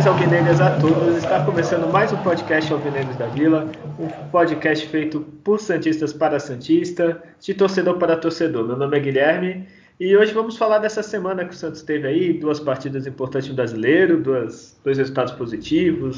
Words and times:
Saudações 0.00 0.06
alvinegras 0.06 0.60
a 0.60 0.78
todos. 0.78 1.16
Está 1.16 1.44
começando 1.44 1.90
mais 1.90 2.12
um 2.12 2.16
podcast 2.22 2.72
Alvinegros 2.72 3.16
da 3.16 3.26
Vila, 3.26 3.70
um 3.98 4.08
podcast 4.30 4.86
feito 4.86 5.20
por 5.44 5.60
santistas 5.60 6.12
para 6.12 6.38
santista, 6.40 7.22
de 7.38 7.52
torcedor 7.52 7.98
para 7.98 8.16
torcedor. 8.16 8.66
Meu 8.66 8.76
nome 8.76 8.96
é 8.96 9.00
Guilherme 9.00 9.68
e 9.98 10.16
hoje 10.16 10.32
vamos 10.32 10.56
falar 10.56 10.78
dessa 10.78 11.02
semana 11.02 11.44
que 11.44 11.52
o 11.52 11.56
Santos 11.56 11.82
teve 11.82 12.06
aí, 12.06 12.32
duas 12.32 12.58
partidas 12.58 13.06
importantes 13.06 13.48
no 13.48 13.54
Brasileiro, 13.54 14.20
duas, 14.20 14.78
dois 14.82 14.96
resultados 14.96 15.32
positivos, 15.34 16.16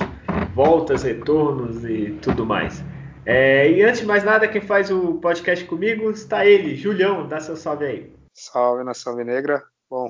voltas, 0.54 1.02
retornos 1.02 1.84
e 1.84 2.16
tudo 2.22 2.46
mais. 2.46 2.84
É, 3.26 3.70
e 3.70 3.82
antes 3.82 4.00
de 4.00 4.06
mais 4.06 4.22
nada, 4.22 4.46
quem 4.46 4.60
faz 4.60 4.90
o 4.90 5.14
podcast 5.14 5.64
comigo 5.64 6.10
está 6.10 6.46
ele, 6.46 6.76
Julião, 6.76 7.26
dá 7.26 7.40
seu 7.40 7.56
salve 7.56 7.84
aí. 7.84 8.12
Salve, 8.32 8.84
Nação 8.84 9.16
Vinegra. 9.16 9.62
Bom, 9.90 10.08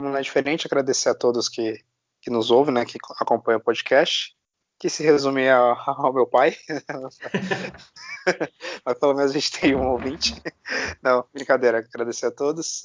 não 0.00 0.16
é 0.16 0.20
diferente 0.20 0.66
agradecer 0.66 1.08
a 1.08 1.14
todos 1.14 1.48
que 1.48 1.80
que 2.20 2.30
nos 2.30 2.50
ouve, 2.50 2.70
né, 2.70 2.84
que 2.84 2.98
acompanha 3.18 3.58
o 3.58 3.62
podcast, 3.62 4.34
que 4.78 4.88
se 4.88 5.02
resume 5.02 5.48
ao, 5.48 5.76
ao 6.06 6.12
meu 6.12 6.26
pai. 6.26 6.56
Mas 8.84 8.98
pelo 8.98 9.14
menos 9.14 9.30
a 9.30 9.34
gente 9.34 9.52
tem 9.52 9.74
um 9.74 9.90
ouvinte. 9.90 10.34
Não, 11.02 11.24
brincadeira, 11.32 11.78
agradecer 11.78 12.26
a 12.26 12.30
todos. 12.30 12.82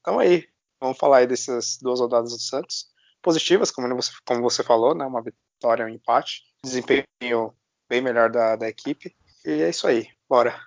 Então 0.00 0.20
é, 0.20 0.26
aí, 0.26 0.44
vamos 0.80 0.98
falar 0.98 1.18
aí 1.18 1.26
dessas 1.26 1.78
duas 1.80 2.00
rodadas 2.00 2.30
do 2.30 2.40
Santos. 2.40 2.86
Positivas, 3.22 3.70
como 3.70 3.88
você, 3.96 4.12
como 4.26 4.42
você 4.42 4.62
falou, 4.62 4.94
né, 4.94 5.04
uma 5.04 5.22
vitória, 5.22 5.84
um 5.84 5.88
empate. 5.88 6.42
Desempenho 6.64 7.54
bem 7.88 8.00
melhor 8.00 8.30
da, 8.30 8.56
da 8.56 8.68
equipe. 8.68 9.14
E 9.44 9.62
é 9.62 9.70
isso 9.70 9.86
aí, 9.86 10.08
bora. 10.28 10.58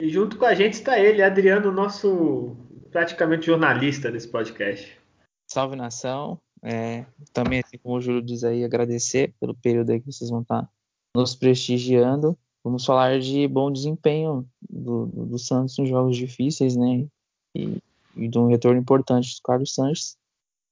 E 0.00 0.08
junto 0.08 0.36
com 0.36 0.44
a 0.44 0.54
gente 0.54 0.74
está 0.74 0.98
ele, 0.98 1.22
Adriano, 1.22 1.70
nosso 1.70 2.56
praticamente 2.90 3.46
jornalista 3.46 4.10
desse 4.10 4.28
podcast. 4.28 5.00
Salve 5.50 5.76
nação, 5.76 6.40
é, 6.62 7.04
também, 7.32 7.60
assim 7.60 7.76
como 7.78 7.96
o 7.96 8.00
Júlio 8.00 8.22
diz 8.22 8.44
aí, 8.44 8.64
agradecer 8.64 9.34
pelo 9.40 9.54
período 9.54 9.90
aí 9.90 10.00
que 10.00 10.06
vocês 10.06 10.30
vão 10.30 10.42
estar 10.42 10.70
nos 11.14 11.34
prestigiando. 11.34 12.38
Vamos 12.62 12.84
falar 12.84 13.18
de 13.18 13.48
bom 13.48 13.70
desempenho 13.72 14.48
do, 14.70 15.06
do, 15.06 15.26
do 15.26 15.38
Santos 15.38 15.76
nos 15.76 15.88
jogos 15.88 16.16
difíceis, 16.16 16.76
né? 16.76 17.06
E, 17.56 17.78
e, 18.16 18.28
de 18.28 18.38
um 18.38 18.46
retorno 18.46 18.80
importante 18.80 19.34
do 19.34 19.42
Carlos 19.42 19.74
Sanches. 19.74 20.16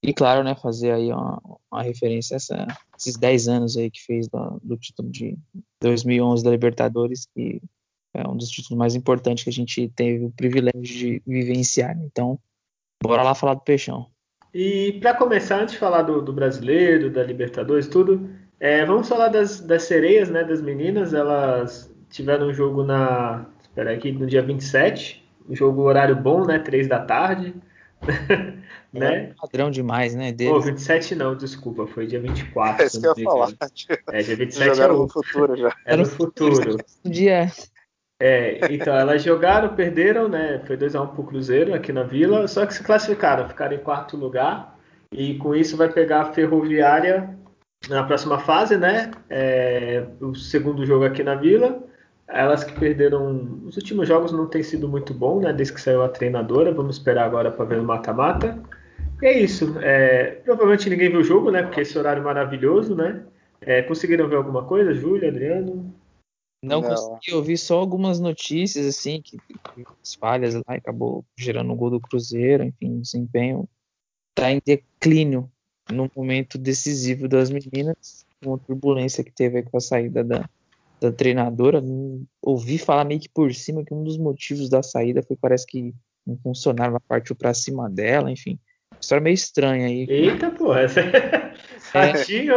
E, 0.02 0.14
claro, 0.14 0.44
né, 0.44 0.54
fazer 0.54 0.92
aí 0.92 1.12
uma, 1.12 1.42
uma 1.70 1.82
referência 1.82 2.34
a 2.34 2.38
essa, 2.38 2.66
esses 2.96 3.16
10 3.16 3.48
anos 3.48 3.76
aí 3.76 3.90
que 3.90 4.00
fez 4.00 4.28
do, 4.28 4.60
do 4.62 4.76
título 4.76 5.10
de 5.10 5.36
2011 5.82 6.42
da 6.42 6.50
Libertadores, 6.50 7.26
que 7.34 7.60
é 8.14 8.26
um 8.26 8.36
dos 8.36 8.48
títulos 8.48 8.78
mais 8.78 8.94
importantes 8.94 9.44
que 9.44 9.50
a 9.50 9.52
gente 9.52 9.88
teve 9.88 10.24
o 10.24 10.30
privilégio 10.30 10.82
de 10.82 11.22
vivenciar. 11.26 11.98
Então, 12.02 12.38
bora 13.02 13.22
lá 13.22 13.34
falar 13.34 13.54
do 13.54 13.60
Peixão. 13.60 14.10
E 14.52 14.98
para 15.00 15.14
começar, 15.14 15.60
antes 15.60 15.74
de 15.74 15.78
falar 15.78 16.02
do, 16.02 16.20
do 16.20 16.32
brasileiro, 16.32 17.10
da 17.10 17.22
Libertadores, 17.22 17.86
tudo, 17.86 18.28
é, 18.58 18.84
vamos 18.84 19.08
falar 19.08 19.28
das, 19.28 19.60
das 19.60 19.84
sereias, 19.84 20.28
né, 20.28 20.44
das 20.44 20.60
meninas. 20.60 21.14
Elas 21.14 21.90
tiveram 22.10 22.48
um 22.48 22.54
jogo 22.54 22.82
na. 22.82 23.46
Espera 23.62 23.92
aqui, 23.92 24.12
no 24.12 24.26
dia 24.26 24.42
27. 24.42 25.24
Um 25.48 25.54
jogo 25.54 25.82
horário 25.82 26.16
bom, 26.16 26.44
né? 26.44 26.58
3 26.58 26.88
da 26.88 27.00
tarde. 27.00 27.54
né? 28.92 29.14
É 29.14 29.32
padrão 29.40 29.70
demais, 29.70 30.14
né? 30.14 30.32
Deles. 30.32 30.52
Pô, 30.52 30.60
27 30.60 31.14
não, 31.14 31.36
desculpa, 31.36 31.86
foi 31.86 32.06
dia 32.06 32.20
24. 32.20 32.82
É 32.82 32.86
isso 32.86 33.00
que 33.00 33.06
eu 33.06 33.14
ia 33.16 33.24
falar. 33.24 33.50
É, 34.08 34.22
dia 34.22 34.36
27 34.36 34.66
Jogaram 34.66 34.94
é 34.94 34.98
o... 34.98 35.02
no 35.02 35.08
futuro 35.08 35.56
já. 35.56 35.76
É 35.86 35.96
no 35.96 36.06
futuro. 36.06 36.76
dia. 37.04 37.50
É, 38.20 38.60
então, 38.70 38.94
elas 38.94 39.22
jogaram, 39.22 39.74
perderam, 39.74 40.28
né? 40.28 40.60
Foi 40.66 40.76
2x1 40.76 41.14
pro 41.14 41.24
Cruzeiro 41.24 41.72
aqui 41.72 41.90
na 41.90 42.02
Vila, 42.02 42.46
só 42.46 42.66
que 42.66 42.74
se 42.74 42.84
classificaram, 42.84 43.48
ficaram 43.48 43.74
em 43.74 43.78
quarto 43.78 44.14
lugar. 44.14 44.78
E 45.10 45.34
com 45.38 45.54
isso 45.54 45.76
vai 45.76 45.90
pegar 45.90 46.20
a 46.20 46.32
Ferroviária 46.32 47.30
na 47.88 48.04
próxima 48.04 48.38
fase, 48.38 48.76
né? 48.76 49.10
É, 49.30 50.04
o 50.20 50.34
segundo 50.34 50.84
jogo 50.84 51.04
aqui 51.04 51.22
na 51.22 51.34
Vila. 51.34 51.82
Elas 52.28 52.62
que 52.62 52.78
perderam. 52.78 53.60
Os 53.66 53.76
últimos 53.76 54.06
jogos 54.06 54.32
não 54.32 54.46
tem 54.46 54.62
sido 54.62 54.86
muito 54.86 55.14
bom, 55.14 55.40
né? 55.40 55.52
Desde 55.52 55.74
que 55.74 55.80
saiu 55.80 56.02
a 56.02 56.08
treinadora. 56.08 56.72
Vamos 56.72 56.96
esperar 56.96 57.24
agora 57.24 57.50
para 57.50 57.64
ver 57.64 57.78
o 57.80 57.84
mata-mata. 57.84 58.58
E 59.22 59.26
é 59.26 59.38
isso. 59.40 59.76
É, 59.80 60.38
provavelmente 60.44 60.90
ninguém 60.90 61.10
viu 61.10 61.20
o 61.20 61.24
jogo, 61.24 61.50
né? 61.50 61.62
Porque 61.62 61.80
esse 61.80 61.98
horário 61.98 62.22
maravilhoso, 62.22 62.94
né? 62.94 63.22
É, 63.62 63.82
conseguiram 63.82 64.28
ver 64.28 64.36
alguma 64.36 64.64
coisa, 64.64 64.94
Júlia, 64.94 65.30
Adriano? 65.30 65.92
Não, 66.62 66.82
não, 66.82 66.88
consegui 66.88 67.34
ouvir 67.34 67.56
só 67.56 67.78
algumas 67.78 68.20
notícias, 68.20 68.86
assim, 68.86 69.22
que, 69.22 69.38
que 69.38 69.84
as 70.02 70.14
falhas 70.14 70.54
lá 70.54 70.62
acabou 70.68 71.24
gerando 71.36 71.72
um 71.72 71.76
gol 71.76 71.90
do 71.90 72.00
Cruzeiro, 72.00 72.64
enfim, 72.64 72.98
o 72.98 73.00
desempenho 73.00 73.68
está 74.30 74.52
em 74.52 74.60
declínio 74.64 75.50
no 75.90 76.10
momento 76.14 76.58
decisivo 76.58 77.26
das 77.26 77.50
meninas, 77.50 78.26
com 78.42 78.54
a 78.54 78.58
turbulência 78.58 79.24
que 79.24 79.32
teve 79.32 79.62
com 79.62 79.76
a 79.76 79.80
saída 79.80 80.22
da, 80.22 80.48
da 81.00 81.10
treinadora. 81.10 81.82
Ouvi 82.42 82.78
falar 82.78 83.04
meio 83.04 83.20
que 83.20 83.28
por 83.28 83.52
cima 83.54 83.84
que 83.84 83.94
um 83.94 84.04
dos 84.04 84.18
motivos 84.18 84.68
da 84.68 84.82
saída 84.82 85.22
foi 85.22 85.36
parece 85.36 85.66
que 85.66 85.94
um 86.26 86.36
funcionário 86.36 87.00
partiu 87.08 87.34
para 87.34 87.54
cima 87.54 87.88
dela, 87.88 88.30
enfim. 88.30 88.58
História 89.00 89.22
meio 89.22 89.34
estranha 89.34 89.86
aí. 89.86 90.06
Eita, 90.08 90.50
porra. 90.50 90.80
Essa... 90.82 91.00
Ratinho? 91.92 92.54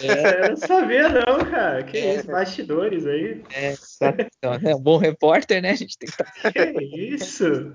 É. 0.00 0.46
Eu 0.46 0.50
não 0.50 0.56
sabia, 0.56 1.08
não, 1.08 1.44
cara. 1.50 1.82
Que 1.82 1.98
é. 1.98 2.16
isso, 2.16 2.26
bastidores 2.26 3.06
aí. 3.06 3.42
É, 3.52 3.74
então, 4.36 4.54
é 4.70 4.74
um 4.74 4.80
bom 4.80 4.96
repórter, 4.96 5.60
né? 5.60 5.70
A 5.70 5.74
gente 5.74 5.98
tem 5.98 6.08
que 6.08 6.14
estar. 6.14 6.32
Tá 6.42 6.52
que 6.52 6.84
isso? 6.84 7.74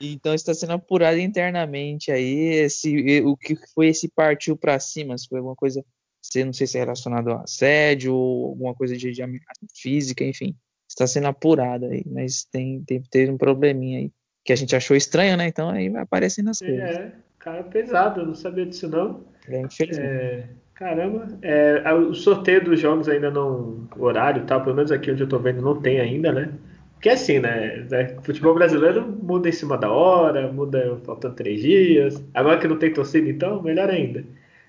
Então 0.00 0.34
está 0.34 0.52
sendo 0.52 0.74
apurado 0.74 1.18
internamente 1.18 2.10
aí 2.10 2.54
esse, 2.54 3.22
o 3.22 3.36
que 3.36 3.56
foi 3.74 3.88
esse 3.88 4.08
partiu 4.08 4.56
para 4.56 4.78
cima, 4.78 5.16
se 5.16 5.26
foi 5.26 5.38
alguma 5.38 5.56
coisa, 5.56 5.82
se, 6.20 6.44
não 6.44 6.52
sei 6.52 6.66
se 6.66 6.76
é 6.76 6.80
relacionado 6.80 7.30
a 7.30 7.42
assédio 7.42 8.14
ou 8.14 8.48
alguma 8.48 8.74
coisa 8.74 8.94
de, 8.94 9.10
de 9.10 9.22
ameaça 9.22 9.66
física, 9.74 10.22
enfim, 10.22 10.54
está 10.86 11.06
sendo 11.06 11.28
apurado 11.28 11.86
aí, 11.86 12.04
mas 12.06 12.44
tem, 12.44 12.84
tem 12.84 13.00
ter 13.02 13.30
um 13.30 13.38
probleminha 13.38 14.00
aí 14.00 14.12
que 14.46 14.52
a 14.52 14.56
gente 14.56 14.76
achou 14.76 14.96
estranho, 14.96 15.36
né? 15.36 15.48
Então 15.48 15.68
aí 15.68 15.88
vai 15.90 16.02
aparecendo 16.02 16.50
as 16.50 16.60
coisas. 16.60 16.78
É, 16.78 17.10
cara 17.40 17.64
pesado, 17.64 18.20
eu 18.20 18.26
não 18.26 18.34
sabia 18.34 18.64
disso 18.64 18.88
não. 18.88 19.24
É, 19.48 19.60
infelizmente. 19.60 20.08
É, 20.08 20.44
caramba, 20.74 21.26
é, 21.42 21.92
o 21.92 22.14
sorteio 22.14 22.64
dos 22.64 22.80
jogos 22.80 23.08
ainda 23.08 23.30
não. 23.30 23.88
O 23.96 24.04
horário 24.04 24.42
e 24.42 24.46
tal, 24.46 24.62
pelo 24.62 24.76
menos 24.76 24.92
aqui 24.92 25.10
onde 25.10 25.24
eu 25.24 25.28
tô 25.28 25.38
vendo, 25.40 25.60
não 25.60 25.80
tem 25.80 26.00
ainda, 26.00 26.32
né? 26.32 26.52
Porque 26.94 27.08
assim, 27.08 27.40
né? 27.40 27.86
É, 27.90 28.16
futebol 28.22 28.54
brasileiro 28.54 29.04
muda 29.20 29.48
em 29.48 29.52
cima 29.52 29.76
da 29.76 29.90
hora, 29.90 30.50
muda 30.50 30.96
faltando 31.04 31.34
três 31.34 31.60
dias. 31.60 32.22
Agora 32.32 32.58
que 32.58 32.68
não 32.68 32.78
tem 32.78 32.92
torcida, 32.92 33.28
então, 33.28 33.60
melhor 33.62 33.90
ainda. 33.90 34.24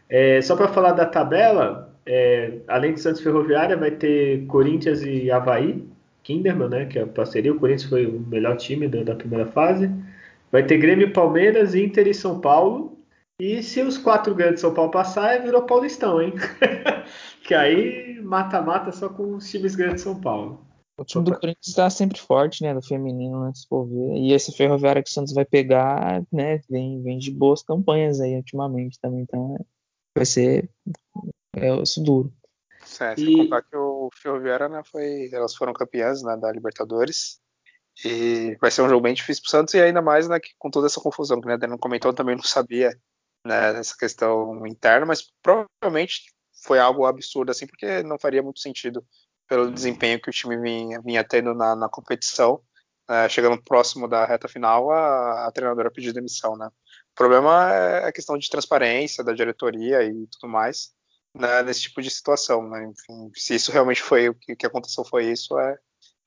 É, 0.10 0.42
só 0.42 0.56
para 0.56 0.70
falar 0.70 0.94
da 0.94 1.06
tabela, 1.06 1.94
é, 2.06 2.54
além 2.68 2.94
de 2.94 3.02
Santos 3.02 3.22
Ferroviária, 3.22 3.78
vai 3.78 3.92
ter 3.92 4.46
Corinthians 4.48 5.04
e 5.04 5.30
Havaí, 5.30 5.86
Kinderman, 6.28 6.68
né? 6.68 6.86
Que 6.86 7.00
é 7.00 7.04
a 7.04 7.08
parceria. 7.08 7.54
O 7.54 7.60
Corinthians 7.60 7.90
foi 7.90 8.06
o 8.06 8.20
melhor 8.20 8.58
time 8.58 8.88
da, 8.88 9.02
da 9.02 9.16
primeira 9.16 9.46
fase. 9.46 9.90
Vai 10.52 10.66
ter 10.66 10.78
Grêmio, 10.78 11.14
Palmeiras, 11.14 11.74
Inter 11.74 12.06
e 12.06 12.14
São 12.14 12.42
Paulo. 12.42 13.00
E 13.40 13.64
se 13.64 13.82
os 13.82 13.98
quatro 13.98 14.36
grandes 14.36 14.56
de 14.56 14.62
São 14.62 14.74
Paulo 14.74 14.92
passar, 14.92 15.42
virou 15.42 15.64
Paulistão, 15.64 16.22
hein? 16.22 16.34
que 17.48 17.54
aí 17.54 18.20
mata-mata 18.22 18.92
só 18.92 19.08
com 19.08 19.36
os 19.36 19.50
times 19.50 19.76
grandes 19.76 19.98
de 19.98 20.02
São 20.02 20.20
Paulo. 20.20 20.66
O 21.00 21.06
time 21.06 21.24
do 21.24 21.32
Corinthians 21.32 21.68
está 21.68 21.90
sempre 21.90 22.20
forte, 22.20 22.64
né? 22.64 22.74
Do 22.74 22.82
feminino, 22.82 23.46
né? 23.46 23.52
Se 23.54 23.68
for 23.68 23.86
ver. 23.86 24.18
E 24.18 24.34
esse 24.34 24.52
Ferroviário 24.52 25.04
que 25.04 25.10
o 25.10 25.14
Santos 25.14 25.34
vai 25.34 25.46
pegar, 25.46 26.24
né? 26.32 26.60
Vem, 26.70 27.02
vem 27.04 27.20
de 27.20 27.32
boas 27.32 27.62
campanhas 27.62 28.20
aí 28.20 28.36
ultimamente 28.36 29.00
também. 29.00 29.22
Então 29.22 29.56
é, 29.56 29.64
vai 30.18 30.26
ser 30.26 30.70
é, 31.56 31.82
isso 31.82 32.04
duro. 32.04 32.34
Certo, 32.84 33.22
e... 33.22 33.36
contar 33.36 33.62
que 33.64 33.76
o 33.76 33.97
Ferroviária, 34.16 34.70
né, 34.70 34.82
foi, 34.86 35.30
elas 35.32 35.56
foram 35.56 35.74
campeãs 35.74 36.22
né, 36.24 36.38
da 36.38 36.52
Libertadores. 36.52 37.40
E 38.06 38.56
vai 38.62 38.70
ser 38.70 38.84
um 38.84 38.90
jogo 38.90 39.02
bem 39.02 39.14
difícil 39.14 39.42
pro 39.44 39.52
Santos, 39.52 39.74
e 39.74 39.82
ainda 39.82 40.02
mais 40.02 40.28
né, 40.28 40.40
com 40.60 40.70
toda 40.70 40.88
essa 40.88 41.02
confusão 41.02 41.42
que 41.42 41.48
né, 41.48 41.58
não 41.68 41.78
comentou, 41.78 42.14
também 42.14 42.36
não 42.36 42.44
sabia 42.44 42.92
né, 43.46 43.80
essa 43.80 43.96
questão 43.98 44.66
interna, 44.68 45.06
mas 45.06 45.32
provavelmente 45.42 46.32
foi 46.64 46.80
algo 46.80 47.06
absurdo, 47.06 47.52
assim, 47.52 47.66
porque 47.66 48.04
não 48.04 48.20
faria 48.20 48.44
muito 48.44 48.60
sentido 48.60 49.06
pelo 49.48 49.72
desempenho 49.72 50.22
que 50.22 50.30
o 50.30 50.34
time 50.34 50.58
vinha, 50.58 51.02
vinha 51.02 51.24
tendo 51.24 51.54
na, 51.54 51.76
na 51.76 51.90
competição. 51.90 52.62
É, 53.10 53.30
chegando 53.30 53.64
próximo 53.64 54.08
da 54.08 54.26
reta 54.26 54.50
final, 54.50 54.92
a, 54.92 55.48
a 55.48 55.52
treinadora 55.52 55.90
pediu 55.90 56.14
demissão, 56.14 56.58
né? 56.58 56.68
O 56.68 57.16
problema 57.16 57.74
é 57.74 58.06
a 58.06 58.12
questão 58.12 58.38
de 58.38 58.50
transparência 58.50 59.24
da 59.24 59.32
diretoria 59.34 60.04
e 60.04 60.28
tudo 60.28 60.52
mais 60.52 60.97
né, 61.40 61.64
nesse 61.64 61.82
tipo 61.82 62.02
de 62.02 62.10
situação, 62.10 62.68
né? 62.70 62.86
Enfim, 62.86 63.32
se 63.36 63.56
isso 63.56 63.72
realmente 63.72 64.02
foi 64.02 64.30
o 64.30 64.34
que, 64.34 64.56
que 64.56 64.66
aconteceu, 64.66 65.04
foi 65.06 65.32
isso, 65.32 65.58
é, 65.60 65.78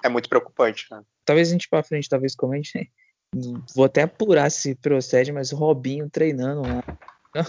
é 0.05 0.09
muito 0.09 0.29
preocupante, 0.29 0.87
né? 0.91 1.03
Talvez 1.25 1.49
a 1.49 1.53
gente 1.53 1.69
para 1.69 1.83
frente, 1.83 2.09
talvez 2.09 2.35
comente? 2.35 2.91
Vou 3.75 3.85
até 3.85 4.03
apurar 4.03 4.51
se 4.51 4.75
procede, 4.75 5.33
mas 5.33 5.53
o 5.53 5.57
Robinho 5.57 6.11
treinando 6.11 6.62
lá. 6.62 6.83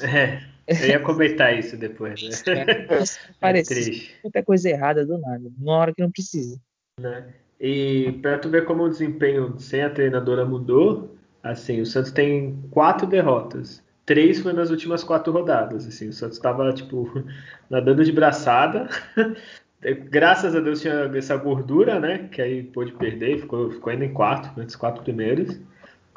É, 0.03 0.43
eu 0.67 0.89
ia 0.89 0.99
comentar 0.99 1.57
isso 1.57 1.75
depois, 1.75 2.21
né? 2.21 2.29
É, 2.91 3.03
parece 3.39 4.11
muita 4.23 4.43
coisa 4.43 4.69
errada 4.69 5.05
do 5.05 5.17
nada, 5.17 5.51
numa 5.57 5.77
hora 5.77 5.93
que 5.93 6.01
não 6.01 6.11
precisa. 6.11 6.59
Né? 6.99 7.33
E 7.59 8.11
para 8.21 8.37
tu 8.37 8.49
ver 8.49 8.65
como 8.65 8.83
o 8.83 8.89
desempenho 8.89 9.59
sem 9.59 9.81
a 9.81 9.89
treinadora 9.89 10.45
mudou, 10.45 11.15
assim, 11.41 11.81
o 11.81 11.85
Santos 11.85 12.11
tem 12.11 12.61
quatro 12.71 13.07
derrotas 13.07 13.83
três 14.11 14.41
foi 14.41 14.51
nas 14.51 14.69
últimas 14.69 15.05
quatro 15.05 15.31
rodadas. 15.31 15.87
Assim, 15.87 16.09
o 16.09 16.13
Santos 16.13 16.35
estava 16.35 16.73
tipo 16.73 17.09
nadando 17.71 18.03
de 18.03 18.11
braçada. 18.11 18.89
Graças 20.09 20.53
a 20.53 20.59
Deus 20.59 20.81
tinha 20.81 21.09
essa 21.15 21.37
gordura, 21.37 21.97
né? 21.97 22.27
Que 22.29 22.41
aí 22.41 22.63
pôde 22.63 22.91
perder, 22.91 23.39
ficou, 23.39 23.71
ficou 23.71 23.89
ainda 23.89 24.03
em 24.03 24.13
quarto, 24.13 24.49
entre 24.49 24.65
os 24.65 24.75
quatro 24.75 25.01
primeiros. 25.01 25.57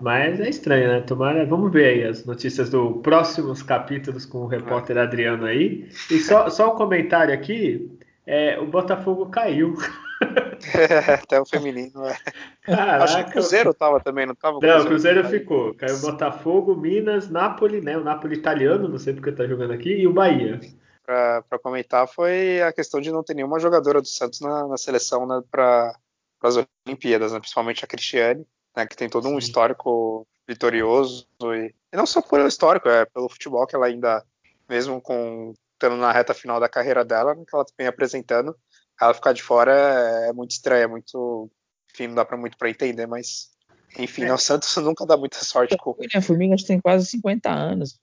Mas 0.02 0.41
é 0.41 0.49
estranho, 0.49 0.88
né? 0.88 1.00
Tomara, 1.02 1.46
vamos 1.46 1.73
ver 1.73 1.87
aí 1.87 2.05
as 2.05 2.26
notícias 2.26 2.69
dos 2.69 3.00
próximos 3.00 3.62
capítulos 3.62 4.26
com 4.26 4.38
o 4.38 4.49
repórter 4.49 4.99
Adriano 4.99 5.46
aí. 5.46 5.88
E 6.11 6.19
só, 6.19 6.50
só 6.50 6.75
um 6.75 6.76
comentário 6.76 7.32
aqui: 7.32 7.96
é, 8.26 8.58
o 8.58 8.67
Botafogo 8.67 9.26
caiu. 9.26 9.75
até 11.22 11.40
o 11.40 11.46
feminino, 11.46 12.05
é. 12.06 12.16
Caraca. 12.62 13.05
Acho 13.05 13.16
que 13.16 13.31
o 13.31 13.32
Cruzeiro 13.32 13.75
tava 13.75 14.00
também, 14.00 14.26
não 14.26 14.34
tava? 14.34 14.58
O 14.58 14.61
não, 14.61 14.81
o 14.81 14.87
Cruzeiro 14.87 15.22
caiu. 15.22 15.40
ficou. 15.40 15.75
Caiu 15.75 15.99
Botafogo, 15.99 16.75
Minas, 16.75 17.28
Napoli, 17.28 17.81
né? 17.81 17.96
O 17.96 18.05
Napoli 18.05 18.37
italiano, 18.37 18.88
não 18.88 18.99
sei 18.99 19.14
porque 19.14 19.32
tá 19.32 19.46
jogando 19.46 19.72
aqui, 19.72 19.90
e 19.90 20.06
o 20.06 20.12
Bahia. 20.12 20.61
Para 21.05 21.58
comentar 21.62 22.08
foi 22.08 22.62
a 22.62 22.72
questão 22.72 23.00
de 23.00 23.11
não 23.11 23.22
ter 23.22 23.34
nenhuma 23.34 23.58
jogadora 23.58 24.00
do 24.00 24.08
Santos 24.08 24.40
na, 24.40 24.66
na 24.66 24.76
seleção 24.76 25.26
né, 25.26 25.43
para 25.50 25.94
as 26.43 26.56
Olimpíadas, 26.87 27.32
né, 27.32 27.40
principalmente 27.40 27.84
a 27.84 27.88
Cristiane, 27.88 28.46
né, 28.75 28.87
que 28.87 28.96
tem 28.96 29.08
todo 29.08 29.28
um 29.28 29.32
Sim. 29.32 29.38
histórico 29.38 30.26
vitorioso 30.49 31.26
e, 31.43 31.75
e, 31.93 31.96
não 31.96 32.06
só 32.06 32.22
pelo 32.22 32.46
histórico, 32.46 32.88
é 32.88 33.05
pelo 33.05 33.28
futebol 33.28 33.67
que 33.67 33.76
ela 33.76 33.87
ainda, 33.87 34.25
mesmo 34.69 35.00
com 35.00 35.55
estando 35.75 35.96
na 35.96 36.12
reta 36.12 36.32
final 36.32 36.58
da 36.58 36.69
carreira 36.69 37.05
dela, 37.05 37.34
que 37.34 37.55
ela 37.55 37.64
vem 37.76 37.87
apresentando, 37.87 38.56
ela 39.00 39.14
ficar 39.14 39.32
de 39.32 39.43
fora 39.43 39.73
é, 39.73 40.29
é 40.29 40.32
muito 40.32 40.52
estranha, 40.52 40.85
é 40.85 40.88
muito. 40.88 41.50
Enfim, 41.93 42.08
não 42.08 42.14
dá 42.14 42.25
para 42.25 42.37
muito 42.37 42.56
para 42.56 42.70
entender, 42.70 43.06
mas. 43.06 43.50
Enfim, 43.99 44.25
é. 44.25 44.32
o 44.32 44.38
Santos 44.38 44.75
nunca 44.76 45.06
dá 45.06 45.17
muita 45.17 45.38
sorte 45.44 45.76
com. 45.76 45.96
A 46.14 46.20
Formiga 46.20 46.56
tem 46.67 46.81
quase 46.81 47.06
50 47.06 47.50
anos. 47.50 48.00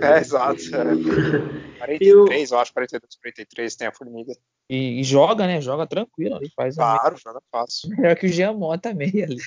É, 0.00 0.18
exato. 0.18 0.60
É. 0.74 1.78
43, 1.78 2.50
eu... 2.50 2.58
acho, 2.58 2.72
42, 2.72 3.16
43 3.16 3.76
tem 3.76 3.88
a 3.88 3.92
Formiga. 3.92 4.32
E, 4.70 5.00
e, 5.00 5.04
joga, 5.04 5.46
né? 5.46 5.60
Joga 5.60 5.86
tranquilo 5.86 6.36
ali. 6.36 6.50
Faz 6.54 6.76
claro, 6.76 7.16
joga 7.16 7.40
fácil. 7.50 7.88
Melhor 7.96 8.14
que 8.16 8.26
o 8.26 8.28
Jean 8.28 8.52
Mota 8.52 8.92
meio 8.92 9.24
ali. 9.24 9.38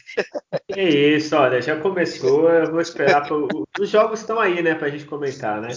Que 0.68 0.81
isso, 1.15 1.36
olha, 1.36 1.62
já 1.62 1.80
começou. 1.80 2.50
Eu 2.50 2.71
vou 2.71 2.81
esperar. 2.81 3.27
Pro... 3.27 3.48
Os 3.80 3.89
jogos 3.89 4.21
estão 4.21 4.39
aí, 4.39 4.63
né, 4.63 4.74
pra 4.74 4.89
gente 4.89 5.06
comentar, 5.06 5.62
né? 5.62 5.69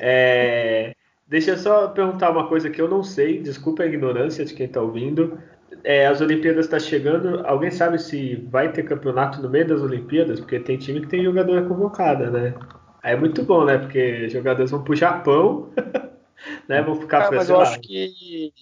É... 0.00 0.94
Deixa 1.26 1.52
eu 1.52 1.58
só 1.58 1.88
perguntar 1.88 2.30
uma 2.30 2.48
coisa 2.48 2.68
que 2.68 2.80
eu 2.80 2.88
não 2.88 3.02
sei, 3.02 3.40
desculpa 3.40 3.82
a 3.82 3.86
ignorância 3.86 4.44
de 4.44 4.54
quem 4.54 4.66
está 4.66 4.80
ouvindo. 4.80 5.38
É, 5.82 6.06
as 6.06 6.20
Olimpíadas 6.20 6.66
estão 6.66 6.78
tá 6.78 6.84
chegando, 6.84 7.46
alguém 7.46 7.70
sabe 7.70 7.98
se 7.98 8.36
vai 8.50 8.70
ter 8.70 8.84
campeonato 8.84 9.42
no 9.42 9.48
meio 9.48 9.66
das 9.66 9.80
Olimpíadas? 9.80 10.38
Porque 10.38 10.60
tem 10.60 10.76
time 10.76 11.00
que 11.00 11.08
tem 11.08 11.24
jogadora 11.24 11.66
convocada, 11.66 12.30
né? 12.30 12.54
Aí 13.02 13.14
é 13.14 13.16
muito 13.16 13.42
bom, 13.42 13.64
né? 13.64 13.78
Porque 13.78 14.28
jogadores 14.28 14.70
vão 14.70 14.84
para 14.84 14.92
o 14.92 14.96
Japão, 14.96 15.70
né? 16.68 16.82
Vão 16.82 16.94
ficar 16.94 17.32
é, 17.32 17.36
Mas 17.36 17.48
eu 17.48 17.60
acho 17.60 17.80
que 17.80 18.52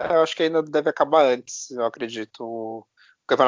eu 0.00 0.22
acho 0.22 0.36
que 0.36 0.44
ainda 0.44 0.62
deve 0.62 0.88
acabar 0.88 1.24
antes, 1.24 1.70
eu 1.70 1.84
acredito. 1.84 2.86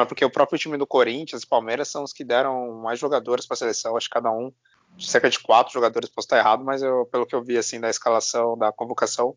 Porque 0.07 0.25
o 0.25 0.29
próprio 0.29 0.59
time 0.59 0.77
do 0.77 0.85
Corinthians 0.85 1.45
Palmeiras 1.45 1.87
são 1.87 2.03
os 2.03 2.13
que 2.13 2.23
deram 2.23 2.81
mais 2.81 2.99
jogadores 2.99 3.45
para 3.45 3.55
a 3.55 3.57
seleção, 3.57 3.97
acho 3.97 4.07
que 4.07 4.13
cada 4.13 4.31
um 4.31 4.51
cerca 4.99 5.29
de 5.29 5.39
quatro 5.39 5.73
jogadores, 5.73 6.09
posso 6.09 6.25
estar 6.25 6.37
errado, 6.37 6.63
mas 6.63 6.81
eu, 6.81 7.05
pelo 7.05 7.25
que 7.25 7.35
eu 7.35 7.43
vi 7.43 7.57
assim 7.57 7.79
da 7.79 7.89
escalação, 7.89 8.57
da 8.57 8.71
convocação, 8.71 9.35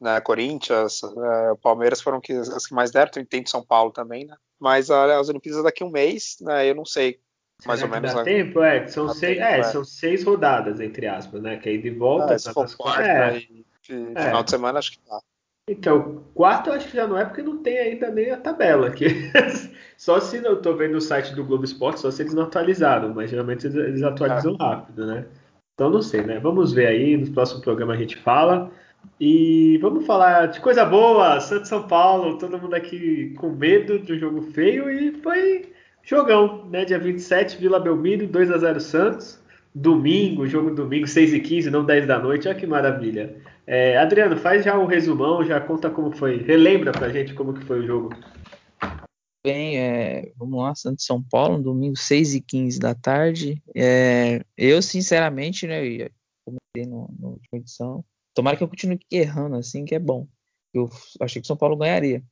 né, 0.00 0.20
Corinthians, 0.20 1.00
é, 1.02 1.54
Palmeiras 1.62 2.00
foram 2.00 2.20
que, 2.20 2.32
as 2.32 2.66
que 2.66 2.74
mais 2.74 2.90
deram, 2.90 3.10
de 3.10 3.50
São 3.50 3.64
Paulo 3.64 3.90
também, 3.90 4.26
né? 4.26 4.36
Mas 4.58 4.90
a, 4.90 5.18
as 5.18 5.28
Olimpíadas 5.28 5.62
daqui 5.62 5.82
a 5.82 5.86
um 5.86 5.90
mês, 5.90 6.36
né, 6.40 6.68
eu 6.68 6.74
não 6.74 6.84
sei 6.84 7.18
mais 7.64 7.80
Será 7.80 7.94
ou 7.94 8.00
menos. 8.00 8.14
Dá 8.14 8.24
tempo? 8.24 8.62
É, 8.62 8.86
são, 8.86 9.08
seis, 9.08 9.38
tempo, 9.38 9.48
é, 9.48 9.58
é, 9.60 9.62
são 9.62 9.84
seis 9.84 10.24
rodadas, 10.24 10.80
entre 10.80 11.06
aspas, 11.06 11.40
né? 11.40 11.56
Que 11.56 11.70
aí 11.70 11.78
de 11.78 11.90
volta. 11.90 12.34
É, 12.34 12.38
se 12.38 12.52
for 12.52 12.70
quarta 12.76 13.02
é. 13.02 13.38
e, 13.38 13.66
e 13.88 14.12
é. 14.14 14.24
final 14.24 14.42
de 14.42 14.50
semana, 14.50 14.78
acho 14.78 14.92
que 14.92 14.98
tá. 14.98 15.20
Então, 15.68 16.24
quarto 16.34 16.70
eu 16.70 16.74
acho 16.74 16.88
que 16.88 16.96
já 16.96 17.06
não 17.06 17.18
é 17.18 17.24
porque 17.24 17.42
não 17.42 17.62
tem 17.62 17.78
ainda 17.78 18.10
nem 18.10 18.30
a 18.30 18.36
tabela 18.36 18.88
aqui. 18.88 19.06
Só 19.96 20.20
se 20.20 20.44
eu 20.44 20.60
tô 20.60 20.74
vendo 20.74 20.92
no 20.92 21.00
site 21.00 21.34
do 21.34 21.44
Globo 21.44 21.64
Esporte, 21.64 22.00
só 22.00 22.10
se 22.10 22.22
eles 22.22 22.34
não 22.34 22.44
atualizaram, 22.44 23.14
mas 23.14 23.30
geralmente 23.30 23.66
eles 23.66 24.02
atualizam 24.02 24.56
ah. 24.58 24.70
rápido, 24.70 25.06
né? 25.06 25.24
Então 25.74 25.90
não 25.90 26.02
sei, 26.02 26.22
né? 26.22 26.38
Vamos 26.38 26.72
ver 26.72 26.86
aí, 26.86 27.16
no 27.16 27.30
próximo 27.32 27.60
programa 27.60 27.94
a 27.94 27.96
gente 27.96 28.16
fala. 28.16 28.70
E 29.20 29.78
vamos 29.78 30.04
falar 30.04 30.46
de 30.46 30.60
coisa 30.60 30.84
boa, 30.84 31.40
Santos 31.40 31.68
São 31.68 31.86
Paulo, 31.86 32.38
todo 32.38 32.58
mundo 32.58 32.74
aqui 32.74 33.34
com 33.38 33.50
medo 33.50 33.98
de 33.98 34.14
um 34.14 34.18
jogo 34.18 34.42
feio 34.52 34.90
e 34.90 35.12
foi 35.22 35.72
jogão, 36.02 36.66
né? 36.70 36.84
Dia 36.84 36.98
27, 36.98 37.58
Vila 37.58 37.80
Belmiro, 37.80 38.26
2 38.26 38.50
a 38.50 38.58
0 38.58 38.80
Santos. 38.80 39.40
Domingo, 39.74 40.46
jogo 40.46 40.70
domingo, 40.70 41.06
6 41.06 41.34
e 41.34 41.40
15 41.40 41.70
não 41.70 41.84
10 41.84 42.06
da 42.06 42.18
noite, 42.18 42.48
olha 42.48 42.56
que 42.56 42.66
maravilha. 42.66 43.36
É, 43.66 43.98
Adriano, 43.98 44.34
faz 44.36 44.64
já 44.64 44.78
um 44.78 44.86
resumão, 44.86 45.44
já 45.44 45.60
conta 45.60 45.90
como 45.90 46.10
foi, 46.10 46.38
relembra 46.38 46.92
pra 46.92 47.10
gente 47.10 47.34
como 47.34 47.52
que 47.52 47.62
foi 47.62 47.80
o 47.80 47.86
jogo. 47.86 48.10
Bem, 49.46 49.78
é, 49.78 50.32
vamos 50.36 50.58
lá, 50.58 50.74
Santos 50.74 51.04
São 51.04 51.22
Paulo, 51.22 51.62
domingo 51.62 51.96
6 51.96 52.34
e 52.34 52.40
15 52.40 52.80
da 52.80 52.96
tarde. 52.96 53.62
É, 53.76 54.44
eu, 54.56 54.82
sinceramente, 54.82 55.68
né, 55.68 55.86
eu 55.86 56.10
comentei 56.44 56.84
no, 56.84 57.08
no 57.16 57.28
última 57.28 57.60
edição, 57.60 58.04
tomara 58.34 58.56
que 58.56 58.64
eu 58.64 58.68
continue 58.68 58.98
errando 59.08 59.54
assim, 59.54 59.84
que 59.84 59.94
é 59.94 60.00
bom. 60.00 60.26
Eu 60.74 60.90
achei 61.20 61.40
que 61.40 61.46
São 61.46 61.56
Paulo 61.56 61.76
ganharia. 61.76 62.24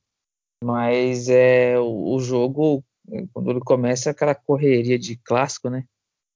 Mas 0.61 1.29
é, 1.29 1.79
o, 1.79 2.15
o 2.15 2.19
jogo, 2.19 2.83
quando 3.31 3.49
ele 3.49 3.61
começa, 3.61 4.09
aquela 4.09 4.35
correria 4.35 4.99
de 4.99 5.15
clássico, 5.15 5.69
né? 5.69 5.85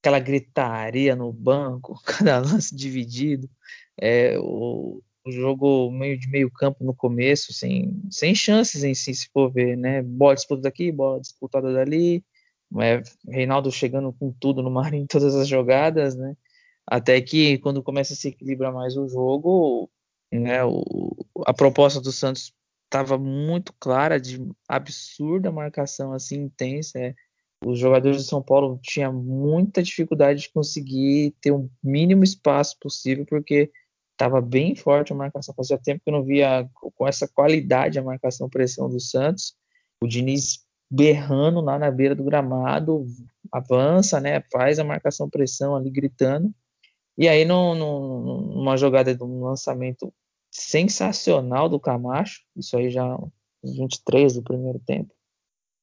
Aquela 0.01 0.19
gritaria 0.19 1.13
no 1.13 1.33
banco, 1.33 2.01
cada 2.07 2.39
lance 2.39 2.73
dividido. 2.73 3.49
É, 3.99 4.39
o, 4.39 5.01
jogo 5.31 5.91
meio 5.91 6.17
de 6.17 6.29
meio 6.29 6.51
campo 6.51 6.83
no 6.83 6.93
começo, 6.93 7.53
sem, 7.53 8.01
sem 8.09 8.33
chances 8.35 8.83
em 8.83 8.93
si, 8.93 9.13
se 9.13 9.29
for 9.33 9.51
ver, 9.51 9.77
né? 9.77 10.01
Bola 10.01 10.35
disputada 10.35 10.63
daqui, 10.63 10.91
bola 10.91 11.19
disputada 11.19 11.73
dali. 11.73 12.23
É, 12.79 13.01
Reinaldo 13.27 13.71
chegando 13.71 14.13
com 14.13 14.31
tudo 14.31 14.61
no 14.61 14.69
mar 14.69 14.93
em 14.93 15.05
todas 15.07 15.35
as 15.35 15.47
jogadas, 15.47 16.15
né? 16.15 16.35
Até 16.85 17.21
que 17.21 17.57
quando 17.59 17.83
começa 17.83 18.13
a 18.13 18.15
se 18.15 18.29
equilibrar 18.29 18.73
mais 18.73 18.97
o 18.97 19.07
jogo, 19.07 19.89
né, 20.31 20.63
o, 20.63 21.15
a 21.45 21.53
proposta 21.53 22.01
do 22.01 22.11
Santos 22.11 22.53
estava 22.85 23.17
muito 23.17 23.73
clara, 23.79 24.19
de 24.19 24.39
absurda 24.67 25.51
marcação 25.51 26.11
assim 26.11 26.37
intensa. 26.43 26.99
É. 26.99 27.15
Os 27.63 27.77
jogadores 27.77 28.23
de 28.23 28.27
São 28.27 28.41
Paulo 28.41 28.79
tinham 28.81 29.13
muita 29.13 29.83
dificuldade 29.83 30.41
de 30.41 30.49
conseguir 30.51 31.35
ter 31.41 31.51
o 31.51 31.69
mínimo 31.83 32.23
espaço 32.23 32.77
possível, 32.79 33.25
porque 33.25 33.71
estava 34.19 34.41
bem 34.41 34.75
forte 34.75 35.13
a 35.13 35.15
marcação. 35.15 35.55
Fazia 35.55 35.77
tempo 35.77 36.01
que 36.03 36.09
eu 36.09 36.13
não 36.13 36.23
via 36.23 36.69
com 36.73 37.07
essa 37.07 37.25
qualidade 37.25 37.97
a 37.97 38.03
marcação 38.03 38.49
pressão 38.49 38.89
do 38.89 38.99
Santos. 38.99 39.55
O 40.03 40.07
Diniz 40.07 40.65
berrando 40.91 41.61
lá 41.61 41.79
na 41.79 41.89
beira 41.89 42.13
do 42.13 42.23
gramado, 42.23 43.05
avança, 43.49 44.19
né? 44.19 44.43
Faz 44.51 44.77
a 44.77 44.83
marcação 44.83 45.29
pressão 45.29 45.73
ali 45.73 45.89
gritando. 45.89 46.53
E 47.17 47.29
aí, 47.29 47.45
numa 47.45 48.75
jogada 48.75 49.15
de 49.15 49.23
um 49.23 49.43
lançamento 49.43 50.13
sensacional 50.51 51.69
do 51.69 51.79
Camacho, 51.79 52.41
isso 52.55 52.75
aí 52.75 52.89
já 52.89 53.17
23 53.63 54.33
do 54.33 54.43
primeiro 54.43 54.79
tempo, 54.79 55.13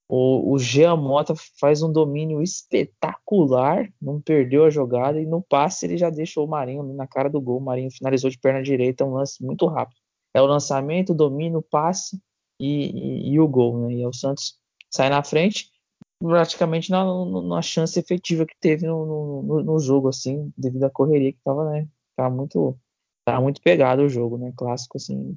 o, 0.09 0.53
o 0.53 0.59
Jean 0.59 0.97
Mota 0.97 1.35
faz 1.59 1.83
um 1.83 1.91
domínio 1.91 2.41
espetacular, 2.41 3.93
não 4.01 4.21
perdeu 4.21 4.65
a 4.65 4.71
jogada 4.71 5.21
e 5.21 5.27
no 5.27 5.43
passe 5.43 5.85
ele 5.85 5.97
já 5.97 6.11
deixou 6.11 6.47
o 6.47 6.49
Marinho 6.49 6.83
na 6.95 7.07
cara 7.07 7.29
do 7.29 7.41
gol. 7.41 7.59
O 7.59 7.65
Marinho 7.65 7.91
finalizou 7.91 8.31
de 8.31 8.39
perna 8.39 8.63
direita, 8.63 9.05
um 9.05 9.15
lance 9.15 9.45
muito 9.45 9.67
rápido. 9.67 9.99
É 10.33 10.41
o 10.41 10.47
lançamento, 10.47 11.11
o 11.11 11.15
domínio, 11.15 11.59
o 11.59 11.63
passe 11.63 12.21
e, 12.61 12.87
e, 12.87 13.33
e, 13.33 13.41
o 13.41 13.49
gol. 13.49 13.89
Né? 13.89 13.95
E 13.95 14.07
o 14.07 14.13
Santos 14.13 14.59
sai 14.91 15.11
na 15.11 15.25
frente, 15.25 15.73
praticamente 16.21 16.91
na, 16.91 17.05
na 17.43 17.61
chance 17.61 17.99
efetiva 17.99 18.47
que 18.47 18.57
teve 18.61 18.87
no, 18.87 19.43
no, 19.43 19.63
no, 19.65 19.79
jogo, 19.81 20.09
assim, 20.09 20.53
devido 20.57 20.85
à 20.85 20.91
correria 20.91 21.33
que 21.33 21.39
estava, 21.39 21.69
né? 21.71 21.89
Tava 22.17 22.35
muito, 22.35 22.79
tava 23.25 23.41
muito 23.41 23.61
pegado 23.61 24.03
o 24.03 24.09
jogo, 24.09 24.39
né? 24.39 24.53
Clássico, 24.57 24.99
assim, 24.99 25.37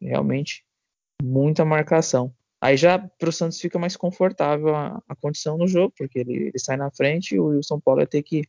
realmente 0.00 0.64
muita 1.22 1.64
marcação. 1.64 2.32
Aí 2.64 2.78
já 2.78 2.98
para 2.98 3.28
o 3.28 3.32
Santos 3.32 3.60
fica 3.60 3.78
mais 3.78 3.94
confortável 3.94 4.74
a, 4.74 5.02
a, 5.06 5.14
condição 5.14 5.58
no 5.58 5.68
jogo, 5.68 5.92
porque 5.98 6.20
ele, 6.20 6.46
ele 6.46 6.58
sai 6.58 6.78
na 6.78 6.90
frente 6.90 7.34
e 7.34 7.38
o, 7.38 7.62
São 7.62 7.78
Paulo 7.78 7.98
vai 7.98 8.06
ter 8.06 8.22
que, 8.22 8.40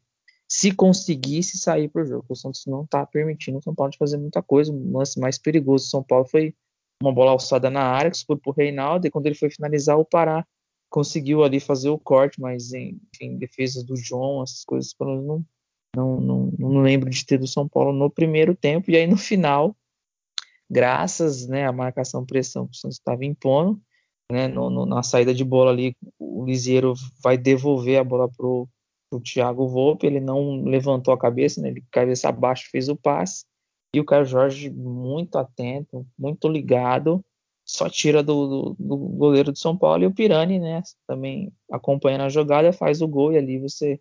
se 0.48 0.72
conseguisse, 0.72 1.58
sair 1.58 1.90
para 1.90 2.02
o 2.02 2.06
jogo. 2.06 2.26
O 2.30 2.36
Santos 2.36 2.66
não 2.66 2.86
está 2.86 3.06
permitindo 3.06 3.58
o 3.58 3.62
São 3.62 3.76
Paulo 3.76 3.92
de 3.92 3.98
fazer 3.98 4.16
muita 4.16 4.42
coisa. 4.42 4.72
O 4.72 4.98
lance 4.98 5.20
mais 5.20 5.38
perigoso 5.38 5.84
do 5.84 5.90
São 5.90 6.02
Paulo 6.02 6.24
foi 6.24 6.56
uma 7.04 7.12
bola 7.12 7.32
alçada 7.32 7.70
na 7.70 7.82
área, 7.82 8.10
que 8.10 8.26
foi 8.26 8.38
para 8.38 8.50
o 8.50 8.54
Reinaldo, 8.54 9.06
e 9.06 9.12
quando 9.12 9.26
ele 9.26 9.36
foi 9.36 9.50
finalizar, 9.50 10.00
o 10.00 10.06
Pará 10.06 10.48
conseguiu 10.90 11.44
ali 11.44 11.60
fazer 11.60 11.90
o 11.90 12.00
corte, 12.00 12.40
mas 12.40 12.72
em, 12.72 12.98
em 13.20 13.38
defesa 13.38 13.84
do 13.84 13.98
João, 13.98 14.42
essas 14.42 14.64
coisas, 14.64 14.96
não, 14.98 15.46
não, 15.94 16.22
não, 16.22 16.54
não 16.58 16.82
lembro 16.82 17.10
de 17.10 17.26
ter 17.26 17.38
do 17.38 17.48
São 17.48 17.68
Paulo 17.68 17.92
no 17.92 18.10
primeiro 18.10 18.56
tempo, 18.56 18.90
e 18.90 18.96
aí 18.96 19.08
no 19.08 19.18
final, 19.18 19.76
graças 20.70 21.46
né, 21.50 21.68
à 21.68 21.74
marcação 21.74 22.26
pressão 22.26 22.66
que 22.66 22.78
o 22.78 22.80
Santos 22.80 22.98
estava 22.98 23.26
impondo, 23.26 23.78
né, 24.32 24.48
no, 24.48 24.70
no, 24.70 24.86
na 24.86 25.04
saída 25.04 25.34
de 25.34 25.44
bola 25.44 25.72
ali, 25.72 25.96
o 26.20 26.46
Lisieiro 26.46 26.94
vai 27.24 27.38
devolver 27.38 28.00
a 28.00 28.04
bola 28.04 28.30
pro, 28.30 28.68
o 29.12 29.20
Thiago 29.20 29.68
Volpe, 29.68 30.06
ele 30.08 30.20
não 30.20 30.64
levantou 30.64 31.14
a 31.14 31.18
cabeça, 31.18 31.62
né? 31.62 31.70
ele 31.70 31.84
cabeça 31.92 32.30
abaixo 32.30 32.70
fez 32.72 32.90
o 32.90 32.96
passe, 32.96 33.46
e 33.94 34.00
o 34.00 34.06
Caio 34.06 34.26
Jorge 34.26 34.70
muito 34.70 35.38
atento, 35.38 36.06
muito 36.18 36.50
ligado, 36.50 37.24
só 37.66 37.90
tira 37.90 38.22
do, 38.22 38.48
do, 38.48 38.76
do, 38.78 38.98
goleiro 38.98 39.52
do 39.52 39.58
São 39.58 39.76
Paulo 39.76 40.04
e 40.04 40.08
o 40.08 40.14
Pirani, 40.14 40.60
né, 40.60 40.84
também 41.08 41.52
acompanhando 41.72 42.22
a 42.22 42.30
jogada, 42.30 42.74
faz 42.74 43.02
o 43.02 43.08
gol 43.08 43.32
e 43.32 43.38
ali 43.38 43.60
você 43.60 44.00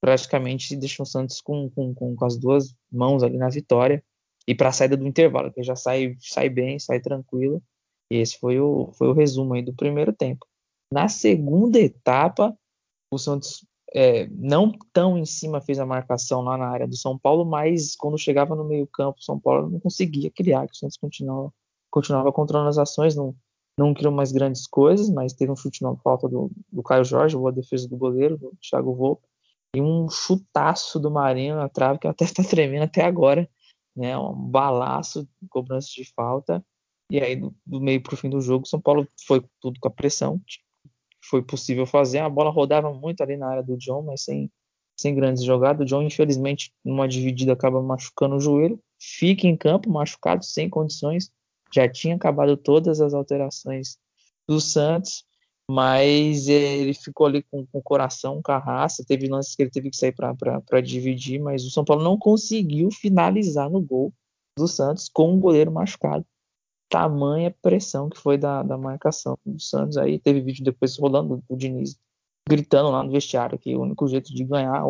praticamente 0.00 0.76
deixa 0.76 1.02
o 1.02 1.06
Santos 1.06 1.40
com, 1.40 1.70
com, 1.70 1.94
com 1.94 2.24
as 2.24 2.36
duas 2.36 2.74
mãos 2.90 3.22
ali 3.22 3.38
na 3.38 3.48
vitória 3.48 4.04
e 4.46 4.54
para 4.54 4.68
a 4.68 4.72
saída 4.72 4.96
do 4.96 5.06
intervalo, 5.06 5.52
que 5.52 5.62
já 5.62 5.76
sai, 5.76 6.16
sai 6.20 6.48
bem, 6.48 6.78
sai 6.78 7.00
tranquilo. 7.00 7.62
E 8.10 8.16
esse 8.16 8.38
foi 8.38 8.58
o, 8.60 8.90
foi 8.92 9.08
o 9.08 9.12
resumo 9.12 9.54
aí 9.54 9.62
do 9.62 9.74
primeiro 9.74 10.12
tempo. 10.12 10.46
Na 10.92 11.08
segunda 11.08 11.78
etapa, 11.78 12.56
o 13.10 13.18
Santos 13.18 13.66
é, 13.94 14.26
não 14.28 14.72
tão 14.92 15.16
em 15.16 15.24
cima 15.24 15.60
fez 15.60 15.78
a 15.78 15.86
marcação 15.86 16.42
lá 16.42 16.56
na 16.56 16.68
área 16.68 16.86
do 16.86 16.96
São 16.96 17.18
Paulo, 17.18 17.44
mas 17.44 17.94
quando 17.96 18.18
chegava 18.18 18.54
no 18.54 18.64
meio 18.64 18.86
campo, 18.86 19.18
o 19.18 19.22
São 19.22 19.38
Paulo 19.38 19.68
não 19.68 19.80
conseguia 19.80 20.30
criar, 20.30 20.66
que 20.66 20.74
o 20.74 20.76
Santos 20.76 20.96
continuava, 20.96 21.52
continuava 21.90 22.32
controlando 22.32 22.70
as 22.70 22.78
ações, 22.78 23.14
não, 23.14 23.34
não 23.78 23.94
criou 23.94 24.12
mais 24.12 24.32
grandes 24.32 24.66
coisas, 24.66 25.08
mas 25.08 25.32
teve 25.32 25.50
um 25.52 25.56
chute 25.56 25.82
na 25.82 25.94
falta 25.96 26.28
do, 26.28 26.50
do 26.70 26.82
Caio 26.82 27.04
Jorge, 27.04 27.36
boa 27.36 27.52
defesa 27.52 27.88
do 27.88 27.96
goleiro, 27.96 28.36
do 28.36 28.52
Thiago 28.60 28.94
Volpe, 28.94 29.26
e 29.74 29.80
um 29.80 30.08
chutaço 30.08 30.98
do 30.98 31.10
Marinho 31.10 31.56
na 31.56 31.68
trave, 31.68 31.98
que 31.98 32.08
até 32.08 32.24
está 32.24 32.42
tremendo 32.44 32.84
até 32.84 33.04
agora, 33.04 33.48
né, 33.96 34.16
um 34.16 34.34
balaço, 34.34 35.28
cobrança 35.50 35.88
de 35.94 36.04
falta, 36.14 36.64
e 37.10 37.20
aí 37.20 37.36
do, 37.36 37.54
do 37.66 37.80
meio 37.80 38.02
para 38.02 38.14
o 38.14 38.16
fim 38.16 38.28
do 38.28 38.40
jogo, 38.40 38.66
São 38.66 38.80
Paulo 38.80 39.06
foi 39.26 39.42
tudo 39.60 39.80
com 39.80 39.88
a 39.88 39.90
pressão, 39.90 40.40
foi 41.22 41.42
possível 41.42 41.86
fazer. 41.86 42.18
A 42.18 42.28
bola 42.28 42.50
rodava 42.50 42.92
muito 42.92 43.22
ali 43.22 43.36
na 43.36 43.48
área 43.48 43.62
do 43.62 43.76
John, 43.76 44.02
mas 44.02 44.22
sem, 44.22 44.50
sem 44.96 45.14
grandes 45.14 45.42
jogadas. 45.42 45.82
O 45.82 45.84
John, 45.86 46.02
infelizmente, 46.02 46.72
numa 46.84 47.08
dividida, 47.08 47.52
acaba 47.52 47.82
machucando 47.82 48.36
o 48.36 48.40
joelho. 48.40 48.80
Fica 48.98 49.46
em 49.46 49.56
campo 49.56 49.90
machucado, 49.90 50.44
sem 50.44 50.68
condições. 50.68 51.30
Já 51.72 51.88
tinha 51.88 52.14
acabado 52.14 52.56
todas 52.56 53.00
as 53.00 53.14
alterações 53.14 53.98
do 54.46 54.60
Santos, 54.60 55.24
mas 55.70 56.48
ele 56.48 56.94
ficou 56.94 57.26
ali 57.26 57.42
com, 57.42 57.66
com 57.66 57.78
o 57.78 57.82
coração, 57.82 58.40
com 58.42 58.52
a 58.52 58.58
raça. 58.58 59.04
Teve 59.06 59.28
lances 59.28 59.54
que 59.54 59.62
ele 59.62 59.70
teve 59.70 59.90
que 59.90 59.96
sair 59.96 60.12
para 60.12 60.80
dividir, 60.80 61.40
mas 61.40 61.64
o 61.64 61.70
São 61.70 61.84
Paulo 61.84 62.02
não 62.02 62.18
conseguiu 62.18 62.90
finalizar 62.90 63.68
no 63.68 63.80
gol 63.80 64.12
do 64.56 64.66
Santos 64.66 65.08
com 65.08 65.34
o 65.34 65.38
goleiro 65.38 65.70
machucado 65.70 66.24
tamanha 66.88 67.54
pressão 67.62 68.08
que 68.08 68.18
foi 68.18 68.38
da, 68.38 68.62
da 68.62 68.76
marcação 68.76 69.38
do 69.44 69.60
Santos. 69.60 69.96
Aí 69.96 70.18
teve 70.18 70.40
vídeo 70.40 70.64
depois 70.64 70.96
rolando 70.98 71.42
o 71.48 71.56
Diniz 71.56 71.98
gritando 72.48 72.90
lá 72.90 73.02
no 73.02 73.10
vestiário 73.10 73.58
que 73.58 73.76
o 73.76 73.82
único 73.82 74.08
jeito 74.08 74.34
de 74.34 74.42
ganhar, 74.42 74.82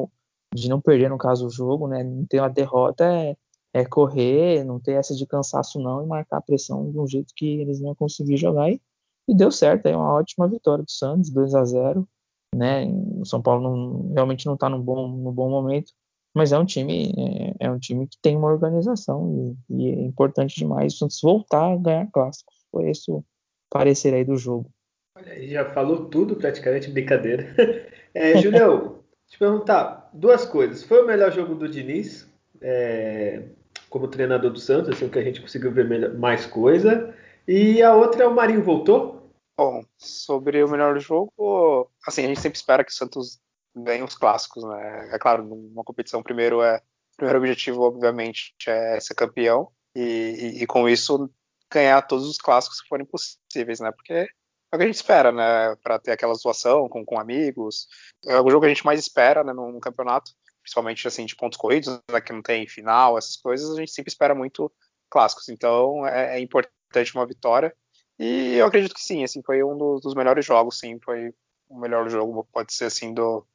de 0.54 0.68
não 0.68 0.80
perder, 0.80 1.10
no 1.10 1.18
caso, 1.18 1.46
o 1.46 1.50
jogo, 1.50 1.88
né? 1.88 2.04
Não 2.04 2.24
ter 2.24 2.40
uma 2.40 2.48
derrota 2.48 3.04
é, 3.04 3.36
é 3.74 3.84
correr, 3.84 4.64
não 4.64 4.78
ter 4.78 4.92
essa 4.92 5.14
de 5.14 5.26
cansaço 5.26 5.80
não 5.80 6.04
e 6.04 6.06
marcar 6.06 6.38
a 6.38 6.40
pressão 6.40 6.90
de 6.90 6.98
um 6.98 7.06
jeito 7.06 7.34
que 7.34 7.60
eles 7.60 7.80
não 7.80 7.94
conseguiram 7.94 8.38
jogar. 8.38 8.70
E, 8.70 8.80
e 9.28 9.34
deu 9.34 9.50
certo, 9.50 9.86
é 9.86 9.96
uma 9.96 10.12
ótima 10.14 10.48
vitória 10.48 10.84
do 10.84 10.90
Santos, 10.90 11.30
2 11.30 11.54
a 11.54 11.64
0 11.64 12.08
né? 12.54 12.86
O 13.20 13.24
São 13.26 13.42
Paulo 13.42 13.62
não, 13.62 14.12
realmente 14.14 14.46
não 14.46 14.54
está 14.54 14.68
no 14.68 14.82
bom, 14.82 15.08
no 15.08 15.32
bom 15.32 15.50
momento, 15.50 15.92
mas 16.38 16.52
é 16.52 16.58
um 16.58 16.64
time 16.64 17.12
é, 17.18 17.66
é 17.66 17.70
um 17.70 17.80
time 17.80 18.06
que 18.06 18.16
tem 18.22 18.36
uma 18.36 18.46
organização 18.46 19.56
e, 19.68 19.74
e, 19.74 19.88
é 19.90 20.02
importante 20.02 20.54
demais 20.54 20.94
o 20.94 20.98
Santos 20.98 21.20
voltar 21.20 21.72
a 21.72 21.76
ganhar 21.76 22.08
clássico. 22.12 22.52
Foi 22.70 22.88
esse 22.88 23.10
o 23.10 23.24
parecer 23.68 24.14
aí 24.14 24.24
do 24.24 24.36
jogo. 24.36 24.70
Olha, 25.16 25.48
já 25.48 25.64
falou 25.70 26.06
tudo 26.06 26.36
praticamente, 26.36 26.90
brincadeira. 26.90 27.54
É, 28.14 28.36
Julião, 28.38 29.00
te 29.28 29.38
perguntar 29.38 30.10
duas 30.14 30.44
coisas. 30.44 30.82
Foi 30.82 31.04
o 31.04 31.06
melhor 31.06 31.30
jogo 31.30 31.54
do 31.54 31.68
Diniz 31.68 32.26
é, 32.60 33.42
como 33.88 34.08
treinador 34.08 34.50
do 34.50 34.58
Santos, 34.58 34.88
assim 34.88 35.08
que 35.08 35.18
a 35.18 35.22
gente 35.22 35.40
conseguiu 35.40 35.70
ver 35.70 36.14
mais 36.18 36.46
coisa. 36.46 37.14
E 37.46 37.80
a 37.82 37.94
outra 37.94 38.24
é 38.24 38.26
o 38.26 38.34
Marinho 38.34 38.64
voltou? 38.64 39.30
Bom, 39.56 39.84
sobre 39.96 40.64
o 40.64 40.68
melhor 40.68 40.98
jogo, 40.98 41.90
assim, 42.04 42.24
a 42.24 42.28
gente 42.28 42.40
sempre 42.40 42.56
espera 42.56 42.82
que 42.82 42.90
o 42.90 42.94
Santos 42.94 43.38
ganha 43.84 44.04
os 44.04 44.14
clássicos, 44.14 44.64
né? 44.64 45.10
É 45.12 45.18
claro, 45.18 45.44
numa 45.44 45.84
competição, 45.84 46.22
primeiro 46.22 46.62
é 46.62 46.80
primeiro 47.16 47.38
objetivo, 47.40 47.82
obviamente, 47.82 48.54
é 48.66 49.00
ser 49.00 49.14
campeão 49.14 49.72
e, 49.94 50.00
e, 50.00 50.62
e, 50.62 50.66
com 50.66 50.88
isso 50.88 51.28
ganhar 51.70 52.00
todos 52.02 52.26
os 52.28 52.38
clássicos 52.38 52.80
que 52.80 52.88
forem 52.88 53.04
possíveis, 53.04 53.80
né? 53.80 53.90
Porque 53.90 54.12
é 54.12 54.26
o 54.74 54.78
que 54.78 54.84
a 54.84 54.86
gente 54.86 54.94
espera, 54.94 55.32
né? 55.32 55.74
Para 55.82 55.98
ter 55.98 56.12
aquela 56.12 56.34
situação 56.36 56.88
com, 56.88 57.04
com 57.04 57.18
amigos. 57.18 57.88
É 58.24 58.40
o 58.40 58.48
jogo 58.48 58.60
que 58.60 58.66
a 58.66 58.68
gente 58.68 58.86
mais 58.86 59.00
espera, 59.00 59.42
né? 59.42 59.52
No 59.52 59.80
campeonato, 59.80 60.30
principalmente 60.62 61.06
assim 61.08 61.26
de 61.26 61.34
pontos 61.34 61.58
corridos, 61.58 61.88
né? 62.10 62.20
Que 62.20 62.32
não 62.32 62.42
tem 62.42 62.68
final, 62.68 63.18
essas 63.18 63.36
coisas. 63.36 63.70
A 63.70 63.80
gente 63.80 63.90
sempre 63.90 64.10
espera 64.10 64.34
muito 64.34 64.72
clássicos. 65.10 65.48
Então 65.48 66.06
é, 66.06 66.36
é 66.36 66.40
importante 66.40 67.14
uma 67.14 67.26
vitória. 67.26 67.74
E 68.18 68.54
eu 68.54 68.66
acredito 68.66 68.94
que 68.94 69.02
sim, 69.02 69.24
assim, 69.24 69.42
foi 69.44 69.62
um 69.62 69.76
dos, 69.76 70.02
dos 70.02 70.14
melhores 70.14 70.44
jogos, 70.44 70.78
sim, 70.78 70.98
foi 71.04 71.32
o 71.68 71.78
melhor 71.78 72.08
jogo, 72.08 72.48
pode 72.52 72.72
ser 72.72 72.86
assim, 72.86 73.14
do, 73.14 73.46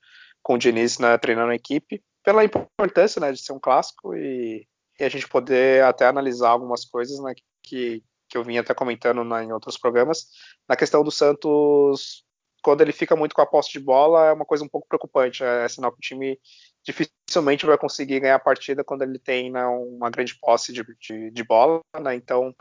com 0.44 0.56
o 0.56 0.58
Diniz 0.58 1.00
né, 1.00 1.18
treinando 1.18 1.52
a 1.52 1.56
equipe, 1.56 2.04
pela 2.24 2.44
importância 2.44 3.20
né, 3.20 3.32
de 3.32 3.42
ser 3.42 3.54
um 3.54 3.60
clássico 3.60 4.14
e, 4.16 4.68
e, 5.00 5.04
a 5.04 5.10
gente 5.10 5.28
poder 5.28 5.84
até 5.84 6.06
analisar 6.06 6.50
algumas 6.50 6.86
coisas 6.86 7.20
né, 7.20 7.34
que, 7.64 8.04
que 8.30 8.38
eu 8.38 8.44
vinha 8.44 8.62
até 8.62 8.74
comentando 8.74 9.24
né, 9.24 9.44
em 9.44 9.52
outros 9.52 9.78
programas. 9.78 10.28
Na 10.68 10.76
questão 10.76 11.04
do 11.04 11.12
Santos, 11.12 12.24
quando 12.62 12.82
ele 12.82 12.92
fica 12.92 13.16
muito 13.16 13.36
com 13.36 13.42
a 13.42 13.46
posse 13.46 13.72
de 13.72 13.80
bola, 13.80 14.28
é 14.28 14.34
uma 14.34 14.46
coisa 14.46 14.64
um 14.64 14.70
pouco 14.70 14.88
preocupante. 14.88 15.44
É 15.44 15.68
sinal 15.68 15.92
que 15.92 15.98
o 15.98 16.02
time 16.02 16.40
dificilmente 16.86 17.66
vai 17.66 17.78
conseguir 17.78 18.20
ganhar 18.20 18.36
a 18.36 18.40
partida 18.40 18.84
quando 18.84 19.02
ele 19.02 19.20
tem 19.20 19.52
né, 19.52 19.66
uma 19.66 20.10
grande 20.10 20.38
posse 20.40 20.72
de, 20.72 20.84
de, 21.00 21.32
de 21.32 21.44
bola. 21.44 21.82
Né, 22.02 22.16
então, 22.16 22.56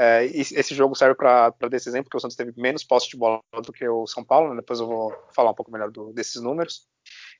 é, 0.00 0.26
esse 0.26 0.76
jogo 0.76 0.94
serve 0.94 1.16
para 1.16 1.50
dar 1.50 1.76
esse 1.76 1.88
exemplo, 1.88 2.04
porque 2.04 2.18
o 2.18 2.20
Santos 2.20 2.36
teve 2.36 2.52
menos 2.56 2.84
posse 2.84 3.08
de 3.08 3.16
bola 3.16 3.40
do 3.64 3.72
que 3.72 3.86
o 3.88 4.06
São 4.06 4.22
Paulo, 4.22 4.50
né? 4.50 4.60
depois 4.60 4.78
eu 4.78 4.86
vou 4.86 5.12
falar 5.34 5.50
um 5.50 5.54
pouco 5.54 5.72
melhor 5.72 5.90
do, 5.90 6.12
desses 6.12 6.40
números. 6.40 6.86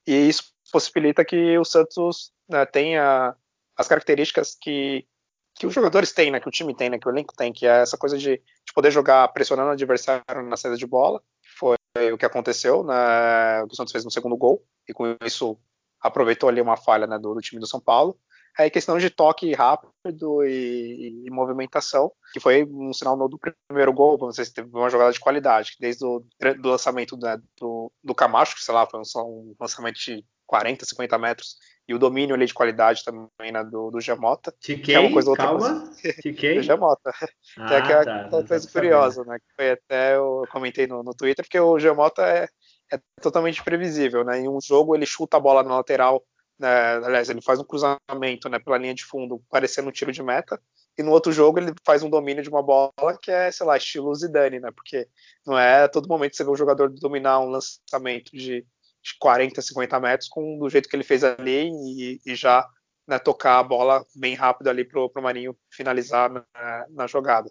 E 0.05 0.29
isso 0.29 0.53
possibilita 0.73 1.25
que 1.25 1.57
o 1.57 1.65
Santos 1.65 2.33
né, 2.49 2.67
tenha 2.67 3.37
as 3.77 3.87
características 3.87 4.57
que, 4.61 5.07
que 5.55 5.69
os 5.69 5.73
jogadores 5.73 6.13
têm, 6.13 6.33
né, 6.33 6.41
que 6.41 6.49
o 6.49 6.51
time 6.51 6.75
tem, 6.75 6.91
né, 6.91 6.99
que 6.99 7.07
o 7.07 7.13
elenco 7.13 7.33
tem, 7.33 7.53
que 7.53 7.65
é 7.65 7.83
essa 7.83 7.97
coisa 7.97 8.19
de, 8.19 8.39
de 8.39 8.73
poder 8.75 8.91
jogar 8.91 9.29
pressionando 9.29 9.69
o 9.69 9.73
adversário 9.73 10.25
na 10.43 10.57
saída 10.57 10.77
de 10.77 10.87
bola. 10.87 11.23
Foi 11.57 11.77
o 12.13 12.19
que 12.19 12.27
aconteceu, 12.27 12.83
né, 12.83 13.63
o 13.63 13.75
Santos 13.75 13.93
fez 13.93 14.05
no 14.05 14.11
segundo 14.11 14.37
gol, 14.37 14.65
e 14.89 14.93
com 14.93 15.17
isso 15.25 15.57
aproveitou 16.01 16.49
ali 16.49 16.61
uma 16.61 16.77
falha 16.77 17.07
né, 17.07 17.21
do, 17.21 17.35
do 17.35 17.41
time 17.41 17.61
do 17.61 17.69
São 17.69 17.81
Paulo. 17.81 18.19
É 18.59 18.69
questão 18.69 18.99
de 18.99 19.09
toque 19.09 19.55
rápido 19.55 20.45
e, 20.45 21.23
e, 21.25 21.31
movimentação, 21.31 22.11
que 22.33 22.41
foi 22.41 22.65
um 22.65 22.93
sinal 22.93 23.17
do 23.29 23.39
primeiro 23.39 23.93
gol, 23.93 24.19
vocês 24.19 24.51
teve 24.51 24.69
uma 24.73 24.91
jogada 24.91 25.13
de 25.13 25.21
qualidade, 25.21 25.77
desde 25.79 26.05
o 26.05 26.25
do 26.59 26.69
lançamento 26.69 27.17
né, 27.17 27.39
do, 27.57 27.93
do 28.03 28.15
Camacho, 28.15 28.57
que 28.57 28.65
sei 28.65 28.75
lá, 28.75 28.85
foi 28.85 29.05
só 29.05 29.25
um 29.25 29.55
lançamento 29.61 29.97
de 29.97 30.25
40, 30.49 30.85
50 30.85 31.19
metros, 31.19 31.57
e 31.87 31.95
o 31.95 31.99
domínio 31.99 32.35
ali 32.35 32.47
de 32.47 32.53
qualidade 32.53 33.03
também 33.05 33.53
né, 33.53 33.63
do, 33.65 33.91
do 33.91 34.01
Jamota. 34.01 34.53
Tiquei, 34.61 34.85
que 34.85 34.95
é 34.95 34.99
uma 34.99 35.13
coisa 35.13 35.31
outra 35.31 35.47
calma, 35.47 35.91
Tiquei. 36.23 36.57
do 36.57 36.63
Jamota. 36.63 37.13
Ah, 37.57 37.81
que 37.81 37.93
é 37.93 38.05
tá, 38.05 38.29
uma 38.31 38.45
coisa 38.45 38.71
curiosa, 38.71 39.25
né? 39.25 39.39
Que 39.39 39.55
foi 39.55 39.71
até 39.71 40.17
eu 40.17 40.45
comentei 40.51 40.87
no, 40.87 41.03
no 41.03 41.15
Twitter, 41.15 41.45
porque 41.45 41.59
o 41.59 41.79
Jamota 41.79 42.23
é, 42.23 42.47
é 42.93 43.01
totalmente 43.23 43.63
previsível, 43.63 44.23
né? 44.23 44.39
Em 44.41 44.49
um 44.49 44.59
jogo 44.61 44.95
ele 44.95 45.07
chuta 45.07 45.39
a 45.39 45.41
bola 45.41 45.63
na 45.63 45.77
lateral 45.77 46.23
né, 46.59 46.97
aliás, 46.97 47.29
ele 47.29 47.41
faz 47.41 47.59
um 47.59 47.65
cruzamento 47.65 48.49
né, 48.49 48.59
pela 48.59 48.79
linha 48.79 48.95
de 48.95 49.05
fundo, 49.05 49.43
parecendo 49.49 49.89
um 49.89 49.93
tiro 49.93 50.13
de 50.13 50.23
meta, 50.23 50.61
e 50.97 51.03
no 51.03 51.13
outro 51.13 51.31
jogo 51.31 51.61
ele 51.61 51.73
faz 51.85 52.03
um 52.03 52.11
domínio 52.11 52.43
de 52.43 52.49
uma 52.49 52.63
bola 52.63 52.93
que 53.23 53.31
é, 53.31 53.51
sei 53.53 53.65
lá, 53.65 53.77
estilo 53.77 54.15
Zidane, 54.15 54.59
né? 54.59 54.71
Porque 54.73 55.09
não 55.47 55.57
é 55.57 55.85
a 55.85 55.89
todo 55.89 56.09
momento 56.09 56.37
você 56.37 56.43
vê 56.43 56.51
um 56.51 56.57
jogador 56.57 56.91
dominar 56.91 57.39
um 57.39 57.51
lançamento 57.51 58.33
de, 58.33 58.67
de 59.01 59.19
40, 59.21 59.63
50 59.63 60.01
metros 60.01 60.29
com 60.29 60.59
do 60.59 60.69
jeito 60.69 60.89
que 60.89 60.97
ele 60.97 61.05
fez 61.05 61.23
ali 61.23 61.71
e, 61.71 62.21
e 62.27 62.35
já 62.35 62.69
né, 63.07 63.19
tocar 63.19 63.61
a 63.61 63.63
bola 63.63 64.05
bem 64.15 64.35
rápido 64.35 64.69
ali 64.69 64.85
pro, 64.85 65.09
pro 65.09 65.23
Marinho 65.23 65.57
finalizar 65.71 66.31
na, 66.31 66.87
na 66.91 67.07
jogada. 67.07 67.49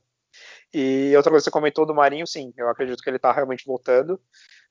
E 0.73 1.13
outra 1.15 1.31
coisa 1.31 1.43
que 1.43 1.49
você 1.49 1.51
comentou 1.51 1.85
do 1.85 1.95
Marinho, 1.95 2.27
sim, 2.27 2.53
eu 2.57 2.67
acredito 2.67 3.01
que 3.01 3.09
ele 3.09 3.15
está 3.15 3.31
realmente 3.31 3.65
voltando. 3.65 4.21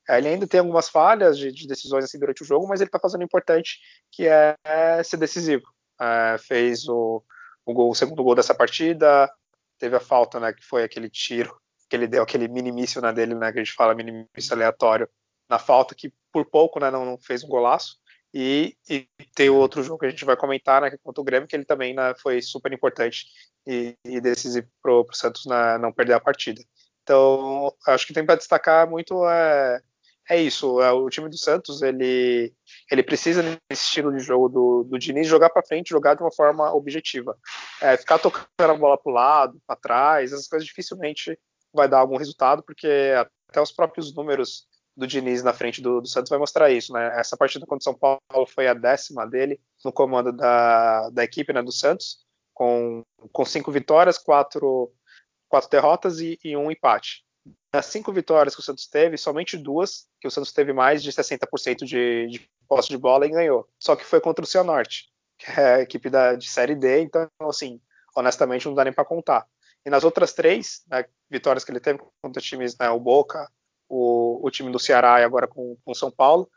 É, 0.09 0.19
ele 0.19 0.29
ainda 0.29 0.47
tem 0.47 0.61
algumas 0.61 0.89
falhas 0.89 1.39
de, 1.39 1.51
de, 1.51 1.67
decisões 1.67 2.05
assim 2.05 2.19
durante 2.19 2.43
o 2.43 2.47
jogo, 2.47 2.67
mas 2.69 2.81
ele 2.81 2.89
está 2.89 2.99
fazendo 2.99 3.23
o 3.23 3.25
importante, 3.25 3.79
que 4.11 4.27
é, 4.27 4.57
ser 5.03 5.17
decisivo. 5.17 5.65
É, 6.01 6.37
fez 6.39 6.89
o, 6.89 7.23
o, 7.65 7.75
gol, 7.75 7.91
o, 7.91 7.95
segundo 7.95 8.23
gol 8.23 8.35
dessa 8.35 8.55
partida, 8.55 9.31
teve 9.79 9.97
a 9.97 10.01
falta, 10.01 10.39
né, 10.39 10.53
que 10.53 10.65
foi 10.65 10.85
aquele 10.85 11.11
tiro 11.11 11.59
que 11.89 11.97
ele 11.97 12.07
deu, 12.07 12.23
aquele 12.23 12.49
minimício 12.49 13.01
na 13.01 13.13
dele, 13.13 13.35
né, 13.35 13.53
que 13.53 13.59
a 13.59 13.65
gente 13.65 13.75
fala 13.75 13.95
minimício 13.95 14.53
aleatório, 14.53 15.09
na 15.49 15.59
falta, 15.59 15.95
que 15.95 16.13
por 16.33 16.45
pouco 16.47 16.81
né, 16.81 16.91
não, 16.91 17.05
não 17.05 17.19
fez 17.19 17.45
um 17.45 17.49
golaço. 17.49 17.97
E, 18.35 18.77
e, 18.91 19.09
tem 19.35 19.49
o 19.49 19.57
outro 19.57 19.83
jogo 19.83 19.99
que 19.99 20.07
a 20.07 20.11
gente 20.11 20.25
vai 20.25 20.37
comentar, 20.37 20.83
né, 20.83 20.89
é 20.89 20.99
contra 20.99 21.21
o 21.21 21.25
Grêmio, 21.25 21.49
que 21.49 21.57
ele 21.57 21.65
também 21.65 21.95
né, 21.95 22.15
foi 22.21 22.43
super 22.43 22.73
importante 22.73 23.27
e, 23.67 23.97
e 24.05 24.21
decisivo 24.21 24.69
para 24.83 24.93
o 24.93 25.07
Santos 25.13 25.47
né, 25.47 25.79
não 25.79 25.93
perder 25.93 26.15
a 26.15 26.21
partida. 26.21 26.63
Então, 27.03 27.73
acho 27.87 28.07
que 28.07 28.13
tem 28.13 28.27
para 28.27 28.35
destacar 28.35 28.89
muito 28.91 29.27
é, 29.29 29.81
é 30.29 30.41
isso. 30.41 30.81
É, 30.81 30.93
o 30.93 31.09
time 31.09 31.29
do 31.29 31.39
Santos 31.39 31.83
ele, 31.83 32.53
ele 32.91 33.03
precisa 33.03 33.43
nesse 33.43 33.85
estilo 33.85 34.13
de 34.13 34.23
jogo 34.23 34.49
do, 34.49 34.85
do 34.85 34.99
Diniz 34.99 35.27
jogar 35.27 35.51
para 35.51 35.67
frente, 35.67 35.91
jogar 35.91 36.15
de 36.15 36.23
uma 36.23 36.33
forma 36.33 36.73
objetiva. 36.75 37.37
É, 37.81 37.97
ficar 37.97 38.19
tocando 38.19 38.49
a 38.59 38.75
bola 38.75 38.99
para 38.99 39.11
o 39.11 39.15
lado, 39.15 39.61
para 39.67 39.77
trás, 39.77 40.33
essas 40.33 40.49
coisas 40.49 40.67
dificilmente 40.67 41.39
vai 41.73 41.89
dar 41.89 41.99
algum 41.99 42.17
resultado, 42.17 42.63
porque 42.63 42.89
até 43.49 43.61
os 43.61 43.71
próprios 43.71 44.15
números 44.15 44.67
do 44.97 45.07
Diniz 45.07 45.43
na 45.43 45.53
frente 45.53 45.83
do, 45.83 46.01
do, 46.01 46.09
Santos 46.09 46.31
vai 46.31 46.39
mostrar 46.39 46.71
isso, 46.71 46.93
né? 46.93 47.13
Essa 47.19 47.37
partida 47.37 47.67
contra 47.67 47.83
o 47.83 47.83
São 47.83 47.95
Paulo 47.95 48.47
foi 48.47 48.67
a 48.67 48.75
décima 48.75 49.27
dele 49.27 49.61
no 49.85 49.93
comando 49.93 50.33
da, 50.33 51.11
da 51.11 51.23
equipe, 51.23 51.53
né, 51.53 51.63
do 51.63 51.71
Santos, 51.71 52.25
com, 52.55 53.05
com 53.31 53.45
cinco 53.45 53.71
vitórias, 53.71 54.17
quatro, 54.17 54.91
quatro 55.49 55.69
derrotas 55.69 56.19
e, 56.19 56.39
e 56.43 56.57
um 56.57 56.71
empate. 56.71 57.26
Das 57.77 57.85
cinco 57.85 58.11
vitórias 58.11 58.55
que 58.55 58.61
o 58.63 58.65
Santos 58.65 58.87
teve, 58.87 59.19
somente 59.19 59.55
duas, 59.55 60.09
que 60.19 60.27
o 60.27 60.31
Santos 60.31 60.51
teve 60.51 60.73
mais 60.73 61.03
de 61.03 61.13
60% 61.13 61.85
de, 61.85 62.27
de 62.27 62.51
posse 62.67 62.89
de 62.89 62.97
bola 62.97 63.27
e 63.27 63.29
ganhou. 63.29 63.69
Só 63.79 63.95
que 63.95 64.03
foi 64.03 64.19
contra 64.19 64.43
o 64.43 64.49
Cianorte, 64.49 65.11
que 65.37 65.61
é 65.61 65.75
a 65.75 65.81
equipe 65.83 66.09
da, 66.09 66.37
de 66.37 66.49
Série 66.49 66.75
D, 66.75 67.03
então, 67.03 67.29
assim, 67.43 67.79
honestamente 68.17 68.65
não 68.65 68.75
dá 68.75 68.83
nem 68.83 68.95
para 68.95 69.05
contar. 69.05 69.47
E 69.85 69.91
nas 69.91 70.05
outras 70.05 70.33
três 70.33 70.85
né, 70.89 71.05
vitórias 71.29 71.65
que 71.65 71.71
ele 71.71 71.79
teve 71.79 72.01
contra 72.23 72.41
times, 72.41 72.75
né, 72.79 72.89
o 72.89 72.99
Boca, 72.99 73.47
o, 73.91 74.41
o, 74.43 74.51
time 74.51 74.73
do 74.73 74.79
Ceará 74.79 75.21
e 75.21 75.25
agora 75.25 75.47
com 75.47 75.77
o 75.85 75.95
São 75.95 76.11
Paulo, 76.11 76.51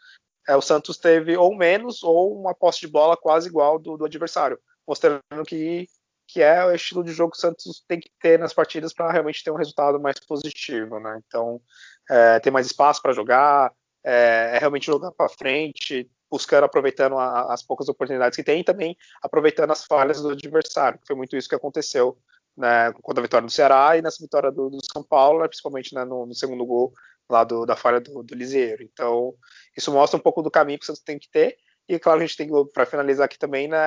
é, 0.48 0.56
o 0.56 0.62
Santos 0.62 0.98
teve 0.98 1.36
ou 1.36 1.54
menos 1.54 2.02
ou 2.02 2.40
uma 2.40 2.56
posse 2.56 2.80
de 2.80 2.88
bola 2.88 3.18
quase 3.18 3.50
igual 3.50 3.78
do, 3.78 3.98
do 3.98 4.06
adversário, 4.06 4.58
mostrando 4.88 5.22
que, 5.46 5.86
que 6.32 6.44
é 6.44 6.64
o 6.64 6.72
estilo 6.72 7.04
de 7.04 7.12
jogo 7.12 7.32
que 7.32 7.40
o 7.40 7.42
Santos 7.42 7.84
tem 7.88 8.00
que 8.00 8.12
ter 8.22 8.38
nas 8.38 8.54
partidas 8.54 8.94
para 8.94 9.12
realmente 9.12 9.44
ter 9.44 9.50
um 9.50 9.56
resultado 9.56 10.00
mais 10.00 10.20
positivo. 10.20 11.00
Né? 11.00 11.20
Então, 11.26 11.60
é, 12.08 12.40
ter 12.40 12.52
mais 12.52 12.68
espaço 12.68 13.02
para 13.02 13.14
jogar, 13.14 13.74
é, 14.04 14.52
é, 14.54 14.60
realmente 14.60 14.86
jogar 14.86 15.12
para 15.12 15.28
frente, 15.28 16.08
buscando, 16.30 16.66
aproveitando 16.66 17.18
a, 17.18 17.52
as 17.52 17.64
poucas 17.64 17.90
oportunidades 17.90 18.36
que 18.36 18.44
tem 18.44 18.60
e 18.62 18.64
também 18.64 18.96
aproveitando 19.24 19.72
as 19.72 19.84
falhas 19.86 20.22
do 20.22 20.30
adversário, 20.30 21.00
que 21.00 21.08
foi 21.08 21.16
muito 21.16 21.36
isso 21.36 21.50
que 21.50 21.56
aconteceu 21.56 22.16
né, 22.56 22.94
contra 23.02 23.22
a 23.22 23.24
vitória 23.24 23.48
do 23.48 23.52
Ceará 23.52 23.98
e 23.98 24.02
nessa 24.04 24.22
vitória 24.22 24.52
do, 24.52 24.70
do 24.70 24.78
São 24.94 25.02
Paulo, 25.02 25.40
né, 25.40 25.48
principalmente 25.48 25.96
né, 25.96 26.06
no, 26.06 26.28
no, 26.28 26.36
segundo 26.36 26.64
gol 26.64 26.94
lá 27.28 27.44
do, 27.44 27.66
da 27.66 27.76
falha 27.76 28.00
do, 28.00 28.22
do 28.22 28.36
Lisieiro. 28.36 28.84
Então, 28.84 29.34
isso 29.76 29.92
mostra 29.92 30.18
um 30.18 30.22
pouco 30.22 30.44
do 30.44 30.52
caminho 30.52 30.78
que 30.78 30.84
o 30.84 30.88
Santos 30.88 31.02
tem 31.02 31.18
que 31.18 31.30
ter. 31.32 31.58
E, 31.90 31.98
claro, 31.98 32.20
a 32.20 32.26
gente 32.26 32.38
tem, 32.38 32.48
para 32.72 32.86
finalizar 32.86 33.26
aqui 33.26 33.40
também, 33.40 33.68
né, 33.68 33.78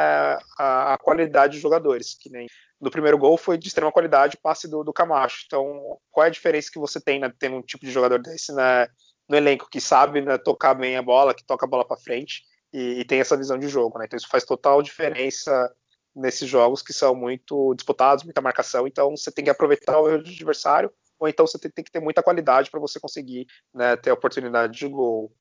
a, 0.58 0.94
a, 0.94 0.98
qualidade 0.98 1.52
dos 1.52 1.62
jogadores, 1.62 2.16
que 2.18 2.28
nem 2.28 2.48
no 2.80 2.90
primeiro 2.90 3.16
gol 3.16 3.36
foi 3.36 3.56
de 3.56 3.68
extrema 3.68 3.92
qualidade 3.92 4.36
o 4.36 4.40
passe 4.40 4.68
do, 4.68 4.82
do 4.82 4.92
Camacho. 4.92 5.44
Então, 5.46 5.98
qual 6.10 6.24
é 6.24 6.26
a 6.26 6.32
diferença 6.32 6.68
que 6.72 6.80
você 6.80 7.00
tem, 7.00 7.20
né, 7.20 7.32
tendo 7.38 7.54
um 7.54 7.62
tipo 7.62 7.86
de 7.86 7.92
jogador 7.92 8.20
desse 8.20 8.52
né, 8.52 8.88
no 9.28 9.36
elenco, 9.36 9.70
que 9.70 9.80
sabe 9.80 10.20
né, 10.20 10.36
tocar 10.36 10.74
bem 10.74 10.96
a 10.96 11.02
bola, 11.02 11.32
que 11.32 11.44
toca 11.46 11.64
a 11.64 11.68
bola 11.68 11.86
para 11.86 11.96
frente 11.96 12.42
e, 12.72 13.00
e, 13.00 13.04
tem 13.04 13.20
essa 13.20 13.36
visão 13.36 13.56
de 13.56 13.68
jogo, 13.68 13.96
né? 14.00 14.06
Então, 14.06 14.16
isso 14.16 14.28
faz 14.28 14.44
total 14.44 14.82
diferença 14.82 15.72
nesses 16.12 16.48
jogos 16.48 16.82
que 16.82 16.92
são 16.92 17.14
muito 17.14 17.72
disputados, 17.74 18.24
muita 18.24 18.40
marcação, 18.40 18.84
então 18.86 19.16
você 19.16 19.30
tem 19.30 19.44
que 19.44 19.50
aproveitar 19.50 20.00
o 20.00 20.06
adversário, 20.06 20.92
ou 21.20 21.28
então 21.28 21.46
você 21.46 21.56
tem, 21.56 21.84
que 21.84 21.90
ter 21.90 22.00
muita 22.00 22.22
qualidade 22.22 22.68
para 22.68 22.80
você 22.80 22.98
conseguir 22.98 23.46
né, 23.72 23.96
ter 23.96 24.10
a 24.10 24.14
oportunidade 24.14 24.76
de 24.76 24.88
gol. 24.88 25.32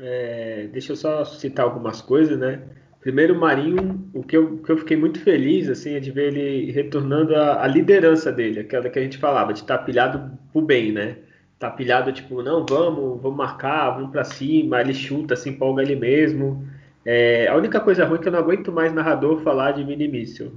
É, 0.00 0.68
deixa 0.72 0.92
eu 0.92 0.96
só 0.96 1.24
citar 1.24 1.64
algumas 1.64 2.00
coisas, 2.00 2.38
né? 2.38 2.62
Primeiro, 3.00 3.38
Marinho, 3.38 4.10
o 4.14 4.22
que 4.22 4.36
eu, 4.36 4.58
que 4.58 4.70
eu 4.70 4.78
fiquei 4.78 4.96
muito 4.96 5.20
feliz 5.20 5.68
assim, 5.68 5.94
é 5.94 6.00
de 6.00 6.10
ver 6.10 6.34
ele 6.34 6.70
retornando 6.70 7.34
à, 7.34 7.66
liderança 7.66 8.30
dele, 8.30 8.60
aquela 8.60 8.90
que 8.90 8.98
a 8.98 9.02
gente 9.02 9.18
falava, 9.18 9.52
de 9.52 9.60
estar 9.60 9.78
pilhado 9.78 10.38
pro 10.52 10.60
bem, 10.60 10.92
né? 10.92 11.16
Tá 11.58 11.70
pilhado, 11.70 12.12
tipo, 12.12 12.42
não, 12.42 12.64
vamos, 12.68 13.20
vamos 13.20 13.36
marcar, 13.36 13.90
vamos 13.90 14.10
para 14.10 14.24
cima, 14.24 14.80
ele 14.80 14.94
chuta, 14.94 15.36
se 15.36 15.48
empolga 15.48 15.82
ele 15.82 15.96
mesmo. 15.96 16.66
É, 17.04 17.48
a 17.48 17.56
única 17.56 17.80
coisa 17.80 18.04
ruim 18.04 18.18
é 18.18 18.22
que 18.22 18.28
eu 18.28 18.32
não 18.32 18.40
aguento 18.40 18.70
mais 18.70 18.92
narrador 18.92 19.40
falar 19.42 19.72
de 19.72 19.84
mini 19.84 20.06
míssil. 20.06 20.52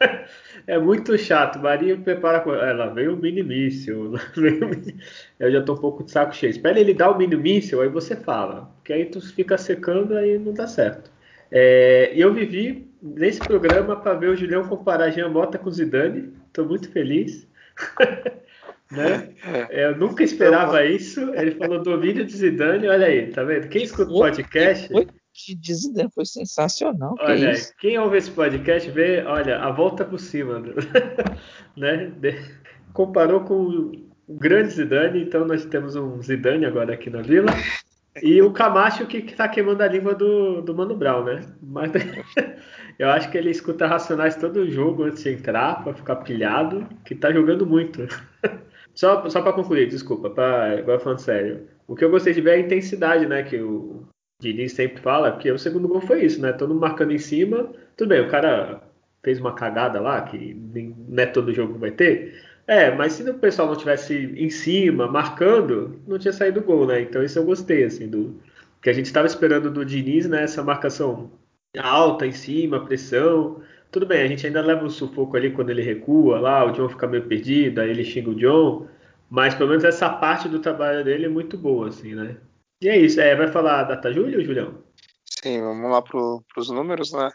é 0.66 0.78
muito 0.78 1.16
chato. 1.16 1.58
Maria 1.58 1.96
prepara. 1.96 2.38
Ela 2.60 2.88
veio 2.88 3.14
o 3.14 3.16
mini 3.20 3.42
míssil. 3.42 4.14
Eu 5.38 5.50
já 5.50 5.62
tô 5.62 5.72
um 5.72 5.78
pouco 5.78 6.04
de 6.04 6.10
saco 6.10 6.34
cheio. 6.34 6.50
Espera 6.50 6.78
ele 6.78 6.92
dar 6.92 7.10
o 7.10 7.18
mini 7.18 7.36
míssil, 7.36 7.80
aí 7.80 7.88
você 7.88 8.14
fala. 8.14 8.70
Porque 8.76 8.92
aí 8.92 9.06
tu 9.06 9.20
fica 9.20 9.56
secando 9.56 10.16
aí 10.16 10.38
não 10.38 10.52
dá 10.52 10.66
certo. 10.66 11.10
É, 11.50 12.12
eu 12.14 12.32
vivi 12.32 12.86
nesse 13.02 13.40
programa 13.40 13.96
para 13.96 14.14
ver 14.14 14.28
o 14.28 14.36
Julião 14.36 14.68
comparar 14.68 15.10
Jean 15.10 15.30
Mota 15.30 15.58
com 15.58 15.70
Zidane. 15.70 16.30
Tô 16.52 16.62
muito 16.62 16.90
feliz. 16.92 17.48
né? 18.92 19.30
É, 19.70 19.86
eu 19.86 19.96
nunca 19.96 20.22
esperava 20.22 20.84
isso. 20.84 21.34
Ele 21.34 21.52
falou 21.52 21.82
domínio 21.82 22.26
de 22.26 22.36
Zidane. 22.36 22.86
Olha 22.86 23.06
aí, 23.06 23.28
tá 23.28 23.42
vendo? 23.42 23.66
Quem 23.68 23.82
escuta 23.82 24.12
o 24.12 24.18
podcast 24.18 24.92
de 25.32 25.74
Zidane 25.74 26.10
foi 26.14 26.26
sensacional. 26.26 27.14
Olha, 27.20 27.52
que 27.54 27.76
quem 27.78 27.98
ouve 27.98 28.18
esse 28.18 28.30
podcast 28.30 28.90
vê, 28.90 29.22
olha, 29.24 29.58
a 29.58 29.70
volta 29.70 30.04
por 30.04 30.18
cima, 30.18 30.62
né? 31.76 32.12
Comparou 32.92 33.40
com 33.40 33.92
o 34.26 34.36
grande 34.38 34.74
Zidane, 34.74 35.22
então 35.22 35.44
nós 35.46 35.64
temos 35.64 35.96
um 35.96 36.20
Zidane 36.22 36.66
agora 36.66 36.94
aqui 36.94 37.10
na 37.10 37.22
Vila. 37.22 37.52
E 38.22 38.42
o 38.42 38.52
Camacho 38.52 39.06
que, 39.06 39.22
que 39.22 39.34
tá 39.34 39.48
queimando 39.48 39.82
a 39.82 39.88
língua 39.88 40.14
do, 40.14 40.60
do 40.62 40.74
Mano 40.74 40.96
Brown, 40.96 41.24
né? 41.24 41.40
Mas 41.62 41.92
eu 42.98 43.08
acho 43.08 43.30
que 43.30 43.38
ele 43.38 43.50
escuta 43.50 43.86
Racionais 43.86 44.36
todo 44.36 44.60
o 44.60 44.70
jogo 44.70 45.04
antes 45.04 45.22
de 45.22 45.30
entrar, 45.30 45.82
para 45.82 45.94
ficar 45.94 46.16
pilhado, 46.16 46.86
que 47.04 47.14
tá 47.14 47.32
jogando 47.32 47.66
muito. 47.66 48.06
Só, 48.92 49.26
só 49.30 49.40
para 49.40 49.52
concluir, 49.52 49.88
desculpa, 49.88 50.28
pra, 50.28 50.78
agora 50.78 50.98
falando 50.98 51.20
sério. 51.20 51.68
O 51.86 51.94
que 51.94 52.04
eu 52.04 52.10
gostei 52.10 52.34
de 52.34 52.40
ver 52.40 52.50
é 52.50 52.54
a 52.54 52.60
intensidade, 52.66 53.24
né? 53.24 53.42
Que 53.44 53.56
o, 53.56 54.04
Diniz 54.40 54.72
sempre 54.72 55.00
fala 55.02 55.36
que 55.36 55.50
o 55.50 55.58
segundo 55.58 55.86
gol 55.88 56.00
foi 56.00 56.24
isso, 56.24 56.40
né? 56.40 56.52
Todo 56.52 56.70
mundo 56.70 56.80
marcando 56.80 57.12
em 57.12 57.18
cima. 57.18 57.70
Tudo 57.96 58.08
bem, 58.08 58.20
o 58.20 58.30
cara 58.30 58.82
fez 59.22 59.38
uma 59.38 59.54
cagada 59.54 60.00
lá, 60.00 60.22
que 60.22 60.54
não 61.08 61.22
é 61.22 61.26
todo 61.26 61.52
jogo 61.52 61.78
vai 61.78 61.90
ter. 61.90 62.34
É, 62.66 62.90
mas 62.94 63.14
se 63.14 63.28
o 63.28 63.34
pessoal 63.34 63.68
não 63.68 63.76
tivesse 63.76 64.14
em 64.14 64.48
cima, 64.50 65.06
marcando, 65.08 66.00
não 66.06 66.18
tinha 66.18 66.32
saído 66.32 66.62
gol, 66.62 66.86
né? 66.86 67.02
Então 67.02 67.22
isso 67.22 67.38
eu 67.38 67.44
gostei, 67.44 67.84
assim, 67.84 68.08
do 68.08 68.40
que 68.82 68.88
a 68.88 68.92
gente 68.92 69.06
estava 69.06 69.26
esperando 69.26 69.70
do 69.70 69.84
Diniz, 69.84 70.28
né? 70.28 70.44
Essa 70.44 70.62
marcação 70.62 71.30
alta 71.78 72.26
em 72.26 72.32
cima, 72.32 72.84
pressão. 72.84 73.62
Tudo 73.90 74.06
bem, 74.06 74.22
a 74.22 74.28
gente 74.28 74.46
ainda 74.46 74.62
leva 74.62 74.84
um 74.84 74.90
sufoco 74.90 75.36
ali 75.36 75.50
quando 75.50 75.70
ele 75.70 75.82
recua 75.82 76.38
lá, 76.40 76.64
o 76.64 76.72
John 76.72 76.88
fica 76.88 77.06
meio 77.06 77.24
perdido, 77.26 77.80
aí 77.80 77.90
ele 77.90 78.04
xinga 78.04 78.30
o 78.30 78.34
John. 78.34 78.86
Mas 79.28 79.54
pelo 79.54 79.70
menos 79.70 79.84
essa 79.84 80.08
parte 80.08 80.48
do 80.48 80.60
trabalho 80.60 81.04
dele 81.04 81.26
é 81.26 81.28
muito 81.28 81.56
boa, 81.58 81.88
assim, 81.88 82.14
né? 82.14 82.36
E 82.80 82.88
é 82.88 82.96
isso. 82.96 83.20
É, 83.20 83.34
vai 83.36 83.48
falar 83.48 83.80
a 83.80 83.84
data 83.84 84.12
Júlio, 84.12 84.44
Julião? 84.44 84.82
Sim, 85.42 85.60
vamos 85.60 85.90
lá 85.90 86.02
para 86.02 86.18
os 86.56 86.70
números, 86.70 87.12
né? 87.12 87.30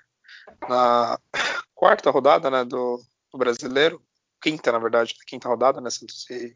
Na 0.68 1.20
quarta 1.74 2.10
rodada 2.12 2.50
né, 2.50 2.64
do, 2.64 3.02
do, 3.32 3.38
brasileiro, 3.38 4.02
quinta, 4.42 4.72
na 4.72 4.80
verdade, 4.80 5.16
quinta 5.26 5.48
rodada, 5.48 5.82
né? 5.82 5.90
Santos 5.90 6.30
e, 6.30 6.56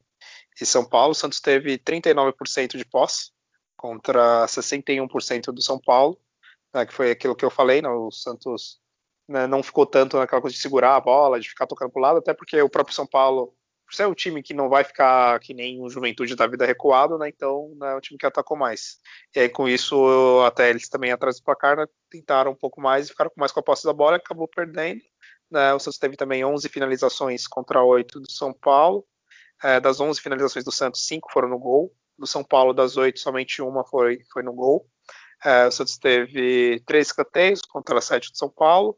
e 0.59 0.65
São 0.65 0.83
Paulo. 0.85 1.13
Santos 1.13 1.39
teve 1.39 1.77
39% 1.77 2.77
de 2.77 2.85
posse 2.85 3.31
contra 3.79 4.45
61% 4.45 5.53
do 5.53 5.61
São 5.61 5.79
Paulo, 5.79 6.19
né, 6.73 6.85
que 6.85 6.93
foi 6.93 7.11
aquilo 7.11 7.33
que 7.33 7.45
eu 7.45 7.49
falei, 7.49 7.81
né, 7.81 7.87
o 7.87 8.11
Santos 8.11 8.77
né, 9.25 9.47
não 9.47 9.63
ficou 9.63 9.85
tanto 9.85 10.17
naquela 10.17 10.41
coisa 10.41 10.53
de 10.53 10.61
segurar 10.61 10.97
a 10.97 10.99
bola, 10.99 11.39
de 11.39 11.47
ficar 11.47 11.65
tocando 11.65 11.89
para 11.89 11.99
o 11.99 12.03
lado, 12.03 12.19
até 12.19 12.33
porque 12.33 12.61
o 12.61 12.69
próprio 12.69 12.93
São 12.93 13.07
Paulo 13.07 13.55
por 13.89 13.95
ser 13.95 14.05
um 14.05 14.13
time 14.13 14.43
que 14.43 14.53
não 14.53 14.69
vai 14.69 14.83
ficar 14.83 15.39
que 15.39 15.51
nem 15.51 15.81
o 15.81 15.89
Juventude 15.89 16.35
da 16.35 16.45
vida 16.45 16.63
recuado, 16.63 17.17
né? 17.17 17.27
Então 17.27 17.73
né, 17.75 17.91
é 17.91 17.95
o 17.95 18.01
time 18.01 18.19
que 18.19 18.25
atacou 18.25 18.55
mais. 18.55 18.99
E 19.35 19.39
aí 19.39 19.49
com 19.49 19.67
isso, 19.67 20.43
até 20.45 20.69
eles 20.69 20.87
também 20.87 21.11
atrás 21.11 21.37
do 21.37 21.43
placar, 21.43 21.75
né, 21.75 21.87
tentaram 22.07 22.51
um 22.51 22.55
pouco 22.55 22.79
mais 22.79 23.07
e 23.07 23.09
ficaram 23.09 23.31
mais 23.35 23.51
com 23.51 23.59
a 23.59 23.63
posse 23.63 23.85
da 23.85 23.91
bola, 23.91 24.17
acabou 24.17 24.47
perdendo. 24.47 25.01
Né? 25.49 25.73
O 25.73 25.79
Santos 25.79 25.97
teve 25.97 26.15
também 26.15 26.45
11 26.45 26.69
finalizações 26.69 27.47
contra 27.47 27.81
8 27.81 28.19
do 28.19 28.31
São 28.31 28.53
Paulo. 28.53 29.03
É, 29.63 29.79
das 29.79 29.99
11 29.99 30.21
finalizações 30.21 30.63
do 30.63 30.71
Santos, 30.71 31.07
5 31.07 31.31
foram 31.33 31.49
no 31.49 31.57
gol. 31.57 31.91
Do 32.15 32.27
São 32.27 32.43
Paulo, 32.43 32.73
das 32.73 32.95
8, 32.95 33.19
somente 33.19 33.59
uma 33.59 33.83
foi, 33.83 34.19
foi 34.31 34.43
no 34.43 34.53
gol. 34.53 34.87
É, 35.43 35.65
o 35.65 35.71
Santos 35.71 35.97
teve 35.97 36.79
3 36.85 37.07
escanteios 37.07 37.61
contra 37.63 37.99
7 37.99 38.31
do 38.31 38.37
São 38.37 38.49
Paulo. 38.51 38.95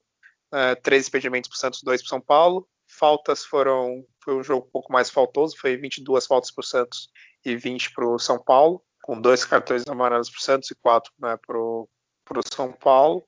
É, 0.54 0.76
3 0.76 1.08
impedimentos 1.08 1.50
para 1.50 1.56
o 1.56 1.60
Santos, 1.60 1.82
2 1.82 2.02
para 2.02 2.10
São 2.10 2.20
Paulo 2.20 2.68
faltas 3.02 3.44
foram. 3.44 4.06
Foi 4.24 4.36
um 4.36 4.44
jogo 4.44 4.68
um 4.68 4.72
pouco 4.72 4.94
mais 4.94 5.10
faltoso, 5.10 5.58
foi 5.58 5.76
22 5.76 6.28
faltas 6.28 6.52
para 6.52 6.62
o 6.62 6.66
Santos 6.66 7.10
e 7.44 7.56
20 7.56 7.92
para 7.94 8.08
o 8.08 8.20
São 8.20 8.38
Paulo, 8.38 8.84
com 9.02 9.20
dois 9.20 9.44
cartões 9.44 9.84
amarelos 9.88 10.30
para 10.30 10.38
o 10.38 10.42
Santos 10.42 10.70
e 10.70 10.76
quatro 10.76 11.12
né, 11.20 11.36
para 11.46 11.58
o 11.58 11.90
São 12.54 12.72
Paulo. 12.72 13.28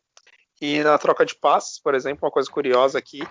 E 0.62 0.84
na 0.84 0.98
troca 1.00 1.26
de 1.26 1.36
passes, 1.36 1.80
por 1.80 1.96
exemplo, 1.96 2.26
uma 2.26 2.32
coisa 2.32 2.50
curiosa 2.50 3.00
aqui, 3.00 3.22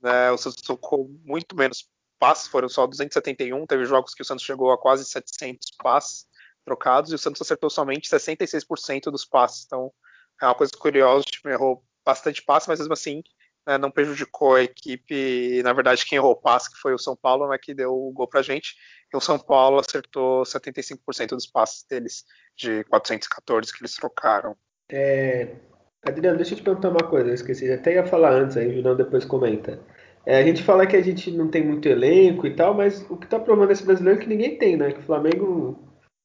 né, 0.00 0.30
o 0.30 0.38
Santos 0.38 0.62
tocou 0.62 1.10
muito 1.24 1.56
menos 1.56 1.90
passes, 2.18 2.46
foram 2.46 2.68
só 2.68 2.86
271, 2.86 3.66
teve 3.66 3.84
jogos 3.84 4.14
que 4.14 4.22
o 4.22 4.24
Santos 4.24 4.44
chegou 4.44 4.70
a 4.70 4.78
quase 4.78 5.04
700 5.04 5.72
passes 5.82 6.26
trocados 6.64 7.10
e 7.10 7.14
o 7.16 7.18
Santos 7.18 7.42
acertou 7.42 7.68
somente 7.68 8.08
66% 8.08 9.10
dos 9.10 9.24
passes. 9.24 9.64
Então 9.66 9.92
é 10.40 10.46
uma 10.46 10.54
coisa 10.54 10.72
curiosa, 10.78 11.24
o 11.26 11.30
time 11.30 11.52
errou 11.52 11.84
bastante 12.04 12.42
passes, 12.42 12.68
mas 12.68 12.78
mesmo 12.78 12.92
assim 12.92 13.22
né, 13.66 13.78
não 13.78 13.90
prejudicou 13.90 14.54
a 14.54 14.62
equipe. 14.62 15.62
Na 15.62 15.72
verdade, 15.72 16.04
quem 16.04 16.16
errou 16.16 16.32
o 16.32 16.40
passe, 16.40 16.70
que 16.70 16.78
foi 16.78 16.94
o 16.94 16.98
São 16.98 17.16
Paulo, 17.16 17.48
né, 17.48 17.58
que 17.60 17.74
deu 17.74 17.92
o 17.92 18.12
gol 18.12 18.28
pra 18.28 18.42
gente. 18.42 18.74
E 19.12 19.16
o 19.16 19.20
São 19.20 19.38
Paulo 19.38 19.78
acertou 19.78 20.42
75% 20.42 21.30
dos 21.30 21.46
passes 21.46 21.84
deles, 21.88 22.24
de 22.56 22.84
414 22.84 23.72
que 23.72 23.82
eles 23.82 23.94
trocaram. 23.94 24.56
É... 24.90 25.56
Adriano, 26.04 26.36
deixa 26.36 26.54
eu 26.54 26.58
te 26.58 26.62
perguntar 26.62 26.88
uma 26.88 27.06
coisa, 27.08 27.28
eu 27.28 27.34
esqueci, 27.34 27.70
até 27.70 27.94
ia 27.94 28.06
falar 28.06 28.32
antes 28.32 28.56
aí, 28.56 28.68
o 28.68 28.74
Junão 28.74 28.96
depois 28.96 29.24
comenta. 29.24 29.78
É, 30.24 30.38
a 30.38 30.42
gente 30.42 30.62
fala 30.62 30.86
que 30.86 30.96
a 30.96 31.02
gente 31.02 31.30
não 31.30 31.48
tem 31.48 31.64
muito 31.64 31.88
elenco 31.88 32.46
e 32.46 32.54
tal, 32.54 32.74
mas 32.74 33.04
o 33.10 33.16
que 33.16 33.26
tá 33.26 33.38
provando 33.38 33.70
esse 33.70 33.84
brasileiro 33.84 34.18
é 34.18 34.22
que 34.22 34.28
ninguém 34.28 34.56
tem, 34.56 34.76
né? 34.76 34.92
Que 34.92 35.00
o 35.00 35.04
Flamengo 35.04 35.78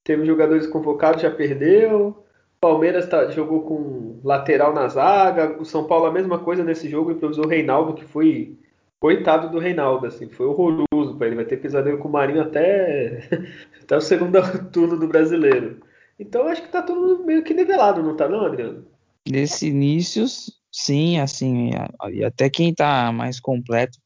teve 0.03 0.25
jogadores 0.25 0.67
convocados, 0.67 1.21
já 1.21 1.31
perdeu. 1.31 2.24
Palmeiras 2.65 3.07
tá, 3.07 3.29
jogou 3.29 3.61
com 3.61 4.19
lateral 4.23 4.73
na 4.73 4.87
zaga. 4.87 5.55
O 5.61 5.65
São 5.65 5.85
Paulo 5.85 6.07
a 6.07 6.11
mesma 6.11 6.39
coisa 6.39 6.63
nesse 6.63 6.89
jogo, 6.89 7.11
improvisou 7.11 7.45
o 7.45 7.47
Reinaldo, 7.47 7.93
que 7.93 8.03
foi 8.03 8.57
coitado 8.99 9.51
do 9.51 9.59
Reinaldo, 9.59 10.07
assim, 10.07 10.27
foi 10.29 10.47
horroroso 10.47 11.15
para 11.15 11.27
ele. 11.27 11.35
Vai 11.35 11.45
ter 11.45 11.57
pesadelo 11.57 11.99
com 11.99 12.07
o 12.07 12.11
Marinho 12.11 12.41
até, 12.41 13.29
até 13.83 13.95
o 13.95 14.01
segundo 14.01 14.39
turno 14.73 14.99
do 14.99 15.07
brasileiro. 15.07 15.79
Então 16.19 16.47
acho 16.47 16.63
que 16.63 16.69
tá 16.69 16.81
tudo 16.81 17.23
meio 17.23 17.43
que 17.43 17.53
nivelado, 17.53 18.01
não 18.01 18.15
tá 18.15 18.27
não, 18.27 18.47
Adriano? 18.47 18.83
Nesse 19.29 19.67
início, 19.67 20.25
sim, 20.71 21.19
assim, 21.19 21.69
e 22.11 22.23
até 22.23 22.49
quem 22.49 22.73
tá 22.73 23.11
mais 23.11 23.39
completo, 23.39 23.99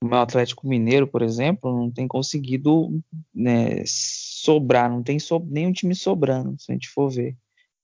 é 0.00 0.06
o 0.06 0.14
Atlético 0.14 0.68
Mineiro, 0.68 1.08
por 1.08 1.22
exemplo, 1.22 1.76
não 1.76 1.90
tem 1.90 2.06
conseguido 2.06 3.00
né, 3.34 3.82
sobrar, 3.84 4.88
não 4.88 5.02
tem 5.02 5.18
so, 5.18 5.40
nenhum 5.40 5.72
time 5.72 5.94
sobrando, 5.94 6.54
se 6.56 6.70
a 6.70 6.74
gente 6.74 6.88
for 6.88 7.10
ver. 7.10 7.36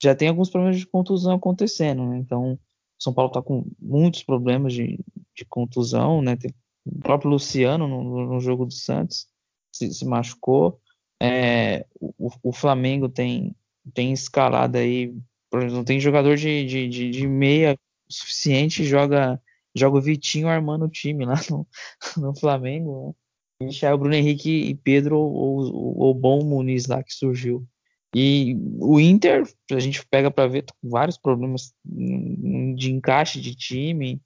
Já 0.02 0.14
tem 0.14 0.28
alguns 0.28 0.50
problemas 0.50 0.78
de 0.78 0.86
contusão 0.86 1.34
acontecendo, 1.34 2.04
né? 2.06 2.18
Então, 2.18 2.58
São 2.98 3.12
Paulo 3.12 3.30
está 3.30 3.40
com 3.42 3.64
muitos 3.80 4.22
problemas 4.22 4.72
de, 4.72 4.98
de 5.34 5.44
contusão, 5.44 6.20
né? 6.20 6.36
Tem, 6.36 6.52
o 6.84 6.98
próprio 6.98 7.30
Luciano 7.30 7.86
no, 7.86 8.26
no 8.26 8.40
jogo 8.40 8.66
do 8.66 8.72
Santos 8.72 9.28
se, 9.72 9.92
se 9.92 10.04
machucou. 10.04 10.80
É, 11.20 11.86
o, 12.00 12.30
o, 12.42 12.52
Flamengo 12.52 13.08
tem, 13.08 13.54
tem 13.94 14.12
escalado 14.12 14.76
aí, 14.76 15.14
por 15.48 15.60
exemplo, 15.60 15.76
não 15.76 15.84
tem 15.84 16.00
jogador 16.00 16.36
de, 16.36 16.66
de, 16.66 16.88
de, 16.88 17.10
de 17.10 17.28
meia 17.28 17.78
suficiente, 18.08 18.84
joga 18.84 19.40
joga 19.74 19.98
o 19.98 20.02
Vitinho 20.02 20.48
armando 20.48 20.84
o 20.84 20.90
time 20.90 21.24
lá 21.24 21.40
no, 21.50 21.66
no 22.16 22.38
Flamengo. 22.38 23.16
Né? 23.60 23.66
Michel, 23.66 23.96
Bruno 23.96 24.14
Henrique 24.14 24.50
e 24.50 24.74
Pedro, 24.74 25.18
o, 25.18 26.10
o 26.10 26.14
bom 26.14 26.44
Muniz 26.44 26.86
lá 26.86 27.02
que 27.02 27.14
surgiu. 27.14 27.66
E 28.14 28.56
o 28.78 29.00
Inter, 29.00 29.48
a 29.70 29.80
gente 29.80 30.04
pega 30.06 30.30
para 30.30 30.46
ver, 30.46 30.62
tá 30.62 30.74
com 30.82 30.90
vários 30.90 31.16
problemas 31.16 31.72
de 31.84 32.92
encaixe 32.92 33.40
de 33.40 33.54
time. 33.54 34.20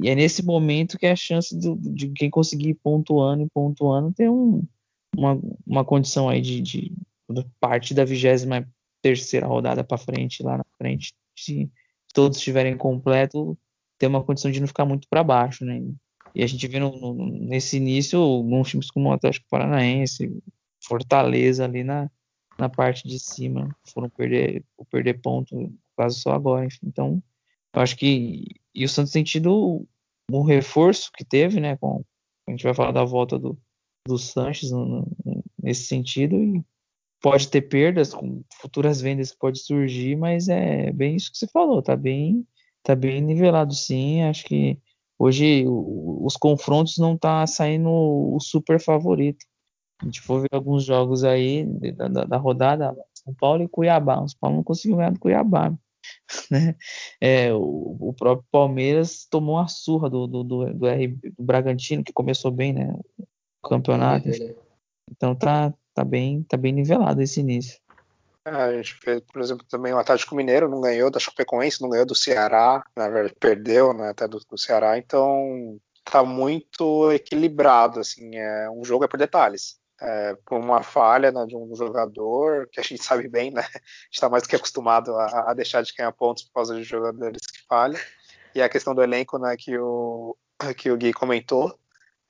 E 0.00 0.08
é 0.08 0.14
nesse 0.14 0.44
momento 0.44 0.98
que 0.98 1.06
a 1.06 1.16
chance 1.16 1.56
do, 1.58 1.76
de 1.76 2.08
quem 2.10 2.30
conseguir 2.30 2.74
pontuando 2.74 3.42
e 3.42 3.50
pontuando 3.50 4.12
ter 4.12 4.30
um, 4.30 4.62
uma, 5.16 5.38
uma 5.66 5.84
condição 5.84 6.28
aí 6.28 6.40
de, 6.40 6.60
de, 6.60 6.92
de 7.30 7.46
parte 7.60 7.92
da 7.92 8.04
23 8.04 8.66
terceira 9.00 9.46
rodada 9.46 9.84
para 9.84 9.98
frente, 9.98 10.42
lá 10.42 10.58
na 10.58 10.64
frente, 10.76 11.14
se 11.36 11.70
todos 12.12 12.38
estiverem 12.38 12.76
completo, 12.76 13.56
ter 13.98 14.06
uma 14.06 14.22
condição 14.22 14.50
de 14.50 14.60
não 14.60 14.66
ficar 14.66 14.84
muito 14.84 15.06
para 15.08 15.22
baixo, 15.22 15.64
né? 15.64 15.82
E 16.34 16.42
a 16.42 16.46
gente 16.46 16.66
vê 16.66 16.78
no, 16.78 16.96
no, 16.96 17.26
nesse 17.26 17.76
início 17.76 18.18
alguns 18.18 18.68
times 18.68 18.90
como 18.90 19.08
o 19.08 19.12
Atlético 19.12 19.46
Paranaense, 19.48 20.36
Fortaleza 20.84 21.64
ali 21.64 21.84
na, 21.84 22.10
na 22.58 22.68
parte 22.68 23.06
de 23.06 23.18
cima 23.18 23.74
foram 23.84 24.10
perder, 24.10 24.64
perder 24.90 25.20
ponto 25.20 25.72
quase 25.94 26.20
só 26.20 26.32
agora. 26.32 26.66
Enfim. 26.66 26.86
Então, 26.86 27.22
eu 27.74 27.82
acho 27.82 27.96
que 27.96 28.44
e 28.74 28.84
o 28.84 28.88
Santos 28.88 29.12
tem 29.12 29.24
tido 29.24 29.86
um 30.30 30.42
reforço 30.42 31.10
que 31.12 31.24
teve, 31.24 31.60
né? 31.60 31.76
Com, 31.76 32.04
a 32.46 32.50
gente 32.50 32.64
vai 32.64 32.74
falar 32.74 32.92
da 32.92 33.04
volta 33.04 33.38
do, 33.38 33.58
do 34.06 34.18
Sanches 34.18 34.70
no, 34.70 34.84
no, 34.84 35.44
nesse 35.62 35.84
sentido 35.84 36.36
e 36.36 36.64
pode 37.20 37.48
ter 37.48 37.62
perdas 37.62 38.14
com 38.14 38.42
futuras 38.60 39.00
vendas 39.00 39.32
que 39.32 39.38
pode 39.38 39.58
surgir, 39.58 40.16
mas 40.16 40.48
é 40.48 40.92
bem 40.92 41.16
isso 41.16 41.32
que 41.32 41.38
você 41.38 41.48
falou, 41.48 41.82
tá 41.82 41.96
bem, 41.96 42.46
tá 42.82 42.94
bem 42.94 43.20
nivelado 43.20 43.74
sim. 43.74 44.22
Acho 44.22 44.44
que 44.44 44.78
hoje 45.18 45.64
os 45.66 46.36
confrontos 46.36 46.98
não 46.98 47.16
tá 47.16 47.46
saindo 47.46 47.90
o 47.90 48.38
super 48.40 48.80
favorito. 48.80 49.44
A 50.00 50.04
gente 50.04 50.20
for 50.20 50.42
ver 50.42 50.48
alguns 50.52 50.84
jogos 50.84 51.24
aí 51.24 51.64
da, 51.92 52.08
da, 52.08 52.24
da 52.24 52.36
rodada, 52.36 52.96
São 53.14 53.34
Paulo 53.34 53.62
e 53.62 53.68
Cuiabá. 53.68 54.20
O 54.20 54.28
São 54.28 54.38
Paulo 54.40 54.56
não 54.56 54.64
conseguiu 54.64 54.96
ganhar 54.96 55.12
do 55.12 55.18
Cuiabá. 55.18 55.72
Né? 56.50 56.74
É, 57.20 57.52
o, 57.52 57.96
o, 58.00 58.14
próprio 58.14 58.46
Palmeiras 58.50 59.26
tomou 59.30 59.56
uma 59.56 59.68
surra 59.68 60.08
do, 60.08 60.26
do, 60.26 60.44
do, 60.44 60.74
do, 60.74 60.86
R, 60.86 61.08
do 61.08 61.42
Bragantino, 61.42 62.04
que 62.04 62.12
começou 62.12 62.50
bem 62.50 62.72
né, 62.72 62.94
o 63.62 63.68
campeonato. 63.68 64.28
Então 65.10 65.34
tá, 65.34 65.72
tá, 65.94 66.04
bem, 66.04 66.42
tá 66.44 66.56
bem 66.56 66.72
nivelado 66.72 67.20
esse 67.20 67.40
início. 67.40 67.78
É, 68.46 68.50
a 68.50 68.76
gente 68.76 68.94
fez, 68.94 69.20
por 69.20 69.42
exemplo, 69.42 69.66
também 69.68 69.92
o 69.92 69.98
Atlético 69.98 70.34
Mineiro 70.34 70.68
não 70.68 70.80
ganhou 70.80 71.10
da 71.10 71.20
Chapecoense, 71.20 71.82
não 71.82 71.90
ganhou 71.90 72.06
do 72.06 72.14
Ceará, 72.14 72.82
na 72.96 73.08
verdade 73.08 73.34
perdeu 73.38 73.92
né, 73.92 74.08
até 74.08 74.26
do, 74.26 74.38
do 74.38 74.56
Ceará, 74.56 74.96
então 74.96 75.78
tá 76.04 76.24
muito 76.24 77.12
equilibrado, 77.12 78.00
assim, 78.00 78.34
é, 78.34 78.70
um 78.70 78.84
jogo 78.84 79.04
é 79.04 79.08
por 79.08 79.18
detalhes 79.18 79.78
é, 80.00 80.36
por 80.46 80.58
uma 80.58 80.82
falha 80.82 81.32
né, 81.32 81.44
de 81.46 81.56
um 81.56 81.74
jogador, 81.74 82.68
que 82.70 82.80
a 82.80 82.82
gente 82.82 83.02
sabe 83.02 83.28
bem, 83.28 83.50
né? 83.50 83.62
A 83.62 83.64
gente 83.64 84.12
está 84.12 84.28
mais 84.28 84.42
do 84.42 84.48
que 84.48 84.56
acostumado 84.56 85.14
a, 85.16 85.50
a, 85.50 85.54
deixar 85.54 85.82
de 85.82 85.92
ganhar 85.92 86.12
pontos 86.12 86.44
por 86.44 86.52
causa 86.52 86.74
de 86.74 86.82
jogadores 86.82 87.46
que 87.46 87.66
falham. 87.68 87.98
E 88.54 88.62
a 88.62 88.68
questão 88.68 88.94
do 88.94 89.02
elenco, 89.02 89.38
né, 89.38 89.56
que 89.56 89.76
o, 89.78 90.36
que 90.76 90.90
o 90.90 90.96
Gui 90.96 91.12
comentou, 91.12 91.78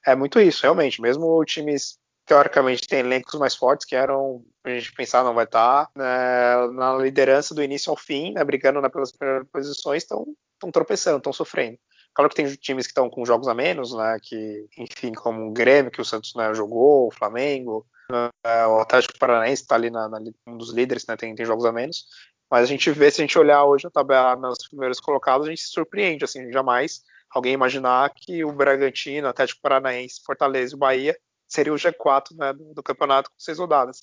é 0.06 0.14
muito 0.14 0.40
isso, 0.40 0.62
realmente. 0.62 1.00
Mesmo 1.00 1.44
times 1.44 1.98
teoricamente 2.24 2.86
têm 2.86 3.00
elencos 3.00 3.34
mais 3.40 3.54
fortes, 3.54 3.86
que 3.86 3.96
eram, 3.96 4.44
a 4.64 4.70
gente 4.70 4.92
pensar, 4.92 5.24
não 5.24 5.34
vai 5.34 5.44
estar 5.44 5.86
tá, 5.86 5.90
né, 5.96 6.72
na 6.74 6.96
liderança 6.96 7.54
do 7.54 7.62
início 7.62 7.90
ao 7.90 7.96
fim, 7.96 8.32
né, 8.32 8.44
brigando 8.44 8.80
né, 8.80 8.88
pelas 8.88 9.12
primeiras 9.12 9.48
posições, 9.50 10.02
estão 10.02 10.26
tropeçando, 10.70 11.18
estão 11.18 11.32
sofrendo. 11.32 11.78
Claro 12.14 12.28
que 12.28 12.36
tem 12.36 12.52
times 12.56 12.86
que 12.86 12.90
estão 12.90 13.08
com 13.08 13.24
jogos 13.24 13.48
a 13.48 13.54
menos, 13.54 13.94
né? 13.94 14.18
Que, 14.22 14.66
enfim, 14.76 15.12
como 15.12 15.48
o 15.48 15.52
Grêmio, 15.52 15.90
que 15.90 16.00
o 16.00 16.04
Santos 16.04 16.34
né, 16.34 16.52
jogou, 16.54 17.08
o 17.08 17.12
Flamengo, 17.12 17.86
né, 18.10 18.66
o 18.66 18.80
Atlético 18.80 19.18
Paranaense 19.18 19.62
está 19.62 19.74
ali 19.74 19.90
na, 19.90 20.08
na, 20.08 20.18
um 20.46 20.56
dos 20.56 20.72
líderes, 20.72 21.06
né? 21.06 21.16
Tem, 21.16 21.34
tem 21.34 21.46
jogos 21.46 21.64
a 21.64 21.72
menos. 21.72 22.06
Mas 22.50 22.62
a 22.62 22.66
gente 22.66 22.90
vê, 22.90 23.10
se 23.10 23.20
a 23.20 23.24
gente 23.24 23.38
olhar 23.38 23.64
hoje 23.64 23.86
a 23.86 23.90
tabela 23.90 24.34
nos 24.36 24.66
primeiros 24.68 25.00
colocados, 25.00 25.46
a 25.46 25.50
gente 25.50 25.62
se 25.62 25.68
surpreende, 25.68 26.24
assim, 26.24 26.50
jamais 26.50 27.02
alguém 27.30 27.52
imaginar 27.52 28.10
que 28.14 28.44
o 28.44 28.52
Bragantino, 28.52 29.28
Atlético 29.28 29.60
Paranaense, 29.60 30.22
Fortaleza 30.24 30.72
e 30.72 30.76
o 30.76 30.78
Bahia 30.78 31.16
seria 31.46 31.72
o 31.72 31.76
G4 31.76 32.36
né, 32.36 32.52
do, 32.52 32.74
do, 32.74 32.82
campeonato 32.82 33.30
com 33.30 33.38
seis 33.38 33.58
rodadas. 33.58 34.02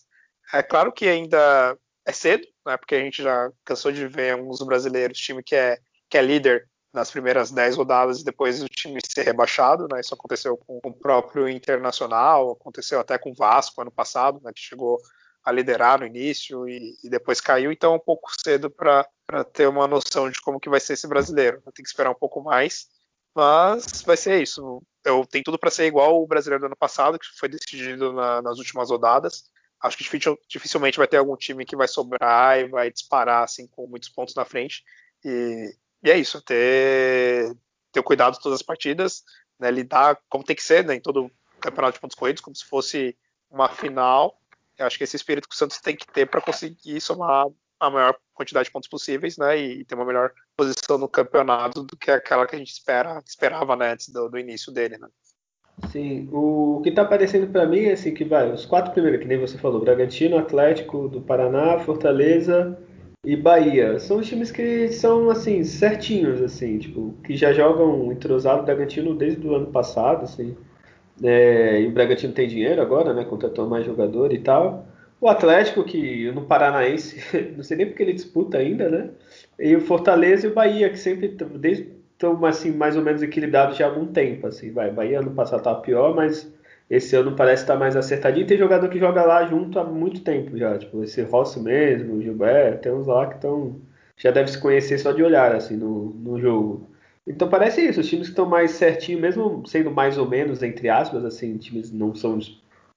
É 0.54 0.62
claro 0.62 0.92
que 0.92 1.08
ainda 1.08 1.78
é 2.06 2.12
cedo, 2.12 2.46
né, 2.66 2.78
porque 2.78 2.96
a 2.96 3.00
gente 3.00 3.24
já 3.24 3.52
cansou 3.64 3.92
de 3.92 4.08
ver 4.08 4.34
alguns 4.34 4.62
brasileiros, 4.62 5.18
time 5.18 5.44
que 5.44 5.56
é, 5.56 5.78
que 6.10 6.18
é 6.18 6.22
líder 6.22 6.70
nas 6.96 7.12
primeiras 7.12 7.52
10 7.52 7.76
rodadas 7.76 8.22
e 8.22 8.26
depois 8.26 8.64
o 8.64 8.70
time 8.70 9.00
ser 9.06 9.24
rebaixado, 9.24 9.88
né? 9.92 10.00
Isso 10.00 10.14
aconteceu 10.14 10.58
com 10.58 10.80
o 10.84 10.94
próprio 10.94 11.48
Internacional, 11.50 12.52
aconteceu 12.52 13.00
até 13.00 13.18
com 13.18 13.32
o 13.32 13.36
Vasco 13.36 13.82
ano 13.82 13.92
passado, 13.92 14.40
né? 14.42 14.52
Que 14.54 14.62
chegou 14.62 14.98
a 15.44 15.52
liderar 15.52 16.00
no 16.00 16.08
início 16.08 16.68
e, 16.68 16.98
e 17.04 17.10
depois 17.10 17.40
caiu, 17.40 17.72
então 17.72 17.94
é 17.94 17.96
um 17.98 18.00
pouco 18.00 18.32
cedo 18.42 18.72
para 18.72 19.06
ter 19.54 19.68
uma 19.68 19.88
noção 19.88 20.30
de 20.32 20.42
como 20.42 20.60
que 20.60 20.70
vai 20.70 20.80
ser 20.80 20.94
esse 20.94 21.08
brasileiro. 21.08 21.62
Tem 21.62 21.84
que 21.84 21.90
esperar 21.90 22.10
um 22.10 22.16
pouco 22.16 22.42
mais, 22.42 22.88
mas 23.36 24.02
vai 24.02 24.18
ser 24.18 24.42
isso. 24.42 24.82
Eu 25.04 25.26
tenho 25.26 25.44
tudo 25.44 25.60
para 25.60 25.70
ser 25.70 25.86
igual 25.86 26.20
o 26.20 26.26
brasileiro 26.26 26.62
do 26.62 26.66
ano 26.68 26.78
passado, 26.78 27.20
que 27.20 27.28
foi 27.38 27.50
decidido 27.50 28.14
na, 28.14 28.42
nas 28.42 28.58
últimas 28.58 28.90
rodadas. 28.90 29.44
Acho 29.84 29.98
que 29.98 30.20
dificilmente 30.50 30.98
vai 30.98 31.08
ter 31.08 31.18
algum 31.18 31.36
time 31.36 31.66
que 31.66 31.76
vai 31.76 31.88
sobrar 31.88 32.58
e 32.58 32.68
vai 32.70 32.90
disparar 32.90 33.44
assim 33.44 33.68
com 33.68 33.86
muitos 33.86 34.10
pontos 34.10 34.34
na 34.34 34.46
frente. 34.46 34.84
E, 35.24 35.76
e 36.06 36.12
é 36.12 36.18
isso, 36.18 36.40
ter, 36.40 37.58
ter 37.92 38.04
cuidado 38.04 38.38
todas 38.40 38.60
as 38.60 38.62
partidas, 38.62 39.24
né, 39.60 39.72
lidar 39.72 40.20
como 40.30 40.44
tem 40.44 40.56
que 40.56 40.62
ser 40.62 40.86
né, 40.86 40.94
em 40.94 41.02
todo 41.02 41.32
campeonato 41.60 41.96
de 41.96 42.00
pontos 42.00 42.16
corridos, 42.16 42.44
como 42.44 42.56
se 42.56 42.64
fosse 42.64 43.18
uma 43.50 43.68
final. 43.68 44.40
Eu 44.78 44.86
acho 44.86 45.00
que 45.00 45.04
esse 45.04 45.16
espírito 45.16 45.50
que 45.50 45.56
o 45.56 45.58
Santos 45.58 45.80
tem 45.82 45.96
que 45.96 46.06
ter 46.06 46.28
para 46.28 46.42
conseguir 46.42 47.02
somar 47.02 47.48
a 47.80 47.90
maior 47.90 48.16
quantidade 48.36 48.66
de 48.66 48.72
pontos 48.72 48.88
possíveis, 48.88 49.36
né, 49.36 49.58
e 49.58 49.84
ter 49.84 49.96
uma 49.96 50.06
melhor 50.06 50.32
posição 50.56 51.00
no 51.00 51.10
campeonato 51.10 51.82
do 51.82 51.98
que 51.98 52.12
aquela 52.12 52.46
que 52.46 52.56
a 52.56 52.60
gente 52.60 52.72
espera, 52.72 53.20
esperava, 53.26 53.76
né, 53.76 53.94
antes 53.94 54.10
do, 54.10 54.30
do 54.30 54.38
início 54.38 54.72
dele, 54.72 55.00
né. 55.00 55.08
Sim, 55.92 56.30
o 56.32 56.82
que 56.84 56.90
está 56.90 57.02
aparecendo 57.02 57.52
para 57.52 57.66
mim 57.66 57.86
é 57.86 57.94
assim 57.94 58.14
que 58.14 58.24
vai, 58.24 58.50
os 58.52 58.66
quatro 58.66 58.94
primeiros, 58.94 59.20
que 59.20 59.28
nem 59.28 59.40
você 59.40 59.58
falou, 59.58 59.82
Bragantino, 59.82 60.38
Atlético 60.38 61.10
do 61.10 61.20
Paraná, 61.20 61.80
Fortaleza, 61.80 62.80
e 63.26 63.36
Bahia. 63.36 64.00
São 64.00 64.18
os 64.18 64.28
times 64.28 64.52
que 64.52 64.90
são, 64.90 65.30
assim, 65.30 65.64
certinhos, 65.64 66.42
assim, 66.42 66.78
tipo, 66.78 67.14
que 67.24 67.36
já 67.36 67.52
jogam 67.52 68.12
entrosado 68.12 68.62
o 68.62 68.66
Bragantino 68.66 69.16
desde 69.16 69.46
o 69.48 69.56
ano 69.56 69.68
passado, 69.68 70.24
assim. 70.24 70.56
É, 71.24 71.82
e 71.82 71.88
o 71.88 71.92
Bragantino 71.92 72.34
tem 72.34 72.48
dinheiro 72.48 72.82
agora, 72.82 73.14
né? 73.14 73.26
Contratou 73.26 73.68
mais 73.68 73.86
jogador 73.86 74.34
e 74.34 74.40
tal. 74.40 74.86
O 75.20 75.28
Atlético, 75.28 75.84
que 75.84 76.32
no 76.32 76.44
Paranaense, 76.46 77.18
não 77.56 77.64
sei 77.64 77.78
nem 77.78 77.88
porque 77.88 78.04
ele 78.04 78.14
disputa 78.14 78.58
ainda, 78.58 78.90
né? 78.90 79.10
E 79.60 79.76
o 79.76 79.82
Fortaleza 79.82 80.48
e 80.48 80.52
o 80.52 80.54
Bahia, 80.54 80.90
que 80.90 81.00
sempre, 81.00 81.28
estão 81.28 82.46
assim, 82.46 82.72
mais 82.72 82.96
ou 82.96 83.04
menos 83.04 83.24
equilibrados 83.24 83.78
já 83.78 83.86
há 83.86 83.90
algum 83.90 84.08
tempo. 84.08 84.48
Assim, 84.48 84.72
vai. 84.72 84.92
Bahia 84.92 85.20
ano 85.20 85.32
passado 85.32 85.60
estava 85.60 85.82
pior, 85.82 86.16
mas 86.16 86.52
esse 86.90 87.16
ano 87.16 87.36
parece 87.36 87.64
estar 87.64 87.76
mais 87.78 87.96
acertadinho. 87.96 88.46
Tem 88.46 88.58
jogador 88.58 88.90
que 88.90 89.00
joga 89.00 89.24
lá 89.24 89.46
junto 89.46 89.80
há 89.80 89.84
muito 89.84 90.22
tempo 90.22 90.58
já. 90.58 90.78
Tipo, 90.78 91.04
esse 91.04 91.22
Rossi 91.24 91.60
mesmo, 91.60 92.16
o 92.16 92.22
Gilberto, 92.22 92.82
tem 92.84 92.92
uns 92.92 93.08
lá 93.08 93.28
que 93.28 93.36
estão. 93.36 93.82
Já 94.18 94.32
deve 94.32 94.50
se 94.50 94.60
conhecer 94.60 94.98
só 94.98 95.12
de 95.12 95.24
olhar 95.24 95.54
assim 95.54 95.76
no, 95.76 96.12
no 96.12 96.40
jogo. 96.40 96.88
Então 97.28 97.50
parece 97.50 97.82
isso, 97.82 98.00
os 98.00 98.08
times 98.08 98.28
que 98.28 98.34
estão 98.34 98.46
mais 98.46 98.72
certinho, 98.72 99.20
mesmo 99.20 99.66
sendo 99.66 99.90
mais 99.90 100.18
ou 100.18 100.30
menos, 100.30 100.62
entre 100.62 100.88
aspas, 100.90 101.26
assim, 101.26 101.58
times 101.58 101.92
não 101.92 102.14
são 102.14 102.38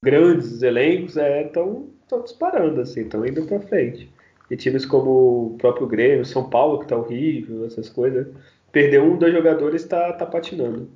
grandes 0.05 0.63
elencos, 0.63 1.17
estão 1.17 1.89
é, 2.13 2.19
disparando, 2.23 2.81
assim, 2.83 3.03
estão 3.03 3.25
indo 3.27 3.47
para 3.47 3.61
frente. 3.61 4.13
E 4.51 4.57
times 4.57 4.85
como 4.85 5.55
o 5.55 5.57
próprio 5.59 5.87
Grêmio, 5.87 6.27
São 6.27 6.49
Paulo, 6.49 6.81
que 6.81 6.87
tá 6.87 6.97
horrível, 6.97 7.65
essas 7.67 7.89
coisas. 7.89 8.27
Perder 8.71 9.01
um, 9.01 9.17
dois 9.17 9.33
jogadores 9.33 9.85
tá, 9.87 10.13
tá 10.13 10.27
patinando. 10.27 10.91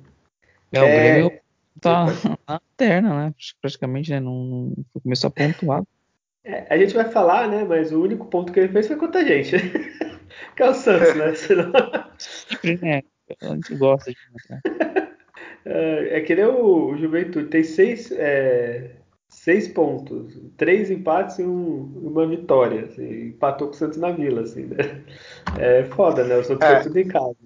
É, 0.71 0.79
o 0.79 0.85
é... 0.85 1.21
Grêmio 1.21 1.42
tá 1.79 2.05
na 2.47 2.61
terna, 2.77 3.27
né? 3.27 3.33
Praticamente, 3.61 4.11
né? 4.11 4.19
Não, 4.19 4.73
começou 5.01 5.27
a 5.27 5.31
pontuar. 5.31 5.83
É, 6.43 6.67
a 6.69 6.77
gente 6.77 6.93
vai 6.93 7.09
falar, 7.09 7.47
né? 7.47 7.63
Mas 7.63 7.91
o 7.91 8.01
único 8.01 8.25
ponto 8.25 8.51
que 8.51 8.59
ele 8.59 8.73
fez 8.73 8.87
foi 8.87 8.97
contra 8.97 9.21
a 9.21 9.23
gente. 9.23 9.55
que 10.55 10.63
é 10.63 10.69
o 10.69 10.73
Santos, 10.73 11.15
né? 11.15 11.33
Senão... 11.35 11.71
Né? 12.81 13.01
A 13.41 13.47
gente 13.47 13.75
gosta 13.75 14.11
de 14.11 14.17
É, 15.65 16.17
é 16.17 16.21
que 16.21 16.35
nem 16.35 16.45
o, 16.45 16.91
o 16.91 16.97
Juventude, 16.97 17.47
tem 17.47 17.63
seis, 17.63 18.11
é, 18.11 18.91
seis 19.29 19.67
pontos, 19.67 20.37
três 20.57 20.91
empates 20.91 21.39
e 21.39 21.43
um, 21.43 21.83
uma 21.95 22.27
vitória. 22.27 22.85
Assim, 22.85 23.27
empatou 23.27 23.67
com 23.67 23.73
o 23.73 23.77
Santos 23.77 23.97
na 23.97 24.11
Vila, 24.11 24.41
assim, 24.41 24.65
né? 24.65 25.03
É 25.57 25.85
foda, 25.85 26.25
né? 26.25 26.37
O 26.37 26.43
Santos 26.43 26.67
é. 26.67 26.75
foi 26.75 26.83
tudo 26.83 26.99
em 26.99 27.07
casa. 27.07 27.37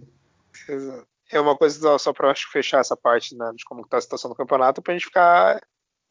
É 1.31 1.39
uma 1.39 1.57
coisa 1.57 1.97
só 1.97 2.13
para 2.13 2.33
fechar 2.35 2.79
essa 2.79 2.95
parte 2.95 3.35
né, 3.35 3.51
de 3.55 3.65
como 3.65 3.81
está 3.81 3.97
a 3.97 4.01
situação 4.01 4.29
do 4.29 4.35
campeonato, 4.35 4.81
para 4.81 4.93
a 4.93 4.97
gente 4.97 5.07
ficar 5.07 5.61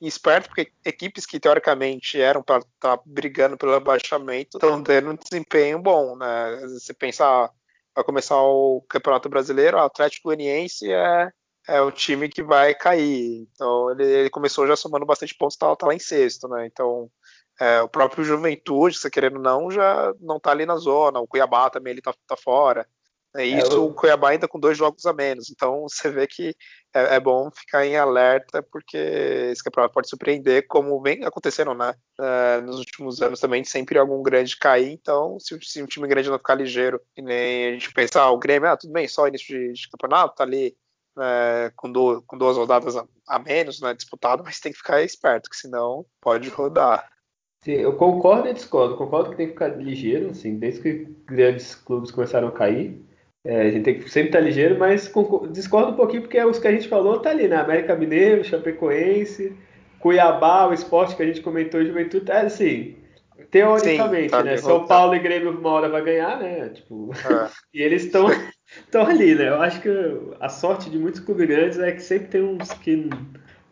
esperto, 0.00 0.48
porque 0.48 0.72
equipes 0.85 1.24
que 1.24 1.40
teoricamente 1.40 2.20
eram 2.20 2.42
para 2.42 2.59
estar 2.59 2.98
tá 2.98 3.02
brigando 3.07 3.57
pelo 3.57 3.74
abaixamento 3.74 4.59
estão 4.59 4.83
tendo 4.83 5.11
um 5.11 5.16
desempenho 5.16 5.79
bom, 5.79 6.16
né? 6.16 6.61
Você 6.64 6.92
pensar, 6.92 7.50
vai 7.94 8.05
começar 8.05 8.37
o 8.37 8.85
Campeonato 8.88 9.29
Brasileiro, 9.29 9.79
o 9.79 9.81
Atlético 9.81 10.29
Goianiense 10.29 10.92
é 10.92 11.33
é 11.68 11.81
o 11.81 11.90
time 11.90 12.29
que 12.29 12.42
vai 12.42 12.74
cair. 12.74 13.48
Então 13.52 13.90
ele, 13.90 14.05
ele 14.05 14.31
começou 14.31 14.66
já 14.66 14.76
somando 14.76 15.05
bastante 15.05 15.35
pontos, 15.35 15.57
tá, 15.57 15.74
tá 15.74 15.87
lá 15.87 15.94
em 15.94 15.98
sexto, 15.98 16.48
né? 16.48 16.66
Então 16.66 17.11
é, 17.61 17.81
o 17.83 17.88
próprio 17.88 18.24
Juventude, 18.24 18.98
se 18.98 19.11
querendo 19.11 19.38
não, 19.38 19.70
já 19.70 20.14
não 20.20 20.38
tá 20.38 20.50
ali 20.52 20.64
na 20.66 20.76
zona. 20.76 21.20
O 21.20 21.26
Cuiabá 21.26 21.70
também 21.70 21.92
ele 21.92 22.02
tá, 22.02 22.14
tá 22.26 22.37
fora. 22.37 22.87
É 23.34 23.44
isso, 23.44 23.72
é, 23.72 23.74
eu... 23.74 23.86
o 23.86 23.94
Cuiabá 23.94 24.30
ainda 24.30 24.48
com 24.48 24.58
dois 24.58 24.76
jogos 24.76 25.04
a 25.06 25.12
menos. 25.12 25.50
Então 25.50 25.82
você 25.88 26.10
vê 26.10 26.26
que 26.26 26.54
é, 26.94 27.16
é, 27.16 27.20
bom 27.20 27.50
ficar 27.50 27.86
em 27.86 27.96
alerta, 27.96 28.62
porque 28.62 28.96
esse 28.96 29.62
campeonato 29.62 29.92
pode 29.92 30.08
surpreender, 30.08 30.66
como 30.66 31.00
vem 31.02 31.24
acontecendo, 31.24 31.74
né? 31.74 31.94
É, 32.18 32.60
nos 32.62 32.78
últimos 32.78 33.20
anos 33.20 33.40
também, 33.40 33.64
sempre 33.64 33.98
algum 33.98 34.22
grande 34.22 34.56
cair. 34.56 34.92
Então, 34.92 35.38
se, 35.38 35.58
se 35.62 35.82
um 35.82 35.86
time 35.86 36.08
grande 36.08 36.30
não 36.30 36.38
ficar 36.38 36.54
ligeiro, 36.54 37.00
e 37.16 37.22
nem 37.22 37.68
a 37.68 37.72
gente 37.72 37.92
pensar, 37.92 38.22
ah, 38.22 38.30
o 38.30 38.38
Grêmio, 38.38 38.70
ah, 38.70 38.76
tudo 38.76 38.92
bem, 38.92 39.06
só 39.06 39.28
início 39.28 39.46
de, 39.46 39.72
de 39.74 39.88
campeonato, 39.90 40.36
tá 40.36 40.44
ali 40.44 40.74
é, 41.18 41.72
com, 41.76 41.90
do, 41.90 42.22
com, 42.22 42.38
duas 42.38 42.56
rodadas 42.56 42.96
a, 42.96 43.06
a, 43.28 43.38
menos, 43.38 43.80
né, 43.80 43.94
disputado, 43.94 44.42
mas 44.44 44.60
tem 44.60 44.72
que 44.72 44.78
ficar 44.78 45.02
esperto, 45.02 45.50
que 45.50 45.56
senão 45.56 46.04
pode 46.20 46.48
rodar. 46.48 47.08
Sim, 47.62 47.72
eu 47.72 47.96
concordo 47.96 48.48
e 48.48 48.54
discordo. 48.54 48.96
Concordo 48.96 49.30
que 49.30 49.36
tem 49.36 49.46
que 49.46 49.54
ficar 49.54 49.68
ligeiro, 49.68 50.30
assim, 50.30 50.58
desde 50.58 50.82
que 50.82 51.04
grandes 51.26 51.74
clubes 51.74 52.10
começaram 52.10 52.48
a 52.48 52.52
cair. 52.52 53.04
É, 53.46 53.62
a 53.62 53.70
gente 53.70 53.85
tem 53.85 53.94
que 53.94 54.11
sempre 54.11 54.30
estar 54.30 54.40
ligeiro, 54.40 54.76
mas 54.76 55.12
discordo 55.52 55.92
um 55.92 55.96
pouquinho 55.96 56.22
porque 56.22 56.42
os 56.42 56.59
que 56.59 56.66
a 56.66 56.72
gente 56.72 56.88
falou 56.88 57.20
tá 57.20 57.30
ali, 57.30 57.46
né? 57.46 57.56
América 57.56 57.94
Mineiro, 57.94 58.44
Chapecoense, 58.44 59.56
Cuiabá, 60.00 60.66
o 60.66 60.72
esporte 60.74 61.14
que 61.14 61.22
a 61.22 61.26
gente 61.26 61.40
comentou, 61.40 61.85
Juventude, 61.85 62.28
é 62.30 62.40
assim, 62.40 62.96
teoricamente, 63.50 64.24
Sim, 64.24 64.30
tá 64.30 64.42
né? 64.42 64.56
São 64.56 64.85
Paulo 64.85 65.14
e 65.14 65.20
Grêmio 65.20 65.50
uma 65.50 65.70
hora 65.70 65.88
vai 65.88 66.02
ganhar, 66.02 66.40
né? 66.40 66.70
Tipo, 66.70 67.12
é. 67.14 67.48
e 67.72 67.82
eles 67.82 68.04
estão 68.04 68.26
estão 68.85 69.06
ali, 69.06 69.37
né? 69.37 69.48
Eu 69.48 69.62
acho 69.62 69.80
que 69.80 69.88
a 70.40 70.48
sorte 70.48 70.90
de 70.90 70.98
muitos 70.98 71.20
clubes 71.20 71.46
grandes 71.46 71.78
é 71.78 71.92
que 71.92 72.02
sempre 72.02 72.28
tem 72.28 72.42
uns 72.42 72.72
que 72.72 73.09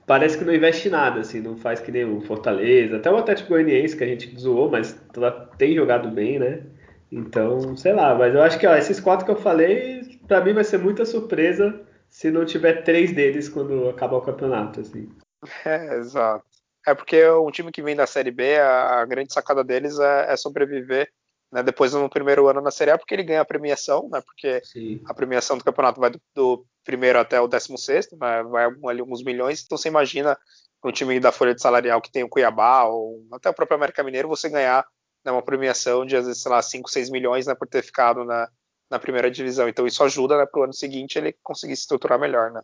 parece 0.06 0.38
que 0.38 0.44
não 0.44 0.54
investe 0.54 0.88
nada, 0.88 1.20
assim, 1.20 1.40
não 1.40 1.56
faz 1.56 1.80
que 1.80 1.90
nem 1.90 2.04
o 2.04 2.20
Fortaleza, 2.20 2.96
até 2.96 3.10
o 3.10 3.16
Atlético 3.16 3.48
Goianiense 3.48 3.96
que 3.96 4.04
a 4.04 4.06
gente 4.06 4.38
zoou, 4.38 4.70
mas 4.70 4.96
tem 5.58 5.74
jogado 5.74 6.08
bem, 6.10 6.38
né? 6.38 6.60
Então, 7.14 7.76
sei 7.76 7.92
lá, 7.92 8.12
mas 8.12 8.34
eu 8.34 8.42
acho 8.42 8.58
que 8.58 8.66
ó, 8.66 8.74
esses 8.74 8.98
quatro 8.98 9.24
que 9.24 9.30
eu 9.30 9.36
falei, 9.36 10.18
para 10.26 10.44
mim 10.44 10.52
vai 10.52 10.64
ser 10.64 10.78
muita 10.78 11.04
surpresa 11.04 11.80
se 12.10 12.28
não 12.28 12.44
tiver 12.44 12.82
três 12.82 13.12
deles 13.12 13.48
quando 13.48 13.88
acabar 13.88 14.16
o 14.16 14.22
campeonato, 14.22 14.80
assim. 14.80 15.08
É, 15.64 15.96
exato. 15.98 16.44
É 16.86 16.94
porque 16.94 17.22
um 17.28 17.50
time 17.50 17.70
que 17.70 17.82
vem 17.82 17.94
da 17.94 18.06
Série 18.06 18.30
B, 18.30 18.56
a, 18.56 19.00
a 19.00 19.04
grande 19.04 19.32
sacada 19.32 19.62
deles 19.62 19.98
é, 19.98 20.32
é 20.32 20.36
sobreviver 20.36 21.10
né, 21.52 21.62
depois 21.62 21.92
no 21.92 22.10
primeiro 22.10 22.48
ano 22.48 22.60
na 22.60 22.70
Série 22.70 22.90
A, 22.90 22.98
porque 22.98 23.14
ele 23.14 23.22
ganha 23.22 23.42
a 23.42 23.44
premiação, 23.44 24.08
né, 24.10 24.20
porque 24.22 24.60
Sim. 24.64 25.00
a 25.06 25.14
premiação 25.14 25.56
do 25.56 25.62
campeonato 25.62 26.00
vai 26.00 26.10
do, 26.10 26.20
do 26.34 26.66
primeiro 26.82 27.18
até 27.18 27.40
o 27.40 27.46
décimo 27.46 27.78
sexto, 27.78 28.16
né, 28.16 28.42
vai 28.42 28.64
ali 28.64 29.00
alguns 29.00 29.22
milhões, 29.22 29.62
então 29.62 29.78
você 29.78 29.88
imagina 29.88 30.36
um 30.84 30.90
time 30.90 31.20
da 31.20 31.30
folha 31.30 31.54
de 31.54 31.62
salarial 31.62 32.00
que 32.00 32.10
tem 32.10 32.24
o 32.24 32.28
Cuiabá, 32.28 32.84
ou 32.84 33.24
até 33.32 33.48
o 33.48 33.54
próprio 33.54 33.76
América 33.76 34.02
Mineiro, 34.02 34.28
você 34.28 34.48
ganhar 34.48 34.84
né, 35.24 35.32
uma 35.32 35.42
premiação 35.42 36.04
de, 36.04 36.16
às 36.16 36.26
vezes, 36.26 36.42
sei 36.42 36.52
lá, 36.52 36.60
5, 36.60 36.90
6 36.90 37.10
milhões 37.10 37.46
né, 37.46 37.54
por 37.54 37.66
ter 37.66 37.82
ficado 37.82 38.24
na, 38.24 38.48
na 38.90 38.98
primeira 38.98 39.30
divisão, 39.30 39.68
então 39.68 39.86
isso 39.86 40.02
ajuda 40.04 40.36
né, 40.36 40.46
para 40.46 40.60
o 40.60 40.64
ano 40.64 40.72
seguinte 40.72 41.18
ele 41.18 41.34
conseguir 41.42 41.76
se 41.76 41.82
estruturar 41.82 42.18
melhor, 42.18 42.50
né. 42.50 42.62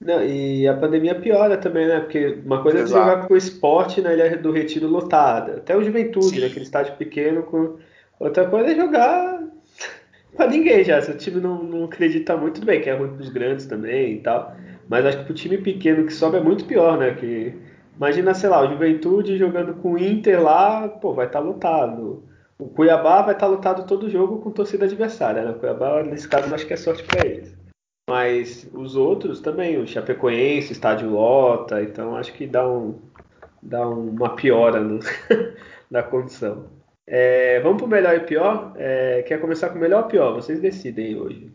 Não, 0.00 0.22
e 0.22 0.66
a 0.66 0.76
pandemia 0.76 1.14
piora 1.14 1.56
também, 1.56 1.86
né? 1.86 2.00
Porque 2.00 2.38
uma 2.44 2.62
coisa 2.62 2.80
Exato. 2.80 3.00
é 3.00 3.10
jogar 3.10 3.28
com 3.28 3.34
o 3.34 3.36
esporte 3.36 4.02
na 4.02 4.12
ilha 4.12 4.36
do 4.36 4.50
Retiro 4.50 4.86
lotada. 4.86 5.58
Até 5.58 5.74
o 5.74 5.82
Juventude, 5.82 6.40
né? 6.40 6.48
aquele 6.48 6.64
estádio 6.64 6.96
pequeno 6.96 7.44
com 7.44 7.78
Outra 8.18 8.46
coisa 8.48 8.72
é 8.72 8.74
jogar 8.74 9.42
pra 10.36 10.46
ninguém 10.46 10.84
já. 10.84 11.00
Se 11.00 11.10
o 11.10 11.16
time 11.16 11.40
não, 11.40 11.62
não 11.62 11.84
acredita 11.84 12.36
muito, 12.36 12.64
bem, 12.64 12.80
que 12.80 12.90
é 12.90 12.94
ruim 12.94 13.14
pros 13.14 13.28
grandes 13.28 13.66
também 13.66 14.14
e 14.14 14.20
tal. 14.20 14.54
Mas 14.88 15.06
acho 15.06 15.18
que 15.18 15.24
pro 15.24 15.34
time 15.34 15.58
pequeno 15.58 16.06
que 16.06 16.12
sobe 16.12 16.36
é 16.36 16.40
muito 16.40 16.64
pior, 16.64 16.98
né? 16.98 17.14
Que, 17.14 17.54
imagina, 17.96 18.34
sei 18.34 18.48
lá, 18.48 18.60
o 18.60 18.68
Juventude 18.68 19.36
jogando 19.36 19.74
com 19.74 19.92
o 19.92 19.98
Inter 19.98 20.42
lá, 20.42 20.88
pô, 20.88 21.12
vai 21.14 21.26
estar 21.26 21.40
tá 21.40 21.44
lotado. 21.44 22.24
O 22.58 22.68
Cuiabá 22.68 23.22
vai 23.22 23.34
estar 23.34 23.46
tá 23.46 23.52
lotado 23.52 23.86
todo 23.86 24.10
jogo 24.10 24.40
com 24.40 24.50
torcida 24.50 24.84
adversária, 24.84 25.42
né? 25.42 25.50
O 25.50 25.58
Cuiabá, 25.58 26.02
nesse 26.02 26.28
caso, 26.28 26.54
acho 26.54 26.66
que 26.66 26.72
é 26.72 26.76
sorte 26.76 27.02
para 27.02 27.26
eles. 27.26 27.56
Mas 28.08 28.68
os 28.72 28.96
outros 28.96 29.40
também, 29.40 29.78
o 29.78 29.86
Chapecoense, 29.86 30.72
estádio 30.72 31.10
lota, 31.10 31.82
então 31.82 32.16
acho 32.16 32.32
que 32.34 32.46
dá, 32.46 32.68
um, 32.68 33.00
dá 33.62 33.88
uma 33.88 34.36
piora 34.36 34.80
no, 34.80 35.00
na 35.90 36.02
condição. 36.02 36.66
É, 37.06 37.60
vamos 37.60 37.78
pro 37.78 37.88
melhor 37.88 38.14
e 38.14 38.20
pior? 38.20 38.72
É, 38.76 39.22
quer 39.22 39.40
começar 39.40 39.70
com 39.70 39.78
melhor 39.78 40.04
ou 40.04 40.08
pior? 40.08 40.34
Vocês 40.34 40.60
decidem 40.60 41.16
hoje. 41.16 41.52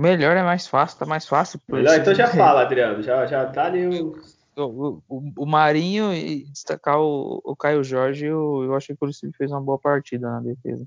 Melhor 0.00 0.36
é 0.36 0.42
mais 0.42 0.66
fácil, 0.66 0.98
tá 0.98 1.06
mais 1.06 1.26
fácil. 1.26 1.60
Melhor, 1.70 1.98
então 1.98 2.14
já 2.14 2.26
fala, 2.26 2.62
Adriano. 2.62 3.02
Já, 3.02 3.26
já 3.26 3.46
tá 3.46 3.66
ali 3.66 3.86
o. 3.86 4.16
O, 4.56 5.02
o, 5.08 5.32
o 5.38 5.46
Marinho 5.46 6.12
e 6.12 6.44
destacar 6.44 7.00
o, 7.00 7.40
o 7.44 7.56
Caio 7.56 7.82
Jorge, 7.82 8.26
eu, 8.26 8.62
eu 8.64 8.74
acho 8.74 8.94
que 8.94 9.04
o 9.04 9.06
Lucílio 9.06 9.34
fez 9.36 9.50
uma 9.50 9.60
boa 9.60 9.78
partida 9.78 10.30
na 10.30 10.40
defesa. 10.40 10.86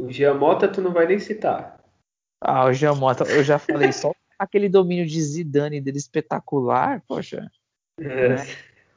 O 0.00 0.10
Giamota 0.10 0.66
tu 0.66 0.80
não 0.80 0.92
vai 0.92 1.06
nem 1.06 1.18
citar. 1.18 1.80
Ah, 2.40 2.64
o 2.64 2.72
Giamota, 2.72 3.24
eu 3.24 3.44
já 3.44 3.58
falei, 3.58 3.92
só 3.92 4.12
aquele 4.38 4.68
domínio 4.68 5.06
de 5.06 5.20
Zidane 5.22 5.80
dele 5.80 5.98
espetacular, 5.98 7.02
poxa. 7.06 7.48
É. 7.98 8.28
Né? 8.30 8.36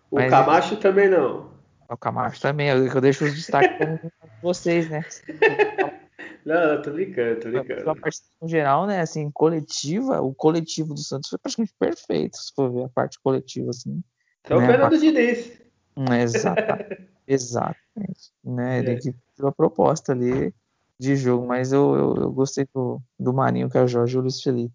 O 0.09 0.15
Mas 0.15 0.29
Camacho 0.29 0.77
também 0.77 1.09
não. 1.09 1.53
O 1.87 1.95
Camacho 1.95 2.41
também, 2.41 2.69
eu, 2.69 2.87
eu 2.87 3.01
deixo 3.01 3.25
os 3.25 3.35
destaques 3.35 3.77
para 3.77 3.99
vocês, 4.41 4.89
né? 4.89 5.05
Não, 6.45 6.79
tô 6.79 6.91
brincando, 6.91 7.39
tô 7.39 7.49
brincando. 7.49 7.89
A 7.89 7.95
parte 7.95 8.19
em 8.43 8.47
geral, 8.47 8.85
né, 8.85 9.01
assim, 9.01 9.31
coletiva, 9.31 10.21
o 10.21 10.31
coletivo 10.31 10.93
do 10.93 10.99
Santos 10.99 11.29
foi 11.29 11.39
praticamente 11.39 11.73
perfeito, 11.79 12.37
se 12.37 12.53
for 12.53 12.71
ver 12.71 12.83
a 12.83 12.89
parte 12.89 13.19
coletiva, 13.19 13.71
assim. 13.71 14.03
Então 14.41 14.59
né, 14.59 14.63
o 14.63 14.67
Fernando 14.67 14.99
Diniz. 14.99 15.59
Exatamente. 16.21 17.09
exatamente. 17.27 18.31
Né, 18.43 18.79
ele 18.79 18.91
é. 18.91 19.47
a 19.47 19.51
proposta 19.51 20.11
ali 20.11 20.53
de 20.99 21.15
jogo, 21.15 21.47
mas 21.47 21.73
eu, 21.73 21.95
eu, 21.95 22.15
eu, 22.15 22.31
gostei 22.31 22.67
do, 22.73 23.01
do 23.19 23.33
Marinho, 23.33 23.69
que 23.69 23.77
é 23.77 23.81
o 23.81 23.87
Jorge 23.87 24.15
e 24.15 24.19
o 24.19 24.21
Luiz 24.21 24.41
Felipe. 24.41 24.73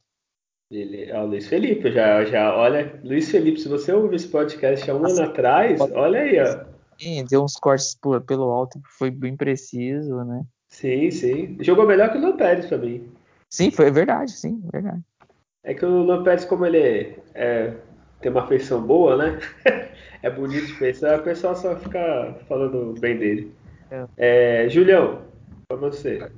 Ele, 0.73 1.05
é 1.05 1.21
o 1.21 1.27
Luiz 1.27 1.47
Felipe, 1.47 1.91
já, 1.93 2.25
já, 2.25 2.57
olha, 2.57 3.01
Luiz 3.05 3.31
Felipe, 3.31 3.61
se 3.61 3.69
você 3.69 3.93
ouviu 3.93 4.15
esse 4.15 4.29
podcast 4.29 4.91
há 4.91 4.95
um 4.95 5.07
ano 5.07 5.23
atrás, 5.23 5.81
olha 5.81 6.21
aí, 6.21 6.41
ó. 6.41 6.65
Sim, 6.99 7.25
deu 7.25 7.45
uns 7.45 7.55
cortes 7.55 7.97
por, 8.01 8.21
pelo 8.23 8.51
alto, 8.51 8.81
foi 8.99 9.11
bem 9.11 9.37
preciso, 9.37 10.25
né? 10.25 10.45
Sim, 10.71 11.11
sim. 11.11 11.57
Jogou 11.61 11.87
melhor 11.87 12.11
que 12.11 12.19
o 12.19 12.21
Luan 12.21 12.37
Pérez 12.37 12.67
pra 12.67 12.79
mim. 12.79 13.13
Sim, 13.51 13.71
foi 13.71 13.91
verdade, 13.91 14.31
sim, 14.31 14.63
verdade. 14.73 15.03
É 15.65 15.75
que 15.75 15.85
o 15.85 16.03
Luan 16.03 16.23
Pérez, 16.23 16.45
como 16.45 16.65
ele 16.65 17.19
é, 17.35 17.75
tem 18.21 18.31
uma 18.31 18.47
feição 18.47 18.81
boa, 18.81 19.17
né? 19.17 19.39
é 20.23 20.31
bonito 20.31 20.67
de 20.67 20.75
pensar, 20.75 21.21
o 21.21 21.25
pessoal 21.25 21.57
só 21.57 21.77
fica 21.77 22.35
falando 22.49 22.95
bem 23.01 23.19
dele. 23.19 23.55
É. 23.91 24.65
É, 24.65 24.69
Julião, 24.69 25.27
pra 25.69 25.77
você. 25.77 26.31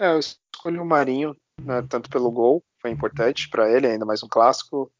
É, 0.00 0.12
eu 0.12 0.18
escolhi 0.18 0.78
o 0.78 0.84
Marinho, 0.84 1.36
né, 1.62 1.84
tanto 1.88 2.08
pelo 2.08 2.32
gol, 2.32 2.64
foi 2.80 2.90
importante 2.90 3.48
para 3.48 3.70
ele, 3.70 3.86
ainda 3.86 4.06
mais 4.06 4.22
um 4.22 4.28
clássico. 4.28 4.90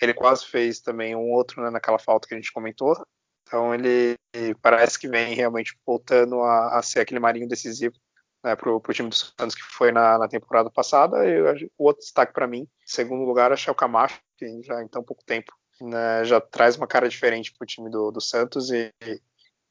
Ele 0.00 0.14
quase 0.14 0.46
fez 0.46 0.80
também 0.80 1.14
um 1.14 1.30
outro 1.30 1.62
né, 1.62 1.70
naquela 1.70 1.98
falta 1.98 2.26
que 2.26 2.34
a 2.34 2.36
gente 2.36 2.52
comentou. 2.52 2.96
Então 3.46 3.74
ele 3.74 4.16
parece 4.62 4.98
que 4.98 5.08
vem 5.08 5.34
realmente 5.34 5.76
voltando 5.86 6.40
a, 6.40 6.78
a 6.78 6.82
ser 6.82 7.00
aquele 7.00 7.20
marinho 7.20 7.48
decisivo 7.48 7.94
né, 8.42 8.56
para 8.56 8.70
o 8.70 8.80
time 8.92 9.08
dos 9.08 9.34
Santos 9.38 9.54
que 9.54 9.62
foi 9.62 9.92
na, 9.92 10.18
na 10.18 10.28
temporada 10.28 10.70
passada. 10.70 11.24
E 11.26 11.64
o 11.78 11.84
outro 11.84 12.02
destaque 12.02 12.32
para 12.32 12.46
mim, 12.46 12.60
em 12.60 12.68
segundo 12.84 13.24
lugar, 13.24 13.52
é 13.52 13.70
o 13.70 13.74
Camacho, 13.74 14.20
que 14.36 14.62
já 14.62 14.82
em 14.82 14.88
tão 14.88 15.02
pouco 15.02 15.24
tempo 15.24 15.52
né, 15.80 16.24
já 16.24 16.40
traz 16.40 16.76
uma 16.76 16.86
cara 16.86 17.08
diferente 17.08 17.52
para 17.52 17.64
o 17.64 17.66
time 17.66 17.90
do, 17.90 18.10
do 18.10 18.20
Santos 18.20 18.70
e, 18.70 18.92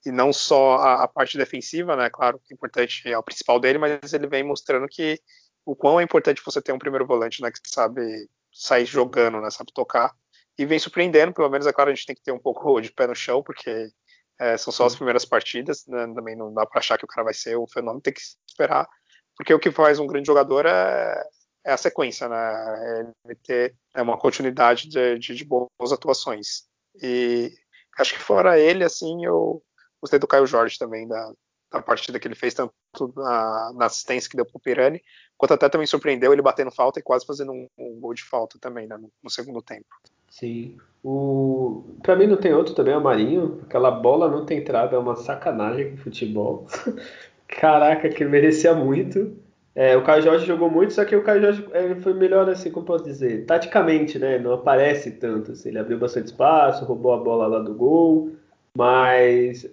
e 0.06 0.12
não 0.12 0.34
só 0.34 0.76
a, 0.78 1.04
a, 1.04 1.08
parte 1.08 1.38
defensiva, 1.38 1.96
né? 1.96 2.10
Claro 2.10 2.40
que 2.40 2.54
é 2.54 2.56
importante, 2.56 3.08
é 3.08 3.18
o 3.18 3.24
principal 3.24 3.60
dele, 3.60 3.78
mas 3.78 4.14
ele 4.14 4.28
vem 4.28 4.44
mostrando 4.44 4.88
que 4.88 5.20
o 5.66 5.76
quão 5.76 6.00
é 6.00 6.04
importante 6.04 6.42
você 6.44 6.62
ter 6.62 6.72
um 6.72 6.80
primeiro 6.80 7.06
volante, 7.06 7.42
né? 7.42 7.52
Que 7.52 7.60
sabe 7.66 8.28
sair 8.52 8.86
jogando, 8.86 9.40
né? 9.40 9.50
Sabe 9.52 9.72
tocar. 9.74 10.14
E 10.58 10.66
vem 10.66 10.80
surpreendendo, 10.80 11.34
pelo 11.34 11.50
menos, 11.50 11.68
é 11.68 11.74
claro, 11.74 11.92
a 11.92 11.94
gente 11.94 12.06
tem 12.06 12.16
que 12.16 12.24
ter 12.24 12.32
um 12.32 12.40
pouco 12.40 12.82
de 12.82 12.92
pé 12.92 13.08
no 13.08 13.16
chão, 13.16 13.44
porque 13.44 13.92
é, 14.40 14.58
são 14.58 14.72
só 14.72 14.86
as 14.86 14.96
primeiras 14.96 15.26
partidas, 15.26 15.86
né? 15.88 16.08
também 16.14 16.36
não 16.36 16.54
dá 16.54 16.66
para 16.66 16.80
achar 16.80 16.98
que 16.98 17.06
o 17.06 17.08
cara 17.08 17.26
vai 17.26 17.34
ser 17.34 17.58
um 17.58 17.68
fenômeno, 17.68 18.02
tem 18.02 18.14
que 18.14 18.22
esperar, 18.48 18.88
porque 19.36 19.54
o 19.54 19.60
que 19.60 19.72
faz 19.72 20.00
um 20.00 20.08
grande 20.08 20.28
jogador 20.28 20.66
é, 20.66 21.24
é 21.66 21.72
a 21.72 21.78
sequência, 21.78 22.28
né? 22.28 22.38
É 22.38 23.12
ele 23.26 23.36
ter 23.36 23.76
é 23.96 24.02
uma 24.02 24.18
continuidade 24.18 24.88
de, 24.88 25.20
de, 25.20 25.36
de, 25.36 25.46
boas 25.46 25.92
atuações. 25.92 26.64
E 27.02 27.52
acho 27.98 28.14
que 28.14 28.20
fora 28.20 28.60
ele, 28.60 28.84
assim, 28.84 29.26
eu 29.26 29.62
gostei 30.02 30.20
do 30.20 30.28
Caio 30.28 30.48
Jorge 30.48 30.78
também, 30.78 31.08
da, 31.08 31.34
da 31.72 31.82
partida 31.82 32.20
que 32.20 32.28
ele 32.28 32.36
fez, 32.36 32.54
tanto 32.54 32.74
na, 33.16 33.74
na 33.74 33.86
assistência 33.86 34.30
que 34.30 34.36
deu 34.36 34.46
pro 34.46 34.60
Pirani, 34.60 35.02
quanto 35.38 35.54
até 35.54 35.70
também 35.70 35.88
surpreendeu 35.88 36.34
ele 36.34 36.42
batendo 36.42 36.72
falta 36.72 37.00
e 37.00 37.04
quase 37.04 37.26
fazendo 37.26 37.52
um, 37.52 37.68
um 37.78 38.00
gol 38.00 38.14
de 38.14 38.24
falta 38.24 38.58
também 38.60 38.88
né, 38.88 38.98
no, 38.98 39.12
no, 39.22 39.30
segundo 39.30 39.62
tempo. 39.62 39.88
Sim. 40.30 40.78
O... 41.04 41.84
Pra 42.04 42.16
mim 42.16 42.28
não 42.28 42.38
tem 42.38 42.54
outro 42.54 42.74
também, 42.76 42.94
é 42.94 42.98
o 42.98 43.04
Marinho. 43.04 43.60
Aquela 43.64 43.92
bola 43.92 44.30
não 44.30 44.46
tem 44.46 44.60
entrada, 44.60 44.96
é 44.96 45.00
uma 45.00 45.16
sacanagem 45.16 45.92
com 45.92 45.98
futebol. 45.98 46.68
Caraca, 47.48 48.10
que 48.10 48.24
merecia 48.26 48.74
muito. 48.74 49.36
É, 49.76 49.96
o 49.96 50.04
Caio 50.04 50.22
Jorge 50.24 50.46
jogou 50.46 50.70
muito, 50.70 50.94
só 50.94 51.06
que 51.06 51.16
o 51.16 51.24
Caio 51.24 51.42
Jorge 51.42 51.66
ele 51.74 52.02
foi 52.02 52.14
melhor, 52.14 52.50
assim, 52.50 52.72
como 52.72 52.86
posso 52.86 53.04
dizer, 53.06 53.46
taticamente, 53.46 54.20
né? 54.20 54.38
Não 54.40 54.54
aparece 54.54 55.12
tanto. 55.12 55.52
Assim, 55.54 55.70
ele 55.70 55.80
abriu 55.80 55.98
bastante 55.98 56.28
espaço, 56.28 56.86
roubou 56.86 57.14
a 57.14 57.18
bola 57.18 57.48
lá 57.48 57.60
do 57.60 57.74
gol, 57.74 58.32
mas 58.76 59.64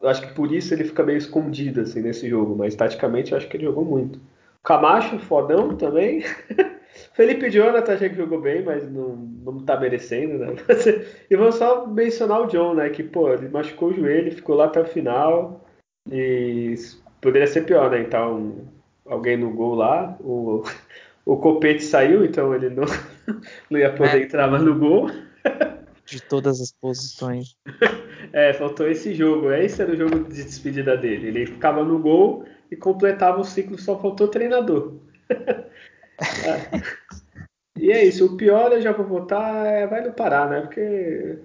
eu 0.00 0.08
acho 0.08 0.22
que 0.28 0.34
por 0.34 0.52
isso 0.52 0.74
ele 0.74 0.84
fica 0.84 1.02
meio 1.04 1.18
escondido 1.18 1.82
assim 1.82 2.00
nesse 2.02 2.28
jogo, 2.28 2.56
mas 2.56 2.74
taticamente 2.74 3.32
eu 3.32 3.38
acho 3.38 3.48
que 3.48 3.56
ele 3.56 3.64
jogou 3.66 3.84
muito. 3.84 4.20
Camacho, 4.64 5.18
fodão 5.20 5.76
também. 5.76 6.22
Felipe 7.14 7.50
Jonathan 7.50 7.92
achei 7.92 8.08
que 8.08 8.16
jogou 8.16 8.40
bem, 8.40 8.62
mas 8.62 8.90
não, 8.90 9.16
não 9.16 9.60
tá 9.60 9.78
merecendo, 9.78 10.38
né? 10.38 10.54
e 11.30 11.36
vamos 11.36 11.56
só 11.56 11.86
mencionar 11.86 12.42
o 12.42 12.46
John, 12.46 12.74
né? 12.74 12.88
Que, 12.88 13.02
pô, 13.02 13.32
ele 13.32 13.48
machucou 13.48 13.90
o 13.90 13.94
joelho, 13.94 14.32
ficou 14.32 14.56
lá 14.56 14.64
até 14.64 14.80
o 14.80 14.86
final. 14.86 15.64
E 16.10 16.74
poderia 17.20 17.46
ser 17.46 17.64
pior, 17.64 17.90
né? 17.90 18.00
Então, 18.00 18.66
alguém 19.06 19.36
no 19.36 19.50
gol 19.50 19.74
lá. 19.74 20.16
O, 20.20 20.62
o 21.26 21.36
Copete 21.36 21.84
saiu, 21.84 22.24
então 22.24 22.54
ele 22.54 22.70
não, 22.70 22.84
não 23.70 23.78
ia 23.78 23.92
poder 23.92 24.22
é. 24.22 24.24
entrar 24.24 24.50
mais 24.50 24.62
no 24.62 24.78
gol. 24.78 25.10
De 26.06 26.20
todas 26.22 26.60
as 26.60 26.72
posições. 26.72 27.56
É, 28.32 28.52
faltou 28.54 28.88
esse 28.88 29.14
jogo. 29.14 29.52
Esse 29.52 29.82
era 29.82 29.92
o 29.92 29.96
jogo 29.96 30.24
de 30.24 30.44
despedida 30.44 30.96
dele. 30.96 31.28
Ele 31.28 31.46
ficava 31.46 31.84
no 31.84 31.98
gol 31.98 32.44
e 32.70 32.76
completava 32.76 33.40
o 33.40 33.44
ciclo, 33.44 33.78
só 33.78 33.98
faltou 33.98 34.28
treinador. 34.28 34.94
E 37.78 37.90
é 37.90 38.04
isso. 38.04 38.26
O 38.26 38.36
pior 38.36 38.72
eu 38.72 38.82
já 38.82 38.92
vou 38.92 39.06
votar 39.06 39.66
é 39.66 39.86
vai 39.86 40.02
no 40.02 40.12
Pará, 40.12 40.48
né? 40.48 40.60
Porque. 40.60 41.38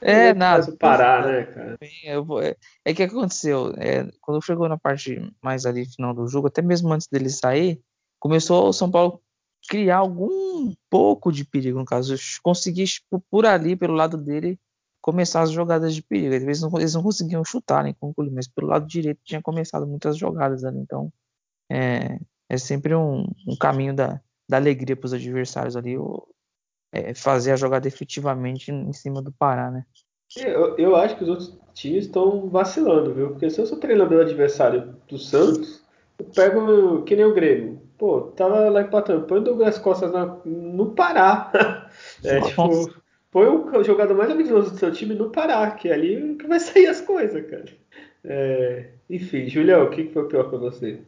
É, 0.00 0.34
nada. 0.34 0.70
O 0.70 0.76
Pará, 0.76 1.24
né, 1.24 1.44
cara? 1.44 1.78
Vou, 2.24 2.42
é, 2.42 2.56
é 2.84 2.94
que 2.94 3.02
aconteceu. 3.02 3.72
É, 3.76 4.08
quando 4.20 4.44
chegou 4.44 4.68
na 4.68 4.78
parte 4.78 5.32
mais 5.42 5.64
ali 5.66 5.86
final 5.86 6.12
do 6.14 6.26
jogo, 6.26 6.48
até 6.48 6.62
mesmo 6.62 6.92
antes 6.92 7.06
dele 7.06 7.28
sair, 7.28 7.80
começou 8.18 8.68
o 8.68 8.72
São 8.72 8.90
Paulo 8.90 9.20
criar 9.68 9.98
algum 9.98 10.72
pouco 10.88 11.30
de 11.30 11.44
perigo, 11.44 11.78
no 11.78 11.84
caso, 11.84 12.14
conseguir 12.42 12.86
tipo, 12.86 13.22
por 13.30 13.46
ali, 13.46 13.76
pelo 13.76 13.94
lado 13.94 14.16
dele, 14.16 14.58
começar 15.00 15.42
as 15.42 15.50
jogadas 15.50 15.94
de 15.94 16.02
perigo. 16.02 16.34
Eles 16.34 16.60
não, 16.60 16.70
eles 16.78 16.94
não 16.94 17.02
conseguiam 17.02 17.44
chutar 17.44 17.84
nem 17.84 17.94
concluir, 17.94 18.30
mas 18.30 18.48
pelo 18.48 18.68
lado 18.68 18.86
direito 18.86 19.20
tinha 19.24 19.42
começado 19.42 19.86
muitas 19.86 20.16
jogadas 20.16 20.64
ali. 20.64 20.78
Então, 20.78 21.12
é, 21.70 22.18
é 22.48 22.56
sempre 22.56 22.94
um, 22.94 23.24
um 23.46 23.56
caminho 23.58 23.94
da, 23.94 24.20
da 24.48 24.56
alegria 24.56 24.96
para 24.96 25.06
os 25.06 25.12
adversários 25.12 25.76
ali, 25.76 25.96
o, 25.98 26.26
é, 26.92 27.14
fazer 27.14 27.52
a 27.52 27.56
jogada 27.56 27.88
efetivamente 27.88 28.70
em 28.70 28.92
cima 28.92 29.20
do 29.22 29.32
Pará, 29.32 29.70
né? 29.70 29.84
Eu, 30.36 30.76
eu 30.76 30.96
acho 30.96 31.16
que 31.16 31.22
os 31.22 31.28
outros 31.28 31.58
times 31.74 32.06
estão 32.06 32.48
vacilando, 32.48 33.14
viu? 33.14 33.30
Porque 33.30 33.48
se 33.48 33.60
eu 33.60 33.66
sou 33.66 33.78
treinador 33.78 34.22
adversário 34.22 34.96
do 35.08 35.18
Santos, 35.18 35.84
eu 36.18 36.26
pego 36.26 37.02
que 37.02 37.14
nem 37.14 37.24
o 37.24 37.34
Grêmio. 37.34 37.80
Pô, 37.96 38.22
tava 38.22 38.68
lá 38.68 38.82
empatando, 38.82 39.26
põe 39.26 39.38
o 39.38 39.42
Douglas 39.42 39.78
Costas 39.78 40.12
na, 40.12 40.38
no 40.44 40.92
Pará. 40.92 41.50
é, 42.24 42.40
tipo, 42.40 42.92
põe 43.30 43.46
o 43.46 43.84
jogador 43.84 44.14
mais 44.14 44.30
habilidoso 44.30 44.72
do 44.72 44.78
seu 44.78 44.92
time 44.92 45.14
no 45.14 45.30
Pará, 45.30 45.70
que 45.70 45.88
é 45.88 45.94
ali 45.94 46.36
que 46.36 46.46
vai 46.46 46.58
sair 46.60 46.86
as 46.86 47.00
coisas, 47.00 47.48
cara. 47.48 47.64
É, 48.24 48.90
enfim, 49.08 49.48
Julião, 49.48 49.84
o 49.84 49.90
que 49.90 50.08
foi 50.08 50.26
pior 50.26 50.48
pra 50.48 50.58
você? 50.58 51.00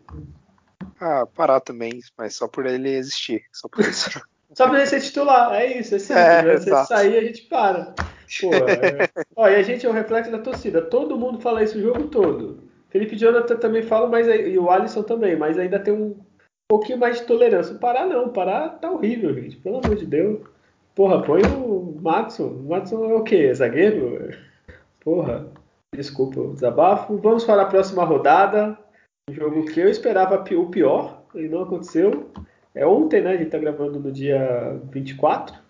Ah, 1.00 1.26
Pará 1.26 1.60
também, 1.60 2.00
mas 2.16 2.34
só 2.34 2.48
por 2.48 2.66
ele 2.66 2.90
existir. 2.90 3.42
Só 3.52 3.68
por 3.68 3.80
isso. 3.80 4.20
só 4.52 4.68
por 4.68 4.76
ele 4.76 4.86
ser 4.86 5.00
titular, 5.00 5.54
é 5.54 5.78
isso, 5.78 5.94
é 5.94 5.98
simples. 5.98 6.16
É, 6.16 6.42
né? 6.42 6.56
Se 6.58 6.86
sair, 6.86 7.16
a 7.16 7.22
gente 7.22 7.42
para. 7.42 7.94
Pô, 8.40 8.54
é... 8.54 9.08
Ó, 9.36 9.48
e 9.48 9.54
a 9.54 9.62
gente 9.62 9.86
é 9.86 9.88
o 9.88 9.92
reflexo 9.92 10.30
da 10.30 10.38
torcida. 10.38 10.82
Todo 10.82 11.18
mundo 11.18 11.40
fala 11.40 11.62
isso 11.62 11.78
o 11.78 11.82
jogo 11.82 12.08
todo. 12.08 12.68
Felipe 12.90 13.16
Jonathan 13.16 13.56
também 13.56 13.82
fala, 13.82 14.08
mas 14.08 14.26
e 14.26 14.58
o 14.58 14.70
Alisson 14.70 15.02
também, 15.02 15.36
mas 15.36 15.58
ainda 15.58 15.78
tem 15.78 15.92
um 15.92 16.16
pouquinho 16.68 16.98
mais 16.98 17.18
de 17.18 17.26
tolerância. 17.26 17.74
O 17.74 17.78
Pará 17.78 18.06
não, 18.06 18.26
o 18.26 18.32
Pará 18.32 18.68
tá 18.68 18.90
horrível, 18.90 19.34
gente. 19.34 19.56
Pelo 19.56 19.78
amor 19.78 19.96
de 19.96 20.06
Deus. 20.06 20.40
Porra, 20.94 21.22
põe 21.22 21.42
o 21.42 21.98
Matson. 22.00 22.46
O 22.46 22.68
Matson 22.68 23.10
é 23.10 23.14
o 23.14 23.22
quê? 23.22 23.48
É 23.50 23.54
zagueiro? 23.54 24.34
Porra, 25.00 25.46
desculpa 25.94 26.40
o 26.40 26.54
desabafo. 26.54 27.16
Vamos 27.18 27.44
para 27.44 27.62
a 27.62 27.66
próxima 27.66 28.04
rodada. 28.04 28.76
Um 29.28 29.32
jogo 29.32 29.66
que 29.66 29.80
eu 29.80 29.88
esperava 29.88 30.36
o 30.36 30.70
pior 30.70 31.22
e 31.34 31.48
não 31.48 31.62
aconteceu. 31.62 32.30
É 32.74 32.86
ontem, 32.86 33.20
né? 33.20 33.32
A 33.32 33.36
gente 33.36 33.50
tá 33.50 33.58
gravando 33.58 34.00
no 34.00 34.10
dia 34.10 34.80
24. 34.90 35.68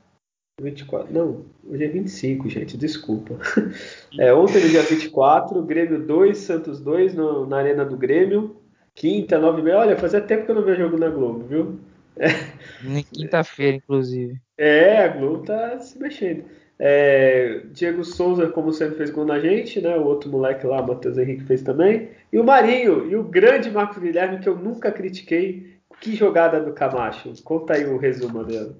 24, 0.60 1.12
não, 1.12 1.44
hoje 1.64 1.84
é 1.84 1.88
25, 1.88 2.48
gente, 2.48 2.76
desculpa. 2.76 3.38
É, 4.18 4.34
ontem 4.34 4.60
no 4.60 4.68
dia 4.68 4.82
24, 4.82 5.62
Grêmio 5.62 6.04
2, 6.04 6.36
Santos 6.36 6.80
2 6.80 7.14
no, 7.14 7.46
na 7.46 7.58
Arena 7.58 7.84
do 7.84 7.96
Grêmio. 7.96 8.56
Quinta, 8.94 9.38
nove 9.38 9.60
e 9.60 9.64
meia. 9.64 9.78
Olha, 9.78 9.96
fazia 9.96 10.20
tempo 10.20 10.44
que 10.44 10.50
eu 10.50 10.56
não 10.56 10.64
vejo 10.64 10.82
jogo 10.82 10.98
na 10.98 11.08
Globo, 11.08 11.44
viu? 11.44 11.78
É. 12.20 13.02
Quinta-feira, 13.12 13.76
inclusive. 13.76 14.40
É, 14.56 15.04
a 15.04 15.08
Globo 15.08 15.44
tá 15.44 15.78
se 15.78 15.96
mexendo. 16.00 16.44
É, 16.78 17.62
Diego 17.72 18.04
Souza, 18.04 18.48
como 18.48 18.72
sempre, 18.72 18.96
fez 18.96 19.10
gol 19.10 19.24
na 19.24 19.40
gente, 19.40 19.80
né? 19.80 19.96
O 19.96 20.04
outro 20.04 20.30
moleque 20.30 20.66
lá, 20.66 20.80
Matheus 20.80 21.18
Henrique, 21.18 21.44
fez 21.44 21.62
também. 21.62 22.10
E 22.32 22.38
o 22.38 22.44
Marinho, 22.44 23.10
e 23.10 23.16
o 23.16 23.24
grande 23.24 23.70
Marcos 23.70 23.98
Guilherme, 23.98 24.38
que 24.38 24.48
eu 24.48 24.56
nunca 24.56 24.92
critiquei. 24.92 25.78
Que 26.00 26.14
jogada 26.14 26.62
do 26.62 26.72
Camacho. 26.72 27.32
Conta 27.42 27.74
aí 27.74 27.84
o 27.84 27.98
resumo 27.98 28.44
dela. 28.44 28.78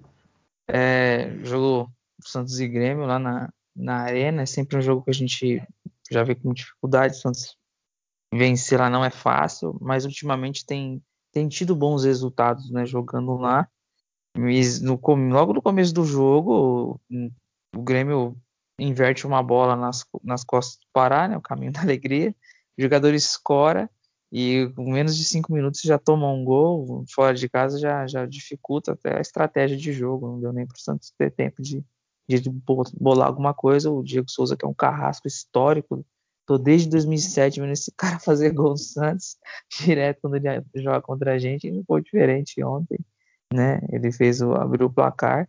É, 0.68 1.30
jogo 1.42 1.90
Santos 2.22 2.60
e 2.60 2.68
Grêmio 2.68 3.06
lá 3.06 3.18
na, 3.18 3.52
na 3.74 4.02
Arena. 4.02 4.42
É 4.42 4.46
sempre 4.46 4.76
um 4.76 4.82
jogo 4.82 5.02
que 5.02 5.10
a 5.10 5.14
gente 5.14 5.60
já 6.10 6.22
vê 6.22 6.36
com 6.36 6.52
dificuldade. 6.52 7.18
Santos 7.18 7.56
vencer 8.32 8.78
lá 8.78 8.88
não 8.88 9.04
é 9.04 9.10
fácil, 9.10 9.76
mas 9.80 10.04
ultimamente 10.04 10.64
tem, 10.64 11.02
tem 11.32 11.48
tido 11.48 11.74
bons 11.74 12.04
resultados 12.04 12.70
né, 12.70 12.86
jogando 12.86 13.36
lá. 13.36 13.66
No, 14.36 15.00
logo 15.32 15.52
no 15.54 15.62
começo 15.62 15.92
do 15.92 16.04
jogo, 16.04 17.00
o 17.74 17.82
Grêmio 17.82 18.36
inverte 18.78 19.26
uma 19.26 19.42
bola 19.42 19.76
nas, 19.76 20.04
nas 20.22 20.44
costas 20.44 20.76
do 20.78 20.86
Pará, 20.92 21.28
né, 21.28 21.36
o 21.36 21.42
caminho 21.42 21.72
da 21.72 21.80
alegria. 21.80 22.34
O 22.78 22.82
jogador 22.82 23.12
escora 23.14 23.90
e 24.30 24.70
com 24.76 24.92
menos 24.92 25.16
de 25.16 25.24
cinco 25.24 25.52
minutos 25.52 25.80
já 25.80 25.98
toma 25.98 26.30
um 26.30 26.44
gol. 26.44 27.04
Fora 27.12 27.34
de 27.34 27.48
casa 27.48 27.78
já, 27.78 28.06
já 28.06 28.26
dificulta 28.26 28.92
até 28.92 29.16
a 29.16 29.20
estratégia 29.20 29.76
de 29.76 29.92
jogo. 29.92 30.28
Não 30.28 30.40
deu 30.40 30.52
nem 30.52 30.66
para 30.66 30.76
o 30.76 30.80
Santos 30.80 31.12
ter 31.16 31.30
tempo 31.30 31.62
de, 31.62 31.84
de 32.28 32.50
bolar 33.00 33.26
alguma 33.26 33.54
coisa. 33.54 33.90
O 33.90 34.02
Diego 34.02 34.30
Souza, 34.30 34.56
que 34.56 34.64
é 34.64 34.68
um 34.68 34.74
carrasco 34.74 35.26
histórico, 35.26 36.04
tô 36.46 36.56
desde 36.58 36.88
2007 36.88 37.60
vendo 37.60 37.72
esse 37.72 37.90
cara 37.96 38.18
fazer 38.18 38.52
gol 38.52 38.70
no 38.70 38.78
Santos 38.78 39.36
direto 39.80 40.20
quando 40.20 40.36
ele 40.36 40.64
joga 40.76 41.00
contra 41.00 41.34
a 41.34 41.38
gente. 41.38 41.70
Não 41.70 41.82
foi 41.84 42.02
diferente 42.02 42.62
ontem, 42.62 42.98
né? 43.52 43.80
Ele 43.90 44.12
fez 44.12 44.40
o 44.40 44.52
abriu 44.52 44.86
o 44.86 44.92
placar. 44.92 45.48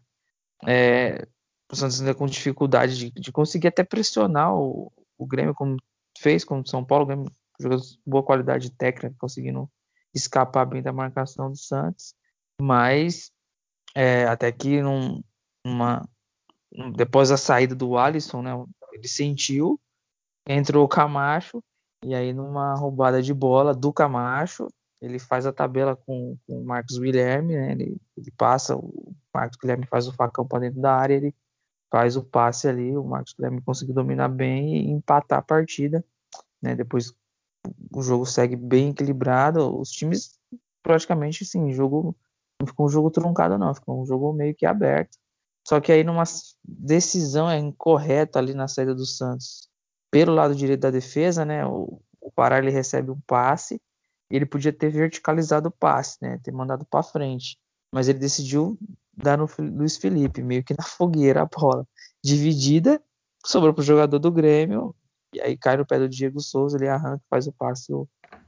É, 0.65 1.28
o 1.72 1.76
Santos 1.76 1.99
ainda 1.99 2.15
com 2.15 2.26
dificuldade 2.26 2.97
de, 2.97 3.11
de 3.11 3.32
conseguir 3.32 3.67
até 3.67 3.84
pressionar 3.84 4.53
o, 4.55 4.91
o, 5.17 5.26
Grêmio, 5.26 5.53
como 5.53 5.78
fez 6.17 6.43
com 6.43 6.59
o 6.59 6.67
São 6.67 6.84
Paulo, 6.84 7.03
o 7.03 7.07
Grêmio 7.07 7.32
jogou 7.59 7.80
boa 8.05 8.24
qualidade 8.24 8.72
técnica, 8.72 9.15
conseguindo 9.20 9.70
escapar 10.13 10.65
bem 10.65 10.82
da 10.82 10.91
marcação 10.91 11.51
do 11.51 11.57
Santos, 11.57 12.15
mas 12.61 13.32
É, 13.95 14.26
até 14.26 14.51
que 14.51 14.82
num, 14.82 15.24
uma, 15.65 16.07
depois 16.95 17.30
da 17.30 17.38
saída 17.38 17.76
do 17.76 17.97
Alisson, 17.97 18.41
né, 18.41 18.51
ele 18.93 19.07
sentiu, 19.07 19.80
entrou 20.47 20.86
o 20.86 20.88
Camacho, 20.88 21.63
e 22.05 22.13
aí 22.13 22.32
numa 22.32 22.76
roubada 22.76 23.22
de 23.22 23.34
bola 23.34 23.74
do 23.74 23.91
Camacho, 23.91 24.67
ele 25.01 25.17
faz 25.17 25.45
a 25.45 25.53
tabela 25.53 25.95
com, 25.95 26.38
com 26.45 26.61
o 26.61 26.65
Marcos 26.65 26.97
Guilherme, 26.99 27.55
né, 27.55 27.72
ele, 27.72 27.97
ele, 28.15 28.32
passa, 28.38 28.76
o 28.76 29.13
Marcos 29.34 29.57
Guilherme 29.57 29.88
faz 29.88 30.07
o 30.07 30.13
facão 30.13 30.47
para 30.47 30.59
dentro 30.59 30.80
da 30.82 30.95
área, 30.95 31.15
ele 31.15 31.34
faz 31.92 32.16
o 32.16 32.24
passe 32.24 32.68
ali, 32.68 32.96
o 32.96 33.04
Marcos 33.04 33.34
Guilherme 33.34 33.62
conseguiu 33.62 33.96
dominar 33.96 34.30
bem 34.30 34.78
e 34.78 34.92
empatar 34.92 35.40
a 35.40 35.44
partida, 35.44 36.04
né, 36.62 36.76
depois 36.76 37.14
o 37.94 38.02
jogo 38.02 38.26
segue 38.26 38.56
bem 38.56 38.90
equilibrado, 38.90 39.80
os 39.80 39.90
times 39.90 40.38
praticamente, 40.84 41.44
assim, 41.44 41.72
jogo 41.74 42.16
não 42.62 42.68
ficou 42.68 42.86
um 42.86 42.90
jogo 42.90 43.10
truncado 43.10 43.58
não, 43.58 43.74
ficou 43.74 44.02
um 44.02 44.06
jogo 44.06 44.34
meio 44.34 44.56
que 44.56 44.66
aberto, 44.66 45.18
só 45.68 45.80
que 45.80 45.92
aí 45.92 46.04
numa 46.04 46.24
decisão 46.64 47.50
é 47.50 47.58
incorreta 47.58 48.40
ali 48.40 48.54
na 48.54 48.68
saída 48.68 48.96
do 48.96 49.06
Santos, 49.06 49.70
pelo 50.12 50.34
lado 50.34 50.56
direito 50.56 50.82
da 50.82 50.92
defesa, 50.92 51.46
né? 51.46 51.66
O, 51.66 52.02
o 52.20 52.32
Pará 52.32 52.58
ele 52.58 52.72
recebe 52.72 53.12
um 53.12 53.20
passe, 53.22 53.80
ele 54.30 54.46
podia 54.46 54.74
ter 54.74 54.90
verticalizado 54.90 55.70
o 55.70 55.72
passe, 55.72 56.18
né? 56.22 56.40
Ter 56.44 56.52
mandado 56.52 56.86
para 56.86 57.04
frente, 57.04 57.58
mas 57.94 58.08
ele 58.08 58.20
decidiu 58.20 58.78
dar 59.22 59.38
no 59.38 59.47
Luiz 59.59 59.97
Felipe, 59.97 60.41
meio 60.41 60.63
que 60.63 60.74
na 60.74 60.84
fogueira 60.86 61.41
a 61.41 61.45
bola, 61.45 61.86
dividida, 62.24 63.01
sobrou 63.45 63.74
pro 63.74 63.84
jogador 63.84 64.20
do 64.20 64.32
Grêmio 64.32 64.95
e 65.34 65.41
aí 65.41 65.57
cai 65.57 65.78
no 65.78 65.86
pé 65.86 65.99
do 65.99 66.09
Diego 66.09 66.39
Souza, 66.39 66.78
ele 66.78 66.88
arranca, 66.88 67.24
faz 67.30 67.47
o 67.47 67.51
passe 67.51 67.93
o 67.93 68.07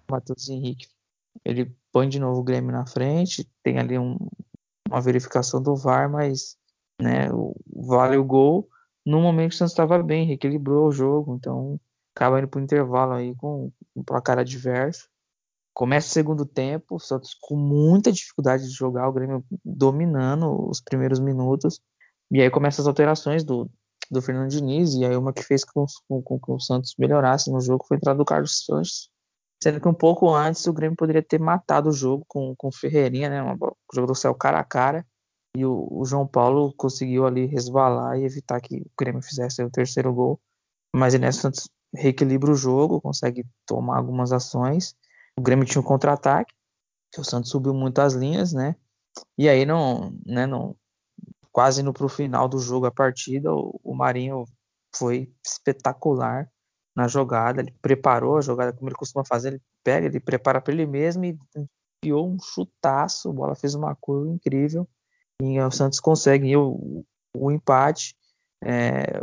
Matheus 0.10 0.50
Henrique. 0.50 0.88
Ele 1.46 1.74
põe 1.92 2.10
de 2.10 2.20
novo 2.20 2.42
o 2.42 2.44
Grêmio 2.44 2.72
na 2.72 2.86
frente, 2.86 3.48
tem 3.64 3.78
ali 3.78 3.98
um, 3.98 4.18
uma 4.90 5.00
verificação 5.00 5.62
do 5.62 5.76
VAR, 5.76 6.10
mas 6.10 6.58
né? 7.00 7.30
Vale 7.68 8.18
o 8.18 8.24
gol 8.24 8.68
no 9.06 9.20
momento 9.20 9.54
o 9.54 9.56
Santos 9.56 9.74
estava 9.74 10.02
bem, 10.02 10.26
reequilibrou 10.26 10.88
o 10.88 10.92
jogo, 10.92 11.36
então 11.36 11.80
acaba 12.16 12.40
indo 12.40 12.48
para 12.48 12.60
o 12.60 12.64
intervalo 12.64 13.14
aí 13.14 13.36
com 13.36 13.72
um 13.96 14.04
placar 14.04 14.38
adverso. 14.38 15.10
Começa 15.74 16.08
o 16.08 16.12
segundo 16.12 16.46
tempo, 16.46 16.96
o 16.96 17.00
Santos 17.00 17.36
com 17.40 17.56
muita 17.56 18.12
dificuldade 18.12 18.64
de 18.64 18.74
jogar, 18.74 19.08
o 19.08 19.14
Grêmio 19.14 19.44
dominando 19.64 20.70
os 20.70 20.82
primeiros 20.82 21.20
minutos, 21.20 21.80
e 22.30 22.42
aí 22.42 22.50
começam 22.50 22.84
as 22.84 22.88
alterações 22.88 23.44
do, 23.44 23.70
do 24.10 24.22
Fernando 24.22 24.50
Diniz, 24.50 24.94
e 24.96 25.06
aí 25.06 25.16
uma 25.16 25.34
que 25.34 25.44
fez 25.44 25.64
com, 25.64 25.86
com, 26.08 26.40
que 26.40 26.52
o 26.52 26.60
Santos 26.60 26.94
melhorasse 27.00 27.50
no 27.52 27.62
jogo 27.62 27.86
foi 27.88 27.96
a 27.96 28.00
entrada 28.00 28.18
do 28.18 28.26
Carlos 28.26 28.66
Sanches, 28.66 29.10
sendo 29.64 29.80
que 29.80 29.88
um 29.88 29.94
pouco 29.94 30.34
antes 30.34 30.66
o 30.68 30.74
Grêmio 30.74 30.98
poderia 30.98 31.24
ter 31.24 31.40
matado 31.40 31.90
o 31.90 31.94
jogo 31.94 32.26
com, 32.28 32.54
com 32.56 32.68
o 32.68 32.74
Ferreirinha, 32.74 33.30
né, 33.30 33.42
uma, 33.42 33.56
o 33.56 33.96
jogo 33.96 34.08
do 34.08 34.16
céu 34.16 34.36
cara 34.36 34.60
a 34.60 34.64
cara, 34.64 35.06
e 35.56 35.66
o, 35.66 35.88
o, 35.92 36.06
João 36.06 36.26
Paulo 36.26 36.74
conseguiu 36.74 37.26
ali 37.26 37.46
resvalar 37.46 38.18
e 38.18 38.24
evitar 38.24 38.62
que 38.62 38.78
o 38.78 38.92
Grêmio 38.98 39.22
fizesse 39.22 39.62
o 39.64 39.70
terceiro 39.70 40.14
gol. 40.14 40.40
Mas 40.96 41.14
ele 41.14 41.30
Santos 41.32 41.70
reequilibra 41.94 42.52
o 42.52 42.56
jogo, 42.56 43.02
consegue 43.02 43.46
tomar 43.66 43.98
algumas 43.98 44.32
ações. 44.32 44.96
O 45.38 45.42
Grêmio 45.42 45.66
tinha 45.66 45.82
um 45.82 45.86
contra-ataque, 45.86 46.54
que 47.12 47.20
o 47.20 47.24
Santos 47.24 47.50
subiu 47.50 47.74
muito 47.74 48.00
as 48.00 48.14
linhas, 48.14 48.54
né? 48.54 48.76
E 49.38 49.50
aí 49.50 49.66
não, 49.66 50.18
né, 50.26 50.46
não 50.46 50.76
quase 51.52 51.84
no 51.84 51.94
pro 51.94 52.08
final 52.08 52.48
do 52.48 52.60
jogo 52.60 52.86
a 52.86 52.92
partida, 52.92 53.52
o, 53.54 53.80
o 53.84 53.94
Marinho 53.94 54.46
foi 54.96 55.34
espetacular 55.46 56.50
na 56.96 57.08
jogada, 57.08 57.62
ele 57.62 57.74
preparou 57.82 58.38
a 58.38 58.42
jogada 58.42 58.74
como 58.74 58.90
ele 58.90 58.96
costuma 58.96 59.26
fazer, 59.26 59.50
ele 59.50 59.62
pega, 59.84 60.08
ele 60.08 60.20
prepara 60.20 60.62
para 60.62 60.74
ele 60.74 60.86
mesmo 60.86 61.26
e 61.26 61.38
enfiou 62.04 62.30
um 62.30 62.38
chutaço, 62.40 63.30
a 63.30 63.34
bola 63.34 63.56
fez 63.56 63.76
uma 63.76 63.96
curva 63.96 64.30
incrível 64.30 64.88
e 65.42 65.60
o 65.60 65.72
Santos 65.72 66.00
consegue 66.00 66.56
o, 66.56 67.06
o 67.36 67.52
empate. 67.52 68.16
É, 68.64 69.20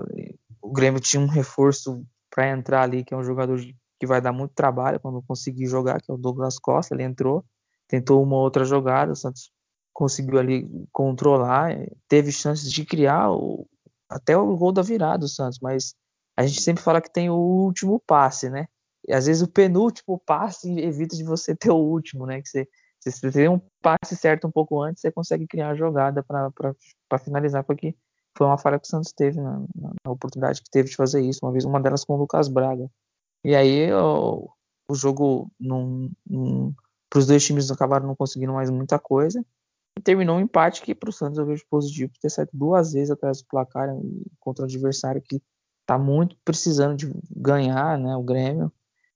o 0.61 0.73
Grêmio 0.73 1.01
tinha 1.01 1.23
um 1.23 1.29
reforço 1.29 2.05
para 2.31 2.51
entrar 2.51 2.83
ali, 2.83 3.05
que 3.05 3.15
é 3.15 3.17
um 3.17 3.23
jogador 3.23 3.61
que 3.99 4.07
vai 4.07 4.21
dar 4.21 4.33
muito 4.33 4.55
trabalho 4.55 5.01
quando 5.01 5.23
conseguir 5.23 5.67
jogar, 5.67 6.01
que 6.01 6.11
é 6.11 6.15
o 6.15 6.19
Douglas 6.19 6.59
Costa. 6.59 6.95
Ele 6.95 7.03
entrou, 7.03 7.45
tentou 7.89 8.23
uma 8.23 8.37
outra 8.37 8.65
jogada, 8.65 9.13
o 9.13 9.17
Santos 9.17 9.51
conseguiu 9.93 10.39
ali 10.39 10.69
controlar, 10.93 11.77
teve 12.07 12.31
chances 12.31 12.71
de 12.73 12.85
criar 12.85 13.33
o, 13.33 13.67
até 14.09 14.37
o 14.37 14.57
gol 14.57 14.73
da 14.73 14.83
virada 14.83 15.19
do 15.19 15.29
Santos, 15.29 15.59
mas 15.61 15.95
a 16.37 16.47
gente 16.47 16.63
sempre 16.63 16.83
fala 16.83 17.01
que 17.01 17.13
tem 17.13 17.29
o 17.29 17.35
último 17.35 18.01
passe, 18.07 18.49
né? 18.49 18.67
E 19.07 19.13
às 19.13 19.27
vezes 19.27 19.43
o 19.43 19.49
penúltimo 19.49 20.21
passe 20.25 20.71
evita 20.79 21.17
de 21.17 21.25
você 21.25 21.55
ter 21.57 21.71
o 21.71 21.77
último, 21.77 22.27
né? 22.27 22.41
Que 22.41 22.49
você 22.49 22.69
se 23.01 23.13
você 23.13 23.31
tem 23.31 23.49
um 23.49 23.61
passe 23.81 24.17
certo 24.17 24.47
um 24.47 24.51
pouco 24.51 24.83
antes, 24.83 25.01
você 25.01 25.11
consegue 25.11 25.47
criar 25.47 25.71
a 25.71 25.75
jogada 25.75 26.23
para 26.23 27.19
finalizar, 27.19 27.65
porque 27.65 27.95
foi 28.37 28.47
uma 28.47 28.59
falha 28.59 28.79
que 28.79 28.87
o 28.87 28.91
Santos 28.91 29.13
teve 29.13 29.41
na, 29.41 29.61
na, 29.75 30.11
oportunidade 30.11 30.63
que 30.63 30.71
teve 30.71 30.89
de 30.89 30.97
fazer 30.97 31.21
isso, 31.21 31.41
uma 31.43 31.53
vez 31.53 31.65
uma 31.65 31.81
delas 31.81 32.05
com 32.05 32.15
o 32.15 32.17
Lucas 32.17 32.49
Braga. 32.49 32.91
E 33.45 33.55
aí 33.55 33.93
o, 33.93 34.49
o 34.89 34.95
jogo 34.95 35.51
para 37.11 37.19
os 37.19 37.27
dois 37.27 37.45
times 37.45 37.71
acabaram 37.71 38.07
não 38.07 38.17
conseguindo 38.17 38.53
mais 38.53 38.71
muita 38.71 38.99
coisa. 38.99 39.45
E 39.99 40.03
terminou 40.03 40.37
um 40.37 40.41
empate 40.41 40.83
que 40.83 40.95
para 40.95 41.11
o 41.11 41.13
Santos 41.13 41.39
eu 41.39 41.47
vejo 41.47 41.65
positivo 41.69 42.13
ter 42.21 42.31
saído 42.31 42.51
duas 42.53 42.93
vezes 42.93 43.11
atrás 43.11 43.43
do 43.43 43.49
placar 43.49 43.89
contra 44.39 44.63
um 44.63 44.67
adversário 44.67 45.21
que 45.21 45.43
está 45.81 45.99
muito 45.99 46.37
precisando 46.45 46.97
de 46.97 47.11
ganhar, 47.35 47.99
né, 47.99 48.15
o 48.15 48.23
Grêmio. 48.23 48.73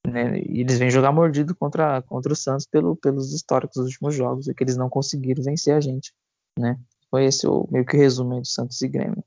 Né? 0.07 0.41
E 0.41 0.61
eles 0.61 0.79
vêm 0.79 0.91
jogar 0.91 1.13
mordido 1.13 1.55
contra, 1.55 2.03
contra 2.03 2.33
o 2.33 2.37
Santos 2.37 2.67
pelo, 2.67 2.97
pelos 2.97 3.33
históricos 3.33 3.77
dos 3.77 3.87
últimos 3.93 4.15
jogos 4.15 4.49
e 4.49 4.55
que 4.55 4.65
eles 4.65 4.77
não 4.77 4.89
conseguiram 4.89 5.45
vencer 5.45 5.75
a 5.75 5.81
gente. 5.81 6.13
Né? 6.59 6.79
Foi 7.11 7.25
esse 7.25 7.47
o 7.47 7.69
meio 7.71 7.85
que 7.85 7.97
resumo 7.97 8.41
de 8.41 8.49
Santos 8.49 8.81
e 8.83 8.89
Grêmio. 8.89 9.23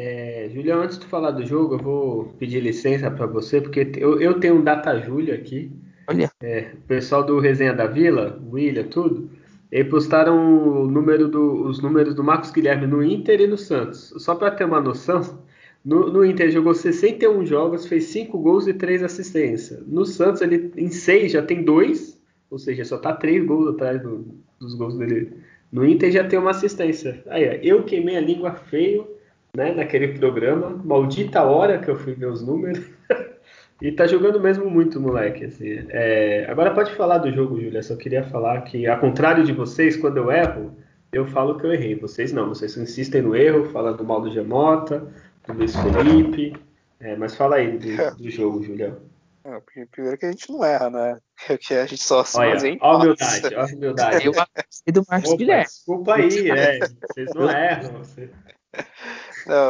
É, 0.00 0.48
Julião, 0.54 0.80
antes 0.80 0.96
de 0.96 1.06
falar 1.06 1.32
do 1.32 1.44
jogo, 1.44 1.74
eu 1.74 1.78
vou 1.80 2.24
pedir 2.38 2.60
licença 2.60 3.10
para 3.10 3.26
você, 3.26 3.60
porque 3.60 3.90
eu, 3.96 4.20
eu 4.20 4.38
tenho 4.38 4.54
um 4.54 4.62
Data 4.62 4.96
Júlio 5.00 5.34
aqui. 5.34 5.72
Olha. 6.06 6.30
É, 6.40 6.70
o 6.72 6.86
pessoal 6.86 7.24
do 7.24 7.40
Resenha 7.40 7.74
da 7.74 7.88
Vila, 7.88 8.40
William, 8.48 8.84
tudo, 8.84 9.28
eles 9.72 9.90
postaram 9.90 10.86
número 10.86 11.26
do, 11.26 11.64
os 11.64 11.82
números 11.82 12.14
do 12.14 12.22
Marcos 12.22 12.52
Guilherme 12.52 12.86
no 12.86 13.02
Inter 13.02 13.40
e 13.40 13.48
no 13.48 13.58
Santos. 13.58 14.14
Só 14.18 14.36
para 14.36 14.52
ter 14.52 14.66
uma 14.66 14.80
noção, 14.80 15.42
no, 15.84 16.12
no 16.12 16.24
Inter 16.24 16.48
jogou 16.52 16.74
61 16.74 17.44
jogos, 17.44 17.84
fez 17.88 18.04
5 18.04 18.38
gols 18.38 18.68
e 18.68 18.74
3 18.74 19.02
assistências. 19.02 19.84
No 19.84 20.04
Santos, 20.04 20.42
ele 20.42 20.70
em 20.76 20.90
6 20.92 21.32
já 21.32 21.42
tem 21.42 21.64
2, 21.64 22.22
ou 22.48 22.58
seja, 22.60 22.84
só 22.84 22.98
tá 22.98 23.12
3 23.14 23.44
gols 23.44 23.74
atrás 23.74 24.00
do, 24.00 24.24
dos 24.60 24.74
gols 24.74 24.96
dele. 24.96 25.32
No 25.72 25.84
Inter 25.84 26.12
já 26.12 26.22
tem 26.22 26.38
uma 26.38 26.52
assistência. 26.52 27.20
Aí, 27.26 27.48
ó, 27.48 27.52
eu 27.60 27.82
queimei 27.82 28.16
a 28.16 28.20
língua 28.20 28.52
feio 28.52 29.17
né, 29.58 29.74
naquele 29.74 30.16
programa, 30.16 30.70
maldita 30.84 31.42
hora 31.42 31.78
que 31.78 31.90
eu 31.90 31.96
fui 31.96 32.14
ver 32.14 32.26
os 32.26 32.46
números. 32.46 32.80
e 33.82 33.90
tá 33.90 34.06
jogando 34.06 34.40
mesmo 34.40 34.70
muito, 34.70 35.00
moleque. 35.00 35.46
Assim. 35.46 35.84
É, 35.88 36.46
agora 36.48 36.72
pode 36.72 36.94
falar 36.94 37.18
do 37.18 37.32
jogo, 37.32 37.60
Júlia. 37.60 37.82
Só 37.82 37.96
queria 37.96 38.22
falar 38.22 38.62
que, 38.62 38.86
ao 38.86 39.00
contrário 39.00 39.42
de 39.44 39.52
vocês, 39.52 39.96
quando 39.96 40.18
eu 40.18 40.30
erro, 40.30 40.76
eu 41.12 41.26
falo 41.26 41.58
que 41.58 41.66
eu 41.66 41.72
errei. 41.72 41.96
Vocês 41.96 42.32
não, 42.32 42.48
vocês 42.48 42.76
insistem 42.76 43.20
no 43.20 43.34
erro, 43.34 43.64
falando 43.66 44.04
mal 44.04 44.20
do 44.20 44.30
Gemota 44.30 45.06
do 45.44 45.54
Luiz 45.54 45.74
Felipe. 45.74 46.54
É, 47.00 47.16
mas 47.16 47.34
fala 47.34 47.56
aí 47.56 47.76
do, 47.78 47.88
do 48.16 48.30
jogo, 48.30 48.62
Julião. 48.62 48.96
É, 49.44 49.86
primeiro 49.90 50.18
que 50.18 50.26
a 50.26 50.30
gente 50.30 50.52
não 50.52 50.64
erra, 50.64 50.90
né? 50.90 51.18
É 51.48 51.56
que 51.56 51.74
a 51.74 51.86
gente 51.86 52.02
só 52.02 52.22
se 52.22 52.38
olha, 52.38 52.54
olha 52.54 52.78
a 52.80 52.96
humildade, 52.96 53.46
olha 53.46 53.60
a 53.60 53.66
humildade. 53.66 54.26
Eu 54.26 54.32
e 54.86 54.92
do 54.92 55.02
Marcos 55.08 55.30
Opa, 55.30 55.38
Guilherme. 55.38 55.64
Desculpa 55.64 56.14
aí, 56.14 56.50
é, 56.50 56.78
vocês 56.78 57.34
não 57.34 57.48
erram. 57.50 57.98
Você... 57.98 58.30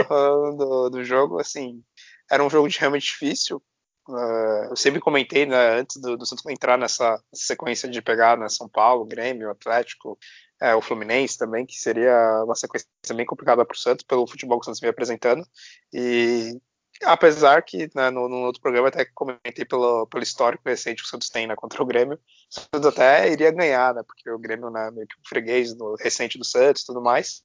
Falando 0.06 0.56
do, 0.56 0.90
do, 0.90 1.04
jogo, 1.04 1.38
assim, 1.38 1.82
era 2.30 2.42
um 2.42 2.50
jogo 2.50 2.68
realmente 2.78 3.06
difícil. 3.06 3.62
Uh, 4.08 4.70
eu 4.70 4.76
sempre 4.76 5.00
comentei, 5.00 5.44
né, 5.44 5.80
antes 5.80 6.00
do, 6.00 6.16
do 6.16 6.24
Santos 6.24 6.46
entrar 6.46 6.78
nessa 6.78 7.22
sequência 7.34 7.88
de 7.88 8.00
pegar 8.00 8.38
né, 8.38 8.48
São 8.48 8.66
Paulo, 8.68 9.04
Grêmio, 9.04 9.50
Atlético, 9.50 10.18
é, 10.60 10.74
o 10.74 10.80
Fluminense 10.80 11.36
também, 11.36 11.66
que 11.66 11.76
seria 11.76 12.42
uma 12.44 12.54
sequência 12.54 12.88
bem 13.14 13.26
complicada 13.26 13.64
para 13.64 13.74
o 13.74 13.78
Santos, 13.78 14.04
pelo 14.04 14.26
futebol 14.26 14.58
que 14.58 14.64
o 14.64 14.66
Santos 14.66 14.80
vem 14.80 14.90
apresentando. 14.90 15.46
E 15.92 16.58
apesar 17.04 17.62
que 17.62 17.88
né, 17.94 18.10
no, 18.10 18.28
no, 18.28 18.36
outro 18.38 18.60
programa 18.60 18.88
até 18.88 19.04
comentei 19.04 19.64
pelo, 19.64 20.06
pelo 20.06 20.22
histórico 20.22 20.68
recente 20.68 21.02
que 21.02 21.06
o 21.06 21.10
Santos 21.10 21.28
tem 21.28 21.46
né, 21.46 21.54
contra 21.54 21.82
o 21.82 21.86
Grêmio, 21.86 22.16
o 22.16 22.20
Santos 22.60 22.86
até 22.86 23.30
iria 23.30 23.50
ganhar, 23.50 23.94
né, 23.94 24.02
porque 24.06 24.28
o 24.30 24.38
Grêmio 24.38 24.70
né, 24.70 24.90
meio 24.90 25.06
que 25.06 25.14
um 25.14 25.28
freguês 25.28 25.74
recente 26.00 26.38
do 26.38 26.44
Santos 26.44 26.82
e 26.82 26.86
tudo 26.86 27.00
mais. 27.00 27.42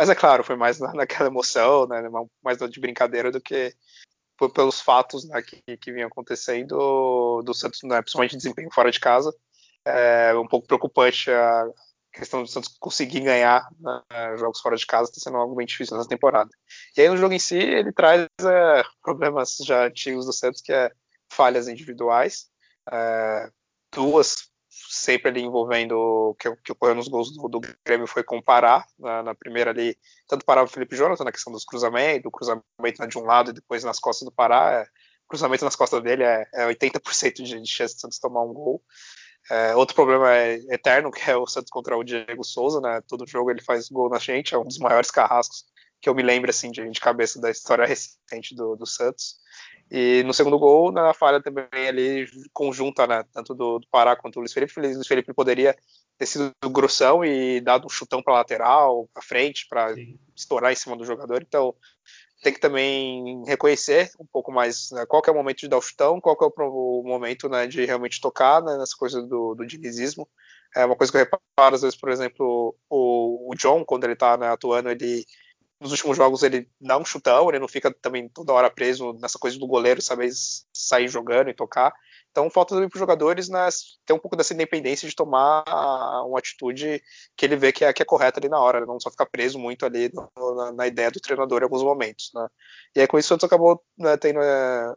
Mas 0.00 0.08
é 0.08 0.14
claro, 0.14 0.42
foi 0.42 0.56
mais 0.56 0.80
naquela 0.96 1.28
emoção, 1.28 1.86
né, 1.86 2.00
mais 2.42 2.56
de 2.56 2.80
brincadeira 2.80 3.30
do 3.30 3.38
que 3.38 3.74
pelos 4.54 4.80
fatos 4.80 5.28
né, 5.28 5.42
que, 5.42 5.76
que 5.76 5.92
vinham 5.92 6.08
acontecendo 6.08 7.42
do 7.44 7.52
Santos, 7.52 7.82
né, 7.82 8.00
principalmente 8.00 8.34
desempenho 8.34 8.70
fora 8.72 8.90
de 8.90 8.98
casa. 8.98 9.30
É 9.84 10.32
um 10.34 10.48
pouco 10.48 10.66
preocupante 10.66 11.30
a, 11.30 11.66
questão 12.14 12.42
do 12.42 12.48
Santos 12.48 12.74
conseguir 12.80 13.20
ganhar 13.20 13.68
né, 13.78 14.38
jogos 14.38 14.60
fora 14.60 14.74
de 14.74 14.86
casa 14.86 15.10
está 15.10 15.20
sendo 15.20 15.36
algo 15.36 15.54
bem 15.54 15.66
difícil 15.66 15.94
nessa 15.94 16.08
temporada. 16.08 16.48
E 16.96 17.02
aí 17.02 17.08
no 17.10 17.18
jogo 17.18 17.34
em 17.34 17.38
si 17.38 17.58
ele 17.58 17.92
traz 17.92 18.26
é, 18.40 18.82
problemas 19.02 19.58
já 19.66 19.84
antigos 19.84 20.24
do 20.24 20.32
Santos, 20.32 20.62
que 20.62 20.72
é 20.72 20.90
falhas 21.30 21.68
individuais, 21.68 22.48
é, 22.90 23.50
duas 23.92 24.49
sempre 24.70 25.30
ali 25.30 25.42
envolvendo 25.42 26.36
que, 26.38 26.54
que 26.56 26.72
ocorreu 26.72 26.94
nos 26.94 27.08
gols 27.08 27.32
do, 27.32 27.48
do 27.48 27.60
Grêmio 27.84 28.06
foi 28.06 28.22
comparar 28.22 28.86
na, 28.98 29.22
na, 29.22 29.34
primeira 29.34 29.70
ali, 29.70 29.96
tanto 30.28 30.44
parar 30.44 30.62
o 30.62 30.68
Felipe 30.68 30.96
Jonathan 30.96 31.24
na 31.24 31.32
questão 31.32 31.52
dos 31.52 31.64
cruzamentos, 31.64 32.22
do 32.22 32.30
cruzamento 32.30 33.08
de 33.08 33.18
um 33.18 33.24
lado 33.24 33.50
e 33.50 33.54
depois 33.54 33.82
nas 33.82 33.98
costas 33.98 34.26
do 34.26 34.32
Pará, 34.32 34.80
é, 34.80 34.86
cruzamento 35.28 35.64
nas 35.64 35.76
costas 35.76 36.02
dele 36.02 36.22
é, 36.22 36.46
é 36.54 36.66
80% 36.66 37.42
de, 37.42 37.60
de 37.60 37.70
chance 37.70 37.94
de 37.94 38.00
Santos 38.00 38.18
tomar 38.18 38.42
um 38.42 38.52
gol. 38.52 38.82
É, 39.50 39.74
outro 39.74 39.94
problema 39.94 40.32
é 40.32 40.54
eterno, 40.68 41.10
que 41.10 41.28
é 41.28 41.36
o 41.36 41.46
Santos 41.46 41.70
contra 41.70 41.96
o 41.96 42.04
Diego 42.04 42.44
Souza, 42.44 42.80
né? 42.80 43.00
Todo 43.08 43.26
jogo 43.26 43.50
ele 43.50 43.62
faz 43.62 43.88
gol 43.88 44.08
na 44.08 44.18
gente, 44.18 44.54
é 44.54 44.58
um 44.58 44.64
dos 44.64 44.78
maiores 44.78 45.10
carrascos 45.10 45.64
que 46.00 46.08
eu 46.08 46.14
me 46.14 46.22
lembro 46.22 46.50
assim 46.50 46.70
de, 46.70 46.88
de 46.88 47.00
cabeça 47.00 47.40
da 47.40 47.50
história 47.50 47.84
recente 47.84 48.54
do, 48.54 48.74
do 48.74 48.86
Santos. 48.86 49.36
E 49.90 50.22
no 50.22 50.32
segundo 50.32 50.58
gol, 50.58 50.92
na 50.92 51.12
falha 51.12 51.42
também 51.42 51.66
ali 51.88 52.26
conjunta, 52.52 53.06
né, 53.08 53.24
tanto 53.32 53.54
do, 53.54 53.80
do, 53.80 53.86
Pará 53.88 54.14
quanto 54.14 54.34
do 54.34 54.40
Luiz 54.40 54.52
Felipe. 54.52 54.72
O 54.78 54.82
Luiz 54.82 55.06
Felipe 55.06 55.34
poderia 55.34 55.76
ter 56.16 56.26
sido 56.26 56.52
grossão 56.70 57.24
e 57.24 57.60
dado 57.60 57.86
um 57.86 57.90
chutão 57.90 58.22
para 58.22 58.34
lateral, 58.34 59.08
para 59.12 59.22
frente, 59.22 59.66
para 59.68 59.94
estourar 60.36 60.72
em 60.72 60.76
cima 60.76 60.96
do 60.96 61.04
jogador. 61.04 61.42
Então 61.42 61.74
tem 62.42 62.52
que 62.52 62.60
também 62.60 63.42
reconhecer 63.46 64.10
um 64.18 64.26
pouco 64.26 64.52
mais 64.52 64.90
né, 64.92 65.04
qual 65.06 65.22
é 65.26 65.30
o 65.30 65.34
momento 65.34 65.58
de 65.58 65.68
dar 65.68 65.78
o 65.78 65.82
chutão, 65.82 66.20
qual 66.20 66.36
é 66.40 66.62
o 66.62 67.02
momento 67.04 67.48
né, 67.48 67.66
de 67.66 67.84
realmente 67.84 68.20
tocar 68.20 68.62
né, 68.62 68.78
nessa 68.78 68.96
coisa 68.96 69.20
do, 69.22 69.54
do 69.54 69.66
dinizismo. 69.66 70.28
É 70.74 70.86
uma 70.86 70.96
coisa 70.96 71.10
que 71.10 71.18
eu 71.18 71.22
reparo, 71.22 71.74
às 71.74 71.82
vezes, 71.82 71.98
por 71.98 72.10
exemplo, 72.10 72.76
o, 72.88 73.50
o 73.50 73.54
John, 73.56 73.84
quando 73.84 74.04
ele 74.04 74.12
está 74.12 74.36
né, 74.36 74.48
atuando, 74.48 74.88
ele 74.88 75.26
nos 75.80 75.92
últimos 75.92 76.16
jogos 76.16 76.42
ele 76.42 76.68
dá 76.78 76.98
um 76.98 77.04
chutão, 77.04 77.48
ele 77.48 77.58
não 77.58 77.66
fica 77.66 77.90
também 77.90 78.28
toda 78.28 78.52
hora 78.52 78.70
preso 78.70 79.14
nessa 79.14 79.38
coisa 79.38 79.58
do 79.58 79.66
goleiro 79.66 80.02
saber 80.02 80.30
sair 80.72 81.08
jogando 81.08 81.48
e 81.48 81.54
tocar. 81.54 81.92
Então 82.30 82.50
falta 82.50 82.74
também 82.74 82.88
para 82.88 82.96
os 82.96 83.00
jogadores 83.00 83.48
né, 83.48 83.66
ter 84.04 84.12
um 84.12 84.18
pouco 84.18 84.36
dessa 84.36 84.52
independência 84.52 85.08
de 85.08 85.16
tomar 85.16 85.64
uma 86.26 86.38
atitude 86.38 87.02
que 87.34 87.46
ele 87.46 87.56
vê 87.56 87.72
que 87.72 87.84
é, 87.84 87.92
que 87.92 88.02
é 88.02 88.04
correta 88.04 88.38
ali 88.38 88.48
na 88.48 88.60
hora, 88.60 88.80
né, 88.80 88.86
não 88.86 89.00
só 89.00 89.10
ficar 89.10 89.26
preso 89.26 89.58
muito 89.58 89.86
ali 89.86 90.10
no, 90.12 90.54
na, 90.54 90.72
na, 90.72 90.86
ideia 90.86 91.10
do 91.10 91.18
treinador 91.18 91.60
em 91.60 91.64
alguns 91.64 91.82
momentos. 91.82 92.30
Né. 92.34 92.46
E 92.94 93.00
aí 93.00 93.06
com 93.06 93.18
isso 93.18 93.26
o 93.26 93.30
Santos 93.30 93.44
acabou 93.44 93.82
né, 93.98 94.16
tendo 94.18 94.40
é, 94.40 94.94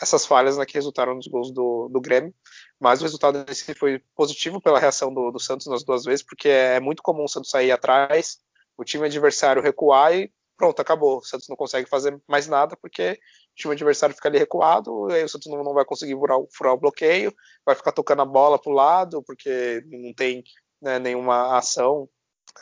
essas 0.00 0.24
falhas 0.24 0.56
né, 0.56 0.64
que 0.64 0.74
resultaram 0.74 1.14
nos 1.14 1.26
gols 1.26 1.52
do, 1.52 1.88
do 1.92 2.00
Grêmio, 2.00 2.32
mas 2.78 3.00
o 3.00 3.02
resultado 3.02 3.44
desse 3.44 3.74
foi 3.74 4.00
positivo 4.14 4.60
pela 4.60 4.78
reação 4.78 5.12
do, 5.12 5.30
do 5.32 5.40
Santos 5.40 5.66
nas 5.66 5.84
duas 5.84 6.04
vezes, 6.04 6.24
porque 6.24 6.48
é 6.48 6.80
muito 6.80 7.02
comum 7.02 7.24
o 7.24 7.28
Santos 7.28 7.50
sair 7.50 7.72
atrás 7.72 8.38
o 8.80 8.84
time 8.84 9.04
adversário 9.04 9.60
recuar 9.60 10.14
e 10.14 10.32
pronto, 10.56 10.80
acabou. 10.80 11.18
O 11.18 11.24
Santos 11.24 11.48
não 11.48 11.56
consegue 11.56 11.88
fazer 11.88 12.18
mais 12.26 12.46
nada 12.46 12.76
porque 12.76 13.12
o 13.12 13.54
time 13.54 13.74
adversário 13.74 14.14
fica 14.14 14.28
ali 14.28 14.38
recuado, 14.38 15.06
aí 15.12 15.22
o 15.22 15.28
Santos 15.28 15.50
não, 15.50 15.62
não 15.62 15.74
vai 15.74 15.84
conseguir 15.84 16.14
furar, 16.14 16.38
furar, 16.50 16.72
o 16.72 16.78
bloqueio, 16.78 17.34
vai 17.64 17.74
ficar 17.74 17.92
tocando 17.92 18.22
a 18.22 18.24
bola 18.24 18.58
para 18.58 18.72
o 18.72 18.74
lado 18.74 19.22
porque 19.22 19.82
não 19.86 20.14
tem 20.14 20.42
né, 20.80 20.98
nenhuma 20.98 21.58
ação 21.58 22.08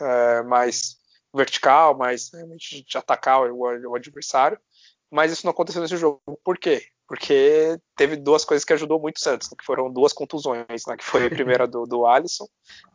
é, 0.00 0.42
mais 0.42 0.96
vertical, 1.32 1.96
mais 1.96 2.32
realmente 2.32 2.84
de 2.84 2.98
atacar 2.98 3.48
o, 3.52 3.58
o, 3.60 3.94
adversário. 3.94 4.58
Mas 5.10 5.30
isso 5.30 5.46
não 5.46 5.52
aconteceu 5.52 5.80
nesse 5.80 5.96
jogo. 5.96 6.20
Por 6.44 6.58
quê? 6.58 6.82
Porque 7.08 7.80
teve 7.96 8.16
duas 8.16 8.44
coisas 8.44 8.64
que 8.66 8.72
ajudou 8.74 9.00
muito 9.00 9.16
o 9.16 9.20
Santos, 9.20 9.48
que 9.48 9.64
foram 9.64 9.90
duas 9.90 10.12
contusões, 10.12 10.84
né, 10.86 10.96
que 10.96 11.04
foi 11.04 11.26
a 11.26 11.30
primeira 11.30 11.66
do, 11.66 11.84
do 11.84 12.06
Alisson, 12.06 12.46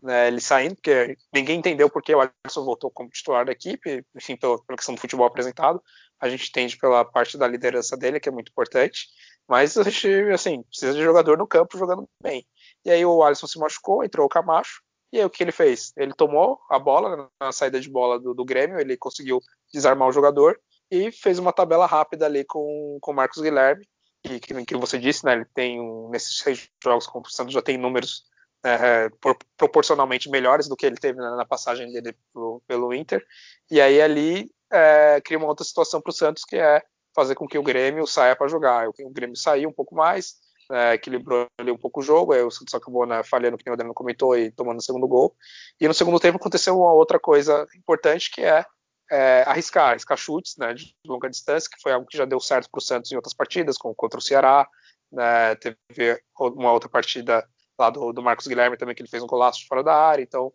né, 0.03 0.27
ele 0.27 0.39
saindo, 0.39 0.75
porque 0.75 1.17
ninguém 1.33 1.57
entendeu 1.57 1.89
por 1.89 2.03
que 2.03 2.13
o 2.13 2.21
Alisson 2.21 2.63
voltou 2.63 2.91
como 2.91 3.09
titular 3.09 3.43
da 3.43 3.51
equipe, 3.51 4.05
enfim, 4.15 4.37
pela, 4.37 4.63
pela 4.63 4.77
questão 4.77 4.93
do 4.93 5.01
futebol 5.01 5.25
apresentado, 5.25 5.81
a 6.21 6.29
gente 6.29 6.47
entende 6.47 6.77
pela 6.77 7.03
parte 7.03 7.39
da 7.39 7.47
liderança 7.47 7.97
dele, 7.97 8.19
que 8.19 8.29
é 8.29 8.31
muito 8.31 8.49
importante, 8.49 9.07
mas 9.47 9.75
a 9.77 9.83
gente, 9.83 10.07
assim, 10.31 10.61
precisa 10.61 10.93
de 10.93 11.03
jogador 11.03 11.35
no 11.35 11.47
campo 11.47 11.77
jogando 11.77 12.07
bem. 12.21 12.45
E 12.85 12.91
aí 12.91 13.03
o 13.03 13.23
Alisson 13.23 13.47
se 13.47 13.57
machucou, 13.57 14.03
entrou 14.03 14.27
o 14.27 14.29
Camacho, 14.29 14.83
e 15.11 15.19
aí 15.19 15.25
o 15.25 15.29
que 15.29 15.43
ele 15.43 15.51
fez? 15.51 15.91
Ele 15.97 16.13
tomou 16.13 16.59
a 16.69 16.77
bola 16.77 17.29
na 17.41 17.51
saída 17.51 17.79
de 17.79 17.89
bola 17.89 18.19
do, 18.19 18.33
do 18.33 18.45
Grêmio, 18.45 18.79
ele 18.79 18.95
conseguiu 18.95 19.41
desarmar 19.73 20.07
o 20.07 20.13
jogador, 20.13 20.59
e 20.91 21.11
fez 21.11 21.39
uma 21.39 21.51
tabela 21.51 21.87
rápida 21.87 22.27
ali 22.27 22.45
com 22.45 22.99
o 23.01 23.13
Marcos 23.13 23.41
Guilherme, 23.41 23.83
que, 24.23 24.39
que, 24.39 24.65
que 24.65 24.77
você 24.77 24.97
disse, 24.97 25.25
né, 25.25 25.33
ele 25.33 25.45
tem 25.53 25.79
um, 25.79 26.09
nesses 26.09 26.37
seis 26.37 26.69
jogos 26.83 27.05
com 27.05 27.19
o 27.19 27.29
Santos 27.29 27.53
já 27.53 27.61
tem 27.61 27.77
números 27.77 28.23
é, 28.63 29.09
por, 29.21 29.37
proporcionalmente 29.57 30.29
melhores 30.29 30.67
do 30.67 30.75
que 30.75 30.85
ele 30.85 30.95
teve 30.95 31.19
na, 31.19 31.35
na 31.35 31.45
passagem 31.45 31.91
dele 31.91 32.15
pro, 32.31 32.61
pelo 32.65 32.93
Inter. 32.93 33.23
E 33.69 33.81
aí 33.81 34.01
ali 34.01 34.49
é, 34.71 35.19
cria 35.21 35.37
uma 35.37 35.47
outra 35.47 35.65
situação 35.65 36.01
para 36.01 36.09
o 36.09 36.13
Santos 36.13 36.45
que 36.45 36.55
é 36.55 36.81
fazer 37.13 37.35
com 37.35 37.47
que 37.47 37.57
o 37.57 37.63
Grêmio 37.63 38.07
saia 38.07 38.35
para 38.35 38.47
jogar. 38.47 38.87
O, 38.87 38.93
o 38.97 39.09
Grêmio 39.09 39.35
saiu 39.35 39.69
um 39.69 39.73
pouco 39.73 39.93
mais, 39.93 40.35
é, 40.71 40.93
equilibrou 40.93 41.45
ali 41.59 41.71
um 41.71 41.77
pouco 41.77 41.99
o 41.99 42.03
jogo, 42.03 42.33
aí 42.33 42.41
o 42.41 42.49
Santos 42.49 42.73
acabou 42.73 43.05
né, 43.05 43.21
falhando, 43.23 43.57
que 43.57 43.69
o 43.69 43.73
Adriano 43.73 43.93
comentou, 43.93 44.37
e 44.37 44.49
tomando 44.51 44.79
o 44.79 44.83
segundo 44.83 45.07
gol. 45.07 45.35
E 45.79 45.87
no 45.87 45.93
segundo 45.93 46.19
tempo 46.19 46.37
aconteceu 46.37 46.79
uma 46.79 46.93
outra 46.93 47.19
coisa 47.19 47.67
importante 47.75 48.31
que 48.31 48.41
é 48.41 48.65
é, 49.13 49.43
arriscar, 49.45 49.91
arriscar 49.91 50.17
chutes 50.17 50.57
né, 50.57 50.73
de 50.73 50.95
longa 51.05 51.29
distância, 51.29 51.69
que 51.69 51.79
foi 51.79 51.91
algo 51.91 52.07
que 52.07 52.17
já 52.17 52.25
deu 52.25 52.39
certo 52.39 52.67
para 52.71 52.79
o 52.79 52.81
Santos 52.81 53.11
em 53.11 53.15
outras 53.15 53.33
partidas, 53.33 53.77
como 53.77 53.93
contra 53.93 54.17
o 54.17 54.21
Ceará. 54.21 54.67
Né, 55.11 55.53
teve 55.55 56.19
uma 56.35 56.71
outra 56.71 56.89
partida 56.89 57.47
lá 57.77 57.91
do, 57.91 58.11
do, 58.11 58.23
Marcos 58.23 58.47
Guilherme 58.47 58.75
também, 58.75 58.95
que 58.95 59.03
ele 59.03 59.09
fez 59.09 59.21
um 59.21 59.27
golaço 59.27 59.59
de 59.59 59.67
fora 59.67 59.83
da 59.83 59.95
área. 59.95 60.23
Então, 60.23 60.51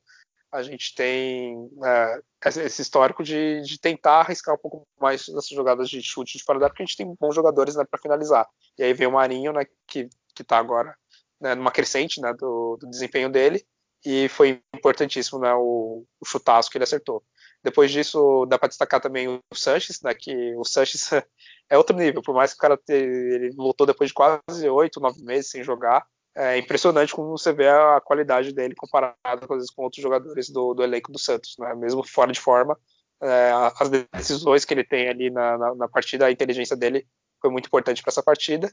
a 0.50 0.60
gente 0.62 0.92
tem 0.92 1.70
é, 1.84 2.20
esse 2.46 2.82
histórico 2.82 3.22
de, 3.22 3.60
de, 3.62 3.78
tentar 3.78 4.22
arriscar 4.22 4.56
um 4.56 4.58
pouco 4.58 4.88
mais 5.00 5.28
nessas 5.28 5.50
jogadas 5.50 5.88
de 5.88 6.02
chute 6.02 6.36
de 6.36 6.42
fora 6.42 6.58
da 6.58 6.66
área, 6.66 6.72
porque 6.72 6.82
a 6.82 6.86
gente 6.86 6.96
tem 6.96 7.14
bons 7.20 7.36
jogadores 7.36 7.76
né, 7.76 7.84
para 7.88 8.00
finalizar. 8.00 8.48
E 8.76 8.82
aí 8.82 8.92
vem 8.92 9.06
o 9.06 9.12
Marinho, 9.12 9.52
né, 9.52 9.64
que 9.86 10.08
está 10.40 10.58
agora 10.58 10.96
né, 11.40 11.54
numa 11.54 11.70
crescente 11.70 12.20
né, 12.20 12.34
do, 12.34 12.76
do, 12.76 12.90
desempenho 12.90 13.30
dele, 13.30 13.64
e 14.04 14.28
foi 14.28 14.60
importantíssimo 14.74 15.38
né, 15.38 15.54
o, 15.54 16.04
o 16.20 16.24
chutaço 16.24 16.68
que 16.70 16.76
ele 16.76 16.84
acertou. 16.84 17.22
Depois 17.62 17.90
disso, 17.90 18.46
dá 18.46 18.58
para 18.58 18.68
destacar 18.68 19.00
também 19.00 19.28
o 19.28 19.40
Sanches, 19.52 20.00
né, 20.02 20.14
que 20.14 20.54
o 20.56 20.64
Sanches 20.64 21.10
é 21.68 21.76
outro 21.76 21.96
nível, 21.96 22.22
por 22.22 22.34
mais 22.34 22.52
que 22.52 22.56
o 22.56 22.60
cara 22.60 22.76
te, 22.76 22.92
ele 22.92 23.50
voltou 23.54 23.86
depois 23.86 24.10
de 24.10 24.14
quase 24.14 24.68
oito, 24.68 25.00
nove 25.00 25.22
meses 25.22 25.50
sem 25.50 25.62
jogar. 25.62 26.06
É 26.36 26.56
impressionante 26.56 27.12
como 27.12 27.36
você 27.36 27.52
vê 27.52 27.68
a 27.68 28.00
qualidade 28.00 28.52
dele 28.52 28.74
comparado 28.76 29.16
às 29.24 29.48
vezes, 29.48 29.70
com 29.70 29.82
outros 29.82 30.00
jogadores 30.02 30.48
do, 30.50 30.72
do 30.72 30.84
elenco 30.84 31.10
do 31.10 31.18
Santos, 31.18 31.56
né, 31.58 31.74
mesmo 31.74 32.04
fora 32.06 32.32
de 32.32 32.40
forma. 32.40 32.78
É, 33.20 33.50
as 33.80 33.88
decisões 33.88 34.64
que 34.64 34.72
ele 34.72 34.84
tem 34.84 35.08
ali 35.08 35.30
na, 35.30 35.58
na, 35.58 35.74
na 35.74 35.88
partida, 35.88 36.26
a 36.26 36.30
inteligência 36.30 36.76
dele 36.76 37.06
foi 37.40 37.50
muito 37.50 37.66
importante 37.66 38.02
para 38.02 38.10
essa 38.10 38.22
partida 38.22 38.72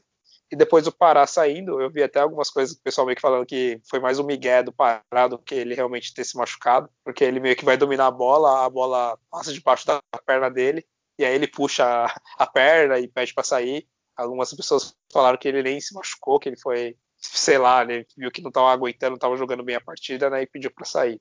e 0.50 0.56
depois 0.56 0.84
do 0.84 0.92
Pará 0.92 1.26
saindo, 1.26 1.80
eu 1.80 1.90
vi 1.90 2.02
até 2.02 2.20
algumas 2.20 2.50
coisas 2.50 2.76
do 2.76 2.82
pessoal 2.82 3.06
meio 3.06 3.16
que 3.16 3.22
falando 3.22 3.46
que 3.46 3.80
foi 3.88 3.98
mais 3.98 4.18
o 4.18 4.24
Miguel 4.24 4.64
do 4.64 4.72
Pará 4.72 5.28
do 5.28 5.38
que 5.38 5.54
ele 5.54 5.74
realmente 5.74 6.14
ter 6.14 6.24
se 6.24 6.36
machucado, 6.36 6.88
porque 7.04 7.24
ele 7.24 7.40
meio 7.40 7.56
que 7.56 7.64
vai 7.64 7.76
dominar 7.76 8.06
a 8.06 8.10
bola, 8.10 8.64
a 8.64 8.70
bola 8.70 9.18
passa 9.30 9.52
debaixo 9.52 9.86
da 9.86 10.00
perna 10.24 10.48
dele, 10.48 10.86
e 11.18 11.24
aí 11.24 11.34
ele 11.34 11.48
puxa 11.48 12.06
a 12.38 12.46
perna 12.46 12.98
e 12.98 13.08
pede 13.08 13.34
para 13.34 13.42
sair. 13.42 13.88
Algumas 14.16 14.52
pessoas 14.54 14.94
falaram 15.12 15.36
que 15.36 15.48
ele 15.48 15.62
nem 15.62 15.80
se 15.80 15.92
machucou, 15.94 16.38
que 16.38 16.48
ele 16.48 16.58
foi, 16.58 16.96
sei 17.18 17.58
lá, 17.58 17.82
ele 17.82 18.06
viu 18.16 18.30
que 18.30 18.40
não 18.40 18.48
estava 18.48 18.70
aguentando, 18.70 19.10
não 19.10 19.16
estava 19.16 19.36
jogando 19.36 19.64
bem 19.64 19.76
a 19.76 19.80
partida, 19.80 20.30
né, 20.30 20.42
e 20.42 20.46
pediu 20.46 20.70
para 20.70 20.84
sair. 20.84 21.20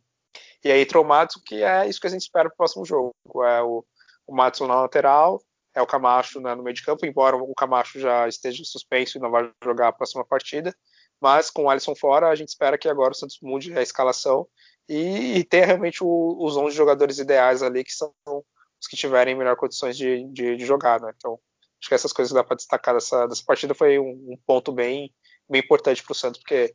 E 0.63 0.71
aí 0.71 0.81
entrou 0.81 1.03
o 1.03 1.07
Madison, 1.07 1.39
que 1.43 1.63
é 1.63 1.87
isso 1.87 1.99
que 1.99 2.07
a 2.07 2.09
gente 2.09 2.21
espera 2.21 2.49
para 2.49 2.53
o 2.53 2.57
próximo 2.57 2.85
jogo. 2.85 3.13
É 3.43 3.61
o, 3.63 3.83
o 4.27 4.35
Madison 4.35 4.67
na 4.67 4.81
lateral, 4.81 5.41
é 5.75 5.81
o 5.81 5.87
Camacho 5.87 6.39
né, 6.39 6.55
no 6.55 6.63
meio 6.63 6.73
de 6.73 6.83
campo, 6.83 7.05
embora 7.05 7.35
o 7.35 7.53
Camacho 7.53 7.99
já 7.99 8.27
esteja 8.27 8.63
suspenso 8.63 9.17
e 9.17 9.21
não 9.21 9.29
vai 9.29 9.51
jogar 9.63 9.89
a 9.89 9.93
próxima 9.93 10.25
partida. 10.25 10.73
Mas 11.19 11.49
com 11.49 11.63
o 11.63 11.69
Alisson 11.69 11.95
fora, 11.95 12.29
a 12.29 12.35
gente 12.35 12.49
espera 12.49 12.77
que 12.77 12.87
agora 12.87 13.11
o 13.11 13.15
Santos 13.15 13.39
mude 13.41 13.77
a 13.77 13.81
escalação 13.81 14.47
e, 14.87 15.37
e 15.37 15.43
tenha 15.43 15.65
realmente 15.65 16.03
o, 16.03 16.37
os 16.39 16.55
11 16.55 16.75
jogadores 16.75 17.19
ideais 17.19 17.61
ali, 17.61 17.83
que 17.83 17.91
são 17.91 18.13
os 18.27 18.87
que 18.89 18.95
tiverem 18.95 19.35
melhor 19.35 19.55
condições 19.55 19.97
de, 19.97 20.23
de, 20.31 20.55
de 20.55 20.65
jogar. 20.65 21.01
Né? 21.01 21.11
Então, 21.15 21.39
acho 21.79 21.89
que 21.89 21.95
essas 21.95 22.13
coisas 22.13 22.33
dá 22.33 22.43
para 22.43 22.55
destacar 22.55 22.93
dessa, 22.93 23.27
dessa 23.27 23.43
partida 23.45 23.75
foi 23.75 23.99
um, 23.99 24.33
um 24.33 24.37
ponto 24.45 24.71
bem, 24.71 25.13
bem 25.49 25.61
importante 25.61 26.03
para 26.03 26.11
o 26.11 26.15
Santos, 26.15 26.39
porque 26.39 26.73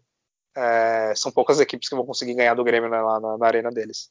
é, 0.56 1.14
são 1.16 1.32
poucas 1.32 1.60
equipes 1.60 1.88
que 1.88 1.94
vão 1.94 2.04
conseguir 2.04 2.34
ganhar 2.34 2.54
do 2.54 2.64
Grêmio 2.64 2.90
né, 2.90 3.00
lá 3.00 3.18
na, 3.20 3.38
na 3.38 3.46
arena 3.46 3.70
deles. 3.70 4.10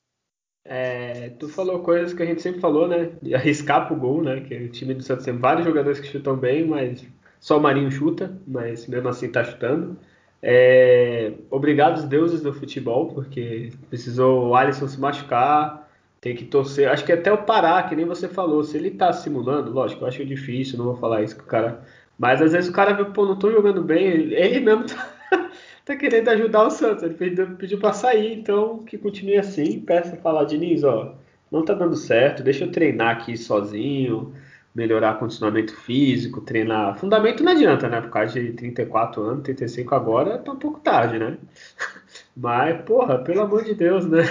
É, 0.66 1.30
tu 1.39 1.49
falou 1.49 1.80
coisas 1.80 2.14
que 2.14 2.22
a 2.22 2.26
gente 2.26 2.41
sempre 2.41 2.60
falou, 2.62 2.88
né? 2.88 3.12
De 3.22 3.34
arriscar 3.34 3.88
pro 3.88 3.95
gol, 3.95 4.22
né? 4.24 4.41
Que 4.41 4.55
o 4.55 4.70
time 4.70 4.93
do 4.93 5.03
Santos 5.03 5.26
tem 5.26 5.38
vários 5.38 5.66
jogadores 5.66 5.99
que 5.99 6.07
chutam 6.07 6.36
bem, 6.36 6.66
mas 6.68 7.05
só 7.39 7.57
o 7.57 7.62
Marinho 7.62 7.91
chuta, 7.91 8.38
mas 8.47 8.88
mesmo 8.88 9.10
assim 9.10 9.32
tá 9.32 9.43
chutando. 9.43 9.97
É, 10.41 11.34
obrigado 11.49 11.97
os 11.97 12.03
deuses 12.05 12.41
do 12.41 12.53
futebol, 12.53 13.14
porque 13.14 13.72
precisou 13.89 14.49
o 14.49 14.55
Alisson 14.55 14.88
se 14.88 14.99
machucar, 14.99 15.89
tem 16.22 16.36
que 16.36 16.45
torcer. 16.45 16.89
Acho 16.89 17.05
que 17.05 17.12
até 17.12 17.32
o 17.32 17.43
Pará, 17.43 17.82
que 17.84 17.95
nem 17.95 18.05
você 18.05 18.28
falou, 18.28 18.64
se 18.64 18.78
ele 18.78 18.91
tá 18.91 19.12
simulando, 19.14 19.72
lógico, 19.72 20.03
eu 20.03 20.07
acho 20.07 20.26
difícil, 20.26 20.78
não 20.78 20.86
vou 20.86 20.95
falar 20.97 21.24
isso 21.24 21.36
com 21.36 21.43
o 21.43 21.45
cara. 21.45 21.82
Mas 22.18 22.41
às 22.41 22.51
vezes 22.51 22.70
o 22.70 22.74
cara 22.74 22.93
vê, 22.93 23.05
pô, 23.05 23.26
não 23.26 23.38
tô 23.38 23.51
jogando 23.51 23.82
bem, 23.82 24.05
ele 24.05 24.60
mesmo 24.60 24.86
tá 24.86 25.10
tá 25.90 25.96
querendo 25.96 26.30
ajudar 26.30 26.68
o 26.68 26.72
Santos. 26.72 27.04
Ele 27.04 27.16
pediu, 27.16 27.48
pediu 27.56 27.80
para 27.80 27.94
sair, 27.94 28.34
então 28.34 28.80
que 28.80 28.98
continue 28.98 29.38
assim. 29.38 29.80
Peça 29.82 30.16
falar, 30.18 30.44
Diniz, 30.44 30.84
ó, 30.84 31.16
não 31.52 31.66
tá 31.66 31.74
dando 31.74 31.96
certo, 31.96 32.44
deixa 32.44 32.66
eu 32.66 32.72
treinar 32.72 33.18
aqui 33.18 33.36
sozinho, 33.36 34.34
melhorar 34.74 35.18
condicionamento 35.18 35.76
físico, 35.76 36.42
treinar. 36.42 36.98
Fundamento 37.00 37.44
não 37.44 37.52
adianta, 37.54 37.90
né? 37.90 38.02
Por 38.02 38.12
causa 38.12 38.40
de 38.40 38.54
34 38.54 39.22
anos, 39.24 39.44
35 39.44 39.96
agora, 39.96 40.38
tá 40.38 40.52
um 40.52 40.58
pouco 40.58 40.80
tarde, 40.80 41.18
né? 41.18 41.38
Mas, 42.38 42.82
porra, 42.84 43.18
pelo 43.20 43.42
amor 43.42 43.64
de 43.64 43.74
Deus, 43.74 44.06
né? 44.08 44.24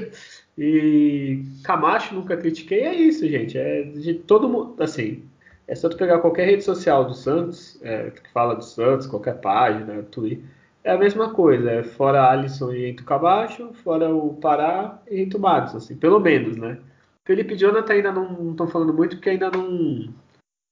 e 0.56 1.44
Camacho 1.62 2.14
nunca 2.14 2.36
critiquei, 2.38 2.80
é 2.80 2.94
isso, 2.94 3.28
gente. 3.28 3.58
É 3.58 3.82
de 3.82 4.14
todo 4.14 4.48
mundo, 4.48 4.82
assim, 4.82 5.22
é 5.68 5.74
só 5.74 5.88
tu 5.90 5.96
pegar 5.98 6.20
qualquer 6.20 6.46
rede 6.46 6.64
social 6.64 7.04
do 7.04 7.14
Santos, 7.14 7.78
é, 7.82 8.10
que 8.10 8.30
fala 8.30 8.54
do 8.54 8.64
Santos, 8.64 9.06
qualquer 9.06 9.40
página, 9.40 10.02
Twitter, 10.04 10.44
é 10.84 10.92
a 10.92 10.98
mesma 10.98 11.32
coisa. 11.32 11.70
É 11.70 11.82
fora 11.82 12.30
Alisson 12.30 12.72
e 12.72 12.84
Eito 12.84 13.04
Cabacho, 13.04 13.72
fora 13.82 14.14
o 14.14 14.34
Pará 14.34 15.00
e 15.10 15.20
Eito 15.20 15.38
Matos, 15.38 15.74
assim, 15.74 15.96
pelo 15.96 16.20
menos, 16.20 16.56
né? 16.56 16.78
Felipe 17.24 17.56
Jonathan 17.56 17.92
ainda 17.92 18.12
não 18.12 18.50
estão 18.50 18.66
falando 18.66 18.92
muito 18.92 19.16
porque 19.16 19.30
ainda 19.30 19.50
não. 19.50 20.12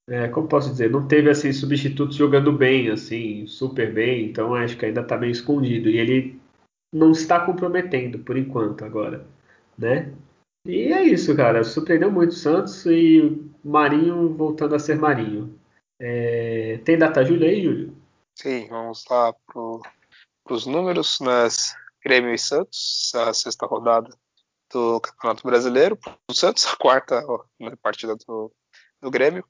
É, 0.09 0.27
como 0.27 0.47
posso 0.47 0.69
dizer? 0.69 0.89
Não 0.89 1.07
teve 1.07 1.29
assim 1.29 1.53
substitutos 1.53 2.17
jogando 2.17 2.51
bem, 2.51 2.89
assim, 2.89 3.47
super 3.47 3.93
bem, 3.93 4.25
então 4.25 4.53
acho 4.53 4.77
que 4.77 4.85
ainda 4.85 5.01
está 5.01 5.17
meio 5.17 5.31
escondido. 5.31 5.89
E 5.89 5.97
ele 5.97 6.39
não 6.93 7.11
está 7.11 7.39
comprometendo 7.45 8.19
por 8.19 8.35
enquanto 8.37 8.83
agora, 8.83 9.25
né? 9.77 10.13
E 10.65 10.91
é 10.93 11.03
isso, 11.03 11.35
cara. 11.35 11.63
Surpreendeu 11.63 12.11
muito 12.11 12.31
o 12.31 12.35
Santos 12.35 12.85
e 12.85 13.49
Marinho 13.63 14.33
voltando 14.33 14.75
a 14.75 14.79
ser 14.79 14.97
Marinho. 14.97 15.57
É... 15.99 16.79
Tem 16.83 16.97
data 16.97 17.23
Júlio 17.23 17.47
aí, 17.47 17.63
Júlio? 17.63 17.95
Sim, 18.37 18.67
vamos 18.69 19.05
lá 19.09 19.33
para 20.43 20.53
os 20.53 20.65
números 20.65 21.19
nas 21.19 21.75
Grêmio 22.03 22.33
e 22.33 22.37
Santos, 22.37 23.11
a 23.13 23.33
sexta 23.33 23.65
rodada 23.65 24.09
do 24.71 24.99
Campeonato 24.99 25.43
Brasileiro. 25.43 25.99
O 26.29 26.33
Santos, 26.33 26.65
a 26.65 26.75
quarta 26.75 27.21
né, 27.59 27.73
partida 27.81 28.15
do, 28.15 28.51
do 29.01 29.11
Grêmio. 29.11 29.45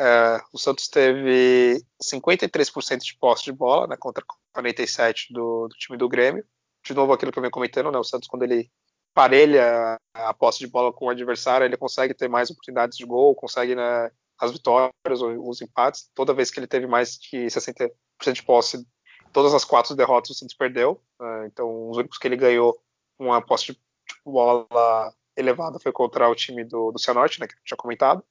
É, 0.00 0.40
o 0.52 0.58
Santos 0.58 0.88
teve 0.88 1.84
53% 2.02 2.98
de 3.00 3.16
posse 3.18 3.44
de 3.44 3.52
bola 3.52 3.86
né, 3.86 3.96
contra 3.98 4.24
47% 4.56 5.26
do, 5.30 5.68
do, 5.68 5.76
time 5.76 5.98
do 5.98 6.08
Grêmio. 6.08 6.44
De 6.84 6.94
novo, 6.94 7.12
aquilo 7.12 7.30
que 7.30 7.38
eu 7.38 7.42
venho 7.42 7.52
comentando, 7.52 7.90
né, 7.90 7.98
o 7.98 8.04
Santos, 8.04 8.28
quando 8.28 8.44
ele 8.44 8.70
parelha 9.12 9.98
a 10.14 10.32
posse 10.32 10.60
de 10.60 10.68
bola 10.68 10.92
com 10.92 11.06
o 11.06 11.10
adversário, 11.10 11.64
ele 11.64 11.76
consegue 11.76 12.14
ter 12.14 12.28
mais 12.28 12.50
oportunidades 12.50 12.96
de 12.96 13.04
gol, 13.04 13.34
consegue 13.34 13.74
né, 13.74 14.10
as 14.38 14.50
vitórias 14.52 14.92
os 15.06 15.60
empates. 15.60 16.08
Toda 16.14 16.32
vez 16.32 16.50
que 16.50 16.58
ele 16.58 16.66
teve 16.66 16.86
mais 16.86 17.18
de 17.18 17.46
60% 17.46 17.90
de 18.32 18.42
posse, 18.42 18.86
todas 19.32 19.54
as 19.54 19.64
quatro 19.64 19.94
derrotas 19.94 20.30
o 20.30 20.34
Santos 20.34 20.54
perdeu. 20.54 21.00
Né, 21.18 21.46
então, 21.46 21.90
os 21.90 21.96
únicos 21.96 22.18
que 22.18 22.28
ele 22.28 22.36
ganhou 22.36 22.78
uma 23.18 23.40
posse 23.40 23.66
de 23.66 23.78
bola 24.24 25.12
elevada 25.36 25.78
foi 25.78 25.92
contra 25.92 26.28
o 26.28 26.34
time 26.34 26.64
do, 26.64 26.92
do 26.92 26.98
Cianorte, 26.98 27.40
né, 27.40 27.46
que 27.46 27.54
eu 27.54 27.58
tinha 27.64 27.76
comentado. 27.76 28.22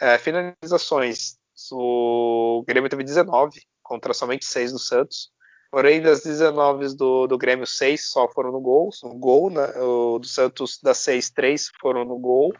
É, 0.00 0.18
finalizações, 0.18 1.36
o 1.72 2.64
Grêmio 2.66 2.90
teve 2.90 3.04
19 3.04 3.60
contra 3.82 4.14
somente 4.14 4.44
6 4.44 4.72
do 4.72 4.78
Santos. 4.78 5.32
Porém, 5.70 6.00
das 6.00 6.22
19 6.22 6.94
do, 6.94 7.26
do 7.26 7.36
Grêmio, 7.36 7.66
6 7.66 8.08
só 8.08 8.28
foram 8.28 8.52
no 8.52 8.60
gol. 8.60 8.90
No 9.02 9.18
gol 9.18 9.50
né, 9.50 9.66
o 9.80 10.18
do 10.20 10.26
Santos, 10.26 10.78
das 10.80 10.98
6, 10.98 11.30
3 11.30 11.70
foram 11.80 12.04
no 12.04 12.16
gol. 12.16 12.54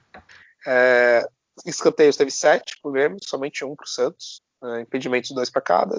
É, 0.67 1.25
escanteios 1.65 2.17
teve 2.17 2.33
7 2.33 2.81
para 2.83 2.89
o 2.89 2.93
Grêmio, 2.93 3.19
somente 3.23 3.65
um 3.65 3.77
para 3.77 3.85
o 3.85 3.89
Santos. 3.89 4.43
É, 4.65 4.81
impedimentos, 4.81 5.31
2 5.31 5.49
para 5.49 5.63
cada. 5.63 5.97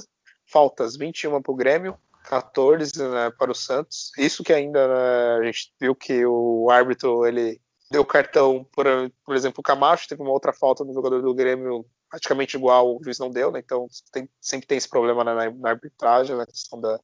Faltas, 0.56 0.96
21 0.96 1.42
para 1.42 1.52
o 1.52 1.56
Grêmio, 1.56 1.98
14 2.30 2.98
né, 2.98 3.30
para 3.38 3.52
o 3.52 3.54
Santos. 3.54 4.14
Isso 4.18 4.42
que 4.42 4.54
ainda 4.54 4.88
né, 4.88 5.38
a 5.38 5.44
gente 5.44 5.74
viu 5.78 5.94
que 5.94 6.26
o 6.26 6.70
árbitro 6.72 7.26
ele 7.26 7.60
deu 7.92 8.06
cartão, 8.06 8.66
por, 8.72 8.86
por 9.26 9.36
exemplo, 9.36 9.60
o 9.60 9.64
Camacho 9.64 10.08
teve 10.08 10.22
uma 10.22 10.32
outra 10.32 10.54
falta 10.54 10.86
no 10.86 10.94
jogador 10.94 11.22
do 11.22 11.36
Grêmio 11.36 11.86
praticamente 12.10 12.56
igual, 12.56 12.96
o 12.96 13.04
juiz 13.04 13.20
não 13.20 13.30
deu, 13.30 13.52
né? 13.52 13.60
Então 13.60 13.86
tem, 14.14 14.30
sempre 14.40 14.66
tem 14.66 14.78
esse 14.78 14.88
problema 14.88 15.26
na, 15.26 15.52
na 15.52 15.70
arbitragem, 15.72 16.38
na 16.38 16.46
questão 16.46 16.80
da, 16.80 17.02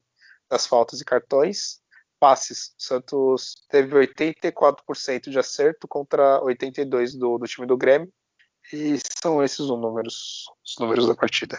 das 0.48 0.66
faltas 0.66 1.02
e 1.02 1.04
cartões. 1.04 1.82
Passes, 2.18 2.68
o 2.78 2.82
Santos 2.82 3.66
teve 3.68 3.94
84% 3.94 5.28
de 5.28 5.38
acerto 5.38 5.86
contra 5.86 6.40
82% 6.40 7.18
do, 7.18 7.36
do 7.36 7.46
time 7.46 7.66
do 7.66 7.76
Grêmio. 7.76 8.10
E 8.72 8.96
são 9.22 9.44
esses 9.44 9.60
os 9.60 9.68
números, 9.68 10.46
os 10.64 10.78
números 10.80 11.06
da 11.06 11.14
partida. 11.14 11.58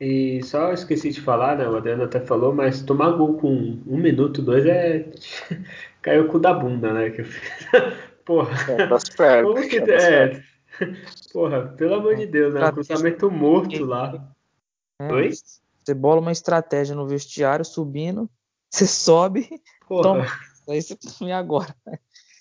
E 0.00 0.42
só 0.42 0.72
esqueci 0.72 1.10
de 1.10 1.20
falar, 1.20 1.58
né? 1.58 1.68
O 1.68 1.76
Adriano 1.76 2.04
até 2.04 2.20
falou, 2.20 2.54
mas 2.54 2.80
tomar 2.82 3.10
gol 3.10 3.34
com 3.34 3.82
um 3.86 3.98
minuto, 3.98 4.40
dois 4.40 4.64
é. 4.64 5.10
caiu 6.00 6.24
o 6.24 6.28
cu 6.28 6.38
da 6.38 6.54
bunda, 6.54 6.92
né? 6.94 7.10
Porra. 8.24 8.50
É, 8.72 8.86
das 8.86 9.08
pernas, 9.10 9.52
Como 9.52 9.68
que. 9.68 9.78
É, 9.78 10.24
é 10.24 10.42
Porra, 11.32 11.68
pelo 11.76 11.94
amor 11.96 12.16
de 12.16 12.26
Deus, 12.26 12.54
né? 12.54 12.66
Um 12.66 12.72
cruzamento 12.72 13.30
morto 13.30 13.84
lá. 13.84 14.32
É, 15.00 15.12
Oi? 15.12 15.30
Você 15.84 15.94
bola 15.94 16.20
uma 16.20 16.32
estratégia 16.32 16.94
no 16.94 17.06
vestiário, 17.06 17.64
subindo, 17.64 18.30
você 18.70 18.86
sobe, 18.86 19.48
Porra. 19.86 20.02
toma. 20.02 20.26
Aí 20.68 20.80
você 20.80 20.96
e 21.22 21.32
agora. 21.32 21.74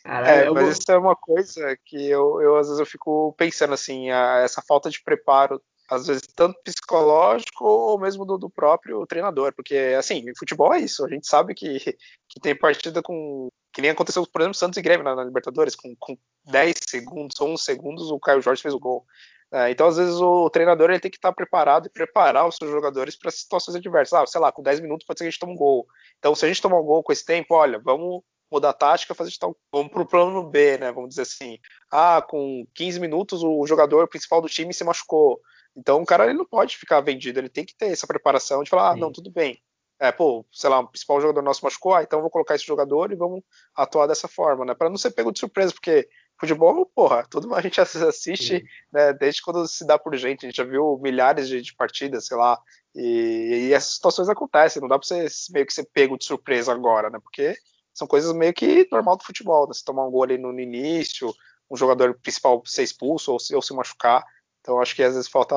Caralho, 0.04 0.42
é, 0.42 0.52
mas 0.52 0.64
vou... 0.64 0.72
isso 0.72 0.92
é 0.92 0.98
uma 0.98 1.16
coisa 1.16 1.78
que 1.86 2.10
eu, 2.10 2.42
eu 2.42 2.58
às 2.58 2.68
vezes 2.68 2.80
eu 2.80 2.86
fico 2.86 3.34
pensando 3.38 3.74
assim, 3.74 4.10
a, 4.12 4.40
essa 4.40 4.62
falta 4.62 4.90
de 4.90 5.02
preparo, 5.04 5.62
às 5.90 6.08
vezes 6.08 6.24
tanto 6.36 6.60
psicológico 6.64 7.66
ou 7.66 8.00
mesmo 8.00 8.26
do, 8.26 8.38
do, 8.38 8.50
próprio 8.50 9.06
treinador, 9.08 9.54
porque 9.56 9.96
assim, 9.98 10.24
futebol 10.38 10.74
é 10.74 10.80
isso, 10.80 11.06
a 11.06 11.10
gente 11.10 11.28
sabe 11.28 11.54
que, 11.54 11.80
que 12.28 12.40
tem 12.42 12.56
partida 12.56 13.02
com 13.02 13.50
que 13.72 13.82
nem 13.82 13.92
aconteceu, 13.92 14.26
por 14.26 14.42
exemplo, 14.42 14.56
Santos 14.56 14.78
e 14.78 14.82
Grêmio 14.82 15.04
na, 15.04 15.16
na 15.16 15.24
Libertadores, 15.24 15.76
com, 15.76 15.96
com 16.00 16.18
10 16.46 16.76
segundos, 16.88 17.40
11 17.40 17.64
segundos, 17.64 18.12
o 18.12 18.20
Caio 18.20 18.42
Jorge 18.42 18.62
fez 18.62 18.74
o 18.74 18.80
gol. 18.80 19.06
É, 19.52 19.72
então, 19.72 19.88
às 19.88 19.98
vezes, 19.98 20.16
o 20.16 20.50
treinador 20.50 20.90
ele 20.90 21.00
tem 21.00 21.10
que 21.10 21.18
estar 21.18 21.32
preparado 21.32 21.88
e 21.88 21.90
preparar 21.90 22.48
os 22.48 22.56
seus 22.56 22.70
jogadores 22.70 23.16
para 23.16 23.32
situações 23.32 23.76
adversas. 23.76 24.14
Ah, 24.14 24.26
sei 24.26 24.40
lá, 24.40 24.52
com 24.52 24.62
10 24.62 24.80
minutos 24.80 25.06
pode 25.06 25.18
ser 25.18 25.26
que 25.26 25.28
a 25.28 25.32
gente 25.32 25.40
tome 25.40 25.54
um 25.54 25.58
gol. 25.58 25.88
Então, 26.20 26.36
se 26.36 26.46
a 26.46 26.48
gente 26.48 26.62
tomar 26.62 26.80
um 26.80 26.84
gol 26.84 27.04
com 27.04 27.12
esse 27.12 27.26
tempo, 27.26 27.56
olha, 27.56 27.80
vamos 27.80 28.22
mudar 28.52 28.70
a 28.70 28.74
tática, 28.74 29.16
fazer 29.16 29.32
tal, 29.40 29.56
vamos 29.72 29.92
para 29.92 30.02
o 30.02 30.08
plano 30.08 30.44
B, 30.44 30.78
né? 30.78 30.92
Vamos 30.92 31.10
dizer 31.10 31.24
assim. 31.24 31.58
Ah, 31.92 32.22
com 32.22 32.66
15 32.76 33.00
minutos 33.00 33.44
o 33.44 33.66
jogador 33.66 34.08
principal 34.08 34.42
do 34.42 34.50
time 34.50 34.74
se 34.74 34.84
machucou. 34.84 35.40
Então, 35.76 36.02
o 36.02 36.06
cara 36.06 36.26
ele 36.26 36.38
não 36.38 36.46
pode 36.46 36.78
ficar 36.78 37.02
vendido, 37.02 37.40
ele 37.40 37.50
tem 37.50 37.66
que 37.66 37.76
ter 37.76 37.88
essa 37.88 38.08
preparação 38.08 38.64
de 38.64 38.70
falar, 38.70 38.92
ah, 38.92 38.96
não, 38.96 39.12
tudo 39.12 39.32
bem. 39.32 39.62
É, 40.02 40.12
pô, 40.12 40.46
sei 40.52 40.70
lá, 40.70 40.80
o 40.80 40.88
principal 40.88 41.20
jogador 41.20 41.42
nosso 41.42 41.64
machucou, 41.64 41.94
ah, 41.94 42.02
então 42.02 42.22
vou 42.22 42.30
colocar 42.30 42.56
esse 42.56 42.66
jogador 42.66 43.12
e 43.12 43.16
vamos 43.16 43.42
atuar 43.76 44.08
dessa 44.08 44.30
forma, 44.30 44.64
né? 44.64 44.74
Para 44.74 44.90
não 44.90 44.98
ser 44.98 45.12
pego 45.12 45.32
de 45.32 45.40
surpresa, 45.40 45.74
porque 45.74 46.08
futebol, 46.40 46.86
porra, 46.86 47.28
tudo 47.30 47.54
a 47.54 47.62
gente 47.62 47.82
assiste 47.82 48.64
né, 48.94 49.12
desde 49.14 49.42
quando 49.42 49.68
se 49.68 49.86
dá 49.86 50.00
por 50.00 50.16
gente, 50.16 50.46
a 50.46 50.50
gente 50.50 50.56
já 50.56 50.64
viu 50.64 50.98
milhares 51.02 51.50
de, 51.50 51.62
de 51.62 51.76
partidas, 51.76 52.28
sei 52.28 52.38
lá, 52.38 52.58
e, 52.96 53.68
e, 53.68 53.74
essas 53.74 53.96
situações 53.96 54.30
acontecem, 54.30 54.82
não 54.82 54.88
dá 54.88 54.98
pra 54.98 55.06
você 55.06 55.28
meio 55.52 55.66
que 55.66 55.74
ser 55.74 55.86
pego 55.94 56.18
de 56.18 56.26
surpresa 56.26 56.72
agora, 56.72 57.10
né? 57.10 57.20
Porque 57.22 57.56
são 57.94 58.08
coisas 58.08 58.34
meio 58.34 58.54
que 58.54 58.88
normal 58.90 59.18
do 59.18 59.26
futebol, 59.26 59.68
né? 59.68 59.74
Se 59.74 59.84
tomar 59.84 60.08
um 60.08 60.12
gol 60.12 60.24
ali 60.24 60.38
no, 60.38 60.54
no 60.54 60.60
início, 60.62 61.34
um 61.70 61.76
jogador 61.76 62.18
principal 62.20 62.64
ser 62.66 62.84
expulso 62.84 63.34
ou 63.34 63.40
se, 63.40 63.54
ou 63.54 63.62
se 63.62 63.74
machucar, 63.74 64.26
então 64.70 64.80
acho 64.80 64.96
que 64.96 65.02
às 65.02 65.16
vezes 65.16 65.28
falta 65.28 65.56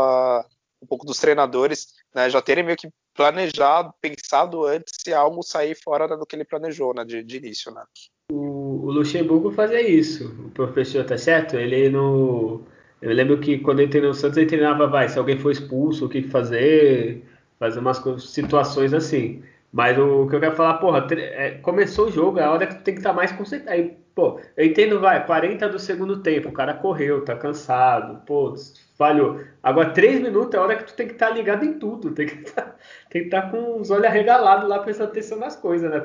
um 0.83 0.87
pouco 0.87 1.05
dos 1.05 1.19
treinadores 1.19 1.89
né, 2.15 2.31
já 2.31 2.41
terem 2.41 2.65
meio 2.65 2.79
que 2.79 2.89
planejado, 3.15 3.93
pensado 4.01 4.65
antes 4.65 4.95
se 5.05 5.13
algo 5.13 5.43
sair 5.43 5.77
fora 5.77 6.09
do 6.09 6.25
que 6.25 6.35
ele 6.35 6.47
planejou 6.47 6.95
né, 6.95 7.05
de, 7.05 7.23
de 7.23 7.37
início, 7.37 7.71
né? 7.71 7.85
O, 8.33 8.87
o 8.87 8.91
Luxemburgo 8.91 9.53
fazia 9.53 9.87
isso. 9.87 10.29
O 10.47 10.51
professor 10.51 11.05
tá 11.05 11.19
certo? 11.19 11.57
Ele 11.57 11.91
no. 11.91 12.63
Eu 13.03 13.13
lembro 13.13 13.39
que 13.39 13.59
quando 13.59 13.81
ele 13.81 13.91
treinou 13.91 14.13
o 14.13 14.15
Santos, 14.15 14.39
ele 14.39 14.47
treinava, 14.47 14.87
vai, 14.87 15.09
se 15.11 15.19
alguém 15.19 15.39
for 15.39 15.51
expulso, 15.51 16.07
o 16.07 16.09
que 16.09 16.23
fazer, 16.23 17.23
fazer 17.59 17.81
umas 17.81 18.01
situações 18.23 18.95
assim. 18.95 19.43
Mas 19.71 19.99
o 19.99 20.27
que 20.27 20.37
eu 20.37 20.41
quero 20.41 20.57
falar, 20.57 20.75
porra, 20.75 21.07
é, 21.13 21.51
começou 21.59 22.07
o 22.07 22.11
jogo, 22.11 22.39
é 22.39 22.45
a 22.45 22.51
hora 22.51 22.67
que 22.67 22.77
tu 22.77 22.83
tem 22.83 22.95
que 22.95 23.01
estar 23.01 23.11
tá 23.11 23.17
mais 23.17 23.33
concentrado. 23.33 23.73
Aí, 23.73 23.97
pô, 24.15 24.41
eu 24.57 24.67
entendo, 24.67 25.01
vai, 25.01 25.25
40 25.25 25.69
do 25.69 25.79
segundo 25.79 26.23
tempo, 26.23 26.49
o 26.49 26.53
cara 26.53 26.75
correu, 26.75 27.25
tá 27.25 27.37
cansado, 27.37 28.25
pô, 28.27 28.55
falhou. 28.97 29.41
Agora, 29.63 29.91
3 29.91 30.21
minutos 30.21 30.55
é 30.55 30.59
a 30.59 30.63
hora 30.63 30.77
que 30.77 30.85
tu 30.85 30.95
tem 30.95 31.07
que 31.07 31.15
estar 31.15 31.29
tá 31.29 31.35
ligado 31.35 31.65
em 31.65 31.79
tudo, 31.79 32.13
tem 32.13 32.27
que 32.27 32.37
tá, 32.53 32.75
estar 33.15 33.43
tá 33.43 33.49
com 33.51 33.81
os 33.81 33.91
olhos 33.91 34.07
arregalados 34.07 34.69
lá 34.69 34.79
prestando 34.81 35.11
atenção 35.11 35.39
nas 35.39 35.57
coisas, 35.57 35.91
né? 35.91 36.05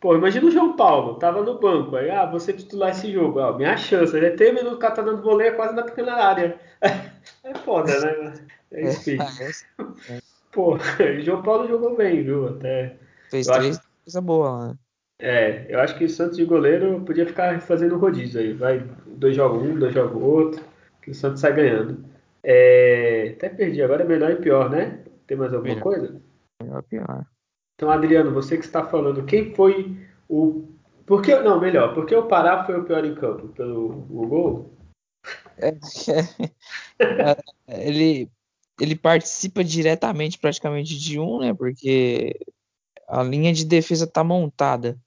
Pô, 0.00 0.14
imagina 0.14 0.46
o 0.46 0.50
João 0.50 0.76
Paulo, 0.76 1.14
tava 1.14 1.42
no 1.42 1.58
banco, 1.58 1.96
aí, 1.96 2.10
ah, 2.10 2.26
você 2.26 2.52
titular 2.52 2.90
esse 2.90 3.10
jogo, 3.12 3.40
ó, 3.40 3.56
minha 3.56 3.76
chance, 3.76 4.18
né? 4.18 4.30
3 4.30 4.54
minutos 4.54 4.76
o 4.76 4.80
cara 4.80 4.94
tá 4.94 5.02
dando 5.02 5.22
voleio 5.22 5.56
quase 5.56 5.74
na 5.74 5.82
pequena 5.82 6.14
área. 6.14 6.58
É 7.44 7.54
foda, 7.54 8.00
né? 8.00 8.34
É, 8.72 8.90
enfim. 8.90 9.16
É, 10.08 10.18
Pô, 10.52 10.76
João 11.22 11.42
Paulo 11.42 11.66
jogou 11.66 11.96
bem, 11.96 12.22
viu? 12.22 12.48
Até. 12.48 12.96
Fez 13.30 13.46
três 13.46 13.78
acho... 13.78 13.88
coisa 14.04 14.20
boa, 14.20 14.68
né? 14.68 14.74
É, 15.22 15.66
eu 15.68 15.78
acho 15.78 15.96
que 15.96 16.04
o 16.04 16.10
Santos 16.10 16.36
de 16.36 16.44
goleiro 16.44 17.00
podia 17.02 17.24
ficar 17.24 17.60
fazendo 17.60 17.96
rodízio 17.96 18.40
aí. 18.40 18.52
Vai, 18.54 18.84
dois 19.06 19.36
jogos 19.36 19.62
um, 19.62 19.78
dois 19.78 19.94
jogos 19.94 20.20
outro, 20.20 20.64
que 21.00 21.12
o 21.12 21.14
Santos 21.14 21.40
sai 21.40 21.54
ganhando. 21.54 22.04
É, 22.42 23.34
até 23.36 23.48
perdi, 23.48 23.80
agora 23.80 24.02
é 24.02 24.06
melhor 24.06 24.32
e 24.32 24.36
pior, 24.36 24.68
né? 24.68 24.98
Tem 25.28 25.36
mais 25.36 25.54
alguma 25.54 25.76
melhor. 25.76 25.82
coisa? 25.84 26.20
Melhor 26.60 26.80
e 26.80 26.88
pior. 26.88 27.24
Então, 27.76 27.88
Adriano, 27.88 28.32
você 28.32 28.58
que 28.58 28.64
está 28.64 28.84
falando, 28.84 29.24
quem 29.24 29.54
foi 29.54 29.96
o. 30.28 30.68
Por 31.06 31.22
que, 31.22 31.38
não, 31.38 31.60
melhor, 31.60 31.94
porque 31.94 32.16
o 32.16 32.26
Pará 32.26 32.64
foi 32.64 32.80
o 32.80 32.84
pior 32.84 33.04
em 33.04 33.14
campo? 33.14 33.46
Pelo 33.50 34.04
o 34.10 34.26
gol? 34.26 34.74
É, 35.56 35.68
é, 37.68 37.88
ele, 37.88 38.28
ele 38.80 38.96
participa 38.96 39.62
diretamente 39.62 40.36
praticamente 40.36 40.98
de 40.98 41.20
um, 41.20 41.38
né? 41.38 41.54
Porque 41.54 42.36
a 43.06 43.22
linha 43.22 43.52
de 43.52 43.64
defesa 43.64 44.04
tá 44.04 44.24
montada. 44.24 44.98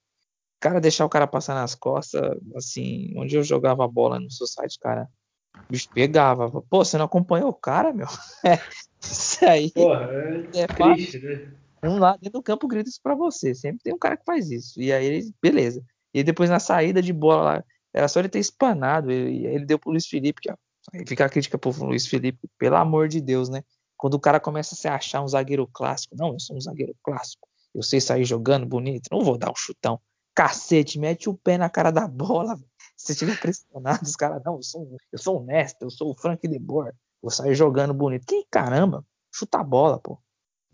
Cara 0.66 0.82
deixar 0.82 1.06
o 1.06 1.10
cara 1.10 1.28
passar 1.28 1.54
nas 1.54 1.76
costas, 1.76 2.24
assim, 2.56 3.14
onde 3.16 3.36
eu 3.36 3.44
jogava 3.44 3.86
a 3.86 3.88
bola 3.88 4.20
no 4.20 4.32
seu 4.32 4.48
site, 4.48 4.80
cara, 4.80 5.08
o 5.56 5.72
bicho 5.72 5.88
pegava. 5.94 6.50
Pô, 6.50 6.84
você 6.84 6.98
não 6.98 7.06
acompanhou 7.06 7.50
o 7.50 7.54
cara, 7.54 7.94
meu? 7.94 8.08
É, 8.44 8.60
isso 9.00 9.46
aí. 9.46 9.72
Porra, 9.72 10.10
é, 10.56 10.62
é 10.62 10.68
triste, 10.68 11.20
né? 11.20 11.52
Um 11.84 12.00
lá 12.00 12.14
dentro 12.14 12.40
do 12.40 12.44
campo 12.44 12.68
grita 12.68 12.90
isso 12.90 13.00
pra 13.02 13.14
você. 13.14 13.54
Sempre 13.54 13.84
tem 13.84 13.94
um 13.94 14.00
cara 14.00 14.18
que 14.18 14.26
faz 14.26 14.50
isso. 14.50 14.82
E 14.82 14.92
aí 14.92 15.06
ele, 15.06 15.34
beleza. 15.40 15.84
E 16.12 16.24
depois 16.24 16.50
na 16.50 16.60
saída 16.60 17.00
de 17.04 17.14
bola 17.14 17.44
lá, 17.44 17.64
era 17.94 18.08
só 18.08 18.20
ele 18.20 18.30
ter 18.30 18.40
espanado. 18.40 19.12
Ele, 19.12 19.46
ele 19.46 19.66
deu 19.66 19.78
pro 19.78 19.92
Luiz 19.92 20.08
Felipe, 20.08 20.42
que 20.42 20.52
ó, 20.52 20.56
aí 20.92 21.06
fica 21.08 21.26
a 21.26 21.30
crítica 21.30 21.60
pro 21.60 21.72
Luiz 21.86 22.08
Felipe, 22.08 22.50
pelo 22.58 22.78
amor 22.78 23.08
de 23.08 23.22
Deus, 23.22 23.50
né? 23.50 23.64
Quando 23.96 24.16
o 24.16 24.20
cara 24.20 24.40
começa 24.40 24.74
a 24.74 24.78
se 24.78 24.88
achar 24.88 25.22
um 25.22 25.28
zagueiro 25.28 25.68
clássico, 25.72 26.16
não, 26.18 26.34
eu 26.34 26.40
sou 26.40 26.58
um 26.58 26.62
zagueiro 26.62 26.96
clássico. 27.04 27.48
Eu 27.74 27.84
sei 27.84 28.02
sair 28.02 28.26
jogando 28.26 28.66
bonito, 28.66 29.10
não 29.12 29.22
vou 29.22 29.38
dar 29.38 29.52
um 29.52 29.56
chutão. 29.56 30.02
Cacete, 30.36 31.00
mete 31.00 31.30
o 31.30 31.34
pé 31.34 31.58
na 31.58 31.70
cara 31.70 31.92
da 31.92 32.08
bola. 32.08 32.60
Se 32.98 33.16
tiver 33.16 33.40
pressionado, 33.40 34.04
os 34.04 34.16
caras, 34.16 34.42
não, 34.44 34.56
eu 34.56 34.64
sou, 34.64 34.98
eu 35.12 35.20
sou 35.20 35.42
honesto, 35.42 35.82
eu 35.82 35.90
sou 35.90 36.12
o 36.12 36.16
Frank 36.16 36.48
de 36.48 36.60
Boer, 36.60 36.94
vou 37.22 37.32
sair 37.32 37.56
jogando 37.56 37.94
bonito. 37.94 38.26
Que 38.26 38.46
caramba, 38.50 39.06
chuta 39.34 39.60
a 39.60 39.64
bola, 39.64 40.00
pô. 40.00 40.20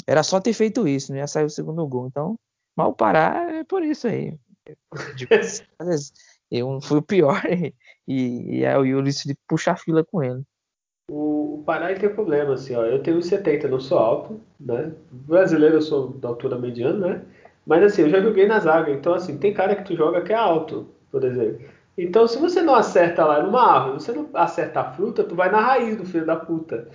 Era 0.07 0.23
só 0.23 0.39
ter 0.39 0.53
feito 0.53 0.87
isso, 0.87 1.11
não 1.11 1.19
ia 1.19 1.27
sair 1.27 1.45
o 1.45 1.49
segundo 1.49 1.87
gol. 1.87 2.07
Então, 2.07 2.35
mal 2.75 2.93
parar 2.93 3.53
é 3.53 3.63
por 3.63 3.83
isso 3.83 4.07
aí. 4.07 4.37
Eu 6.51 6.81
fui 6.81 6.97
o 6.97 7.01
pior 7.01 7.41
e, 7.47 7.73
e, 8.07 8.63
e 8.63 8.93
o 8.93 8.99
Luiz 8.99 9.21
Felipe 9.21 9.39
puxa 9.47 9.71
a 9.71 9.77
fila 9.77 10.03
com 10.03 10.21
ele. 10.21 10.43
O, 11.09 11.59
o 11.59 11.63
Pará 11.63 11.93
tem 11.97 12.13
problema, 12.13 12.53
assim, 12.53 12.75
ó. 12.75 12.85
Eu 12.85 13.01
tenho 13.01 13.17
1,70, 13.17 13.69
não 13.69 13.79
sou 13.79 13.97
alto, 13.97 14.41
né? 14.59 14.93
Brasileiro 15.11 15.75
eu 15.75 15.81
sou 15.81 16.09
da 16.09 16.27
altura 16.27 16.57
mediana, 16.57 17.07
né? 17.07 17.25
Mas 17.65 17.83
assim, 17.83 18.03
eu 18.03 18.09
já 18.09 18.19
joguei 18.21 18.47
na 18.47 18.59
zaga, 18.59 18.91
então 18.91 19.13
assim, 19.13 19.37
tem 19.37 19.53
cara 19.53 19.75
que 19.75 19.83
tu 19.83 19.95
joga 19.95 20.21
que 20.21 20.33
é 20.33 20.35
alto, 20.35 20.89
por 21.11 21.23
exemplo. 21.23 21.61
Então, 21.97 22.25
se 22.27 22.39
você 22.39 22.61
não 22.61 22.73
acerta 22.73 23.23
lá 23.25 23.43
numa 23.43 23.61
árvore, 23.61 24.01
você 24.01 24.11
não 24.11 24.29
acerta 24.33 24.79
a 24.79 24.91
fruta, 24.91 25.23
tu 25.23 25.35
vai 25.35 25.51
na 25.51 25.59
raiz 25.59 25.97
do 25.97 26.05
filho 26.05 26.25
da 26.25 26.35
puta. 26.35 26.87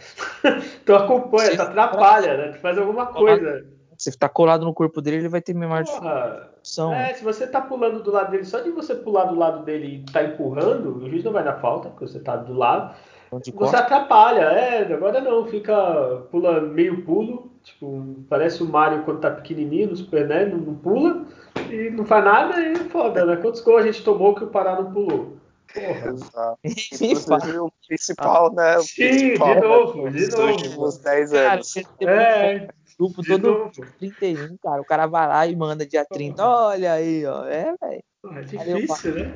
tu 0.85 0.95
acompanha, 0.95 1.55
tu 1.55 1.63
atrapalha, 1.63 2.37
né? 2.37 2.49
Tu 2.53 2.59
faz 2.59 2.79
alguma 2.79 3.07
coisa. 3.07 3.67
Se 3.99 4.17
tá 4.19 4.29
colado 4.29 4.65
no 4.65 4.75
corpo 4.75 5.01
dele, 5.01 5.19
ele 5.19 5.29
vai 5.29 5.41
ter 5.41 5.55
memória 5.55 5.85
de 5.85 5.93
função. 5.93 6.93
É, 6.93 7.15
se 7.15 7.25
você 7.25 7.47
tá 7.47 7.61
pulando 7.61 8.03
do 8.03 8.11
lado 8.11 8.31
dele, 8.31 8.45
só 8.45 8.61
de 8.61 8.71
você 8.71 8.95
pular 8.95 9.25
do 9.25 9.39
lado 9.39 9.65
dele 9.65 10.05
e 10.07 10.13
tá 10.13 10.23
empurrando, 10.23 10.97
o 10.97 11.09
juiz 11.09 11.25
não 11.25 11.33
vai 11.33 11.45
dar 11.45 11.61
falta, 11.61 11.89
porque 11.89 12.07
você 12.07 12.19
tá 12.19 12.37
do 12.37 12.53
lado. 12.53 12.95
Você 13.31 13.77
atrapalha, 13.77 14.41
é, 14.41 14.93
agora 14.93 15.21
não, 15.21 15.47
fica, 15.47 16.23
pula 16.31 16.61
meio 16.61 17.03
pulo, 17.05 17.51
tipo, 17.67 18.25
parece 18.29 18.63
o 18.63 18.67
Mario 18.67 19.03
quando 19.03 19.21
tá 19.21 19.31
pequenininho 19.31 19.91
no 19.91 19.97
Super 19.97 20.27
NES, 20.27 20.53
não, 20.53 20.59
não 20.59 20.75
pula 20.77 21.27
e 21.71 21.91
não 21.91 22.05
faz 22.05 22.25
nada 22.25 22.61
e 22.61 22.77
foda, 22.89 23.27
né? 23.27 23.37
Quantos 23.37 23.61
gols 23.61 23.83
a 23.83 23.87
gente 23.87 24.05
tomou 24.05 24.35
que 24.35 24.45
o 24.45 24.49
Pará 24.49 24.81
não 24.81 24.93
pulou? 24.93 25.37
Porra. 25.75 26.13
Exato. 26.13 26.59
Inclusive 26.65 27.59
o 27.59 27.73
principal, 27.87 28.55
né? 28.55 28.79
O 28.79 28.83
Sim, 28.83 29.09
principal, 29.09 29.55
de 29.55 29.61
novo, 29.61 30.05
né? 30.05 30.11
de 30.11 30.31
novo. 30.31 30.53
últimos 30.53 30.99
10 30.99 31.33
anos. 31.35 31.75
Cara, 31.75 32.13
é, 32.13 32.69
grupo 32.97 33.23
todo 33.27 33.49
novo. 33.49 33.73
31, 33.99 34.57
cara. 34.63 34.81
O 34.81 34.85
cara 34.85 35.07
vai 35.07 35.27
lá 35.27 35.47
e 35.47 35.57
manda 35.57 35.85
dia 35.85 36.05
30. 36.05 36.47
Olha 36.47 36.93
aí, 36.93 37.27
ó. 37.27 37.45
É, 37.47 37.75
velho. 37.81 38.05
É 38.33 38.41
difícil, 38.43 39.15
né? 39.15 39.35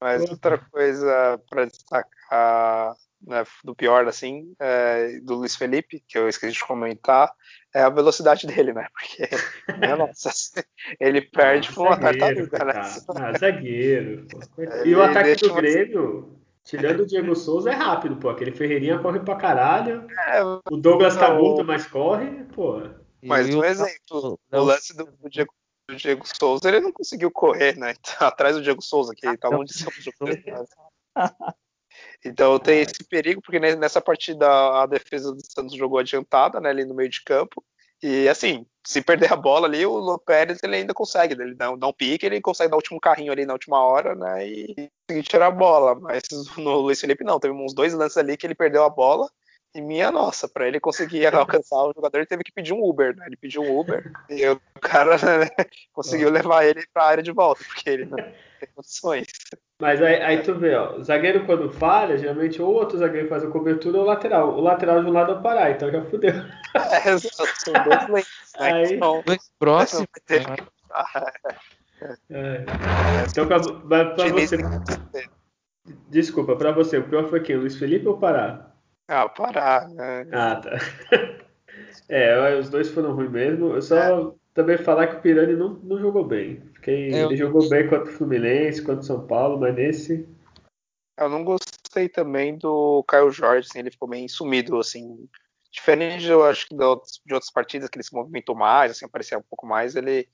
Mas 0.00 0.30
outra 0.30 0.58
coisa 0.58 1.40
para 1.50 1.66
destacar 1.66 2.96
né, 3.20 3.44
do 3.64 3.74
pior, 3.74 4.06
assim, 4.06 4.54
é, 4.58 5.18
do 5.20 5.34
Luiz 5.34 5.56
Felipe, 5.56 6.02
que 6.06 6.16
eu 6.16 6.28
esqueci 6.28 6.54
de 6.54 6.64
comentar, 6.64 7.32
é 7.74 7.82
a 7.82 7.90
velocidade 7.90 8.46
dele, 8.48 8.72
né? 8.72 8.86
Porque, 8.92 9.28
né, 9.78 9.94
nossa, 9.94 10.30
ele 11.00 11.22
perde 11.22 11.72
por 11.72 11.86
uma 11.86 11.98
tartaruga, 11.98 12.64
né? 12.64 12.72
Ah, 13.16 13.38
zagueiro. 13.38 14.26
E 14.84 14.94
o 14.94 15.02
ataque 15.02 15.36
do 15.36 15.54
Grêmio, 15.54 16.40
tirando 16.64 17.00
o 17.00 17.06
Diego 17.06 17.34
Souza, 17.34 17.70
é 17.70 17.74
rápido, 17.74 18.16
pô. 18.16 18.30
Aquele 18.30 18.52
Ferreirinha 18.52 18.98
corre 18.98 19.20
pra 19.20 19.36
caralho. 19.36 20.06
É, 20.28 20.42
o 20.42 20.76
Douglas 20.76 21.16
tá 21.16 21.34
muito, 21.34 21.64
mas 21.64 21.86
corre, 21.86 22.44
pô. 22.54 22.82
Mas 23.22 23.52
um 23.52 23.64
exemplo, 23.64 24.38
o 24.52 24.60
lance 24.60 24.96
do, 24.96 25.04
do 25.04 25.28
Diego 25.28 25.52
o 25.90 25.96
Diego 25.96 26.24
Souza, 26.26 26.68
ele 26.68 26.80
não 26.80 26.92
conseguiu 26.92 27.30
correr, 27.30 27.76
né? 27.76 27.94
Atrás 28.20 28.56
do 28.56 28.62
Diego 28.62 28.82
Souza, 28.82 29.14
que 29.14 29.36
tá 29.38 29.48
longe 29.48 29.72
de 29.72 29.78
ser 29.78 29.90
jogador. 29.90 30.68
Então 32.24 32.58
tem 32.58 32.80
esse 32.80 33.04
perigo, 33.08 33.40
porque 33.40 33.58
nessa 33.58 34.00
partida 34.00 34.46
a 34.82 34.86
defesa 34.86 35.32
do 35.32 35.40
Santos 35.44 35.76
jogou 35.76 35.98
adiantada, 35.98 36.60
né, 36.60 36.70
ali 36.70 36.84
no 36.84 36.94
meio 36.94 37.08
de 37.08 37.22
campo. 37.22 37.64
E 38.02 38.28
assim, 38.28 38.64
se 38.84 39.02
perder 39.02 39.32
a 39.32 39.36
bola 39.36 39.66
ali, 39.66 39.84
o 39.84 39.96
Lô 39.98 40.18
Pérez 40.18 40.60
ele 40.62 40.76
ainda 40.76 40.94
consegue, 40.94 41.34
ele 41.34 41.54
dá, 41.54 41.74
dá, 41.74 41.86
um 41.88 41.92
pique, 41.92 42.24
ele 42.24 42.40
consegue 42.40 42.70
dar 42.70 42.76
o 42.76 42.78
último 42.78 43.00
carrinho 43.00 43.32
ali 43.32 43.44
na 43.44 43.52
última 43.52 43.82
hora, 43.82 44.14
né, 44.14 44.46
e 44.46 44.90
conseguir 45.08 45.28
tirar 45.28 45.46
a 45.48 45.50
bola. 45.50 45.94
Mas 45.94 46.22
no 46.56 46.78
Luiz 46.80 47.00
Felipe 47.00 47.24
não, 47.24 47.40
teve 47.40 47.54
uns 47.54 47.74
dois 47.74 47.92
lances 47.94 48.16
ali 48.16 48.36
que 48.36 48.46
ele 48.46 48.54
perdeu 48.54 48.84
a 48.84 48.90
bola. 48.90 49.28
E 49.74 49.80
minha 49.80 50.10
nossa, 50.10 50.48
para 50.48 50.66
ele 50.66 50.80
conseguir 50.80 51.26
alcançar 51.34 51.84
o 51.84 51.92
jogador, 51.94 52.18
ele 52.18 52.26
teve 52.26 52.42
que 52.42 52.52
pedir 52.52 52.72
um 52.72 52.82
Uber, 52.82 53.14
né? 53.16 53.24
Ele 53.26 53.36
pediu 53.36 53.62
um 53.62 53.78
Uber 53.78 54.02
e 54.28 54.48
o 54.48 54.60
cara 54.80 55.16
né, 55.16 55.48
conseguiu 55.92 56.30
levar 56.30 56.64
ele 56.64 56.84
para 56.92 57.02
a 57.04 57.08
área 57.08 57.22
de 57.22 57.32
volta, 57.32 57.64
porque 57.64 57.88
ele 57.88 58.04
não 58.06 58.16
tem 58.16 58.68
condições. 58.74 59.26
Mas 59.80 60.02
aí, 60.02 60.20
aí, 60.20 60.42
tu 60.42 60.54
vê, 60.56 60.74
ó, 60.74 60.96
o 60.96 61.04
zagueiro 61.04 61.46
quando 61.46 61.70
falha, 61.70 62.18
geralmente 62.18 62.60
ou 62.60 62.72
o 62.72 62.74
outro 62.74 62.98
zagueiro 62.98 63.28
faz 63.28 63.44
a 63.44 63.50
cobertura 63.50 63.98
ou 63.98 64.02
o 64.02 64.06
lateral. 64.06 64.54
O 64.54 64.60
lateral 64.60 65.00
de 65.00 65.08
um 65.08 65.12
lado 65.12 65.32
é 65.32 65.34
o 65.36 65.42
Pará, 65.42 65.70
então 65.70 65.90
já 65.90 66.04
fudeu. 66.04 66.32
É, 66.74 67.18
são 67.18 67.72
dois 67.84 68.08
leitos, 68.08 68.52
né? 68.58 68.72
Aí, 68.72 68.94
então, 68.94 69.22
dois 69.24 69.50
próximos. 69.58 70.06
É. 72.30 72.68
Então, 73.30 73.46
pra, 73.46 73.58
pra, 73.60 74.14
pra 74.14 74.28
você. 74.28 74.58
Desculpa, 76.10 76.56
pra 76.56 76.72
você, 76.72 76.98
o 76.98 77.08
pior 77.08 77.28
foi 77.28 77.40
quem? 77.40 77.56
Luiz 77.56 77.76
Felipe 77.76 78.06
ou 78.06 78.18
Pará? 78.18 78.70
Ah, 79.08 79.26
Pará, 79.26 79.88
né? 79.88 80.26
Ah, 80.32 80.56
tá. 80.56 80.70
É, 82.08 82.54
os 82.58 82.70
dois 82.70 82.88
foram 82.88 83.14
ruins 83.14 83.30
mesmo. 83.30 83.74
Eu 83.74 83.82
só 83.82 83.96
é. 83.96 84.32
também 84.54 84.78
falar 84.78 85.08
que 85.08 85.16
o 85.16 85.20
Pirani 85.20 85.54
não, 85.54 85.74
não 85.74 85.98
jogou 85.98 86.24
bem. 86.24 86.62
Fiquei, 86.74 87.12
eu... 87.12 87.26
Ele 87.26 87.36
jogou 87.36 87.68
bem 87.68 87.86
contra 87.86 88.10
o 88.10 88.12
Fluminense, 88.12 88.82
contra 88.82 89.00
o 89.00 89.04
São 89.04 89.26
Paulo, 89.26 89.58
mas 89.58 89.74
nesse. 89.74 90.26
Eu 91.18 91.28
não 91.28 91.44
gostei 91.44 92.08
também 92.08 92.56
do 92.56 93.04
Caio 93.06 93.30
Jorge, 93.30 93.68
assim, 93.68 93.80
ele 93.80 93.90
ficou 93.90 94.08
bem 94.08 94.26
sumido, 94.26 94.78
assim. 94.78 95.28
Diferente, 95.70 96.26
eu 96.26 96.44
acho 96.44 96.66
que 96.66 96.74
de 96.74 96.82
outras 96.82 97.50
partidas 97.52 97.90
que 97.90 97.98
ele 97.98 98.04
se 98.04 98.14
movimentou 98.14 98.54
mais, 98.54 98.92
assim, 98.92 99.04
aparecia 99.04 99.38
um 99.38 99.42
pouco 99.42 99.66
mais, 99.66 99.94
ele. 99.94 100.26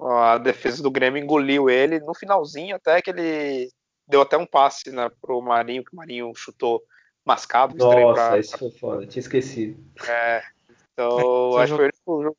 A 0.00 0.38
defesa 0.38 0.82
do 0.82 0.90
Grêmio 0.90 1.22
engoliu 1.22 1.68
ele 1.68 2.00
no 2.00 2.14
finalzinho, 2.14 2.76
até 2.76 3.02
que 3.02 3.10
ele 3.10 3.70
deu 4.08 4.22
até 4.22 4.38
um 4.38 4.46
passe 4.46 4.90
né, 4.90 5.10
pro 5.20 5.42
Marinho, 5.42 5.84
que 5.84 5.92
o 5.92 5.96
Marinho 5.96 6.34
chutou 6.34 6.82
mascado. 7.24 7.76
Nossa, 7.76 8.28
pra, 8.28 8.38
isso 8.38 8.58
foi 8.58 8.70
foda, 8.70 9.06
tinha 9.06 9.20
esquecido. 9.20 9.82
É, 10.08 10.42
então, 10.92 11.56
acho 11.58 11.72
que 11.72 11.92
foi 12.04 12.14
o 12.14 12.18
único, 12.18 12.36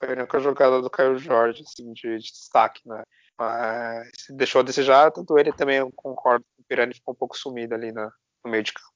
foi 0.00 0.08
a 0.08 0.12
única 0.12 0.40
jogada 0.40 0.82
do 0.82 0.90
Caio 0.90 1.18
Jorge, 1.18 1.62
assim, 1.62 1.92
de, 1.92 2.18
de 2.18 2.32
destaque, 2.32 2.86
né? 2.86 3.02
Mas 3.38 4.10
deixou 4.30 4.60
a 4.60 4.64
desejar, 4.64 5.12
tanto 5.12 5.38
ele 5.38 5.52
também, 5.52 5.76
eu 5.78 5.92
concordo, 5.94 6.44
o 6.58 6.64
Pirani 6.64 6.94
ficou 6.94 7.14
um 7.14 7.16
pouco 7.16 7.36
sumido 7.36 7.74
ali 7.74 7.92
no, 7.92 8.10
no 8.44 8.50
meio 8.50 8.64
de 8.64 8.72
campo. 8.72 8.88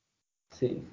Sim. 0.53 0.87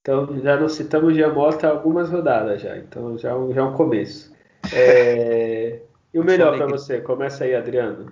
Então 0.00 0.38
já 0.40 0.56
não 0.56 0.68
citamos 0.68 1.14
Giamota 1.14 1.68
algumas 1.68 2.10
rodadas 2.10 2.60
já, 2.60 2.76
então 2.76 3.18
já, 3.18 3.30
já 3.30 3.60
é 3.60 3.64
um 3.64 3.76
começo. 3.76 4.34
É... 4.74 5.82
E 6.14 6.18
o 6.18 6.24
melhor 6.24 6.56
para 6.56 6.66
você? 6.66 6.98
Começa 7.02 7.44
aí, 7.44 7.54
Adriano. 7.54 8.10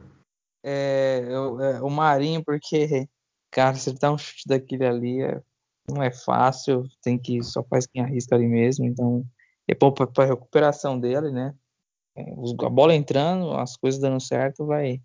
É, 0.62 1.24
eu, 1.26 1.58
é, 1.58 1.80
o 1.80 1.88
Marinho, 1.88 2.44
porque, 2.44 3.08
cara, 3.50 3.74
se 3.76 3.88
ele 3.88 3.98
dá 3.98 4.12
um 4.12 4.18
chute 4.18 4.42
daquele 4.46 4.84
ali, 4.84 5.22
é, 5.22 5.40
não 5.89 6.03
é 6.03 6.11
fácil, 6.11 6.89
tem 7.03 7.18
que 7.18 7.43
só 7.43 7.62
faz 7.64 7.87
quem 7.87 8.03
arrisca 8.03 8.35
ali 8.35 8.47
mesmo, 8.47 8.85
então 8.87 9.24
é 9.68 9.74
bom 9.74 9.93
para 9.93 10.26
recuperação 10.26 10.99
dele, 10.99 11.30
né? 11.30 11.55
É, 12.16 12.32
a 12.32 12.70
bola 12.70 12.95
entrando, 12.95 13.53
as 13.57 13.76
coisas 13.76 14.01
dando 14.01 14.20
certo, 14.20 14.66
vai, 14.66 15.01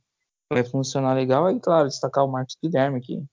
vai 0.51 0.63
funcionar 0.63 1.13
legal. 1.13 1.49
E 1.51 1.59
claro, 1.59 1.87
destacar 1.87 2.23
o 2.23 2.31
Marcos 2.31 2.55
Guilherme 2.61 2.97
aqui, 2.97 3.23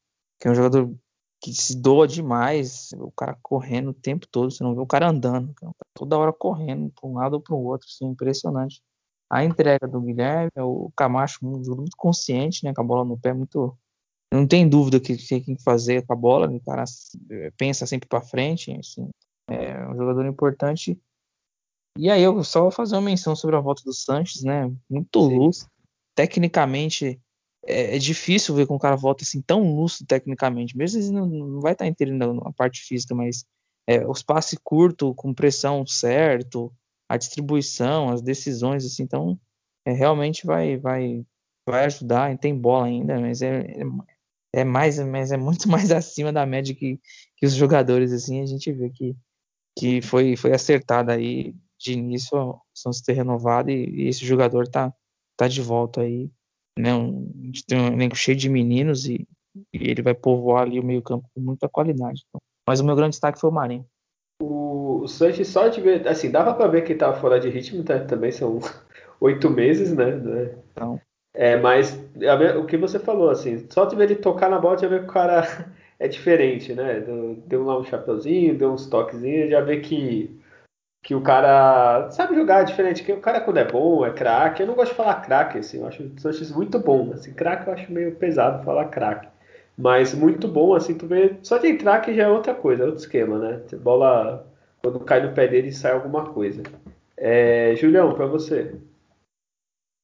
que 0.40 0.48
é 0.48 0.50
um 0.50 0.54
jogador 0.54 0.94
que 1.40 1.52
se 1.52 1.80
doa 1.80 2.08
demais, 2.08 2.90
o 2.94 3.10
cara 3.12 3.36
correndo 3.42 3.90
o 3.90 3.94
tempo 3.94 4.26
todo, 4.26 4.50
você 4.50 4.64
não 4.64 4.74
vê 4.74 4.80
o 4.80 4.86
cara 4.86 5.08
andando, 5.08 5.52
tá 5.54 5.70
toda 5.94 6.18
hora 6.18 6.32
correndo 6.32 6.90
para 6.90 7.08
um 7.08 7.14
lado 7.14 7.34
ou 7.34 7.40
para 7.40 7.54
o 7.54 7.64
outro, 7.64 7.86
assim, 7.88 8.06
impressionante. 8.06 8.82
A 9.30 9.44
entrega 9.44 9.86
do 9.86 10.00
Guilherme, 10.00 10.50
o 10.58 10.90
Camacho 10.96 11.44
muito 11.44 11.96
consciente, 11.96 12.64
né, 12.64 12.72
com 12.72 12.80
a 12.80 12.84
bola 12.84 13.04
no 13.04 13.18
pé, 13.18 13.32
muito 13.32 13.76
não 14.32 14.46
tem 14.46 14.68
dúvida 14.68 15.00
que 15.00 15.16
tem 15.16 15.42
que 15.42 15.62
fazer 15.62 16.04
com 16.04 16.12
a 16.12 16.16
bola, 16.16 16.50
o 16.50 16.60
cara 16.60 16.84
pensa 17.56 17.86
sempre 17.86 18.08
para 18.08 18.20
frente, 18.20 18.72
assim, 18.72 19.08
é 19.48 19.86
um 19.88 19.96
jogador 19.96 20.26
importante. 20.26 20.98
E 21.98 22.10
aí 22.10 22.22
eu 22.22 22.42
só 22.44 22.62
vou 22.62 22.70
fazer 22.70 22.94
uma 22.96 23.02
menção 23.02 23.34
sobre 23.34 23.56
a 23.56 23.60
volta 23.60 23.82
do 23.84 23.92
Sanches, 23.92 24.42
né? 24.42 24.70
Muito 24.90 25.18
lúcido. 25.18 25.70
Tecnicamente 26.14 27.20
é, 27.64 27.96
é, 27.96 27.98
difícil 27.98 28.54
ver 28.54 28.66
com 28.66 28.76
o 28.76 28.78
cara 28.78 28.96
volta 28.96 29.24
assim 29.24 29.40
tão 29.40 29.74
lúcido 29.74 30.06
tecnicamente. 30.06 30.76
Mesmo 30.76 31.00
ele 31.00 31.10
não, 31.10 31.26
não 31.26 31.60
vai 31.60 31.72
estar 31.72 31.86
entendendo 31.86 32.34
na 32.34 32.52
parte 32.52 32.82
física, 32.82 33.14
mas 33.14 33.44
é, 33.86 34.06
os 34.06 34.22
passes 34.22 34.58
curtos, 34.62 35.14
com 35.16 35.32
pressão 35.32 35.86
certo, 35.86 36.72
a 37.08 37.16
distribuição, 37.16 38.10
as 38.10 38.20
decisões, 38.20 38.84
assim, 38.84 39.04
então 39.04 39.38
é, 39.86 39.92
realmente 39.92 40.44
vai, 40.44 40.76
vai 40.76 41.24
vai 41.68 41.84
ajudar, 41.86 42.38
tem 42.38 42.56
bola 42.56 42.86
ainda, 42.86 43.18
mas 43.20 43.42
é, 43.42 43.66
é, 44.56 44.64
mais, 44.64 44.98
mas 44.98 45.30
é 45.32 45.36
muito 45.36 45.68
mais 45.70 45.92
acima 45.92 46.32
da 46.32 46.46
média 46.46 46.74
que, 46.74 46.98
que 47.36 47.44
os 47.44 47.54
jogadores, 47.54 48.10
assim, 48.10 48.40
a 48.40 48.46
gente 48.46 48.72
vê 48.72 48.88
que, 48.88 49.14
que 49.78 50.00
foi, 50.00 50.34
foi 50.34 50.52
acertado 50.52 51.12
aí 51.12 51.54
de 51.78 51.92
início 51.92 52.38
o 52.38 52.60
Santos 52.74 53.02
ter 53.02 53.12
renovado 53.12 53.70
e, 53.70 54.04
e, 54.04 54.08
esse 54.08 54.24
jogador 54.24 54.66
tá, 54.66 54.90
tá 55.36 55.46
de 55.46 55.60
volta 55.60 56.00
aí, 56.00 56.30
né? 56.78 56.94
Um, 56.94 57.30
a 57.42 57.46
gente 57.46 57.66
tem 57.66 57.78
um 57.78 57.88
elenco 57.88 58.16
cheio 58.16 58.36
de 58.36 58.48
meninos 58.48 59.06
e, 59.06 59.28
e 59.74 59.90
ele 59.90 60.00
vai 60.00 60.14
povoar 60.14 60.62
ali 60.62 60.80
o 60.80 60.84
meio 60.84 61.02
campo 61.02 61.28
com 61.34 61.40
muita 61.40 61.68
qualidade. 61.68 62.24
Então. 62.26 62.40
Mas 62.66 62.80
o 62.80 62.84
meu 62.84 62.96
grande 62.96 63.10
destaque 63.10 63.38
foi 63.38 63.50
o 63.50 63.52
Marinho. 63.52 63.86
O, 64.42 65.02
o 65.02 65.08
Sanches 65.08 65.48
só 65.48 65.68
de 65.68 65.82
ver, 65.82 66.08
assim, 66.08 66.30
dava 66.30 66.54
para 66.54 66.66
ver 66.66 66.82
que 66.82 66.92
ele 66.92 66.98
tava 66.98 67.20
fora 67.20 67.38
de 67.38 67.50
ritmo, 67.50 67.84
tá? 67.84 68.02
também 68.06 68.32
são 68.32 68.58
oito 69.20 69.50
meses, 69.50 69.92
né? 69.92 70.16
Então. 70.72 70.98
É, 71.34 71.58
mas 71.58 71.94
o 72.58 72.66
que 72.66 72.76
você 72.76 72.98
falou, 72.98 73.30
assim, 73.30 73.66
só 73.70 73.84
de 73.84 73.96
ver 73.96 74.04
ele 74.10 74.16
tocar 74.16 74.48
na 74.48 74.58
bola, 74.58 74.78
já 74.78 74.88
vê 74.88 74.98
que 74.98 75.04
o 75.04 75.12
cara 75.12 75.42
é 75.98 76.08
diferente, 76.08 76.74
né? 76.74 77.02
Deu 77.46 77.64
lá 77.64 77.78
um 77.78 77.84
chapeuzinho, 77.84 78.56
deu 78.56 78.72
uns 78.72 78.86
toquezinhos, 78.86 79.50
já 79.50 79.60
vê 79.60 79.80
que, 79.80 80.38
que 81.02 81.14
o 81.14 81.22
cara 81.22 82.10
sabe 82.10 82.34
jogar 82.34 82.64
diferente. 82.64 83.04
Que 83.04 83.12
o 83.12 83.20
cara, 83.20 83.40
quando 83.40 83.58
é 83.58 83.64
bom, 83.64 84.04
é 84.06 84.12
craque. 84.12 84.62
Eu 84.62 84.66
não 84.66 84.74
gosto 84.74 84.90
de 84.92 84.96
falar 84.96 85.22
craque, 85.22 85.58
assim, 85.58 85.80
eu 85.80 85.86
acho 85.86 86.02
o 86.02 86.20
Sanches 86.20 86.52
muito 86.52 86.78
bom. 86.78 87.12
Assim, 87.12 87.32
craque 87.32 87.66
eu 87.68 87.74
acho 87.74 87.92
meio 87.92 88.14
pesado 88.16 88.64
falar 88.64 88.86
craque. 88.86 89.28
Mas 89.76 90.14
muito 90.14 90.48
bom, 90.48 90.74
assim, 90.74 90.94
tu 90.96 91.06
vê. 91.06 91.36
Só 91.42 91.58
de 91.58 91.68
entrar 91.68 92.00
que 92.00 92.14
já 92.14 92.24
é 92.24 92.28
outra 92.28 92.54
coisa, 92.54 92.82
é 92.82 92.86
outro 92.86 93.00
esquema, 93.00 93.38
né? 93.38 93.60
Bola, 93.74 94.46
quando 94.82 95.00
cai 95.00 95.20
no 95.22 95.34
pé 95.34 95.46
dele, 95.48 95.72
sai 95.72 95.92
alguma 95.92 96.26
coisa. 96.26 96.62
É, 97.16 97.74
Julião, 97.76 98.14
para 98.14 98.26
você. 98.26 98.74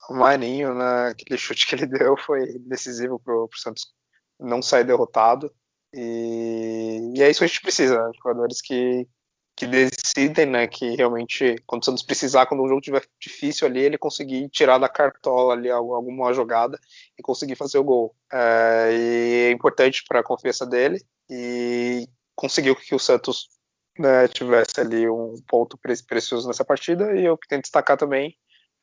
O 0.09 0.15
Marinho, 0.15 0.75
naquele 0.75 1.39
chute 1.39 1.67
que 1.67 1.75
ele 1.75 1.87
deu, 1.87 2.17
foi 2.17 2.59
decisivo 2.61 3.19
pro, 3.19 3.49
pro 3.49 3.59
Santos 3.59 3.93
não 4.39 4.61
sair 4.61 4.85
derrotado. 4.85 5.53
E, 5.95 7.13
e 7.15 7.23
é 7.23 7.31
isso 7.31 7.41
que 7.41 7.45
a 7.45 7.49
gente 7.49 7.61
precisa, 7.61 8.03
né? 8.03 8.13
jogadores 8.17 8.61
que, 8.61 9.07
que 9.55 9.67
decidem, 9.67 10.47
né? 10.47 10.67
Que 10.67 10.97
realmente, 10.97 11.57
quando 11.67 11.83
o 11.83 11.85
Santos 11.85 12.03
precisar, 12.03 12.47
quando 12.47 12.63
o 12.63 12.69
jogo 12.69 12.81
estiver 12.81 13.05
difícil 13.21 13.67
ali, 13.67 13.81
ele 13.81 13.99
conseguir 13.99 14.49
tirar 14.49 14.79
da 14.79 14.89
cartola 14.89 15.53
ali 15.53 15.71
alguma 15.71 16.33
jogada 16.33 16.79
e 17.19 17.23
conseguir 17.23 17.57
fazer 17.57 17.79
o 17.79 17.85
gol. 17.85 18.15
É, 18.33 18.91
e 18.93 19.49
é 19.49 19.51
importante 19.51 20.03
para 20.09 20.21
a 20.21 20.25
confiança 20.25 20.67
dele 20.67 20.99
e 21.31 22.09
conseguiu 22.35 22.75
que 22.75 22.95
o 22.95 22.99
Santos 22.99 23.49
né, 23.99 24.27
tivesse 24.29 24.81
ali 24.81 25.09
um 25.09 25.37
ponto 25.47 25.79
precioso 25.79 26.49
nessa 26.49 26.65
partida. 26.65 27.15
E 27.15 27.25
eu 27.25 27.39
tenho 27.49 27.61
que 27.61 27.67
destacar 27.67 27.97
também 27.97 28.37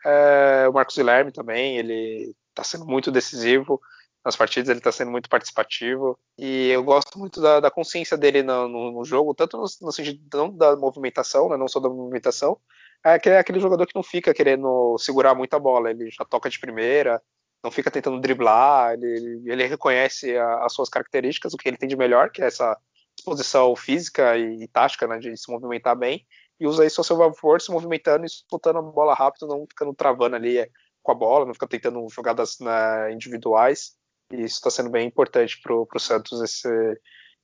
é, 0.06 0.68
o 0.70 0.74
Marcos 0.74 0.96
Guilherme 0.96 1.32
também, 1.32 1.78
ele 1.78 2.34
está 2.50 2.64
sendo 2.64 2.86
muito 2.86 3.12
decisivo 3.12 3.82
nas 4.24 4.36
partidas, 4.36 4.70
ele 4.70 4.80
está 4.80 4.92
sendo 4.92 5.12
muito 5.12 5.30
participativo. 5.30 6.18
E 6.38 6.70
eu 6.70 6.84
gosto 6.84 7.18
muito 7.18 7.42
da, 7.42 7.60
da 7.60 7.72
consciência 7.72 8.18
dele 8.18 8.44
no, 8.44 8.68
no, 8.68 8.92
no, 8.92 9.06
jogo, 9.06 9.34
tanto 9.34 9.58
no, 9.58 9.66
no 9.82 9.92
sentido 9.92 10.52
da 10.52 10.76
movimentação, 10.76 11.50
né, 11.50 11.58
não 11.58 11.68
só 11.68 11.80
da 11.80 11.90
movimentação, 11.90 12.58
é 13.04 13.14
aquele, 13.14 13.36
é 13.36 13.40
aquele 13.40 13.60
jogador 13.60 13.86
que 13.88 13.96
não 13.96 14.04
fica 14.04 14.34
querendo 14.34 14.98
segurar 14.98 15.34
muito 15.34 15.54
a 15.54 15.60
bola, 15.60 15.90
ele 15.90 16.10
já 16.12 16.26
toca 16.26 16.50
de 16.50 16.60
primeira, 16.60 17.22
não 17.64 17.72
fica 17.72 17.90
tentando 17.90 18.20
driblar, 18.20 18.94
ele, 18.94 19.42
ele 19.46 19.68
reconhece 19.68 20.38
a, 20.38 20.66
as 20.66 20.74
suas 20.74 20.90
características, 20.90 21.54
o 21.54 21.58
que 21.58 21.70
ele 21.70 21.78
tem 21.78 21.88
de 21.88 21.96
melhor, 21.96 22.30
que 22.30 22.42
é 22.42 22.48
essa 22.48 22.78
disposição 23.16 23.76
física 23.76 24.38
e, 24.38 24.64
e 24.64 24.68
tática, 24.68 25.08
né, 25.08 25.18
de 25.18 25.36
se 25.38 25.50
movimentar 25.50 25.96
bem, 25.96 26.26
e 26.60 26.68
usa 26.68 26.86
isso 26.86 27.02
a 27.02 27.04
seu 27.04 27.18
favor, 27.18 27.62
se 27.62 27.72
movimentando 27.72 28.26
e 28.26 28.30
soltando 28.30 28.80
a 28.80 28.82
bola 28.82 29.14
rápido, 29.14 29.48
não 29.48 29.66
ficando 29.68 29.94
travando 29.94 30.36
ali 30.36 30.58
é, 30.58 30.70
com 31.02 31.12
a 31.12 31.16
bola, 31.16 31.46
não 31.46 31.54
fica 31.54 31.68
tentando 31.68 32.06
jogadas 32.10 32.60
né, 32.60 33.12
individuais. 33.14 33.96
E 34.32 34.38
isso 34.44 34.56
está 34.56 34.70
sendo 34.70 34.90
bem 34.90 35.08
importante 35.08 35.60
para 35.62 35.74
o 35.74 36.00
Santos, 36.00 36.42
esse, 36.42 36.68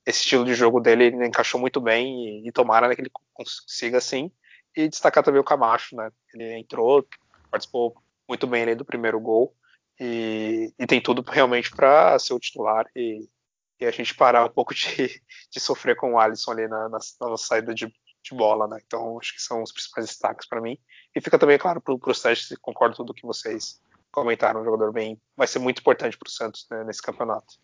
esse 0.06 0.20
estilo 0.20 0.46
de 0.46 0.54
jogo 0.54 0.80
dele 0.80 1.06
ele 1.06 1.26
encaixou 1.26 1.60
muito 1.60 1.80
bem 1.82 2.44
e, 2.44 2.48
e 2.48 2.52
tomara 2.52 2.88
né, 2.88 2.96
que 2.96 3.02
ele 3.02 3.12
consiga 3.34 3.98
assim. 3.98 4.32
E 4.76 4.90
destacar 4.90 5.24
também 5.24 5.40
o 5.40 5.44
Camacho, 5.44 5.96
né? 5.96 6.12
Ele 6.34 6.60
entrou, 6.60 7.08
participou 7.50 7.96
muito 8.28 8.46
bem 8.46 8.64
ali 8.64 8.76
do 8.76 8.84
primeiro 8.84 9.20
gol 9.20 9.56
e, 10.00 10.74
e 10.78 10.86
tem 10.86 11.02
tudo 11.02 11.22
realmente 11.22 11.72
para 11.72 12.18
ser 12.20 12.34
o 12.34 12.40
titular 12.40 12.86
e, 12.96 13.28
e, 13.80 13.86
a 13.86 13.92
gente 13.92 14.14
parar 14.14 14.46
um 14.46 14.50
pouco 14.50 14.74
de, 14.74 14.86
de 15.50 15.60
sofrer 15.60 15.96
com 15.96 16.14
o 16.14 16.20
Alisson 16.20 16.52
ali 16.52 16.68
na, 16.68 16.90
na, 16.90 17.00
na 17.22 17.38
saída 17.38 17.74
de, 17.74 17.88
de 18.26 18.36
bola, 18.36 18.68
né? 18.68 18.80
Então 18.86 19.18
acho 19.20 19.34
que 19.34 19.42
são 19.42 19.62
os 19.62 19.72
principais 19.72 20.08
destaques 20.08 20.48
para 20.48 20.62
mim. 20.62 20.78
E 21.16 21.22
fica 21.22 21.38
também 21.38 21.58
claro 21.58 21.82
para 21.82 21.94
o 21.94 22.14
Sérgio, 22.14 22.58
concordo 22.62 22.96
com 22.96 23.04
tudo 23.04 23.16
que 23.16 23.26
vocês 23.26 23.80
comentaram, 24.12 24.62
um 24.62 24.66
jogador 24.66 24.92
bem, 24.94 25.20
vai 25.36 25.46
ser 25.46 25.60
muito 25.60 25.80
importante 25.80 26.18
para 26.18 26.28
o 26.28 26.32
Santos 26.32 26.66
né, 26.72 26.84
nesse 26.86 27.02
campeonato. 27.02 27.56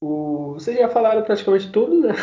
O, 0.00 0.54
vocês 0.54 0.78
já 0.78 0.88
falaram 0.88 1.22
praticamente 1.22 1.70
tudo, 1.70 2.00
né? 2.00 2.14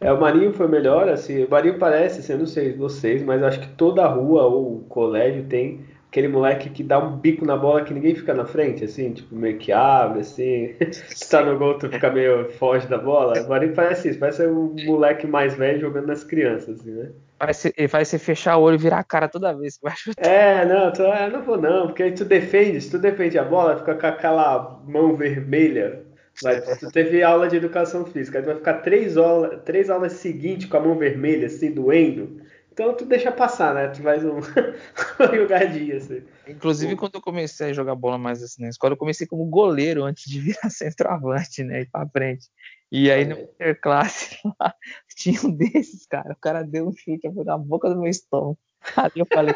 É, 0.00 0.12
o 0.12 0.20
Marinho 0.20 0.52
foi 0.52 0.66
melhor, 0.66 1.08
assim, 1.08 1.44
o 1.44 1.50
Marinho 1.50 1.78
parece, 1.78 2.20
assim, 2.20 2.32
eu 2.32 2.40
não 2.40 2.46
sei 2.46 2.76
vocês, 2.76 3.22
mas 3.22 3.42
acho 3.42 3.60
que 3.60 3.68
toda 3.68 4.06
rua 4.06 4.44
ou 4.44 4.80
colégio 4.86 5.48
tem 5.48 5.86
aquele 6.14 6.28
moleque 6.28 6.70
que 6.70 6.84
dá 6.84 6.96
um 6.96 7.16
bico 7.16 7.44
na 7.44 7.56
bola 7.56 7.82
que 7.82 7.92
ninguém 7.92 8.14
fica 8.14 8.32
na 8.32 8.44
frente, 8.44 8.84
assim, 8.84 9.12
tipo, 9.12 9.34
meio 9.34 9.58
que 9.58 9.72
abre, 9.72 10.20
assim, 10.20 10.72
que 10.78 11.28
tá 11.28 11.44
no 11.44 11.58
gol, 11.58 11.76
tu 11.76 11.88
fica 11.88 12.08
meio 12.08 12.52
foge 12.52 12.86
da 12.86 12.96
bola. 12.96 13.36
Agora 13.36 13.64
ele 13.64 13.74
parece 13.74 14.10
isso, 14.10 14.20
parece 14.20 14.46
um 14.46 14.76
moleque 14.84 15.26
mais 15.26 15.54
velho 15.54 15.80
jogando 15.80 16.06
nas 16.06 16.22
crianças, 16.22 16.78
assim, 16.78 16.92
né? 16.92 17.10
Parece, 17.36 17.74
ele 17.76 17.88
faz 17.88 18.06
você 18.06 18.18
fechar 18.20 18.56
o 18.56 18.62
olho 18.62 18.76
e 18.76 18.78
virar 18.78 19.00
a 19.00 19.04
cara 19.04 19.26
toda 19.26 19.52
vez 19.52 19.76
que 19.76 19.82
vai 19.82 19.96
chutar. 19.96 20.24
É, 20.24 20.64
não, 20.64 20.92
tu, 20.92 21.02
eu 21.02 21.30
não 21.32 21.42
vou 21.42 21.60
não, 21.60 21.88
porque 21.88 22.04
aí 22.04 22.12
tu 22.12 22.24
defende, 22.24 22.80
se 22.80 22.92
tu 22.92 22.98
defende 23.00 23.36
a 23.36 23.42
bola, 23.42 23.76
fica 23.76 23.96
com 23.96 24.06
aquela 24.06 24.80
mão 24.86 25.16
vermelha. 25.16 26.04
Vai, 26.40 26.60
tu 26.60 26.92
teve 26.92 27.24
aula 27.24 27.48
de 27.48 27.56
educação 27.56 28.04
física, 28.04 28.38
aí 28.38 28.44
tu 28.44 28.46
vai 28.46 28.56
ficar 28.56 28.74
três, 28.74 29.16
aulas, 29.16 29.60
três 29.64 29.90
aulas 29.90 30.12
seguintes 30.12 30.68
com 30.68 30.76
a 30.76 30.80
mão 30.80 30.96
vermelha, 30.96 31.48
assim, 31.48 31.72
doendo. 31.72 32.43
Então 32.74 32.92
tu 32.92 33.04
deixa 33.04 33.30
passar, 33.30 33.72
né? 33.72 33.86
Tu 33.86 34.02
faz 34.02 34.24
um, 34.24 34.40
jogadinha 35.32 35.96
assim. 35.96 36.24
Inclusive, 36.46 36.96
quando 36.96 37.14
eu 37.14 37.22
comecei 37.22 37.70
a 37.70 37.72
jogar 37.72 37.94
bola 37.94 38.18
mais 38.18 38.42
assim 38.42 38.62
na 38.62 38.68
escola, 38.68 38.94
eu 38.94 38.98
comecei 38.98 39.28
como 39.28 39.44
goleiro 39.44 40.02
antes 40.02 40.28
de 40.28 40.40
virar 40.42 40.68
centroavante, 40.70 41.62
né? 41.62 41.82
Ir 41.82 41.90
pra 41.90 42.04
frente. 42.08 42.48
E 42.90 43.12
aí 43.12 43.24
no 43.24 43.38
interclasse 43.38 44.36
lá, 44.60 44.74
tinha 45.16 45.40
um 45.44 45.52
desses, 45.52 46.04
cara. 46.06 46.32
O 46.32 46.40
cara 46.40 46.64
deu 46.64 46.88
um 46.88 46.92
chute 46.92 47.28
na 47.44 47.56
boca 47.56 47.88
do 47.88 48.00
meu 48.00 48.10
estômago. 48.10 48.58
Aí 48.96 49.12
eu 49.14 49.26
falei. 49.26 49.54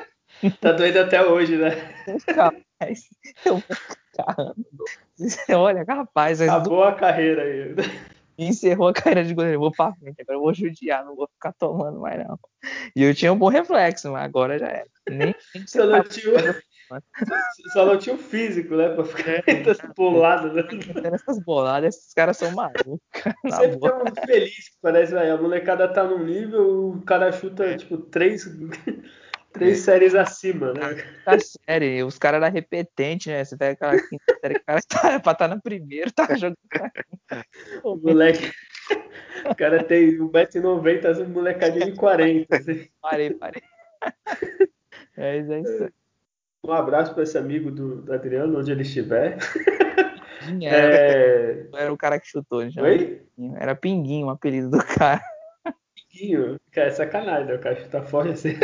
tá 0.61 0.71
doido 0.71 0.99
até 0.99 1.25
hoje, 1.27 1.57
né? 1.57 1.71
Capaz, 2.25 3.09
eu 3.45 3.61
vou. 5.49 5.59
Olha, 5.59 5.85
capaz. 5.85 6.41
Acabou 6.41 6.85
a 6.85 6.95
carreira 6.95 7.43
aí 7.43 7.75
encerrou 8.39 8.89
a 8.89 8.93
carreira 8.95 9.25
de 9.25 9.35
goleiro. 9.35 9.57
Eu 9.57 9.61
vou 9.61 9.73
pra 9.73 9.93
frente, 9.93 10.21
agora 10.21 10.37
eu 10.37 10.43
vou 10.43 10.55
judiar, 10.55 11.05
não 11.05 11.17
vou 11.17 11.29
ficar 11.29 11.53
tomando 11.53 12.01
mais 12.01 12.19
não. 12.19 12.39
E 12.95 13.03
eu 13.03 13.15
tinha 13.15 13.33
um 13.33 13.39
bom 13.39 13.49
reflexo, 13.49 14.11
mas 14.13 14.25
agora 14.25 14.59
já 14.59 14.69
é. 14.69 14.85
Nem, 15.11 15.35
nem 15.55 15.67
só, 15.67 15.87
não 15.87 16.03
tinha, 16.05 16.63
só 17.73 17.87
não 17.87 17.99
tinha 17.99 18.15
o 18.15 18.19
físico, 18.19 18.75
né? 18.77 18.91
Pra 18.91 19.05
ficar 19.05 19.31
é, 19.31 19.43
essas 19.47 19.91
boladas. 19.97 20.55
Né? 20.55 20.63
Essas 21.13 21.39
boladas, 21.43 21.97
esses 21.97 22.15
caras 22.15 22.37
são 22.37 22.51
malucos. 22.53 23.01
Sempre 23.51 23.79
tem 23.79 23.91
um 23.91 24.27
feliz 24.27 24.71
parece, 24.81 25.13
velho. 25.13 25.35
A 25.35 25.43
molecada 25.43 25.89
tá 25.89 26.05
num 26.05 26.25
nível, 26.25 26.91
o 26.91 27.03
cara 27.03 27.33
chuta, 27.33 27.65
é. 27.65 27.77
tipo, 27.77 27.99
três 27.99 28.47
Três 29.53 29.81
séries 29.81 30.15
acima, 30.15 30.73
né? 30.73 31.03
Tá 31.25 31.37
série, 31.39 32.03
os 32.03 32.19
caras 32.19 32.43
eram 32.43 32.53
repetentes, 32.53 33.27
né? 33.27 33.45
Você 33.45 33.57
pega 33.57 33.73
aquela 33.73 34.09
quinta 34.09 34.39
série, 34.41 34.57
o 34.57 34.65
cara 34.65 34.81
tá, 34.89 35.01
pra 35.01 35.17
estar 35.17 35.35
tá 35.35 35.49
na 35.49 35.61
primeira, 35.61 36.11
tá 36.11 36.27
jogando. 36.35 36.57
o 37.83 37.97
moleque. 37.97 38.53
O 39.49 39.55
cara 39.55 39.83
tem 39.83 40.19
1,90m, 40.19 41.27
um 41.27 41.29
molecadinho 41.31 41.93
de 41.93 41.97
40. 41.97 42.57
Assim. 42.57 42.89
Parei, 43.01 43.31
parei. 43.31 43.63
É 45.17 45.39
isso 45.39 45.53
aí. 45.53 45.91
Um 46.65 46.73
abraço 46.73 47.15
para 47.15 47.23
esse 47.23 47.39
amigo 47.39 47.71
do, 47.71 48.03
do, 48.03 48.13
Adriano, 48.13 48.59
onde 48.59 48.71
ele 48.71 48.83
estiver. 48.83 49.39
Era, 50.63 50.95
é... 50.95 51.67
era 51.75 51.93
o 51.93 51.97
cara 51.97 52.19
que 52.19 52.27
chutou. 52.27 52.69
Já. 52.71 52.83
Oi? 52.83 53.23
Era 53.59 53.75
Pinguinho, 53.75 54.29
o 54.29 54.31
apelido 54.31 54.71
do 54.71 54.79
cara 54.79 55.21
pouquinho, 56.09 56.57
que 56.73 56.81
é 56.81 56.91
sacanagem, 56.91 57.47
né? 57.47 57.55
O 57.55 57.61
cara 57.61 57.77
chuta 57.77 58.03
forte 58.03 58.33
assim. 58.33 58.55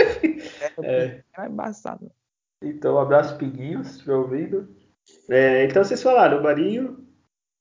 É, 0.83 1.23
é. 1.39 1.47
embaçado. 1.47 2.11
Então, 2.63 2.95
um 2.95 2.99
abraço, 2.99 3.37
Piguinho, 3.37 3.85
se 3.85 3.93
estiver 3.93 4.15
ouvindo. 4.15 4.69
É, 5.31 5.65
então, 5.65 5.85
vocês 5.85 6.03
falaram, 6.03 6.41
o 6.41 6.43
Marinho, 6.43 7.07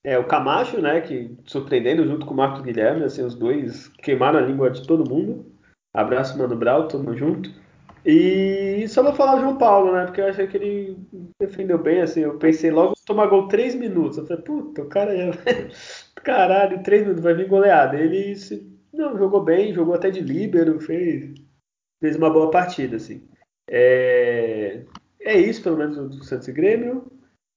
é, 0.04 0.18
o 0.18 0.26
Camacho, 0.26 0.82
né, 0.82 1.02
que 1.02 1.38
surpreendendo 1.46 2.06
junto 2.06 2.26
com 2.26 2.34
o 2.34 2.38
Marcos 2.38 2.62
Guilherme, 2.62 3.04
assim, 3.04 3.24
os 3.24 3.36
dois 3.36 3.90
queimaram 4.02 4.40
a 4.40 4.42
língua 4.42 4.72
de 4.72 4.88
todo 4.88 5.10
mundo. 5.10 5.52
Abraço, 5.94 6.38
Mano 6.38 6.56
Brau, 6.56 6.88
tamo 6.88 7.16
junto. 7.16 7.50
E 8.06 8.86
só 8.90 9.02
vou 9.04 9.14
falar 9.14 9.38
o 9.38 9.42
João 9.42 9.58
Paulo, 9.58 9.94
né, 9.94 10.06
porque 10.06 10.22
eu 10.22 10.28
achei 10.28 10.48
que 10.48 10.58
ele 10.58 10.98
defendeu 11.40 11.78
bem, 11.78 12.02
assim, 12.02 12.22
eu 12.22 12.38
pensei 12.38 12.72
logo 12.72 12.94
tomar 13.06 13.28
gol 13.28 13.48
3 13.48 13.76
minutos. 13.76 14.18
Eu 14.18 14.26
falei, 14.26 14.44
puta, 14.44 14.82
o 14.82 14.90
cara 14.90 15.16
já. 15.16 15.32
Caralho, 16.24 16.82
3 16.84 17.02
minutos, 17.02 17.24
vai 17.24 17.34
vir 17.34 17.50
goleada. 17.50 17.98
Ele 17.98 18.36
se 18.36 18.73
não, 18.94 19.18
jogou 19.18 19.44
bem, 19.44 19.74
jogou 19.74 19.96
até 19.96 20.10
de 20.10 20.22
líbero, 20.22 20.80
fez, 20.80 21.34
fez 22.02 22.16
uma 22.16 22.30
boa 22.30 22.52
partida, 22.52 22.98
assim. 22.98 23.28
É, 23.68 24.84
é 25.20 25.38
isso, 25.38 25.64
pelo 25.64 25.78
menos, 25.78 25.96
do 25.96 26.24
Santos 26.24 26.48
e 26.48 26.52
Grêmio. 26.52 27.12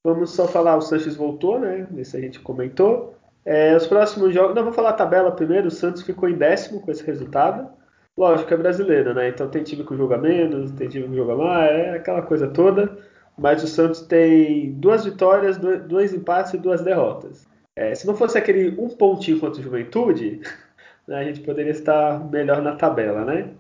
Vamos 0.05 0.31
só 0.31 0.47
falar, 0.49 0.77
o 0.77 0.81
Sanches 0.81 1.17
voltou, 1.17 1.59
né? 1.59 1.87
Esse 1.97 2.17
a 2.17 2.21
gente 2.21 2.41
comentou. 2.41 3.17
É, 3.45 3.77
os 3.77 3.87
próximos 3.87 4.33
jogos. 4.33 4.55
Não, 4.55 4.65
vou 4.65 4.73
falar 4.73 4.91
a 4.91 4.95
tabela 4.95 5.33
primeiro. 5.33 5.69
O 5.69 5.71
Santos 5.71 6.03
ficou 6.03 6.29
em 6.29 6.37
décimo 6.37 6.81
com 6.81 6.91
esse 6.91 7.05
resultado. 7.05 7.69
Lógico, 8.17 8.55
é 8.55 8.57
brasileiro, 8.57 9.13
né? 9.13 9.29
Então 9.29 9.49
tem 9.49 9.63
time 9.63 9.85
que 9.85 9.97
joga 9.97 10.17
menos, 10.17 10.73
tem 10.73 10.89
time 10.89 11.09
que 11.09 11.15
joga 11.15 11.37
mais, 11.37 11.71
é 11.71 11.91
aquela 11.97 12.23
coisa 12.23 12.49
toda. 12.49 12.97
Mas 13.37 13.63
o 13.63 13.67
Santos 13.67 14.01
tem 14.01 14.73
duas 14.73 15.05
vitórias, 15.05 15.59
dois 15.59 16.15
empates 16.15 16.55
e 16.55 16.59
duas 16.59 16.83
derrotas. 16.83 17.47
É, 17.77 17.95
se 17.95 18.07
não 18.07 18.17
fosse 18.17 18.39
aquele 18.39 18.71
um 18.81 18.89
pontinho 18.89 19.39
contra 19.39 19.61
o 19.61 19.63
Juventude, 19.63 20.41
a 21.09 21.23
gente 21.23 21.41
poderia 21.41 21.73
estar 21.73 22.29
melhor 22.31 22.63
na 22.63 22.75
tabela, 22.75 23.25
né? 23.25 23.51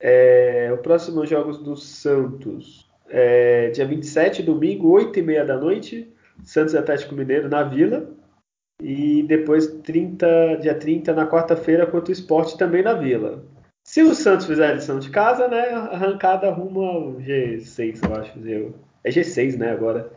É, 0.00 0.70
o 0.72 0.78
próximo 0.78 1.26
jogos 1.26 1.58
do 1.58 1.76
Santos, 1.76 2.88
é, 3.08 3.70
dia 3.70 3.86
27, 3.86 4.42
domingo, 4.42 4.92
8h30 4.92 5.44
da 5.44 5.56
noite, 5.56 6.12
Santos 6.44 6.74
e 6.74 6.78
Atlético 6.78 7.14
Mineiro 7.14 7.48
na 7.48 7.62
Vila. 7.62 8.10
E 8.80 9.24
depois, 9.24 9.66
30, 9.82 10.58
dia 10.60 10.74
30, 10.74 11.12
na 11.12 11.26
quarta-feira, 11.26 11.84
contra 11.84 12.10
o 12.10 12.12
Esporte 12.12 12.56
também 12.56 12.82
na 12.82 12.92
Vila. 12.92 13.44
Se 13.84 14.02
o 14.02 14.14
Santos 14.14 14.46
fizer 14.46 14.68
a 14.70 14.74
lição 14.74 14.98
de 14.98 15.10
casa, 15.10 15.48
né, 15.48 15.70
arrancada 15.70 16.50
rumo 16.50 16.82
ao 16.82 17.14
G6, 17.14 18.00
eu 18.04 18.14
acho. 18.14 18.74
É 19.02 19.10
G6, 19.10 19.56
né, 19.56 19.72
agora. 19.72 20.12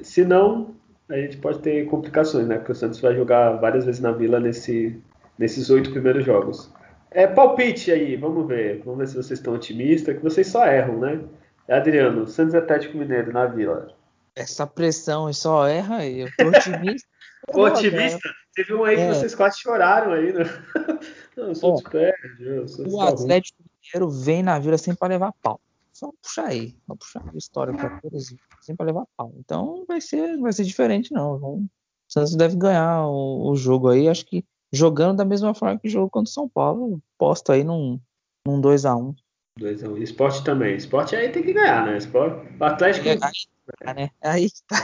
Se 0.00 0.24
não, 0.24 0.74
a 1.08 1.16
gente 1.18 1.36
pode 1.36 1.60
ter 1.60 1.86
complicações, 1.86 2.48
né, 2.48 2.56
porque 2.56 2.72
o 2.72 2.74
Santos 2.74 3.00
vai 3.00 3.14
jogar 3.14 3.52
várias 3.58 3.84
vezes 3.84 4.00
na 4.00 4.10
Vila 4.10 4.40
nesse, 4.40 5.00
nesses 5.38 5.70
oito 5.70 5.90
primeiros 5.90 6.24
jogos. 6.24 6.70
É 7.10 7.26
palpite 7.26 7.92
aí, 7.92 8.16
vamos 8.16 8.46
ver. 8.46 8.82
Vamos 8.84 8.98
ver 8.98 9.08
se 9.08 9.14
vocês 9.14 9.38
estão 9.38 9.54
otimistas, 9.54 10.16
que 10.16 10.22
vocês 10.22 10.48
só 10.48 10.66
erram, 10.66 10.98
né? 10.98 11.20
Adriano, 11.68 12.26
Santos 12.26 12.54
Atlético 12.54 12.98
Mineiro 12.98 13.32
na 13.32 13.46
Vila. 13.46 13.94
Essa 14.34 14.66
pressão 14.66 15.32
só 15.32 15.66
erra 15.66 15.98
aí. 15.98 16.20
Eu 16.20 16.28
tô 16.36 16.48
otimista. 16.48 17.08
otimista? 17.54 18.30
Teve 18.54 18.74
um 18.74 18.84
aí 18.84 18.96
é. 18.96 19.08
que 19.08 19.14
vocês 19.14 19.34
quase 19.34 19.60
choraram 19.60 20.12
aí, 20.12 20.32
né? 20.32 20.44
Não, 21.36 21.50
o 21.50 21.54
Santos 21.54 21.82
perde. 21.82 22.48
O, 22.88 23.00
Atlético 23.00 23.62
Mineiro 23.62 24.10
vem 24.10 24.42
na 24.42 24.58
Vila 24.58 24.78
sempre 24.78 24.98
para 24.98 25.08
levar 25.08 25.32
pau. 25.40 25.60
Só 25.92 26.10
puxar 26.20 26.46
aí. 26.46 26.76
Só 26.86 26.96
puxar 26.96 27.22
a 27.32 27.36
história 27.36 27.74
para 27.74 28.00
todos. 28.00 28.34
Sempre 28.60 28.76
para 28.76 28.86
levar 28.86 29.06
pau. 29.16 29.32
Então 29.38 29.84
vai 29.86 30.00
ser, 30.00 30.36
vai 30.38 30.52
ser 30.52 30.64
diferente, 30.64 31.12
não. 31.12 31.34
O 31.34 31.68
Santos 32.08 32.34
deve 32.34 32.56
ganhar 32.56 33.06
o, 33.06 33.50
o 33.50 33.56
jogo 33.56 33.88
aí. 33.88 34.08
Acho 34.08 34.26
que 34.26 34.44
jogando 34.74 35.18
da 35.18 35.24
mesma 35.24 35.54
forma 35.54 35.78
que 35.78 35.88
jogou 35.88 36.10
contra 36.10 36.30
o 36.30 36.32
São 36.32 36.48
Paulo. 36.48 37.00
Posto 37.18 37.52
aí 37.52 37.64
num, 37.64 38.00
num 38.46 38.60
2x1. 38.60 39.14
2x1. 39.60 40.02
Esporte 40.02 40.44
também. 40.44 40.76
Esporte 40.76 41.14
aí 41.14 41.30
tem 41.30 41.42
que 41.42 41.52
ganhar, 41.52 41.86
né? 41.86 41.96
Esporte. 41.96 42.46
O 42.58 42.64
Atlético. 42.64 43.08
É, 43.08 43.18
aí, 43.82 43.94
né? 43.94 44.10
aí 44.22 44.48
tá. 44.66 44.76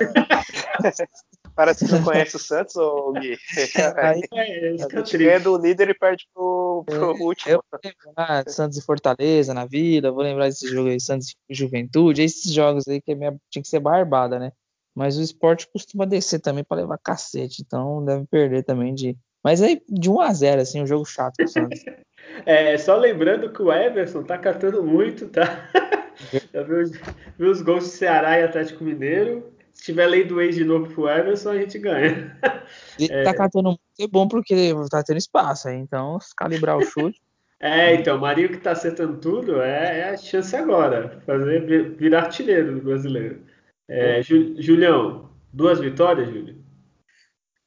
Parece 1.54 1.86
que 1.86 1.92
não 1.92 2.02
conhece 2.02 2.34
o 2.34 2.38
Santos, 2.38 2.74
ou 2.74 3.12
Gui? 3.12 3.38
Aí, 3.96 4.22
é, 4.32 4.70
a 4.70 4.96
gente 4.96 5.18
ganha 5.18 5.38
do 5.38 5.56
líder 5.56 5.88
e 5.90 5.94
perde 5.94 6.26
pro, 6.34 6.82
pro 6.84 7.12
é, 7.12 7.22
último. 7.22 7.52
Eu 7.52 7.62
vou 7.70 7.80
lembrar 7.84 8.50
Santos 8.50 8.76
e 8.76 8.82
Fortaleza 8.82 9.54
na 9.54 9.64
vida, 9.64 10.10
vou 10.10 10.24
lembrar 10.24 10.46
desse 10.46 10.66
jogo 10.66 10.88
aí, 10.88 11.00
Santos 11.00 11.36
e 11.48 11.54
Juventude, 11.54 12.22
esses 12.22 12.52
jogos 12.52 12.88
aí 12.88 13.00
que 13.00 13.12
é 13.12 13.14
minha, 13.14 13.36
tinha 13.50 13.62
que 13.62 13.68
ser 13.68 13.78
barbada, 13.78 14.36
né? 14.38 14.50
Mas 14.96 15.16
o 15.16 15.22
esporte 15.22 15.68
costuma 15.72 16.04
descer 16.04 16.40
também 16.40 16.64
para 16.64 16.78
levar 16.78 16.98
cacete, 16.98 17.62
então 17.62 18.04
deve 18.04 18.26
perder 18.26 18.64
também 18.64 18.92
de 18.92 19.16
mas 19.44 19.60
aí, 19.60 19.82
de 19.88 20.10
1 20.10 20.20
a 20.20 20.32
0 20.32 20.60
assim, 20.62 20.82
um 20.82 20.86
jogo 20.86 21.04
chato 21.04 21.36
pro 21.36 21.46
Santos. 21.46 21.84
é, 22.46 22.76
só 22.78 22.96
lembrando 22.96 23.52
que 23.52 23.62
o 23.62 23.70
Everson 23.70 24.22
tá 24.22 24.38
catando 24.38 24.82
muito, 24.82 25.28
tá? 25.28 25.70
Viu, 26.52 26.92
viu 27.36 27.50
os 27.50 27.60
gols 27.60 27.84
de 27.84 27.90
Ceará 27.90 28.38
e 28.38 28.44
Atlético 28.44 28.84
Mineiro. 28.84 29.52
Se 29.72 29.86
tiver 29.86 30.06
lei 30.06 30.24
do 30.24 30.40
ex 30.40 30.54
de 30.54 30.64
novo 30.64 30.86
pro 30.86 31.08
Everson, 31.08 31.50
a 31.50 31.58
gente 31.58 31.76
ganha. 31.76 32.38
Ele 32.98 33.12
é... 33.12 33.24
tá 33.24 33.34
catando 33.34 33.70
muito 33.70 33.80
é 33.98 34.06
bom 34.06 34.28
porque 34.28 34.72
tá 34.88 35.02
tendo 35.02 35.18
espaço 35.18 35.68
aí, 35.68 35.76
então 35.76 36.20
se 36.20 36.34
calibrar 36.36 36.78
o 36.78 36.82
chute. 36.82 37.20
É, 37.58 37.94
então, 37.94 38.16
o 38.16 38.20
Marinho 38.20 38.50
que 38.50 38.58
tá 38.58 38.72
acertando 38.72 39.18
tudo 39.18 39.60
é, 39.60 40.00
é 40.00 40.10
a 40.10 40.16
chance 40.16 40.54
agora. 40.54 41.20
Fazer 41.26 41.94
virar 41.96 42.24
artilheiro 42.24 42.74
do 42.74 42.82
brasileiro. 42.82 43.40
É, 43.88 44.22
Julião, 44.22 45.30
duas 45.52 45.80
vitórias, 45.80 46.28
Júlio? 46.28 46.63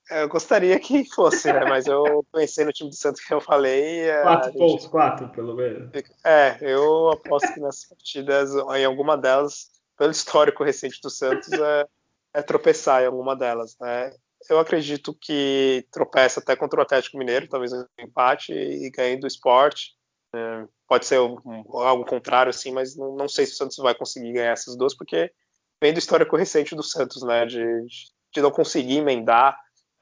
Eu 0.10 0.30
gostaria 0.30 0.80
que 0.80 1.04
fosse, 1.14 1.52
né? 1.52 1.66
Mas 1.66 1.86
eu 1.86 2.26
pensei 2.32 2.64
no 2.64 2.72
time 2.72 2.90
do 2.90 2.96
Santos 2.96 3.22
que 3.22 3.34
eu 3.34 3.42
falei. 3.42 4.10
É, 4.10 4.22
quatro 4.22 4.52
gente... 4.52 4.58
pontos, 4.58 4.88
quatro, 4.88 5.30
pelo 5.30 5.56
menos. 5.56 5.92
É, 6.24 6.58
eu 6.62 7.10
aposto 7.10 7.54
que 7.54 7.60
nessas 7.60 7.86
partidas, 7.86 8.52
em 8.76 8.86
alguma 8.86 9.18
delas, 9.18 9.70
pelo 9.98 10.12
histórico 10.12 10.64
recente 10.64 11.02
do 11.02 11.10
Santos, 11.10 11.52
é, 11.52 11.86
é 12.34 12.42
tropeçar 12.42 13.04
em 13.04 13.08
alguma 13.08 13.36
delas, 13.36 13.76
né? 13.80 14.12
Eu 14.50 14.60
acredito 14.60 15.14
que 15.20 15.86
tropeça 15.92 16.40
até 16.40 16.56
contra 16.56 16.80
o 16.80 16.84
Atlético 16.84 17.18
Mineiro, 17.18 17.50
talvez 17.50 17.74
um 17.74 17.84
empate 18.00 18.54
e 18.54 18.90
ganhe 18.92 19.20
do 19.20 19.28
esporte. 19.28 19.94
É, 20.34 20.66
pode 20.88 21.06
ser 21.06 21.20
um, 21.20 21.38
algo 21.74 22.06
contrário, 22.06 22.50
assim, 22.50 22.72
mas 22.72 22.96
não, 22.96 23.16
não, 23.16 23.28
sei 23.28 23.46
se 23.46 23.54
o 23.54 23.56
Santos 23.56 23.78
vai 23.78 23.96
conseguir 23.96 24.34
ganhar 24.34 24.52
essas 24.52 24.78
duas, 24.78 24.96
porque 24.96 25.32
vem 25.82 25.92
do 25.92 26.00
histórico 26.00 26.38
recente 26.38 26.76
do 26.76 26.84
Santos, 26.84 27.24
né? 27.24 27.46
De, 27.46 27.86
de 28.34 28.42
não 28.42 28.52
conseguir 28.52 28.98
emendar 28.98 29.58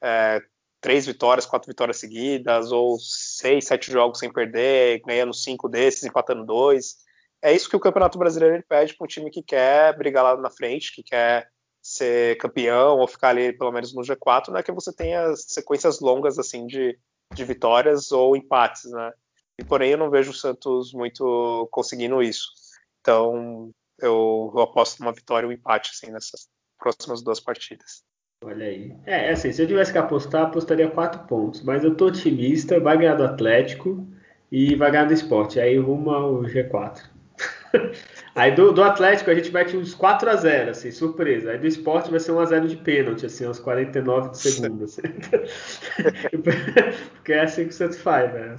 é, 0.06 0.42
três 0.80 1.06
vitórias, 1.06 1.46
quatro 1.48 1.68
vitórias 1.68 1.98
seguidas, 1.98 2.72
ou 2.72 3.00
seis, 3.00 3.66
sete 3.66 3.92
jogos 3.92 4.20
sem 4.20 4.32
perder, 4.32 5.02
ganhando 5.02 5.34
cinco 5.34 5.68
desses, 5.68 6.04
empatando 6.04 6.46
dois. 6.46 6.98
É 7.42 7.52
isso 7.54 7.70
que 7.70 7.76
o 7.76 7.80
Campeonato 7.80 8.18
Brasileiro 8.20 8.64
pede 8.68 8.96
para 8.96 9.06
um 9.06 9.08
time 9.08 9.32
que 9.32 9.42
quer 9.42 9.98
brigar 9.98 10.24
lá 10.24 10.38
na 10.38 10.52
frente, 10.52 10.94
que 10.94 11.04
quer 11.04 11.50
ser 11.82 12.38
campeão 12.38 12.98
ou 13.00 13.08
ficar 13.08 13.30
ali 13.30 13.54
pelo 13.54 13.72
menos 13.72 13.94
no 13.94 14.02
G4, 14.02 14.50
não 14.50 14.58
é 14.58 14.64
que 14.64 14.72
você 14.72 14.92
tenha 14.92 15.36
sequências 15.36 16.00
longas 16.00 16.40
assim 16.40 16.66
de, 16.66 16.98
de 17.36 17.44
vitórias 17.44 18.12
ou 18.12 18.36
empates, 18.36 18.86
né? 18.92 19.12
E 19.58 19.64
porém 19.64 19.92
eu 19.92 19.98
não 19.98 20.10
vejo 20.10 20.32
o 20.32 20.34
Santos 20.34 20.94
muito 20.94 21.68
conseguindo 21.72 22.22
isso. 22.22 22.50
Então 23.02 23.72
eu, 24.00 24.52
eu 24.56 24.62
aposto 24.62 25.00
numa 25.00 25.14
vitória 25.14 25.48
ou 25.48 25.52
um 25.52 25.56
empate 25.56 25.92
assim 25.92 26.12
nessas 26.12 26.50
próximas 26.78 27.22
duas 27.24 27.40
partidas. 27.40 28.04
Olha 28.44 28.66
aí. 28.66 28.94
É, 29.06 29.32
assim, 29.32 29.52
se 29.52 29.62
eu 29.62 29.68
tivesse 29.68 29.92
que 29.92 29.98
apostar, 29.98 30.44
apostaria 30.44 30.90
quatro 30.90 31.22
pontos. 31.28 31.64
Mas 31.64 31.84
eu 31.84 31.96
tô 31.96 32.08
otimista, 32.08 32.80
vai 32.80 32.98
ganhar 32.98 33.16
do 33.16 33.24
Atlético 33.24 34.08
e 34.52 34.76
vai 34.76 34.92
ganhar 34.92 35.06
do 35.06 35.14
esporte. 35.14 35.60
Aí 35.60 35.78
rumo 35.78 36.12
ao 36.12 36.44
G4. 36.44 37.02
aí 38.36 38.56
do, 38.56 38.72
do, 38.72 38.84
Atlético 38.84 39.30
a 39.30 39.36
gente 39.36 39.52
ter 39.52 39.78
uns 39.78 39.94
4 39.94 40.30
a 40.30 40.36
0 40.36 40.72
assim, 40.72 40.92
surpresa. 40.92 41.52
Aí 41.52 41.58
do 41.58 41.68
esporte 41.68 42.10
vai 42.10 42.20
ser 42.20 42.32
1 42.32 42.40
a 42.40 42.46
0 42.46 42.68
de 42.68 42.78
pênalti, 42.78 43.26
assim, 43.26 43.46
aos 43.46 43.60
49 43.60 44.30
do 44.30 44.38
segundo. 44.38 44.86
Assim. 44.86 45.02
Porque 47.16 47.34
é 47.34 47.42
assim 47.42 47.64
que 47.64 47.72
o 47.72 47.74
Santos 47.74 48.00
faz, 48.00 48.34
né? 48.34 48.56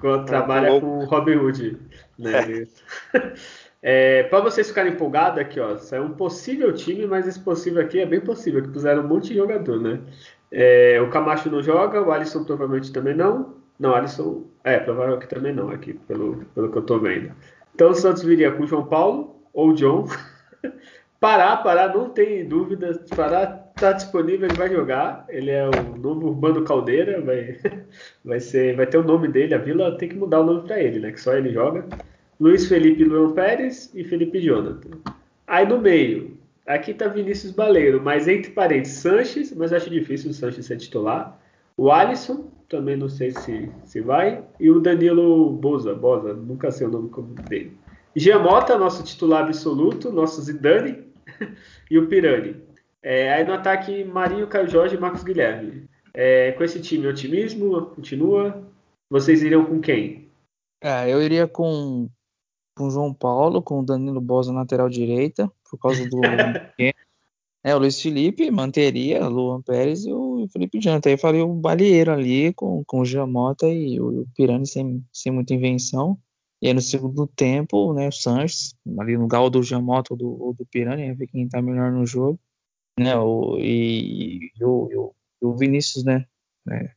Quando 0.00 0.26
trabalha 0.26 0.80
com 0.80 0.98
o 0.98 1.04
Robin 1.04 1.36
Hood. 1.36 1.78
Né? 2.18 2.66
É, 3.14 3.18
para 4.30 4.40
vocês 4.40 4.68
ficarem 4.68 4.92
empolgados 4.92 5.38
aqui, 5.38 5.60
ó, 5.60 5.76
é 5.92 6.00
um 6.00 6.10
possível 6.10 6.72
time, 6.72 7.06
mas 7.06 7.26
esse 7.26 7.38
possível 7.38 7.80
aqui 7.80 8.00
é 8.00 8.06
bem 8.06 8.20
possível, 8.20 8.62
que 8.62 8.68
puseram 8.68 9.04
um 9.04 9.08
monte 9.08 9.28
de 9.28 9.36
jogador, 9.36 9.80
né? 9.80 10.00
É, 10.50 11.00
o 11.00 11.10
Camacho 11.10 11.50
não 11.50 11.62
joga, 11.62 12.02
o 12.02 12.10
Alisson 12.10 12.44
provavelmente 12.44 12.92
também 12.92 13.14
não. 13.14 13.54
Não, 13.78 13.94
Alisson, 13.94 14.44
é, 14.64 14.78
provavelmente 14.78 15.28
também 15.28 15.52
não, 15.54 15.70
aqui, 15.70 15.94
pelo, 15.94 16.44
pelo 16.54 16.70
que 16.70 16.78
eu 16.78 16.82
tô 16.82 16.98
vendo. 16.98 17.32
Então 17.74 17.90
o 17.90 17.94
Santos 17.94 18.22
viria 18.22 18.50
com 18.52 18.62
o 18.62 18.66
João 18.66 18.86
Paulo 18.86 19.36
ou 19.52 19.70
o 19.70 19.74
John. 19.74 20.06
Pará, 21.20 21.56
Pará, 21.58 21.88
não 21.94 22.08
tem 22.10 22.48
dúvida. 22.48 22.98
Pará 23.14 23.46
tá 23.46 23.92
disponível, 23.92 24.46
ele 24.46 24.56
vai 24.56 24.70
jogar. 24.70 25.26
Ele 25.28 25.50
é 25.50 25.68
o 25.68 25.96
novo 25.96 26.28
Urbano 26.28 26.64
Caldeira, 26.64 27.20
vai, 27.20 27.58
vai, 28.24 28.40
ser, 28.40 28.76
vai 28.76 28.86
ter 28.86 28.98
o 28.98 29.04
nome 29.04 29.28
dele. 29.28 29.54
A 29.54 29.58
Vila 29.58 29.96
tem 29.98 30.08
que 30.08 30.16
mudar 30.16 30.40
o 30.40 30.44
nome 30.44 30.66
para 30.66 30.80
ele, 30.80 31.00
né? 31.00 31.12
Que 31.12 31.20
só 31.20 31.34
ele 31.34 31.52
joga. 31.52 31.86
Luiz 32.38 32.68
Felipe 32.68 33.04
Luan 33.04 33.32
Pérez 33.32 33.90
e 33.94 34.04
Felipe 34.04 34.40
Jonathan. 34.40 34.98
Aí 35.46 35.66
no 35.66 35.78
meio, 35.78 36.36
aqui 36.66 36.92
tá 36.92 37.08
Vinícius 37.08 37.52
Baleiro, 37.52 38.02
mas 38.02 38.28
entre 38.28 38.50
parênteses, 38.50 38.98
Sanches, 38.98 39.54
mas 39.54 39.72
acho 39.72 39.88
difícil 39.88 40.30
o 40.30 40.34
Sanches 40.34 40.66
ser 40.66 40.76
titular. 40.76 41.40
O 41.76 41.90
Alisson, 41.90 42.50
também 42.68 42.96
não 42.96 43.08
sei 43.08 43.30
se, 43.30 43.70
se 43.84 44.00
vai. 44.00 44.44
E 44.60 44.70
o 44.70 44.80
Danilo 44.80 45.50
Boza, 45.50 45.94
Boza, 45.94 46.34
nunca 46.34 46.70
sei 46.70 46.86
o 46.86 46.90
nome 46.90 47.10
dele. 47.48 47.76
Giamota, 48.14 48.78
nosso 48.78 49.04
titular 49.04 49.44
absoluto, 49.44 50.10
nosso 50.10 50.42
Zidane, 50.42 51.04
e 51.90 51.98
o 51.98 52.06
Pirani. 52.06 52.56
É, 53.02 53.32
aí 53.32 53.44
no 53.44 53.52
ataque, 53.52 54.04
Marinho, 54.04 54.46
Caio 54.46 54.68
Jorge 54.68 54.96
e 54.96 54.98
Marcos 54.98 55.22
Guilherme. 55.22 55.88
É, 56.12 56.52
com 56.52 56.64
esse 56.64 56.80
time, 56.80 57.06
otimismo 57.06 57.86
continua. 57.86 58.62
Vocês 59.08 59.42
iriam 59.42 59.64
com 59.64 59.80
quem? 59.80 60.28
É, 60.82 61.12
eu 61.12 61.22
iria 61.22 61.46
com 61.46 62.08
com 62.76 62.86
o 62.86 62.90
João 62.90 63.12
Paulo, 63.12 63.62
com 63.62 63.80
o 63.80 63.84
Danilo 63.84 64.20
Bosa 64.20 64.52
na 64.52 64.60
lateral 64.60 64.88
direita, 64.88 65.50
por 65.68 65.78
causa 65.78 66.06
do. 66.08 66.20
é, 67.64 67.74
o 67.74 67.78
Luiz 67.78 68.00
Felipe 68.00 68.50
manteria, 68.50 69.26
Luan 69.26 69.62
Pérez 69.62 70.04
e 70.04 70.12
o 70.12 70.46
Felipe 70.52 70.80
Janta. 70.80 71.08
Aí 71.08 71.16
faria 71.16 71.44
o 71.44 71.54
Balieiro 71.54 72.12
ali 72.12 72.52
com, 72.52 72.84
com 72.84 73.00
o 73.00 73.04
Jamota 73.04 73.66
e 73.66 73.98
o 73.98 74.26
Pirani 74.36 74.66
sem, 74.66 75.04
sem 75.12 75.32
muita 75.32 75.54
invenção. 75.54 76.18
E 76.60 76.68
aí 76.68 76.74
no 76.74 76.80
segundo 76.80 77.26
tempo, 77.26 77.92
né, 77.92 78.08
o 78.08 78.12
Sanches, 78.12 78.74
ali 78.98 79.16
no 79.16 79.22
lugar 79.22 79.48
do 79.50 79.62
Jamota 79.62 80.14
ou 80.14 80.18
do, 80.18 80.42
ou 80.42 80.54
do 80.54 80.66
Pirani, 80.66 81.12
ver 81.14 81.26
quem 81.26 81.48
tá 81.48 81.60
melhor 81.60 81.90
no 81.90 82.06
jogo. 82.06 82.38
né? 82.98 83.16
O, 83.16 83.58
e, 83.58 84.52
e, 84.54 84.64
o, 84.64 85.14
o, 85.40 85.56
Vinícius, 85.56 86.04
né? 86.04 86.26
É, 86.70 86.90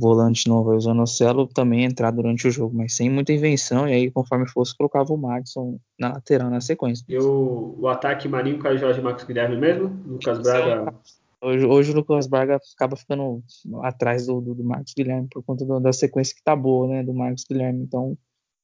volante 0.00 0.48
novo, 0.48 0.74
o 0.74 0.80
Zanocelo 0.80 1.46
também 1.46 1.84
entrar 1.84 2.10
durante 2.10 2.48
o 2.48 2.50
jogo, 2.50 2.76
mas 2.76 2.94
sem 2.94 3.08
muita 3.08 3.32
invenção, 3.32 3.88
e 3.88 3.92
aí 3.92 4.10
conforme 4.10 4.48
fosse, 4.48 4.76
colocava 4.76 5.12
o 5.12 5.16
Madison 5.16 5.78
na 5.98 6.14
lateral 6.14 6.50
na 6.50 6.60
sequência. 6.60 7.04
E 7.08 7.16
o, 7.16 7.76
o 7.78 7.88
ataque 7.88 8.28
marinho 8.28 8.66
a 8.66 8.76
Jorge 8.76 9.00
Marcos 9.00 9.24
Guilherme 9.24 9.56
mesmo? 9.56 9.88
Lucas 10.06 10.38
Braga. 10.38 10.94
Hoje, 11.40 11.66
hoje 11.66 11.92
o 11.92 11.94
Lucas 11.94 12.26
Braga 12.26 12.58
acaba 12.74 12.96
ficando 12.96 13.42
atrás 13.82 14.26
do, 14.26 14.40
do, 14.40 14.54
do 14.54 14.64
Marcos 14.64 14.94
Guilherme 14.96 15.28
por 15.30 15.42
conta 15.42 15.64
do, 15.64 15.78
da 15.78 15.92
sequência 15.92 16.34
que 16.34 16.42
tá 16.42 16.56
boa, 16.56 16.88
né? 16.88 17.02
Do 17.02 17.12
Marcos 17.12 17.44
Guilherme. 17.44 17.82
Então, 17.82 18.16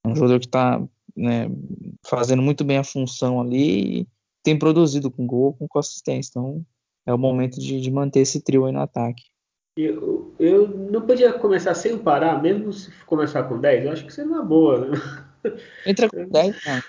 é 0.05 0.09
um 0.09 0.17
jogador 0.17 0.41
que 0.41 0.49
tá 0.49 0.83
né, 1.15 1.51
fazendo 2.07 2.41
muito 2.41 2.65
bem 2.65 2.79
a 2.79 2.85
função 2.85 3.39
ali 3.39 4.01
e 4.01 4.09
tem 4.43 4.59
produzido 4.59 5.11
com 5.11 5.27
gol, 5.27 5.53
com 5.53 5.69
consistência. 5.69 6.31
Então, 6.31 6.65
é 7.07 7.13
o 7.13 7.19
momento 7.19 7.61
de, 7.61 7.81
de 7.81 7.91
manter 7.91 8.21
esse 8.21 8.41
trio 8.41 8.65
aí 8.65 8.73
no 8.73 8.81
ataque. 8.81 9.25
Eu, 9.85 10.35
eu 10.39 10.69
não 10.69 11.03
podia 11.03 11.33
começar 11.33 11.75
sem 11.75 11.99
parar, 11.99 12.43
mesmo 12.43 12.73
se 12.73 12.91
começar 13.05 13.45
com 13.45 13.59
10, 13.59 13.85
eu 13.85 13.93
acho 13.93 14.07
que 14.07 14.13
seria 14.13 14.31
uma 14.31 14.43
boa. 14.43 14.87
Né? 14.87 14.99
Entra 15.87 16.09
com 16.09 16.29
10, 16.29 16.57
não. 16.67 16.83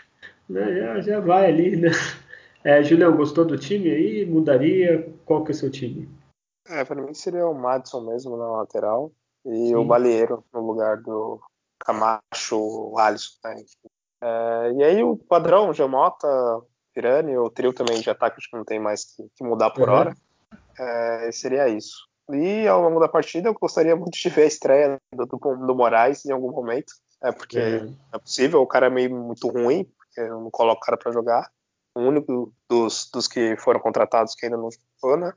Né, 0.50 0.76
já, 0.76 1.02
já 1.02 1.20
vai 1.20 1.46
ali, 1.46 1.78
né? 1.78 1.90
É, 2.64 2.84
Julião, 2.84 3.16
gostou 3.16 3.44
do 3.44 3.58
time 3.58 3.90
aí? 3.90 4.26
Mudaria? 4.26 5.12
Qual 5.26 5.44
que 5.44 5.52
é 5.52 5.56
o 5.56 5.58
seu 5.58 5.72
time? 5.72 6.08
É, 6.68 6.86
para 6.86 7.02
mim 7.02 7.14
seria 7.14 7.48
o 7.48 7.56
Madison 7.56 8.02
mesmo 8.02 8.38
na 8.38 8.48
lateral 8.52 9.12
e 9.46 9.70
Sim. 9.70 9.76
o 9.76 9.84
Balieiro 9.84 10.44
no 10.54 10.62
lugar 10.62 10.98
do 10.98 11.40
Camacho, 11.80 12.58
o 12.58 13.00
Alisson. 13.00 13.34
Né? 13.44 13.64
É, 14.22 14.74
e 14.74 14.84
aí 14.84 15.04
o 15.04 15.18
padrão, 15.18 15.74
Jamota, 15.74 16.28
Pirani, 16.94 17.36
o 17.38 17.50
trio 17.50 17.74
também 17.74 18.00
de 18.00 18.10
ataque, 18.10 18.38
acho 18.38 18.50
que 18.50 18.58
não 18.58 18.66
tem 18.66 18.80
mais 18.80 19.06
que, 19.06 19.28
que 19.36 19.44
mudar 19.44 19.72
por 19.72 19.90
uhum. 19.90 19.96
hora. 19.96 20.16
É, 20.78 21.32
seria 21.32 21.68
isso. 21.68 22.08
E 22.34 22.68
ao 22.68 22.82
longo 22.82 23.00
da 23.00 23.08
partida 23.08 23.50
eu 23.50 23.54
gostaria 23.54 23.96
muito 23.96 24.18
de 24.18 24.30
ver 24.30 24.44
a 24.44 24.48
estreia 24.48 24.98
do, 25.14 25.26
do, 25.26 25.38
do 25.38 25.76
Moraes 25.76 26.26
em 26.26 26.32
algum 26.32 26.52
momento. 26.52 26.94
É 27.24 27.32
porque 27.32 27.60
uhum. 27.60 27.96
é 28.14 28.18
possível, 28.18 28.62
o 28.62 28.68
cara 28.68 28.88
é 28.88 28.90
meio 28.90 29.16
muito 29.16 29.48
ruim, 29.48 29.84
porque 29.84 30.22
eu 30.22 30.42
não 30.42 30.50
coloco 30.50 30.82
o 30.82 30.86
cara 30.86 30.98
para 30.98 31.12
jogar. 31.12 31.52
O 31.96 32.02
único 32.02 32.54
dos, 32.70 33.10
dos 33.12 33.28
que 33.28 33.56
foram 33.58 33.80
contratados 33.80 34.34
que 34.34 34.46
ainda 34.46 34.58
não 34.58 34.70
jogou, 34.72 35.18
né? 35.18 35.34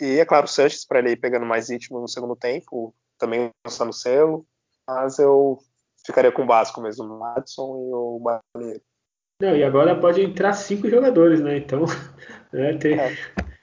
E 0.00 0.18
é 0.18 0.24
claro, 0.24 0.46
o 0.46 0.48
Sanches 0.48 0.84
para 0.84 0.98
ele 0.98 1.10
ir 1.10 1.16
pegando 1.16 1.44
mais 1.44 1.68
ritmo 1.68 2.00
no 2.00 2.08
segundo 2.08 2.34
tempo, 2.34 2.94
também 3.18 3.50
lançando 3.64 3.92
selo. 3.92 4.46
Mas 4.88 5.18
eu 5.18 5.58
ficaria 6.04 6.32
com 6.32 6.42
o 6.42 6.46
básico 6.46 6.80
mesmo, 6.80 7.04
o 7.04 7.18
Madison 7.18 7.76
e 7.76 7.92
o 7.92 8.18
Baleiro. 8.18 8.82
Não, 9.40 9.56
e 9.56 9.62
agora 9.62 9.98
pode 9.98 10.20
entrar 10.20 10.52
cinco 10.52 10.88
jogadores, 10.88 11.40
né? 11.40 11.58
Então, 11.58 11.84
né, 12.52 12.76
tem... 12.78 12.98
é. 12.98 13.16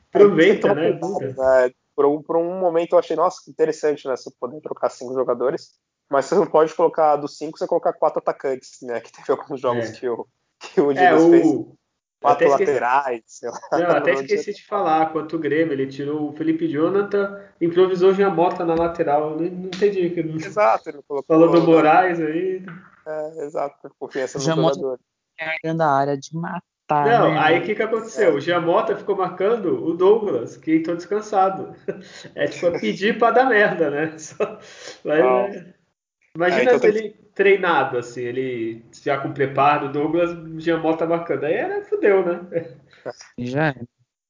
aproveita, 0.10 0.74
né? 0.74 0.92
né? 0.92 1.72
Por, 1.98 2.06
um, 2.06 2.22
por 2.22 2.38
um 2.38 2.60
momento 2.60 2.94
eu 2.94 3.00
achei, 3.00 3.16
nossa, 3.16 3.42
que 3.44 3.50
interessante, 3.50 4.08
né? 4.08 4.16
Você 4.16 4.30
poder 4.40 4.62
trocar 4.62 4.92
cinco 4.92 5.16
jogadores. 5.16 5.72
Mas 6.08 6.26
você 6.26 6.36
não 6.36 6.46
pode 6.46 6.72
colocar 6.76 7.16
dos 7.16 7.40
cinco, 7.40 7.58
você 7.58 7.66
colocar 7.66 7.92
quatro 7.92 8.20
atacantes, 8.20 8.78
né? 8.84 9.02
Que 9.02 9.12
teve 9.12 9.32
alguns 9.32 9.60
jogos 9.60 9.90
é. 9.90 9.92
que 9.94 10.08
o, 10.08 10.28
que 10.60 10.80
o 10.80 10.92
é, 10.92 11.16
o... 11.16 11.30
fez 11.32 11.66
quatro 12.22 12.50
laterais. 12.50 13.24
Sei 13.26 13.50
lá. 13.50 13.60
Não, 13.72 13.96
até 13.98 14.14
esqueci 14.22 14.54
de 14.54 14.64
falar, 14.68 15.12
quanto 15.12 15.38
o 15.38 15.40
Grêmio, 15.40 15.74
ele 15.74 15.88
tirou 15.88 16.30
o 16.30 16.34
Felipe 16.34 16.68
Jonathan, 16.68 17.44
improvisou 17.60 18.14
já 18.14 18.30
Mota 18.30 18.64
na 18.64 18.76
lateral. 18.76 19.32
Não, 19.32 19.38
não 19.38 19.66
entendi. 19.66 20.14
Exato, 20.46 20.90
ele 20.90 21.02
colocou. 21.08 21.36
Falou 21.36 21.52
do 21.52 21.64
Moraes 21.66 22.22
aí. 22.22 22.64
É, 23.08 23.46
exato, 23.46 23.90
confiança 23.98 24.38
no 24.38 24.44
jogador. 24.44 25.00
Carregando 25.36 25.82
a 25.82 25.92
área 25.92 26.16
de 26.16 26.36
matar. 26.36 26.62
Não, 26.90 27.34
né? 27.34 27.40
aí 27.40 27.60
o 27.60 27.64
que, 27.64 27.76
que 27.76 27.84
aconteceu? 27.84 28.36
O 28.36 28.40
Giamota 28.40 28.96
ficou 28.96 29.16
marcando 29.16 29.86
o 29.86 29.94
Douglas, 29.94 30.56
que 30.56 30.78
entrou 30.78 30.96
descansado. 30.96 31.76
É 32.34 32.48
tipo 32.48 32.72
pedir 32.80 33.18
pra 33.18 33.32
dar 33.32 33.46
merda, 33.46 33.90
né? 33.90 34.18
Só... 34.18 34.58
Mas, 35.04 35.20
é... 35.20 35.74
Imagina 36.34 36.72
é, 36.72 36.76
então 36.76 36.90
ele 36.90 37.02
tem... 37.02 37.14
treinado, 37.34 37.98
assim, 37.98 38.22
ele 38.22 38.86
já 39.04 39.18
com 39.18 39.34
preparo, 39.34 39.92
Douglas, 39.92 40.32
Giamota 40.62 41.06
marcando. 41.06 41.46
Aí 41.46 41.56
era, 41.56 41.84
fudeu, 41.84 42.26
né? 42.26 42.76
Já 43.38 43.76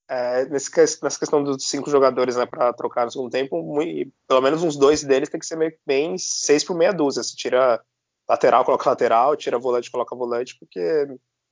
é. 0.09 0.45
nesse, 0.45 0.71
nessa 1.03 1.19
questão 1.19 1.43
dos 1.43 1.67
cinco 1.67 1.89
jogadores 1.89 2.37
né, 2.37 2.45
para 2.45 2.73
trocar 2.73 3.05
no 3.05 3.11
segundo 3.11 3.29
tempo, 3.29 3.61
muito, 3.61 4.11
pelo 4.27 4.41
menos 4.41 4.63
uns 4.63 4.77
dois 4.77 5.03
deles 5.03 5.29
tem 5.29 5.39
que 5.39 5.45
ser 5.45 5.57
meio, 5.57 5.73
bem 5.85 6.17
seis 6.17 6.63
por 6.63 6.75
meia 6.75 6.93
dúzia. 6.93 7.21
Você 7.21 7.35
tira 7.35 7.81
lateral, 8.27 8.65
coloca 8.65 8.89
lateral, 8.89 9.35
tira 9.35 9.59
volante, 9.59 9.91
coloca 9.91 10.15
volante, 10.15 10.57
porque 10.59 11.07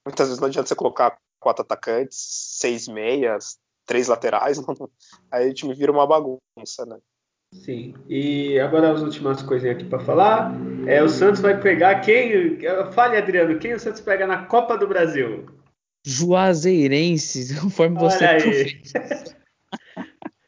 muitas 0.05 0.27
vezes 0.27 0.39
não 0.39 0.47
adianta 0.47 0.67
você 0.67 0.75
colocar 0.75 1.17
quatro 1.39 1.63
atacantes, 1.63 2.17
seis 2.59 2.87
meias, 2.87 3.57
três 3.85 4.07
laterais, 4.07 4.57
não, 4.65 4.89
aí 5.31 5.49
o 5.49 5.53
time 5.53 5.73
vira 5.73 5.91
uma 5.91 6.07
bagunça, 6.07 6.85
né? 6.85 6.97
Sim. 7.53 7.93
E 8.09 8.59
agora 8.59 8.91
as 8.91 9.01
últimas 9.01 9.41
coisinhas 9.41 9.77
aqui 9.77 9.85
para 9.85 9.99
falar. 9.99 10.51
É, 10.87 11.01
o 11.01 11.07
Santos 11.07 11.41
vai 11.41 11.59
pegar 11.59 12.01
quem? 12.01 12.59
Fale, 12.91 13.17
Adriano, 13.17 13.57
quem 13.59 13.73
o 13.73 13.79
Santos 13.79 14.01
pega 14.01 14.27
na 14.27 14.45
Copa 14.45 14.77
do 14.77 14.87
Brasil? 14.87 15.45
Juazeirense, 16.05 17.55
conforme 17.61 17.97
você 17.97 18.25
Olha 18.25 18.43
aí. 18.43 18.81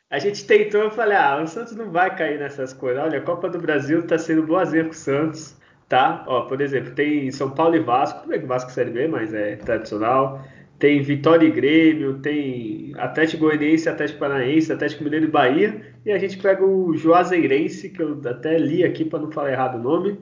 A 0.10 0.20
gente 0.20 0.45
tentou, 0.45 0.84
eu 0.84 0.91
falei, 0.91 1.18
ah, 1.18 1.41
o 1.43 1.47
Santos 1.47 1.76
não 1.76 1.91
vai 1.91 2.16
cair 2.16 2.39
nessas 2.39 2.72
coisas. 2.72 3.03
Olha, 3.03 3.20
a 3.20 3.22
Copa 3.22 3.49
do 3.49 3.60
Brasil 3.60 4.08
tá 4.08 4.18
sendo 4.18 4.47
boazinha 4.47 4.86
com 4.86 4.91
o 4.91 4.93
Santos, 4.93 5.58
tá? 5.88 6.24
Ó, 6.28 6.42
por 6.42 6.62
exemplo, 6.62 6.92
tem 6.92 7.32
São 7.32 7.52
Paulo 7.52 7.76
e 7.76 7.80
Vasco, 7.80 8.20
tudo 8.20 8.30
bem 8.30 8.40
que 8.40 8.46
Vasco 8.46 8.70
é 8.72 8.74
Série 8.74 8.92
B, 8.92 9.08
mas 9.08 9.34
é 9.34 9.56
tradicional 9.56 10.44
tem 10.80 11.02
Vitória 11.02 11.48
e 11.48 11.52
Grêmio, 11.52 12.20
tem 12.20 12.94
Atlético 12.98 13.46
Goianiense, 13.46 13.90
Atlético 13.90 14.20
Paranaense, 14.20 14.72
Atlético 14.72 15.04
Mineiro 15.04 15.26
e 15.26 15.32
Bahia, 15.32 15.82
e 16.06 16.12
a 16.12 16.18
gente 16.20 16.38
pega 16.38 16.64
o 16.64 16.96
Juazeirense, 16.96 17.90
que 17.90 18.02
eu 18.02 18.22
até 18.26 18.58
li 18.58 18.84
aqui 18.84 19.04
para 19.04 19.20
não 19.20 19.32
falar 19.32 19.52
errado 19.52 19.76
o 19.76 19.82
nome, 19.82 20.20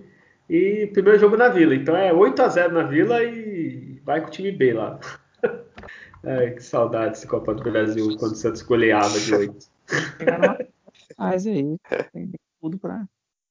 e 0.49 0.87
primeiro 0.93 1.19
jogo 1.19 1.35
na 1.35 1.49
Vila, 1.49 1.75
então 1.75 1.95
é 1.95 2.13
8 2.13 2.41
a 2.41 2.47
0 2.47 2.73
na 2.73 2.83
Vila 2.83 3.23
e 3.23 3.99
vai 4.05 4.21
com 4.21 4.27
o 4.27 4.31
time 4.31 4.51
B 4.51 4.73
lá. 4.73 4.99
Ai, 6.23 6.51
que 6.51 6.63
saudade 6.63 7.11
desse 7.11 7.27
Copa 7.27 7.53
do 7.53 7.63
Brasil 7.63 8.15
quando 8.17 8.31
o 8.31 8.35
Santos 8.35 8.61
goleava 8.61 9.19
de 9.19 9.35
8. 9.35 9.55
Mas 11.17 11.45
aí, 11.45 11.77
tem 12.13 12.31
tudo 12.61 12.79
para 12.79 13.05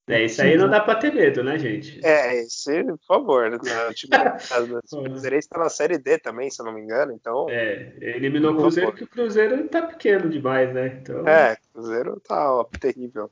é, 0.07 0.25
isso 0.25 0.43
aí 0.43 0.57
não 0.57 0.69
dá 0.69 0.81
pra 0.81 0.97
ter 0.97 1.15
medo, 1.15 1.43
né, 1.43 1.59
gente? 1.59 1.99
É, 2.05 2.43
esse, 2.43 2.85
por 2.85 2.99
favor. 3.07 3.51
Né? 3.51 3.59
O 3.89 3.95
time 3.95 4.13
do 4.91 5.11
Cruzeirense 5.11 5.49
tá 5.49 5.59
na 5.59 5.68
Série 5.68 5.99
D 5.99 6.18
também, 6.18 6.51
se 6.51 6.61
eu 6.61 6.67
não 6.67 6.75
me 6.75 6.81
engano, 6.81 7.13
então... 7.13 7.47
É, 7.49 7.93
eliminou 8.01 8.53
o 8.53 8.57
Cruzeiro 8.57 8.91
porque 8.91 9.05
o 9.05 9.09
Cruzeiro 9.09 9.68
tá 9.68 9.83
pequeno 9.83 10.29
demais, 10.29 10.72
né? 10.72 10.99
Então... 11.01 11.26
É, 11.26 11.55
o 11.55 11.72
Cruzeiro 11.72 12.21
tá 12.21 12.53
ó, 12.53 12.64
terrível. 12.79 13.31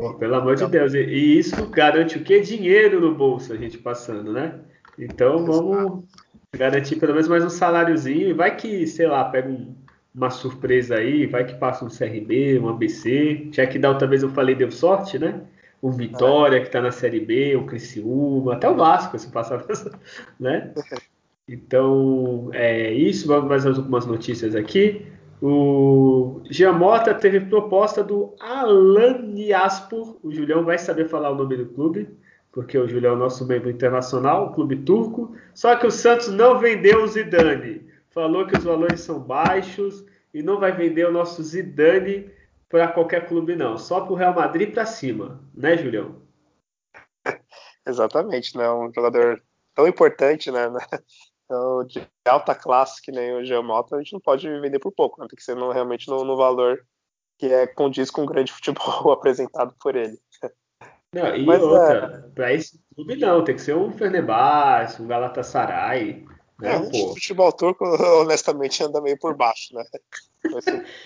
Pô, 0.00 0.14
pelo 0.14 0.34
amor 0.34 0.56
de 0.56 0.66
Deus. 0.66 0.94
E 0.94 1.38
isso 1.38 1.66
garante 1.66 2.16
o 2.16 2.24
quê? 2.24 2.40
Dinheiro 2.40 3.00
no 3.00 3.14
bolso 3.14 3.52
a 3.52 3.56
gente 3.56 3.76
passando, 3.76 4.32
né? 4.32 4.58
Então 4.98 5.44
vamos 5.44 6.04
garantir 6.56 6.96
pelo 6.96 7.12
menos 7.12 7.28
mais 7.28 7.44
um 7.44 7.50
saláriozinho 7.50 8.28
e 8.28 8.32
vai 8.32 8.56
que, 8.56 8.86
sei 8.86 9.06
lá, 9.06 9.24
pega 9.26 9.48
um, 9.48 9.74
uma 10.14 10.30
surpresa 10.30 10.96
aí, 10.96 11.26
vai 11.26 11.44
que 11.44 11.54
passa 11.54 11.84
um 11.84 11.88
CRB, 11.88 12.58
um 12.58 12.68
ABC. 12.70 13.48
Já 13.52 13.66
que 13.66 13.78
da 13.78 13.90
outra 13.90 14.08
vez 14.08 14.22
eu 14.22 14.30
falei 14.30 14.54
deu 14.54 14.70
sorte, 14.70 15.18
né? 15.18 15.42
O 15.82 15.90
Vitória, 15.90 16.60
que 16.60 16.66
está 16.66 16.80
na 16.80 16.90
Série 16.90 17.20
B, 17.20 17.56
o 17.56 17.64
Criciúma, 17.64 18.54
até 18.54 18.68
o 18.68 18.76
Vasco, 18.76 19.18
se 19.18 19.30
passar, 19.30 19.64
né? 20.38 20.72
Então, 21.48 22.50
é 22.52 22.92
isso. 22.92 23.26
Vamos 23.26 23.48
mais 23.48 23.66
algumas 23.66 24.06
notícias 24.06 24.54
aqui. 24.54 25.06
O 25.42 26.42
Giamota 26.50 27.14
teve 27.14 27.40
proposta 27.40 28.04
do 28.04 28.34
Alaniaspor. 28.38 30.18
O 30.22 30.30
Julião 30.30 30.64
vai 30.64 30.76
saber 30.76 31.08
falar 31.08 31.30
o 31.30 31.34
nome 31.34 31.56
do 31.56 31.66
clube, 31.66 32.08
porque 32.52 32.76
o 32.76 32.86
Julião 32.86 33.14
é 33.14 33.16
o 33.16 33.18
nosso 33.18 33.46
membro 33.46 33.70
internacional, 33.70 34.46
o 34.46 34.52
clube 34.52 34.76
turco. 34.76 35.34
Só 35.54 35.74
que 35.76 35.86
o 35.86 35.90
Santos 35.90 36.28
não 36.28 36.58
vendeu 36.58 37.02
o 37.02 37.06
Zidane. 37.06 37.86
Falou 38.10 38.46
que 38.46 38.56
os 38.56 38.64
valores 38.64 39.00
são 39.00 39.18
baixos 39.18 40.04
e 40.34 40.42
não 40.42 40.60
vai 40.60 40.72
vender 40.72 41.06
o 41.06 41.12
nosso 41.12 41.42
Zidane 41.42 42.26
para 42.70 42.88
qualquer 42.88 43.26
clube, 43.26 43.56
não. 43.56 43.76
Só 43.76 44.00
para 44.00 44.12
o 44.12 44.16
Real 44.16 44.32
Madrid 44.32 44.72
para 44.72 44.86
cima, 44.86 45.42
né, 45.52 45.76
Julião? 45.76 46.22
Exatamente, 47.86 48.56
né? 48.56 48.70
Um 48.70 48.90
jogador 48.94 49.42
tão 49.74 49.86
importante, 49.86 50.50
né? 50.50 50.68
Então, 51.50 51.84
de 51.84 52.00
alta 52.28 52.54
classe 52.54 53.02
que 53.02 53.10
nem 53.10 53.34
o 53.34 53.44
Geomota, 53.44 53.96
a 53.96 53.98
gente 53.98 54.12
não 54.12 54.20
pode 54.20 54.48
vender 54.60 54.78
por 54.78 54.92
pouco, 54.92 55.20
né? 55.20 55.26
Tem 55.28 55.36
que 55.36 55.42
ser 55.42 55.56
no, 55.56 55.72
realmente 55.72 56.08
no, 56.08 56.24
no, 56.24 56.36
valor 56.36 56.86
que 57.36 57.46
é 57.46 57.66
condiz 57.66 58.08
com 58.08 58.22
o 58.22 58.26
grande 58.26 58.52
futebol 58.54 59.10
apresentado 59.10 59.74
por 59.80 59.96
ele. 59.96 60.16
Não, 61.12 61.34
e 61.34 61.44
Mas, 61.44 61.60
outra, 61.60 62.24
é... 62.24 62.30
para 62.30 62.52
esse 62.52 62.80
clube 62.94 63.16
não, 63.16 63.42
tem 63.42 63.56
que 63.56 63.62
ser 63.62 63.74
um 63.74 63.90
Fenerbahçe, 63.90 65.02
um 65.02 65.08
Galatasaray, 65.08 66.24
né, 66.60 66.74
é, 66.74 66.78
o 66.78 67.14
futebol 67.14 67.52
turco, 67.52 67.84
honestamente, 68.20 68.82
anda 68.82 69.00
meio 69.00 69.18
por 69.18 69.36
baixo, 69.36 69.74
né? 69.74 69.84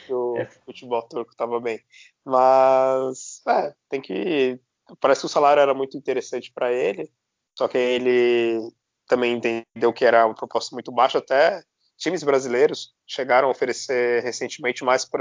o 0.09 0.37
é. 0.39 0.47
futebol 0.65 1.03
turco 1.03 1.33
estava 1.33 1.61
bem. 1.61 1.81
Mas, 2.25 3.43
é, 3.47 3.75
tem 3.89 4.01
que. 4.01 4.59
Parece 5.01 5.23
que 5.23 5.27
o 5.27 5.31
salário 5.31 5.61
era 5.61 5.75
muito 5.75 5.97
interessante 5.97 6.53
para 6.53 6.73
ele, 6.73 7.11
só 7.57 7.67
que 7.69 7.79
ele 7.79 8.71
também 9.07 9.35
entendeu 9.35 9.93
que 9.93 10.05
era 10.05 10.27
uma 10.27 10.35
proposta 10.35 10.75
muito 10.75 10.93
baixa, 10.93 11.19
até 11.19 11.63
times 11.97 12.23
brasileiros 12.23 12.95
chegaram 13.07 13.49
a 13.49 13.51
oferecer 13.51 14.23
recentemente 14.23 14.85
mais 14.85 15.05
por, 15.05 15.21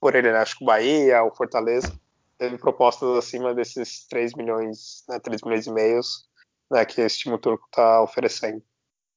por 0.00 0.14
ele, 0.14 0.30
né? 0.30 0.38
acho 0.38 0.58
que 0.58 0.64
o 0.64 0.66
Bahia, 0.66 1.24
o 1.24 1.34
Fortaleza, 1.34 1.92
teve 2.38 2.58
propostas 2.58 3.16
acima 3.16 3.54
desses 3.54 4.06
3 4.08 4.34
milhões, 4.34 5.04
né, 5.08 5.18
3 5.20 5.42
milhões 5.42 5.66
e 5.66 5.72
meios 5.72 6.28
né, 6.70 6.84
que 6.84 7.00
esse 7.00 7.18
time 7.18 7.38
turco 7.38 7.66
está 7.66 8.02
oferecendo. 8.02 8.62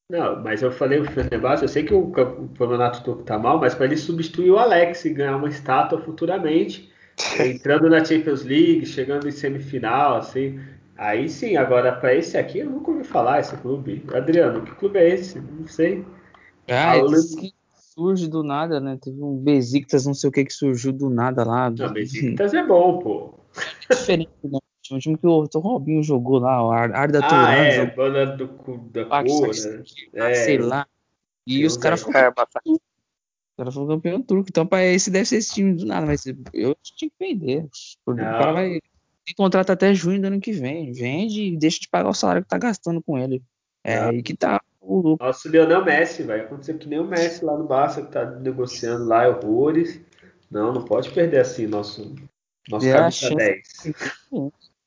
Não, 0.10 0.40
mas 0.44 0.62
eu 0.62 0.72
falei 0.72 1.00
o 1.00 1.06
Fenerbahçe, 1.06 1.64
eu 1.64 1.68
sei 1.68 1.84
que 1.84 1.94
o, 1.94 2.12
campeonato 2.12 3.04
turco 3.04 3.24
tá 3.24 3.40
mal, 3.40 3.60
mas 3.60 3.74
para 3.74 3.86
ele 3.86 3.98
substituir 3.98 4.52
o 4.52 4.60
Alex 4.60 5.04
e 5.06 5.10
ganhar 5.10 5.36
uma 5.36 5.50
estátua 5.50 6.00
futuramente, 6.00 6.92
entrando 7.40 7.90
na 7.90 8.06
Champions 8.06 8.44
League, 8.44 8.86
chegando 8.86 9.28
em 9.28 9.32
semifinal, 9.32 10.18
assim, 10.18 10.60
aí 10.96 11.28
sim, 11.28 11.58
agora 11.58 11.92
para 11.92 12.14
esse 12.14 12.38
aqui 12.38 12.60
eu 12.60 12.70
nunca 12.70 12.92
ouvi 12.92 13.04
falar 13.04 13.40
esse 13.40 13.58
clube. 13.58 14.04
Adriano, 14.14 14.62
que 14.62 14.76
clube 14.76 15.00
é 15.00 15.10
esse? 15.10 15.40
Não 15.40 15.68
sei. 15.68 16.06
Ah, 16.70 16.94
que 17.00 17.54
surge 17.96 18.28
do 18.28 18.44
nada, 18.44 18.80
né? 18.80 19.00
Teve 19.02 19.20
um 19.24 19.38
Besiktas, 19.38 20.06
não 20.06 20.14
sei 20.14 20.30
o 20.30 20.34
que 20.34 20.46
que 20.46 20.54
surgiu 20.54 20.92
do 20.92 21.10
nada 21.10 21.44
lá. 21.44 21.72
Não, 21.72 21.92
Besiktas 21.92 22.54
é 22.54 22.64
bom, 22.64 23.00
pô. 23.00 23.34
É 23.90 23.96
diferente, 23.96 24.30
né? 24.44 24.60
Tinha 24.86 24.98
um 24.98 25.00
time 25.00 25.18
que 25.18 25.26
o, 25.26 25.48
Robinho 25.56 26.04
jogou 26.04 26.38
lá, 26.38 26.64
o 26.64 26.70
Arda 26.70 27.20
ah, 27.24 27.28
Turan. 27.28 27.52
É, 27.52 27.72
jogou... 27.72 27.96
banda 27.96 28.26
do, 28.38 28.48
da 28.92 29.06
cor, 29.24 29.48
né? 29.48 29.84
É, 30.14 30.34
sei 30.36 30.60
lá. 30.60 30.86
E 31.48 31.66
os 31.66 31.76
caras 31.76 32.04
foram. 32.04 32.20
É, 32.20 32.30
os 32.30 33.56
caras 33.58 33.74
foram 33.74 33.88
campeão 33.88 34.22
turco. 34.22 34.48
Então, 34.48 34.70
esse 34.80 35.10
deve 35.10 35.26
ser 35.26 35.38
esse 35.38 35.56
time 35.56 35.74
do 35.74 35.88
nada, 35.88 36.06
mas 36.06 36.24
eu 36.54 36.78
tinha 36.84 37.10
que 37.10 37.16
vender. 37.20 37.68
O 38.06 38.16
cara 38.16 38.54
vai. 38.54 38.80
Tem 39.26 39.34
contrato 39.36 39.72
até 39.72 39.92
junho 39.92 40.22
do 40.22 40.28
ano 40.28 40.40
que 40.40 40.52
vem. 40.52 40.92
Vende 40.92 41.46
e 41.46 41.58
deixa 41.58 41.80
de 41.80 41.90
pagar 41.90 42.10
o 42.10 42.14
salário 42.14 42.44
que 42.44 42.48
tá 42.48 42.60
gastando 42.60 43.02
com 43.02 43.18
ele. 43.18 43.42
É 43.84 44.00
não. 44.00 44.10
aí 44.10 44.22
que 44.22 44.38
tá 44.38 44.62
o 44.80 45.02
lucro. 45.02 45.26
Nossa, 45.26 45.48
o 45.48 45.52
Leonel 45.52 45.84
Messi, 45.84 46.22
vai 46.22 46.42
acontecer 46.42 46.78
que 46.78 46.88
nem 46.88 47.00
o 47.00 47.08
Messi 47.08 47.44
lá 47.44 47.58
no 47.58 47.66
Barça, 47.66 48.04
que 48.04 48.12
tá 48.12 48.24
negociando 48.24 49.06
lá 49.06 49.28
horrores. 49.28 50.00
Não, 50.52 50.72
não 50.72 50.86
pode 50.86 51.10
perder 51.10 51.40
assim 51.40 51.66
nosso, 51.66 52.16
nosso 52.70 52.88
camisa 52.88 53.36
10. 53.36 53.64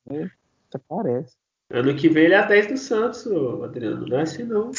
Até 0.08 0.82
parece. 0.88 1.36
Ano 1.70 1.94
que 1.94 2.08
vem 2.08 2.24
ele 2.24 2.34
é 2.34 2.38
a 2.38 2.46
10 2.46 2.66
do 2.68 2.76
Santos, 2.78 3.26
Adriano. 3.62 4.06
Não 4.06 4.18
é 4.18 4.22
assim, 4.22 4.42
não. 4.42 4.70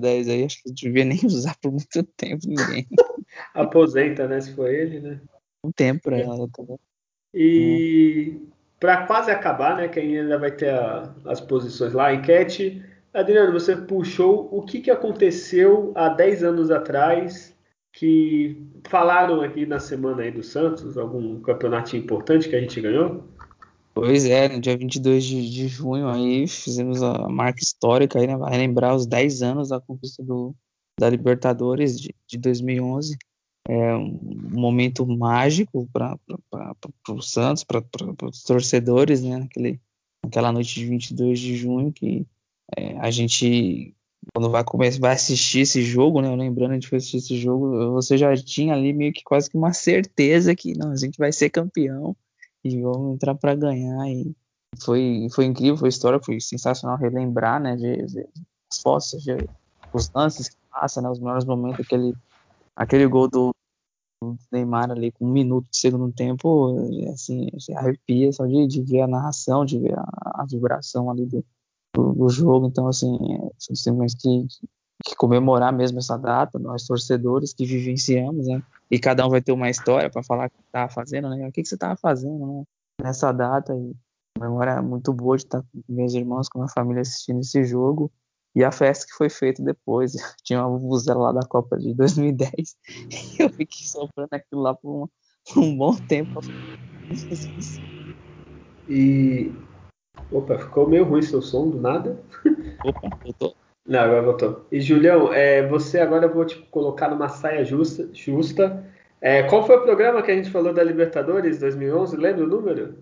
10 0.00 0.28
aí, 0.28 0.44
acho 0.44 0.62
que 0.62 0.68
não 0.68 0.74
devia 0.74 1.04
nem 1.04 1.18
usar 1.24 1.56
por 1.60 1.70
muito 1.70 2.02
tempo 2.16 2.46
ninguém. 2.46 2.86
Aposenta, 3.54 4.26
né? 4.26 4.40
Se 4.40 4.52
for 4.54 4.68
ele, 4.68 5.00
né? 5.00 5.20
Um 5.64 5.70
tempo 5.70 6.02
pra 6.02 6.18
ela 6.18 6.48
também. 6.52 6.78
E 7.32 8.40
para 8.80 9.06
quase 9.06 9.30
acabar, 9.30 9.76
né? 9.76 9.88
Que 9.88 10.00
ainda 10.00 10.38
vai 10.38 10.50
ter 10.50 10.70
a, 10.70 11.14
as 11.24 11.40
posições 11.40 11.92
lá, 11.92 12.08
a 12.08 12.14
enquete. 12.14 12.84
Adriano, 13.12 13.52
você 13.52 13.76
puxou 13.76 14.48
o 14.52 14.62
que, 14.62 14.80
que 14.80 14.90
aconteceu 14.90 15.92
há 15.94 16.08
10 16.08 16.44
anos 16.44 16.70
atrás 16.70 17.56
que 17.92 18.62
falaram 18.88 19.40
aqui 19.40 19.66
na 19.66 19.80
semana 19.80 20.22
aí 20.22 20.30
do 20.30 20.42
Santos, 20.42 20.96
algum 20.96 21.40
campeonato 21.40 21.96
importante 21.96 22.48
que 22.48 22.54
a 22.54 22.60
gente 22.60 22.80
ganhou? 22.80 23.24
Pois 24.00 24.24
é, 24.26 24.48
no 24.48 24.60
dia 24.60 24.76
22 24.76 25.24
de, 25.24 25.50
de 25.50 25.66
junho 25.66 26.06
aí 26.06 26.46
fizemos 26.46 27.02
a 27.02 27.28
marca 27.28 27.60
histórica 27.60 28.20
aí, 28.20 28.28
né, 28.28 28.36
vai 28.36 28.52
relembrar 28.52 28.94
os 28.94 29.04
10 29.08 29.42
anos 29.42 29.70
da 29.70 29.80
conquista 29.80 30.22
do, 30.22 30.54
da 31.00 31.10
Libertadores 31.10 32.00
de, 32.00 32.14
de 32.24 32.38
2011. 32.38 33.18
É 33.68 33.96
um 33.96 34.16
momento 34.52 35.04
mágico 35.04 35.88
para 35.92 36.16
o 37.08 37.20
Santos, 37.20 37.64
para 37.64 37.82
os 38.22 38.44
torcedores, 38.44 39.20
né, 39.20 39.36
naquele, 39.36 39.80
naquela 40.24 40.52
noite 40.52 40.76
de 40.76 40.86
22 40.86 41.40
de 41.40 41.56
junho 41.56 41.92
que 41.92 42.24
é, 42.76 42.96
a 42.98 43.10
gente 43.10 43.96
quando 44.32 44.48
vai 44.48 44.62
começar, 44.62 45.00
vai 45.00 45.12
assistir 45.14 45.60
esse 45.60 45.82
jogo, 45.82 46.20
né? 46.20 46.34
Lembrando, 46.36 46.70
a 46.70 46.74
gente 46.74 46.86
foi 46.86 46.98
assistir 46.98 47.16
esse 47.16 47.36
jogo, 47.36 47.92
você 47.94 48.16
já 48.16 48.32
tinha 48.36 48.74
ali 48.74 48.92
meio 48.92 49.12
que 49.12 49.24
quase 49.24 49.50
que 49.50 49.56
uma 49.56 49.72
certeza 49.72 50.54
que 50.54 50.76
não, 50.76 50.92
a 50.92 50.96
gente 50.96 51.18
vai 51.18 51.32
ser 51.32 51.50
campeão 51.50 52.16
e 52.64 52.80
vamos 52.80 53.14
entrar 53.14 53.34
para 53.34 53.54
ganhar. 53.54 54.08
E 54.08 54.34
foi, 54.82 55.28
foi 55.32 55.44
incrível, 55.44 55.76
foi 55.76 55.88
história, 55.88 56.20
foi 56.22 56.40
sensacional 56.40 56.96
relembrar, 56.96 57.60
né, 57.60 57.76
de, 57.76 58.06
de 58.06 58.28
as 58.70 58.80
fotos, 58.80 59.22
de, 59.22 59.36
os 59.92 60.10
lances 60.12 60.48
que 60.48 60.56
passa, 60.70 61.00
né, 61.00 61.08
os 61.08 61.18
melhores 61.18 61.44
momentos, 61.44 61.80
aquele, 61.80 62.14
aquele 62.76 63.06
gol 63.06 63.28
do, 63.28 63.50
Neymar 64.50 64.90
ali 64.90 65.12
com 65.12 65.26
um 65.26 65.32
minuto 65.32 65.68
de 65.70 65.78
segundo 65.78 66.12
tempo, 66.12 66.76
assim, 67.12 67.48
se 67.58 67.72
arrepia 67.72 68.32
só 68.32 68.46
de, 68.46 68.66
de, 68.66 68.82
ver 68.82 69.02
a 69.02 69.06
narração, 69.06 69.64
de 69.64 69.78
ver 69.78 69.96
a, 69.96 70.04
a 70.42 70.46
vibração 70.48 71.08
ali 71.08 71.24
do, 71.24 71.44
do, 71.94 72.14
do, 72.14 72.28
jogo. 72.28 72.66
Então, 72.66 72.88
assim, 72.88 73.16
é, 73.34 73.50
são 73.58 73.74
temos 73.94 74.14
que, 74.14 74.46
que 75.04 75.14
comemorar 75.14 75.72
mesmo 75.72 75.98
essa 75.98 76.16
data, 76.16 76.58
nós 76.58 76.84
torcedores 76.84 77.52
que 77.52 77.64
vivenciamos, 77.64 78.48
né? 78.48 78.60
E 78.90 78.98
cada 78.98 79.26
um 79.26 79.30
vai 79.30 79.42
ter 79.42 79.52
uma 79.52 79.68
história 79.68 80.10
para 80.10 80.22
falar 80.22 80.46
o 80.46 80.50
que 80.50 80.60
estava 80.60 80.90
fazendo, 80.90 81.28
né? 81.28 81.46
O 81.46 81.52
que, 81.52 81.62
que 81.62 81.68
você 81.68 81.74
estava 81.74 81.96
fazendo 81.96 82.46
né? 82.46 82.64
nessa 83.02 83.32
data. 83.32 83.74
E 83.74 83.94
memória 84.38 84.72
é 84.72 84.80
muito 84.80 85.12
boa 85.12 85.36
de 85.36 85.44
estar 85.44 85.62
com 85.62 85.82
meus 85.88 86.14
irmãos, 86.14 86.48
com 86.48 86.58
a 86.58 86.62
minha 86.62 86.72
família 86.72 87.02
assistindo 87.02 87.40
esse 87.40 87.64
jogo. 87.64 88.10
E 88.54 88.64
a 88.64 88.72
festa 88.72 89.06
que 89.06 89.12
foi 89.12 89.28
feita 89.28 89.62
depois. 89.62 90.12
Tinha 90.42 90.66
uma 90.66 90.78
vuvuzela 90.78 91.24
lá 91.24 91.32
da 91.32 91.46
Copa 91.46 91.76
de 91.76 91.94
2010. 91.94 92.76
E 92.88 93.42
eu 93.42 93.50
fiquei 93.50 93.86
soprando 93.86 94.32
aquilo 94.32 94.62
lá 94.62 94.74
por 94.74 95.04
um, 95.04 95.08
por 95.52 95.62
um 95.62 95.76
bom 95.76 95.94
tempo. 95.94 96.40
E. 98.88 99.52
Opa, 100.32 100.58
ficou 100.58 100.88
meio 100.88 101.04
ruim 101.04 101.22
seu 101.22 101.40
som 101.40 101.70
do 101.70 101.80
nada. 101.80 102.20
Opa, 102.84 103.08
voltou? 103.22 103.54
Não, 103.88 104.00
agora 104.00 104.20
voltou. 104.20 104.66
E 104.70 104.82
Julião, 104.82 105.32
é, 105.32 105.66
você 105.66 105.98
agora 105.98 106.26
eu 106.26 106.34
vou 106.34 106.44
te 106.44 106.56
colocar 106.70 107.08
numa 107.08 107.30
saia 107.30 107.64
justa. 107.64 108.06
justa. 108.12 108.84
É, 109.18 109.44
qual 109.44 109.66
foi 109.66 109.78
o 109.78 109.82
programa 109.82 110.22
que 110.22 110.30
a 110.30 110.34
gente 110.34 110.50
falou 110.50 110.74
da 110.74 110.84
Libertadores 110.84 111.58
2011? 111.58 112.14
Lembra 112.18 112.44
o 112.44 112.48
número? 112.48 112.98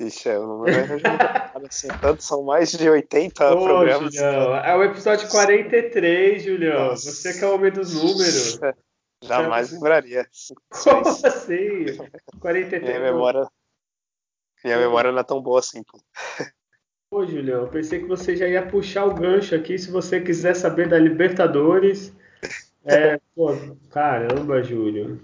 Ixi, 0.00 0.28
é, 0.28 0.38
o 0.40 0.46
número 0.46 0.98
já 0.98 1.52
assim, 1.70 1.86
tanto, 2.00 2.22
são 2.22 2.42
mais 2.42 2.72
de 2.72 2.90
80 2.90 3.54
Ô, 3.54 3.64
programas. 3.64 4.12
Julião, 4.12 4.56
é 4.56 4.76
o 4.76 4.82
episódio 4.82 5.28
43, 5.28 6.42
Julião. 6.42 6.88
Nossa. 6.88 7.12
Você 7.12 7.38
que 7.38 7.44
é 7.44 7.46
o 7.46 7.54
homem 7.54 7.70
dos 7.70 7.94
números. 7.94 8.58
Jamais 9.22 9.70
lembraria. 9.70 10.26
Como 10.82 11.08
assim? 11.08 11.96
43. 12.40 12.82
Minha 12.82 13.12
memória, 13.12 13.48
minha 14.64 14.78
memória 14.78 15.12
não 15.12 15.20
é 15.20 15.24
tão 15.24 15.40
boa 15.40 15.60
assim. 15.60 15.82
Pô. 15.84 15.98
Pô, 17.08 17.24
Julião, 17.24 17.62
eu 17.62 17.68
pensei 17.68 18.00
que 18.00 18.06
você 18.06 18.34
já 18.36 18.48
ia 18.48 18.66
puxar 18.66 19.04
o 19.04 19.14
gancho 19.14 19.54
aqui 19.54 19.78
se 19.78 19.90
você 19.90 20.20
quiser 20.20 20.54
saber 20.54 20.88
da 20.88 20.98
Libertadores. 20.98 22.12
É, 22.88 23.18
pô, 23.34 23.48
caramba, 23.90 24.62
Júlio. 24.62 25.20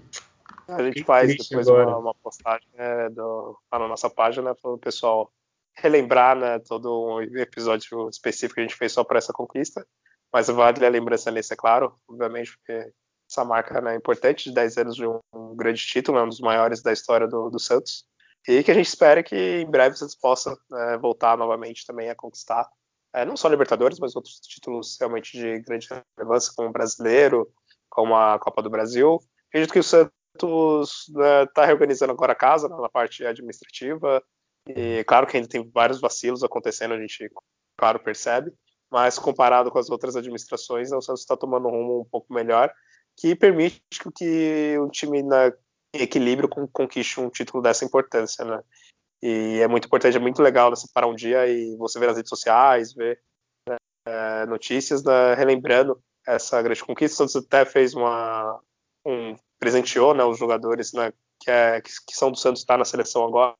A 0.67 0.83
gente 0.83 0.95
que 0.95 1.03
faz 1.05 1.33
depois 1.33 1.65
uma, 1.65 1.97
uma, 1.97 2.13
postagem 2.13 2.67
né, 2.73 3.09
do, 3.09 3.57
lá 3.71 3.79
na 3.79 3.87
nossa 3.87 4.09
página 4.09 4.53
para 4.53 4.69
o 4.69 4.77
pessoal 4.77 5.31
relembrar 5.73 6.37
né, 6.37 6.59
todo 6.59 7.15
um 7.15 7.21
episódio 7.21 8.09
específico 8.09 8.55
que 8.55 8.59
a 8.59 8.63
gente 8.63 8.75
fez 8.75 8.91
só 8.91 9.01
para 9.05 9.17
essa 9.17 9.31
conquista. 9.31 9.87
Mas 10.33 10.47
vale 10.47 10.85
a 10.85 10.89
lembrança 10.89 11.31
nesse, 11.31 11.53
é 11.53 11.55
claro, 11.55 11.95
obviamente, 12.05 12.57
porque 12.57 12.91
essa 13.29 13.45
marca 13.45 13.79
né, 13.79 13.93
é 13.93 13.97
importante 13.97 14.49
de 14.49 14.55
10 14.55 14.77
anos 14.79 14.95
de 14.97 15.07
um, 15.07 15.19
um 15.33 15.55
grande 15.55 15.85
título, 15.85 16.17
é 16.17 16.23
um 16.23 16.29
dos 16.29 16.41
maiores 16.41 16.81
da 16.81 16.91
história 16.91 17.27
do, 17.27 17.49
do 17.49 17.59
Santos. 17.59 18.05
E 18.47 18.63
que 18.63 18.71
a 18.71 18.73
gente 18.73 18.87
espera 18.87 19.23
que 19.23 19.61
em 19.61 19.69
breve 19.69 19.95
vocês 19.95 20.15
possam 20.15 20.57
é, 20.73 20.97
voltar 20.97 21.37
novamente 21.37 21.85
também 21.85 22.09
a 22.09 22.15
conquistar 22.15 22.67
é, 23.13 23.23
não 23.23 23.37
só 23.37 23.47
Libertadores, 23.47 23.99
mas 23.99 24.15
outros 24.15 24.39
títulos 24.39 24.97
realmente 24.99 25.37
de 25.37 25.59
grande 25.59 25.87
relevância, 26.17 26.51
como 26.55 26.69
o 26.69 26.71
Brasileiro, 26.71 27.47
como 27.87 28.15
a 28.15 28.39
Copa 28.39 28.61
do 28.61 28.71
Brasil. 28.71 29.19
Acredito 29.49 29.71
que 29.71 29.79
o 29.79 29.83
Santos 29.83 31.07
está 31.07 31.19
né, 31.19 31.45
tá 31.53 31.65
reorganizando 31.65 32.11
agora 32.11 32.33
a 32.33 32.35
casa 32.35 32.67
né, 32.67 32.75
na 32.75 32.89
parte 32.89 33.23
administrativa. 33.23 34.21
E 34.67 35.03
claro 35.03 35.27
que 35.27 35.37
ainda 35.37 35.47
tem 35.47 35.69
vários 35.69 36.01
vacilos 36.01 36.43
acontecendo, 36.43 36.95
a 36.95 36.99
gente, 36.99 37.29
claro, 37.77 37.99
percebe. 37.99 38.51
Mas 38.91 39.19
comparado 39.19 39.69
com 39.69 39.77
as 39.77 39.91
outras 39.91 40.15
administrações, 40.15 40.91
o 40.91 41.01
Santos 41.01 41.21
está 41.21 41.37
tomando 41.37 41.67
um 41.67 41.71
rumo 41.71 42.01
um 42.01 42.05
pouco 42.05 42.33
melhor, 42.33 42.73
que 43.15 43.35
permite 43.35 43.81
que 44.15 44.75
o 44.79 44.89
time 44.89 45.21
na, 45.21 45.53
equilíbrio 45.93 46.49
conquiste 46.49 47.19
um 47.19 47.29
título 47.29 47.61
dessa 47.61 47.85
importância, 47.85 48.43
né? 48.43 48.61
E 49.21 49.59
é 49.61 49.67
muito 49.67 49.85
importante, 49.85 50.17
é 50.17 50.19
muito 50.19 50.41
legal 50.41 50.69
né, 50.69 50.75
parar 50.93 51.07
um 51.07 51.15
dia 51.15 51.47
e 51.47 51.77
você 51.77 51.97
ver 51.97 52.07
nas 52.07 52.17
redes 52.17 52.29
sociais, 52.29 52.93
ver 52.93 53.21
né, 53.67 53.77
é, 54.05 54.45
notícias, 54.45 55.01
né, 55.03 55.33
relembrando 55.35 56.01
essa 56.27 56.61
grande 56.61 56.83
conquista. 56.83 57.23
O 57.23 57.29
Santos 57.29 57.45
até 57.45 57.63
fez 57.63 57.93
uma 57.93 58.59
um 59.05 59.35
presenteou, 59.59 60.13
né, 60.13 60.25
os 60.25 60.37
jogadores, 60.37 60.91
né, 60.91 61.13
que, 61.39 61.49
é, 61.49 61.79
que, 61.79 61.89
que 62.05 62.15
são 62.15 62.31
do 62.31 62.37
Santos, 62.37 62.61
está 62.61 62.77
na 62.77 62.83
seleção 62.83 63.25
agora, 63.25 63.55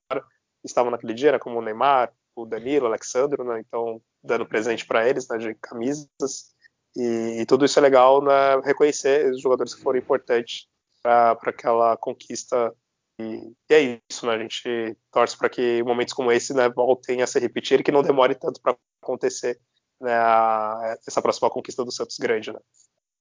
estavam 0.64 0.92
naquele 0.92 1.14
dia, 1.14 1.32
né, 1.32 1.40
como 1.40 1.60
o 1.60 1.62
Neymar, 1.62 2.12
o 2.36 2.46
Danilo, 2.46 2.86
o 2.86 2.88
Alexandre, 2.90 3.42
né, 3.42 3.62
então 3.62 4.02
dando 4.22 4.46
presente 4.46 4.86
para 4.86 5.08
eles, 5.08 5.28
né, 5.30 5.38
de 5.38 5.56
camisas. 5.56 6.54
E, 6.96 7.42
e, 7.42 7.46
tudo 7.46 7.64
isso 7.64 7.80
é 7.80 7.82
legal, 7.82 8.22
né, 8.22 8.60
reconhecer 8.66 9.32
os 9.32 9.42
jogadores 9.42 9.74
que 9.74 9.82
foram 9.82 9.98
importantes 9.98 10.68
para 11.04 11.38
aquela 11.48 11.98
conquista. 11.98 12.74
E, 13.20 13.54
e, 13.70 13.74
é 13.74 14.02
isso, 14.10 14.26
né? 14.26 14.34
A 14.34 14.40
gente 14.40 14.98
torce 15.12 15.38
para 15.38 15.50
que 15.50 15.84
momentos 15.84 16.14
como 16.14 16.32
esse 16.32 16.54
né, 16.54 16.70
voltem 16.70 17.22
a 17.22 17.28
se 17.28 17.40
repetir 17.40 17.82
e 17.82 17.84
que 17.84 17.92
não 17.92 18.02
demore 18.02 18.34
tanto 18.34 18.62
para 18.62 18.76
acontecer 19.04 19.60
né, 20.02 20.14
a, 20.14 20.98
essa 21.06 21.22
próxima 21.22 21.50
conquista 21.50 21.84
do 21.84 21.92
Santos 21.92 22.18
grande. 22.18 22.52
Né? 22.52 22.60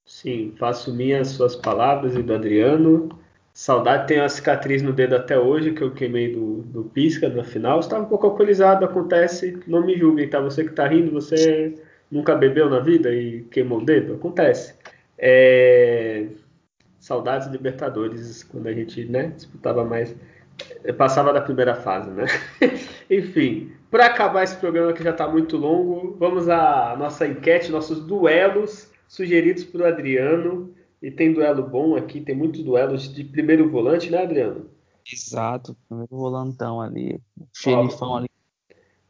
Sim, 0.05 0.55
faço 0.57 0.93
minhas 0.93 1.29
suas 1.29 1.55
palavras 1.55 2.15
e 2.15 2.23
do 2.23 2.33
Adriano. 2.33 3.09
Saudade, 3.53 4.07
tem 4.07 4.19
a 4.19 4.27
cicatriz 4.27 4.81
no 4.81 4.91
dedo 4.91 5.15
até 5.15 5.37
hoje 5.37 5.73
que 5.73 5.83
eu 5.83 5.93
queimei 5.93 6.33
do, 6.33 6.63
do 6.63 6.85
pisca 6.85 7.29
na 7.29 7.43
final. 7.43 7.79
Estava 7.79 8.03
um 8.03 8.09
pouco 8.09 8.25
alcoolizado, 8.25 8.83
acontece, 8.83 9.61
não 9.67 9.85
me 9.85 9.95
julguem, 9.95 10.27
tá? 10.27 10.39
Você 10.41 10.63
que 10.63 10.73
tá 10.73 10.87
rindo, 10.87 11.11
você 11.11 11.75
nunca 12.09 12.33
bebeu 12.33 12.67
na 12.67 12.79
vida 12.79 13.13
e 13.13 13.43
queimou 13.43 13.79
o 13.79 13.85
dedo? 13.85 14.15
Acontece. 14.15 14.73
É... 15.19 16.25
Saudades 17.03 17.49
Libertadores, 17.49 18.43
quando 18.43 18.67
a 18.67 18.73
gente 18.73 19.03
né, 19.03 19.33
disputava 19.35 19.83
mais. 19.83 20.15
Passava 20.97 21.33
da 21.33 21.41
primeira 21.41 21.75
fase, 21.75 22.09
né? 22.09 22.25
Enfim, 23.11 23.73
para 23.91 24.05
acabar 24.05 24.43
esse 24.43 24.55
programa 24.55 24.93
que 24.93 25.03
já 25.03 25.09
está 25.09 25.27
muito 25.27 25.57
longo, 25.57 26.15
vamos 26.17 26.47
à 26.47 26.95
nossa 26.97 27.27
enquete, 27.27 27.73
nossos 27.73 27.99
duelos 28.05 28.89
sugeridos 29.05 29.65
por 29.65 29.83
Adriano. 29.83 30.73
E 31.01 31.11
tem 31.11 31.33
duelo 31.33 31.63
bom 31.63 31.97
aqui, 31.97 32.21
tem 32.21 32.33
muitos 32.33 32.63
duelos 32.63 33.13
de 33.13 33.25
primeiro 33.25 33.69
volante, 33.69 34.09
né, 34.09 34.23
Adriano? 34.23 34.69
Exato, 35.05 35.75
primeiro 35.89 36.15
volantão 36.15 36.79
ali, 36.79 37.19
xerifão 37.53 38.15
ali. 38.15 38.29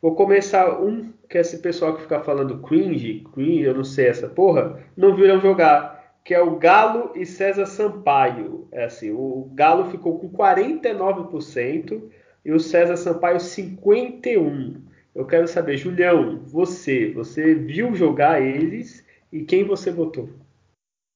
Vou 0.02 0.16
começar 0.16 0.82
um, 0.82 1.14
que 1.30 1.38
é 1.38 1.42
esse 1.42 1.60
pessoal 1.60 1.96
que 1.96 2.02
fica 2.02 2.20
falando 2.22 2.58
cringe, 2.64 3.24
cringe, 3.32 3.62
eu 3.62 3.76
não 3.76 3.84
sei 3.84 4.08
essa 4.08 4.28
porra, 4.28 4.84
não 4.98 5.16
viram 5.16 5.40
jogar, 5.40 5.93
que 6.24 6.34
é 6.34 6.42
o 6.42 6.58
Galo 6.58 7.12
e 7.16 7.26
César 7.26 7.66
Sampaio. 7.66 8.68
É 8.72 8.86
assim, 8.86 9.12
o 9.12 9.50
Galo 9.54 9.92
ficou 9.92 10.18
com 10.20 10.30
49% 10.30 12.10
e 12.46 12.52
o 12.52 12.60
César 12.60 12.96
Sampaio 12.96 13.38
51%. 13.38 14.82
Eu 15.14 15.28
quero 15.28 15.48
saber, 15.48 15.78
Julião, 15.78 16.40
você, 16.40 17.12
você 17.14 17.54
viu 17.54 17.94
jogar 17.94 18.42
eles 18.42 19.06
e 19.32 19.44
quem 19.44 19.64
você 19.64 19.92
votou? 19.92 20.28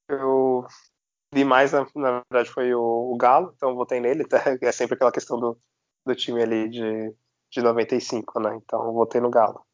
Eu 0.07 0.65
vi 1.33 1.43
mais, 1.43 1.71
na, 1.71 1.87
na 1.95 2.23
verdade, 2.29 2.51
foi 2.51 2.73
o, 2.75 2.81
o, 3.11 3.17
Galo, 3.17 3.53
então 3.55 3.75
votei 3.75 3.99
nele. 3.99 4.23
Tá? 4.25 4.37
É 4.61 4.71
sempre 4.71 4.95
aquela 4.95 5.11
questão 5.11 5.39
do, 5.39 5.57
do 6.05 6.15
time 6.15 6.43
ali 6.43 6.69
de, 6.69 7.13
de 7.49 7.61
95, 7.61 8.39
né? 8.39 8.55
Então 8.55 8.93
votei 8.93 9.19
no 9.19 9.31
Galo. 9.31 9.66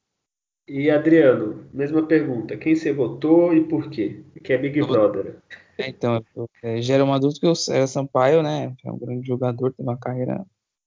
E 0.67 0.89
Adriano, 0.89 1.69
mesma 1.73 2.05
pergunta. 2.07 2.57
Quem 2.57 2.75
você 2.75 2.93
votou 2.93 3.53
e 3.53 3.63
por 3.67 3.89
quê? 3.89 4.23
Que 4.43 4.53
é 4.53 4.57
Big 4.57 4.81
Brother. 4.81 5.37
É, 5.77 5.89
então, 5.89 6.23
é, 6.61 6.81
gera 6.81 7.03
uma 7.03 7.19
dúvida 7.19 7.39
que 7.41 7.47
o 7.47 7.55
César 7.55 7.87
Sampaio, 7.87 8.41
né? 8.41 8.75
É 8.83 8.91
um 8.91 8.97
grande 8.97 9.27
jogador, 9.27 9.73
tem 9.73 9.85
uma 9.85 9.97
carreira 9.97 10.45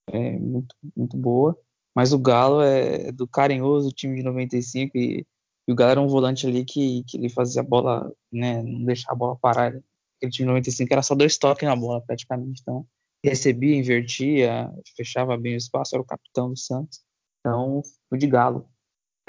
é, 0.09 0.39
muito, 0.39 0.75
muito 0.97 1.17
boa. 1.17 1.59
Mas 1.95 2.13
o 2.13 2.19
Galo 2.19 2.63
é 2.63 3.11
do 3.13 3.27
carinhoso 3.27 3.91
time 3.91 4.17
de 4.17 4.23
95 4.23 4.97
e 4.97 5.27
e 5.69 5.73
o 5.73 5.75
Galo 5.75 5.91
era 5.91 6.01
um 6.01 6.07
volante 6.07 6.47
ali 6.47 6.65
que, 6.65 7.03
que 7.05 7.17
ele 7.17 7.29
fazia 7.29 7.61
a 7.61 7.65
bola, 7.65 8.13
né, 8.33 8.63
não 8.63 8.85
deixar 8.85 9.13
a 9.13 9.17
bola 9.17 9.37
parar. 9.37 9.75
Aquele 10.17 10.33
time 10.33 10.49
95 10.49 10.93
era 10.93 11.03
só 11.03 11.15
dois 11.15 11.37
toques 11.37 11.67
na 11.67 11.75
bola, 11.75 12.01
praticamente. 12.01 12.61
Então, 12.63 12.87
recebia, 13.25 13.77
invertia, 13.77 14.73
fechava 14.97 15.37
bem 15.37 15.55
o 15.55 15.57
espaço, 15.57 15.95
era 15.95 16.03
o 16.03 16.07
capitão 16.07 16.51
do 16.51 16.57
Santos. 16.57 17.01
Então, 17.41 17.83
fui 18.09 18.19
de 18.19 18.29
Galo. 18.29 18.69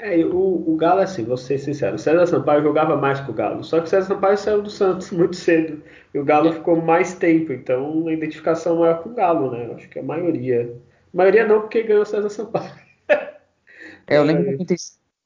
É, 0.00 0.24
o, 0.24 0.70
o 0.70 0.76
Galo, 0.76 1.00
assim, 1.00 1.24
vou 1.24 1.36
ser 1.36 1.58
sincero, 1.58 1.96
o 1.96 1.98
César 1.98 2.24
Sampaio 2.24 2.62
jogava 2.62 2.96
mais 2.96 3.20
que 3.20 3.30
o 3.30 3.34
Galo, 3.34 3.64
só 3.64 3.80
que 3.80 3.86
o 3.86 3.88
César 3.88 4.14
Sampaio 4.14 4.38
saiu 4.38 4.62
do 4.62 4.70
Santos 4.70 5.10
muito 5.12 5.34
cedo, 5.34 5.82
e 6.14 6.18
o 6.18 6.24
Galo 6.24 6.52
ficou 6.52 6.80
mais 6.80 7.14
tempo, 7.14 7.52
então 7.52 8.06
a 8.06 8.12
identificação 8.12 8.78
maior 8.78 9.02
com 9.02 9.10
o 9.10 9.14
Galo, 9.14 9.50
né? 9.50 9.74
Acho 9.74 9.88
que 9.88 9.98
a 9.98 10.02
maioria. 10.02 10.80
A 11.12 11.16
maioria 11.16 11.46
não, 11.46 11.62
porque 11.62 11.82
ganhou 11.82 12.02
o 12.02 12.06
César 12.06 12.30
Sampaio. 12.30 12.72
é, 14.06 14.18
eu 14.18 14.22
lembro 14.24 14.64
que 14.64 14.76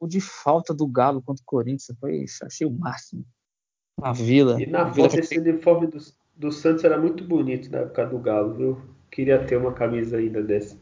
o 0.00 0.08
de 0.08 0.20
falta 0.20 0.72
do 0.72 0.86
Galo 0.86 1.22
contra 1.22 1.42
o 1.42 1.46
Corinthians 1.46 1.96
foi, 2.00 2.24
achei 2.42 2.66
o 2.66 2.70
máximo. 2.70 3.24
Na 4.00 4.12
Vila. 4.12 4.60
E 4.60 4.66
na 4.66 4.84
Vila 4.84 5.10
foto 5.10 5.20
esse 5.20 5.38
uniforme 5.38 5.86
do, 5.86 5.98
do 6.34 6.50
Santos 6.50 6.82
era 6.82 6.98
muito 6.98 7.22
bonito 7.24 7.70
na 7.70 7.80
época 7.80 8.06
do 8.06 8.18
Galo, 8.18 8.54
viu? 8.54 8.82
Queria 9.10 9.44
ter 9.44 9.56
uma 9.56 9.72
camisa 9.72 10.16
ainda 10.16 10.42
dessa. 10.42 10.78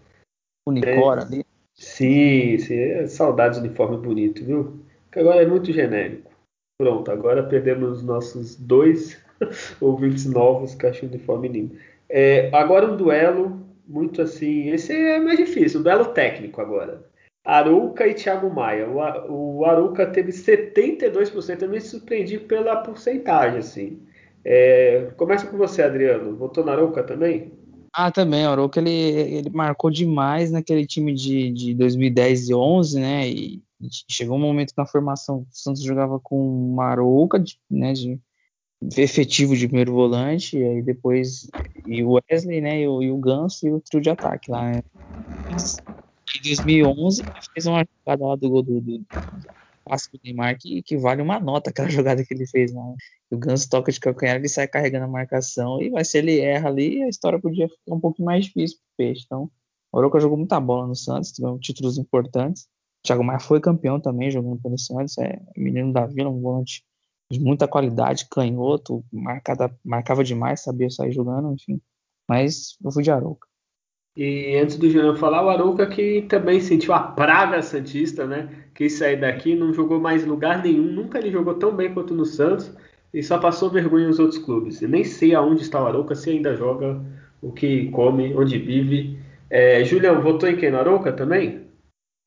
Unicora 0.64 1.22
é, 1.22 1.24
ali. 1.24 1.49
Sim, 1.80 2.58
sim. 2.58 2.74
É, 2.78 3.06
saudades 3.06 3.58
de 3.58 3.66
uniforme 3.66 3.96
bonito, 3.96 4.44
viu? 4.44 4.84
Que 5.10 5.18
agora 5.18 5.42
é 5.42 5.46
muito 5.46 5.72
genérico. 5.72 6.30
Pronto, 6.78 7.10
agora 7.10 7.42
perdemos 7.42 8.02
nossos 8.02 8.54
dois 8.56 9.18
ouvintes 9.80 10.26
novos 10.26 10.74
que 10.74 10.86
acham 10.86 11.08
o 11.08 11.12
uniforme 11.12 11.48
lindo. 11.48 11.76
É, 12.08 12.50
agora 12.54 12.86
um 12.86 12.96
duelo 12.96 13.66
muito 13.88 14.20
assim. 14.20 14.68
Esse 14.68 14.92
é 14.94 15.18
mais 15.18 15.38
difícil, 15.38 15.80
um 15.80 15.82
duelo 15.82 16.06
técnico 16.12 16.60
agora. 16.60 17.02
Aruca 17.44 18.06
e 18.06 18.14
Thiago 18.14 18.50
Maia. 18.50 18.86
O, 18.88 19.64
Aruca 19.64 20.06
teve 20.06 20.32
72%. 20.32 21.62
Eu 21.62 21.68
me 21.70 21.80
surpreendi 21.80 22.38
pela 22.38 22.76
porcentagem, 22.76 23.58
assim. 23.58 24.06
É, 24.44 25.10
começa 25.16 25.46
com 25.46 25.56
você, 25.56 25.82
Adriano. 25.82 26.36
Votou 26.36 26.62
na 26.64 26.72
Aruca 26.72 27.02
também? 27.02 27.52
Ah, 27.92 28.10
também. 28.10 28.46
O 28.46 28.50
Aruca 28.50 28.80
ele, 28.80 28.90
ele 28.90 29.50
marcou 29.50 29.90
demais 29.90 30.50
naquele 30.50 30.86
time 30.86 31.12
de, 31.12 31.50
de 31.50 31.74
2010 31.74 32.48
e 32.48 32.54
11, 32.54 33.00
né? 33.00 33.28
E 33.28 33.62
chegou 34.08 34.36
um 34.36 34.40
momento 34.40 34.72
na 34.76 34.86
formação 34.86 35.40
o 35.40 35.46
Santos 35.50 35.82
jogava 35.82 36.20
com 36.20 36.74
o 36.74 36.80
Aruca, 36.80 37.42
né? 37.68 37.92
De, 37.92 38.20
efetivo 38.96 39.56
de 39.56 39.66
primeiro 39.66 39.92
volante, 39.92 40.56
e 40.56 40.64
aí 40.64 40.82
depois 40.82 41.50
e 41.86 42.02
o 42.02 42.18
Wesley, 42.30 42.60
né? 42.60 42.80
E 42.82 42.88
o, 42.88 43.02
e 43.02 43.10
o 43.10 43.18
Ganso 43.18 43.66
e 43.66 43.72
o 43.72 43.80
trio 43.80 44.00
de 44.00 44.10
ataque 44.10 44.50
lá. 44.50 44.70
Né? 44.70 44.80
em 46.36 46.42
2011 46.42 47.24
fez 47.52 47.66
uma 47.66 47.84
jogada 48.06 48.26
lá 48.26 48.36
do 48.36 48.48
gol 48.48 48.62
do, 48.62 49.04
passe 49.84 50.10
do 50.12 50.20
Neymar 50.22 50.56
que, 50.58 50.82
que, 50.82 50.96
vale 50.96 51.20
uma 51.20 51.40
nota 51.40 51.70
aquela 51.70 51.88
jogada 51.90 52.24
que 52.24 52.32
ele 52.32 52.46
fez 52.46 52.72
lá. 52.72 52.94
O 53.30 53.38
Ganso 53.38 53.70
toca 53.70 53.92
de 53.92 54.00
calcanhar, 54.00 54.36
ele 54.36 54.48
sai 54.48 54.66
carregando 54.66 55.04
a 55.04 55.08
marcação 55.08 55.80
e 55.80 55.88
vai 55.88 56.04
se 56.04 56.18
ele 56.18 56.40
erra 56.40 56.68
ali, 56.68 57.02
a 57.02 57.08
história 57.08 57.38
podia 57.38 57.68
ficar 57.68 57.94
um 57.94 58.00
pouquinho 58.00 58.26
mais 58.26 58.46
difícil 58.46 58.78
pro 58.78 59.06
Peixe. 59.06 59.22
Então, 59.24 59.48
o 59.92 59.98
Oroca 59.98 60.18
jogou 60.18 60.36
muita 60.36 60.58
bola 60.58 60.86
no 60.86 60.96
Santos, 60.96 61.30
teve 61.30 61.58
títulos 61.60 61.96
importantes. 61.96 62.64
O 62.64 63.06
Thiago 63.06 63.22
Maia 63.22 63.38
foi 63.38 63.60
campeão 63.60 64.00
também 64.00 64.30
jogando 64.30 64.60
pelo 64.60 64.76
Santos, 64.76 65.16
é 65.18 65.40
menino 65.56 65.92
da 65.92 66.06
Vila, 66.06 66.28
um 66.28 66.40
volante 66.40 66.84
de 67.30 67.38
muita 67.38 67.68
qualidade, 67.68 68.26
canhoto, 68.28 69.04
marcada, 69.12 69.72
marcava 69.84 70.24
demais, 70.24 70.60
sabia 70.60 70.90
sair 70.90 71.12
jogando, 71.12 71.52
enfim. 71.52 71.80
Mas 72.28 72.76
eu 72.84 72.90
fui 72.90 73.04
de 73.04 73.12
Arouca. 73.12 73.46
E 74.16 74.56
antes 74.56 74.76
do 74.76 74.90
Juliano 74.90 75.16
falar, 75.16 75.44
o 75.44 75.48
Arouca 75.48 75.86
que 75.86 76.22
também 76.22 76.60
sentiu 76.60 76.92
a 76.92 77.00
praga 77.00 77.62
Santista, 77.62 78.26
né? 78.26 78.66
Quis 78.74 78.98
sair 78.98 79.20
daqui, 79.20 79.54
não 79.54 79.72
jogou 79.72 80.00
mais 80.00 80.26
lugar 80.26 80.60
nenhum, 80.62 80.82
nunca 80.82 81.18
ele 81.18 81.30
jogou 81.30 81.54
tão 81.54 81.74
bem 81.74 81.94
quanto 81.94 82.12
no 82.12 82.24
Santos 82.24 82.74
e 83.12 83.22
só 83.22 83.38
passou 83.38 83.70
vergonha 83.70 84.06
nos 84.06 84.18
outros 84.18 84.42
clubes. 84.42 84.80
Eu 84.80 84.88
nem 84.88 85.04
sei 85.04 85.34
aonde 85.34 85.62
está 85.62 85.82
o 85.82 85.86
Arouca, 85.86 86.14
se 86.14 86.30
ainda 86.30 86.56
joga, 86.56 87.00
o 87.42 87.52
que 87.52 87.90
come, 87.90 88.34
onde 88.36 88.58
vive. 88.58 89.18
É, 89.48 89.84
Julião, 89.84 90.22
votou 90.22 90.48
em 90.48 90.56
quem? 90.56 90.70
No 90.70 90.78
Arouca 90.78 91.12
também? 91.12 91.68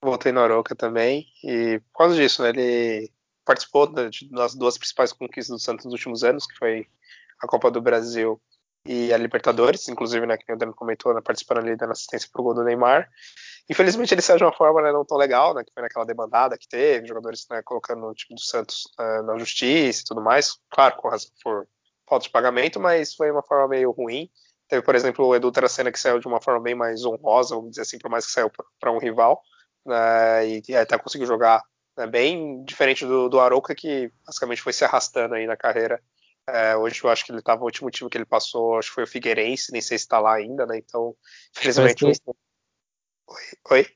Votei 0.04 0.34
no 0.34 0.42
Arouca 0.42 0.76
também, 0.76 1.26
e 1.42 1.80
por 1.92 2.00
causa 2.00 2.16
disso, 2.16 2.44
né, 2.44 2.50
ele 2.50 3.10
participou 3.46 3.88
das 3.88 4.54
duas 4.54 4.78
principais 4.78 5.14
conquistas 5.14 5.56
do 5.56 5.60
Santos 5.60 5.86
nos 5.86 5.94
últimos 5.94 6.24
anos, 6.24 6.46
que 6.46 6.58
foi 6.58 6.86
a 7.42 7.48
Copa 7.48 7.72
do 7.72 7.82
Brasil 7.82 8.42
e 8.86 9.14
a 9.14 9.18
Libertadores, 9.18 9.88
inclusive, 9.88 10.26
né, 10.26 10.36
que 10.36 10.52
o 10.52 10.58
Dano 10.58 10.74
comentou, 10.74 11.14
né, 11.14 11.22
participando 11.22 11.60
ali 11.60 11.78
dando 11.78 11.92
assistência 11.92 12.28
pro 12.32 12.44
gol 12.44 12.54
do 12.54 12.66
Neymar. 12.66 13.10
Infelizmente 13.70 14.14
ele 14.14 14.22
saiu 14.22 14.38
de 14.38 14.44
uma 14.44 14.54
forma 14.54 14.82
né, 14.82 14.92
não 14.92 15.06
tão 15.06 15.18
legal, 15.18 15.54
né, 15.54 15.64
que 15.64 15.72
foi 15.74 15.82
naquela 15.82 16.06
demandada 16.06 16.58
que 16.58 16.68
teve, 16.68 17.08
jogadores 17.08 17.46
né, 17.50 17.62
colocando 17.64 18.06
o 18.06 18.14
time 18.14 18.36
do 18.36 18.42
Santos 18.42 18.84
uh, 19.00 19.24
na 19.24 19.38
justiça 19.38 20.02
e 20.02 20.06
tudo 20.06 20.22
mais, 20.22 20.58
claro, 20.70 20.98
com 20.98 21.08
razão 21.08 21.30
por 21.42 21.68
falta 22.08 22.24
de 22.24 22.32
pagamento, 22.32 22.80
mas 22.80 23.16
foi 23.16 23.32
uma 23.32 23.42
forma 23.42 23.70
meio 23.70 23.92
ruim. 23.92 24.30
Teve, 24.68 24.82
por 24.82 24.96
exemplo, 24.96 25.26
o 25.26 25.36
Edu 25.36 25.52
Tracena 25.52 25.92
que 25.92 26.00
saiu 26.00 26.20
de 26.20 26.28
uma 26.28 26.42
forma 26.42 26.60
bem 26.60 26.76
mais 26.76 27.06
honrosa, 27.06 27.56
vamos 27.56 27.72
dizer 27.72 27.84
assim, 27.84 27.98
por 27.98 28.12
mais 28.12 28.26
que 28.26 28.34
saiu 28.34 28.52
para 28.80 28.92
um 28.92 28.98
rival, 28.98 29.42
né, 29.86 30.48
e, 30.48 30.62
e, 30.68 30.76
até 30.76 30.98
conseguiu 30.98 31.28
jogar 31.28 31.62
né, 31.98 32.06
bem 32.06 32.64
diferente 32.66 33.06
do, 33.06 33.30
do 33.30 33.40
Arouca, 33.40 33.74
que 33.74 34.12
basicamente 34.26 34.62
foi 34.62 34.74
se 34.74 34.84
arrastando 34.84 35.36
aí 35.36 35.48
na 35.48 35.56
carreira 35.56 36.02
é, 36.48 36.76
hoje 36.76 37.02
eu 37.02 37.10
acho 37.10 37.26
que 37.26 37.32
ele 37.32 37.40
estava 37.40 37.62
o 37.62 37.66
último 37.66 37.90
time 37.90 38.10
que 38.10 38.18
ele 38.18 38.26
passou, 38.26 38.78
acho 38.78 38.90
que 38.90 38.96
foi 38.96 39.04
o 39.06 39.08
Figueirense, 39.08 39.72
nem 39.72 39.82
sei 39.82 39.98
se 39.98 40.04
está 40.04 40.20
lá 40.20 40.36
ainda, 40.36 40.66
né? 40.66 40.78
Então, 40.78 41.16
infelizmente. 41.56 42.06
Oi? 42.06 42.14
Oi? 43.72 43.88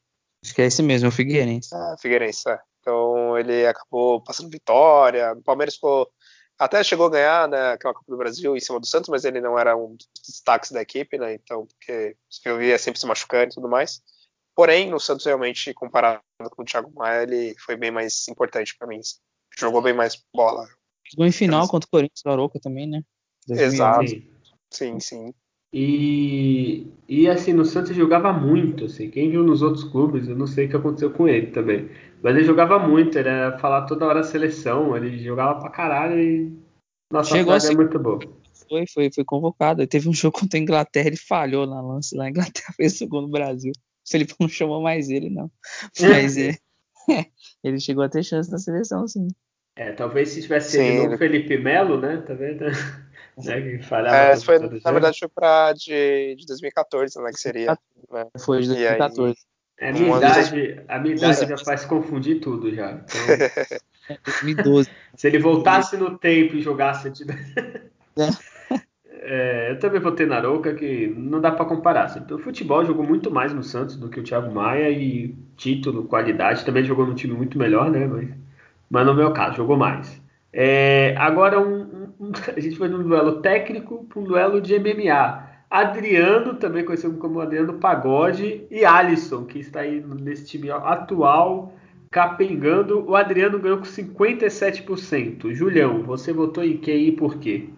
Acho 0.43 0.55
que 0.55 0.61
é 0.61 0.65
esse 0.65 0.81
mesmo, 0.81 1.09
o 1.09 1.11
Figueirense. 1.11 1.69
É, 1.73 1.97
Figueirense, 1.99 2.49
é. 2.49 2.59
Então 2.79 3.37
ele 3.37 3.65
acabou 3.65 4.21
passando 4.21 4.49
vitória. 4.49 5.33
O 5.33 5.41
Palmeiras 5.41 5.75
ficou. 5.75 6.09
Até 6.57 6.83
chegou 6.83 7.05
a 7.07 7.11
ganhar 7.11 7.47
né, 7.47 7.71
aquela 7.73 7.93
Copa 7.93 8.11
do 8.11 8.17
Brasil 8.17 8.55
em 8.55 8.59
cima 8.59 8.79
do 8.79 8.87
Santos, 8.87 9.09
mas 9.09 9.25
ele 9.25 9.39
não 9.39 9.59
era 9.59 9.77
um 9.77 9.95
dos 9.95 10.07
destaques 10.25 10.71
da 10.71 10.81
equipe, 10.81 11.17
né? 11.17 11.35
Então, 11.35 11.67
porque 11.67 12.15
eu 12.45 12.57
via 12.57 12.79
sempre 12.79 12.99
se 12.99 13.05
machucando 13.05 13.51
e 13.51 13.55
tudo 13.55 13.69
mais. 13.69 14.01
Porém, 14.55 14.89
no 14.89 14.99
Santos, 14.99 15.25
realmente, 15.25 15.71
comparado 15.75 16.19
com 16.51 16.63
o 16.63 16.65
Thiago 16.65 16.91
Maia, 16.95 17.21
ele 17.21 17.53
foi 17.59 17.75
bem 17.75 17.91
mais 17.91 18.27
importante 18.27 18.75
para 18.75 18.87
mim. 18.87 18.99
Jogou 19.55 19.83
bem 19.83 19.93
mais 19.93 20.19
bola. 20.33 20.67
Jogou 21.11 21.27
em 21.27 21.31
final 21.31 21.67
contra 21.67 21.87
o 21.87 21.91
Corinthians 21.91 22.23
do 22.23 22.31
Aroca 22.31 22.59
também, 22.59 22.87
né? 22.87 23.03
2011. 23.47 23.75
Exato. 23.75 24.37
Sim, 24.71 24.99
sim. 24.99 25.33
E, 25.73 26.87
e 27.07 27.27
assim, 27.27 27.53
no 27.53 27.65
Santos 27.65 27.95
jogava 27.95 28.31
muito, 28.31 28.85
assim, 28.85 29.09
quem 29.09 29.29
viu 29.29 29.43
nos 29.43 29.61
outros 29.61 29.83
clubes, 29.83 30.27
eu 30.27 30.35
não 30.35 30.47
sei 30.47 30.65
o 30.65 30.69
que 30.69 30.75
aconteceu 30.75 31.11
com 31.11 31.27
ele 31.27 31.47
também, 31.47 31.89
mas 32.21 32.35
ele 32.35 32.45
jogava 32.45 32.79
muito, 32.79 33.17
era 33.17 33.57
falar 33.59 33.85
toda 33.85 34.05
hora 34.05 34.21
a 34.21 34.23
seleção, 34.23 34.95
ele 34.95 35.17
jogava 35.19 35.59
pra 35.59 35.69
caralho 35.69 36.19
e 36.19 36.51
Nossa 37.11 37.35
Chegou 37.35 37.53
a 37.53 37.59
ser... 37.59 37.73
é 37.73 37.75
muito 37.75 37.99
boa. 37.99 38.19
Foi, 38.69 38.85
foi, 38.93 39.09
foi 39.13 39.23
convocado. 39.23 39.87
Teve 39.87 40.09
um 40.09 40.13
jogo 40.13 40.39
contra 40.39 40.59
a 40.59 40.61
Inglaterra, 40.61 41.07
ele 41.07 41.15
falhou 41.15 41.65
na 41.65 41.79
lance 41.79 42.15
lá. 42.15 42.25
A 42.25 42.29
Inglaterra 42.29 42.73
fez 42.75 42.99
o 42.99 43.07
gol 43.07 43.21
no 43.21 43.29
Brasil. 43.29 43.71
O 43.71 44.09
Felipe 44.09 44.33
não 44.39 44.49
chamou 44.49 44.81
mais 44.81 45.09
ele, 45.09 45.29
não. 45.29 45.49
Mas 46.01 46.37
é, 46.37 46.57
ele 47.63 47.79
chegou 47.79 48.03
a 48.03 48.09
ter 48.09 48.23
chance 48.23 48.51
na 48.51 48.57
seleção, 48.57 49.07
sim. 49.07 49.27
É, 49.75 49.91
talvez 49.91 50.29
se 50.29 50.41
tivesse 50.41 50.71
sido 50.71 51.13
o 51.13 51.17
Felipe 51.17 51.57
Melo, 51.57 51.99
né? 51.99 52.17
Tá 52.17 52.33
vendo? 52.33 52.65
Né, 53.43 53.61
que 53.61 53.83
falhava 53.83 54.15
é, 54.15 54.37
foi, 54.37 54.59
na 54.59 54.91
verdade 54.91 55.19
foi 55.19 55.29
para 55.29 55.73
de, 55.73 56.35
de 56.35 56.45
2014, 56.45 57.21
né, 57.21 57.29
que 57.31 57.39
seria. 57.39 57.77
Né? 58.11 58.27
Foi 58.39 58.61
de 58.61 58.67
2014. 58.67 59.37
É, 59.79 59.89
a 59.89 59.93
minha 59.93 60.17
idade, 60.17 60.81
a 60.87 60.99
minha 60.99 61.15
idade 61.15 61.47
já 61.47 61.57
faz 61.57 61.85
confundir 61.85 62.39
tudo 62.39 62.73
já. 62.73 62.93
Então, 62.93 64.17
2012. 64.25 64.89
Se 65.15 65.27
ele 65.27 65.39
voltasse 65.39 65.97
no 65.97 66.17
tempo 66.17 66.55
e 66.55 66.61
jogasse. 66.61 67.11
É. 68.17 68.77
É, 69.29 69.71
eu 69.71 69.79
também 69.79 69.99
votei 69.99 70.25
na 70.25 70.37
Arouca, 70.37 70.73
que 70.73 71.07
não 71.07 71.41
dá 71.41 71.51
para 71.51 71.65
comparar. 71.65 72.07
O 72.31 72.37
futebol 72.37 72.85
jogou 72.85 73.05
muito 73.05 73.29
mais 73.29 73.51
no 73.51 73.61
Santos 73.61 73.97
do 73.97 74.07
que 74.07 74.21
o 74.21 74.23
Thiago 74.23 74.49
Maia 74.53 74.89
e 74.89 75.35
título, 75.57 76.05
qualidade. 76.05 76.63
Também 76.63 76.85
jogou 76.85 77.05
num 77.05 77.13
time 77.13 77.33
muito 77.33 77.57
melhor, 77.57 77.91
né? 77.91 78.07
Mas, 78.07 78.29
mas 78.89 79.05
no 79.05 79.13
meu 79.13 79.33
caso, 79.33 79.57
jogou 79.57 79.75
mais. 79.75 80.21
É, 80.53 81.13
agora, 81.17 81.59
um, 81.59 81.81
um, 81.81 81.96
a 82.55 82.59
gente 82.59 82.75
foi 82.75 82.87
num 82.87 83.03
duelo 83.03 83.41
técnico 83.41 84.05
para 84.05 84.19
um 84.19 84.23
duelo 84.23 84.61
de 84.61 84.77
MMA. 84.79 85.47
Adriano, 85.69 86.55
também 86.55 86.85
conhecido 86.85 87.17
como 87.17 87.41
Adriano 87.41 87.73
Pagode, 87.79 88.65
e 88.71 88.85
Alisson, 88.85 89.45
que 89.45 89.59
está 89.59 89.81
aí 89.81 90.01
nesse 90.01 90.45
time 90.45 90.71
atual, 90.71 91.73
capengando. 92.09 93.05
O 93.05 93.15
Adriano 93.15 93.59
ganhou 93.59 93.79
com 93.79 93.83
57%. 93.83 95.53
Julião, 95.53 96.03
você 96.03 96.31
votou 96.31 96.63
em 96.63 96.77
quem 96.77 97.07
e 97.07 97.11
por 97.11 97.37
quê? 97.37 97.69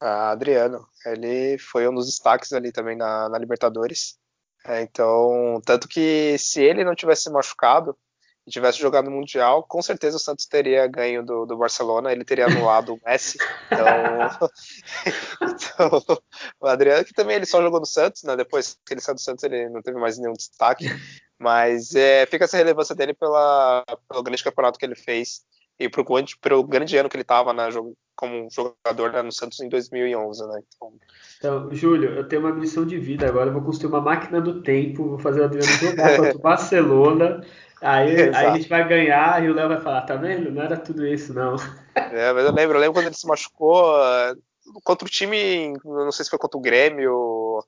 Ah, 0.00 0.30
Adriano, 0.30 0.86
ele 1.06 1.58
foi 1.58 1.88
um 1.88 1.94
dos 1.94 2.06
destaques 2.06 2.52
ali 2.52 2.72
também 2.72 2.96
na, 2.96 3.28
na 3.28 3.38
Libertadores. 3.38 4.16
É, 4.64 4.82
então, 4.82 5.60
tanto 5.64 5.88
que 5.88 6.36
se 6.38 6.62
ele 6.62 6.84
não 6.84 6.94
tivesse 6.94 7.30
machucado, 7.30 7.96
e 8.46 8.50
tivesse 8.50 8.78
jogado 8.78 9.04
no 9.04 9.16
Mundial, 9.16 9.62
com 9.62 9.80
certeza 9.80 10.16
o 10.16 10.20
Santos 10.20 10.46
teria 10.46 10.86
ganho 10.86 11.24
do, 11.24 11.46
do 11.46 11.56
Barcelona, 11.56 12.10
ele 12.10 12.24
teria 12.24 12.46
anulado 12.46 12.94
o 12.94 13.00
Messi. 13.04 13.38
Então, 13.66 14.40
então, 15.42 16.20
o 16.60 16.66
Adriano, 16.66 17.04
que 17.04 17.14
também 17.14 17.36
ele 17.36 17.46
só 17.46 17.62
jogou 17.62 17.78
no 17.78 17.86
Santos, 17.86 18.24
né? 18.24 18.36
Depois 18.36 18.78
que 18.84 18.94
ele 18.94 19.00
saiu 19.00 19.14
do 19.14 19.20
Santos, 19.20 19.44
ele 19.44 19.68
não 19.68 19.80
teve 19.80 19.98
mais 19.98 20.18
nenhum 20.18 20.32
destaque. 20.32 20.86
Mas 21.38 21.94
é, 21.94 22.26
fica 22.26 22.44
essa 22.44 22.56
relevância 22.56 22.94
dele 22.94 23.14
pela, 23.14 23.84
pelo 24.08 24.22
grande 24.22 24.44
campeonato 24.44 24.78
que 24.78 24.84
ele 24.84 24.94
fez 24.94 25.42
e 25.78 25.88
pro, 25.88 26.04
pro 26.40 26.64
grande 26.64 26.96
ano 26.96 27.08
que 27.08 27.16
ele 27.16 27.22
estava 27.22 27.54
como 28.14 28.48
jogador 28.50 29.12
né, 29.12 29.22
no 29.22 29.32
Santos 29.32 29.60
em 29.60 29.68
2011, 29.68 30.46
né? 30.46 30.60
Então... 30.76 30.92
então... 31.38 31.74
Júlio, 31.74 32.10
eu 32.10 32.28
tenho 32.28 32.42
uma 32.42 32.54
missão 32.54 32.84
de 32.84 32.98
vida 32.98 33.26
agora, 33.26 33.48
eu 33.48 33.54
vou 33.54 33.62
construir 33.62 33.90
uma 33.90 34.00
máquina 34.00 34.40
do 34.40 34.62
tempo, 34.62 35.08
vou 35.08 35.18
fazer 35.18 35.40
o 35.40 35.44
Adriano 35.44 35.72
jogar 35.72 36.16
contra 36.16 36.36
o 36.36 36.38
Barcelona 36.42 37.42
Aí, 37.82 38.32
aí, 38.32 38.46
a 38.46 38.54
gente 38.54 38.68
vai 38.68 38.86
ganhar 38.86 39.44
e 39.44 39.50
o 39.50 39.54
Léo 39.54 39.68
vai 39.68 39.80
falar, 39.80 40.02
tá 40.02 40.14
vendo? 40.14 40.52
Não 40.52 40.62
era 40.62 40.76
tudo 40.76 41.04
isso, 41.04 41.34
não. 41.34 41.56
É, 41.94 42.32
mas 42.32 42.46
eu 42.46 42.52
lembro, 42.52 42.76
eu 42.76 42.80
lembro 42.80 42.94
quando 42.94 43.06
ele 43.06 43.14
se 43.14 43.26
machucou 43.26 43.94
uh, 43.94 44.34
contra 44.82 45.06
o 45.06 45.10
time, 45.10 45.74
não 45.84 46.10
sei 46.10 46.24
se 46.24 46.30
foi 46.30 46.38
contra 46.38 46.56
o 46.56 46.60
Grêmio, 46.60 47.62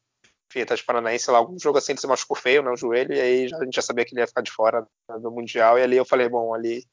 tá 0.67 0.75
de 0.75 0.85
Paranaense, 0.85 1.31
lá, 1.31 1.39
algum 1.39 1.59
jogo 1.59 1.77
assim, 1.77 1.93
ele 1.93 2.01
se 2.01 2.07
machucou 2.07 2.37
feio, 2.37 2.63
né, 2.63 2.71
o 2.71 2.77
joelho, 2.77 3.13
e 3.13 3.21
aí 3.21 3.51
a 3.53 3.65
gente 3.65 3.75
já 3.75 3.83
sabia 3.83 4.05
que 4.05 4.15
ele 4.15 4.23
ia 4.23 4.27
ficar 4.27 4.41
de 4.41 4.51
fora 4.51 4.87
do 5.21 5.31
Mundial, 5.31 5.79
e 5.79 5.83
ali 5.83 5.97
eu 5.97 6.07
falei, 6.07 6.29
bom, 6.29 6.55
ali 6.55 6.85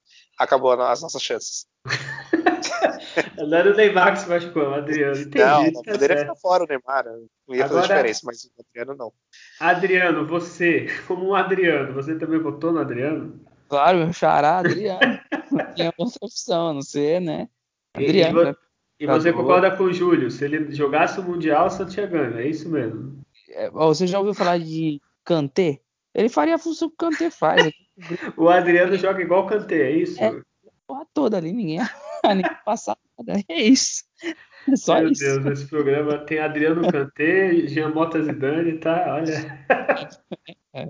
acabou 0.41 0.71
as 0.73 1.01
nossas 1.01 1.21
chances. 1.21 1.67
Era 3.37 3.71
o 3.71 3.75
Neymar 3.75 4.13
que 4.13 4.19
se 4.19 4.29
machucou, 4.29 4.63
o 4.63 4.73
Adriano. 4.73 5.17
Entendi, 5.17 5.39
não, 5.39 5.63
não 5.65 5.83
tá 5.83 5.91
poderia 5.91 6.17
ficar 6.17 6.35
fora 6.35 6.63
o 6.63 6.67
Neymar. 6.67 7.05
Não 7.47 7.55
ia 7.55 7.65
Agora, 7.65 7.81
fazer 7.81 7.93
diferença, 7.93 8.21
mas 8.23 8.45
o 8.45 8.51
Adriano 8.59 8.97
não. 8.97 9.13
Adriano, 9.59 10.27
você, 10.27 10.87
como 11.07 11.27
um 11.27 11.35
Adriano, 11.35 11.93
você 11.93 12.17
também 12.17 12.39
votou 12.39 12.71
no 12.71 12.79
Adriano? 12.79 13.39
Claro, 13.67 13.99
meu 13.99 14.13
xará, 14.13 14.59
Adriano. 14.59 15.19
não 15.51 15.73
tinha 15.73 15.93
outra 15.97 16.17
opção, 16.21 16.69
a 16.69 16.73
não 16.73 16.81
ser, 16.81 17.21
né? 17.21 17.47
Adriano. 17.93 18.55
E, 18.99 19.03
e, 19.03 19.03
e 19.03 19.07
você 19.07 19.31
concorda 19.31 19.75
com 19.75 19.83
o 19.85 19.93
Júlio? 19.93 20.31
Se 20.31 20.45
ele 20.45 20.71
jogasse 20.71 21.19
o 21.19 21.23
Mundial, 21.23 21.69
só 21.69 21.85
tinha 21.85 22.05
ganho, 22.05 22.37
é 22.37 22.47
isso 22.47 22.69
mesmo? 22.69 23.21
É, 23.49 23.69
você 23.69 24.07
já 24.07 24.19
ouviu 24.19 24.33
falar 24.33 24.59
de 24.59 25.01
Kanté? 25.23 25.81
Ele 26.13 26.29
faria 26.29 26.55
a 26.55 26.59
função 26.59 26.89
que 26.89 26.95
o 26.95 26.97
Kanté 26.97 27.29
faz. 27.29 27.71
o 28.37 28.49
Adriano 28.49 28.95
joga 28.97 29.21
igual 29.21 29.45
o 29.45 29.47
Kanté, 29.47 29.81
é 29.83 29.91
isso? 29.91 30.21
É, 30.21 30.41
porra 30.85 31.05
toda 31.13 31.37
ali, 31.37 31.53
ninguém 31.53 31.79
nem 32.35 32.43
passar 32.65 32.97
nada. 33.17 33.41
É 33.47 33.61
isso. 33.61 34.03
É 34.69 34.75
só 34.75 34.99
Meu 34.99 35.11
isso. 35.11 35.23
Deus, 35.23 35.59
esse 35.59 35.67
programa 35.67 36.17
tem 36.19 36.39
Adriano 36.39 36.89
Cantê, 36.91 37.67
Jean 37.67 37.89
Mota 37.89 38.21
Zidane, 38.21 38.77
tá? 38.77 39.15
Olha. 39.15 39.65
É. 40.73 40.87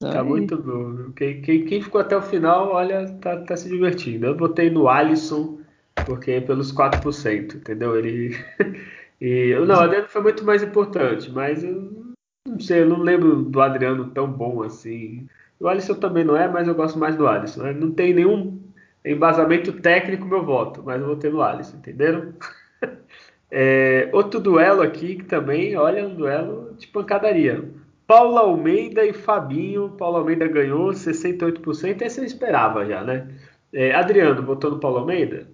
Tá 0.00 0.24
muito 0.24 0.56
bom. 0.56 1.12
Quem, 1.12 1.42
quem, 1.42 1.66
quem, 1.66 1.82
ficou 1.82 2.00
até 2.00 2.16
o 2.16 2.22
final, 2.22 2.70
olha, 2.70 3.12
tá, 3.20 3.42
tá 3.42 3.56
se 3.56 3.68
divertindo. 3.68 4.26
Eu 4.26 4.34
botei 4.34 4.70
no 4.70 4.88
Alisson, 4.88 5.60
porque 6.04 6.30
é 6.30 6.40
pelos 6.40 6.72
4%, 6.72 7.56
entendeu? 7.56 7.94
Ele. 7.98 8.34
e, 9.20 9.54
não, 9.66 9.74
o 9.74 9.80
Adriano 9.80 10.08
foi 10.08 10.22
muito 10.22 10.44
mais 10.44 10.62
importante, 10.62 11.30
mas 11.30 11.62
eu 11.62 12.07
não 12.48 12.60
sei, 12.60 12.82
eu 12.82 12.88
não 12.88 13.00
lembro 13.00 13.42
do 13.42 13.60
Adriano 13.60 14.10
tão 14.10 14.30
bom 14.30 14.62
assim. 14.62 15.26
O 15.60 15.68
Alisson 15.68 15.94
também 15.94 16.24
não 16.24 16.36
é, 16.36 16.48
mas 16.48 16.68
eu 16.68 16.74
gosto 16.74 16.98
mais 16.98 17.16
do 17.16 17.26
Alisson. 17.26 17.62
Né? 17.62 17.72
Não 17.72 17.90
tem 17.90 18.14
nenhum 18.14 18.60
embasamento 19.04 19.72
técnico 19.72 20.24
meu 20.26 20.44
voto, 20.44 20.82
mas 20.84 21.00
eu 21.00 21.08
votei 21.08 21.30
no 21.30 21.42
Alisson, 21.42 21.76
entenderam? 21.78 22.32
É, 23.50 24.10
outro 24.12 24.40
duelo 24.40 24.82
aqui 24.82 25.16
que 25.16 25.24
também, 25.24 25.74
olha, 25.74 26.06
um 26.06 26.14
duelo 26.14 26.74
de 26.74 26.86
pancadaria. 26.86 27.64
Paulo 28.06 28.38
Almeida 28.38 29.04
e 29.04 29.12
Fabinho. 29.12 29.90
Paulo 29.90 30.18
Almeida 30.18 30.46
ganhou 30.46 30.90
68%, 30.90 32.02
esse 32.02 32.20
eu 32.20 32.24
esperava 32.24 32.84
já, 32.86 33.02
né? 33.02 33.28
É, 33.72 33.94
Adriano, 33.94 34.42
votou 34.42 34.70
no 34.70 34.80
Paulo 34.80 34.98
Almeida? 34.98 35.46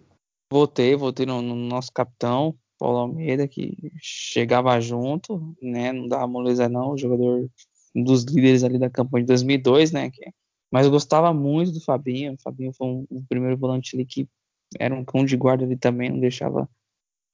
Votei, 0.53 0.95
votei 0.95 1.27
no, 1.27 1.43
no, 1.43 1.55
nosso 1.57 1.93
capitão, 1.93 2.55
Paulo 2.85 2.99
Almeida, 2.99 3.49
que 3.49 3.75
chegava 3.99 4.79
junto, 4.79 5.57
né? 5.63 5.91
Não 5.91 6.07
dava 6.07 6.27
moleza 6.27 6.69
não, 6.69 6.91
o 6.91 6.99
jogador, 6.99 7.49
um 7.95 8.05
dos 8.05 8.25
líderes 8.25 8.63
ali 8.63 8.79
da 8.79 8.91
campanha 8.91 9.23
de 9.23 9.29
2002, 9.29 9.91
né? 9.91 10.11
Que 10.11 10.31
mas 10.71 10.87
gostava 10.89 11.33
muito 11.33 11.73
do 11.73 11.81
Fabinho. 11.81 12.35
O 12.35 12.43
Fabinho 12.43 12.75
foi 12.75 12.87
um, 12.87 13.07
um 13.11 13.25
primeiro 13.25 13.57
volante 13.57 13.97
ali 13.97 14.05
que 14.05 14.29
era 14.79 14.95
um 14.95 15.03
cão 15.03 15.25
de 15.25 15.35
guarda 15.35 15.65
ali 15.65 15.79
também, 15.79 16.11
não 16.11 16.21
deixava 16.21 16.69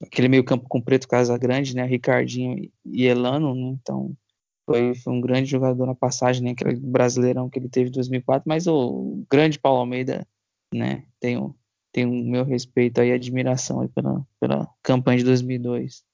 aquele 0.01 0.29
meio 0.29 0.45
campo 0.45 0.69
com 0.69 0.81
Preto 0.81 1.09
Casa 1.09 1.37
Grande, 1.37 1.75
né? 1.75 1.85
Ricardinho 1.85 2.71
e 2.85 3.05
Elano, 3.07 3.53
né? 3.53 3.77
Então 3.83 4.17
foi, 4.65 4.95
foi, 4.95 5.13
um 5.13 5.21
grande 5.21 5.51
jogador 5.51 5.85
na 5.85 5.97
passagem, 5.97 6.45
né? 6.45 6.51
Aquele 6.53 6.77
brasileirão 6.77 7.51
que 7.51 7.59
ele 7.59 7.69
teve 7.69 7.89
em 7.89 7.93
2004. 7.93 8.45
Mas 8.47 8.69
o 8.69 9.25
grande 9.29 9.59
Paulo 9.59 9.81
Almeida, 9.81 10.25
né? 10.73 11.07
Tem 11.19 11.37
o, 11.37 11.57
tem 11.93 12.07
o 12.07 12.11
meu 12.11 12.45
respeito 12.45 13.03
e 13.03 13.13
admiração 13.13 13.81
aí 13.81 13.89
pela, 13.89 14.25
pela 14.41 14.69
campanha 14.83 15.19
de 15.19 15.25
2002. 15.25 16.05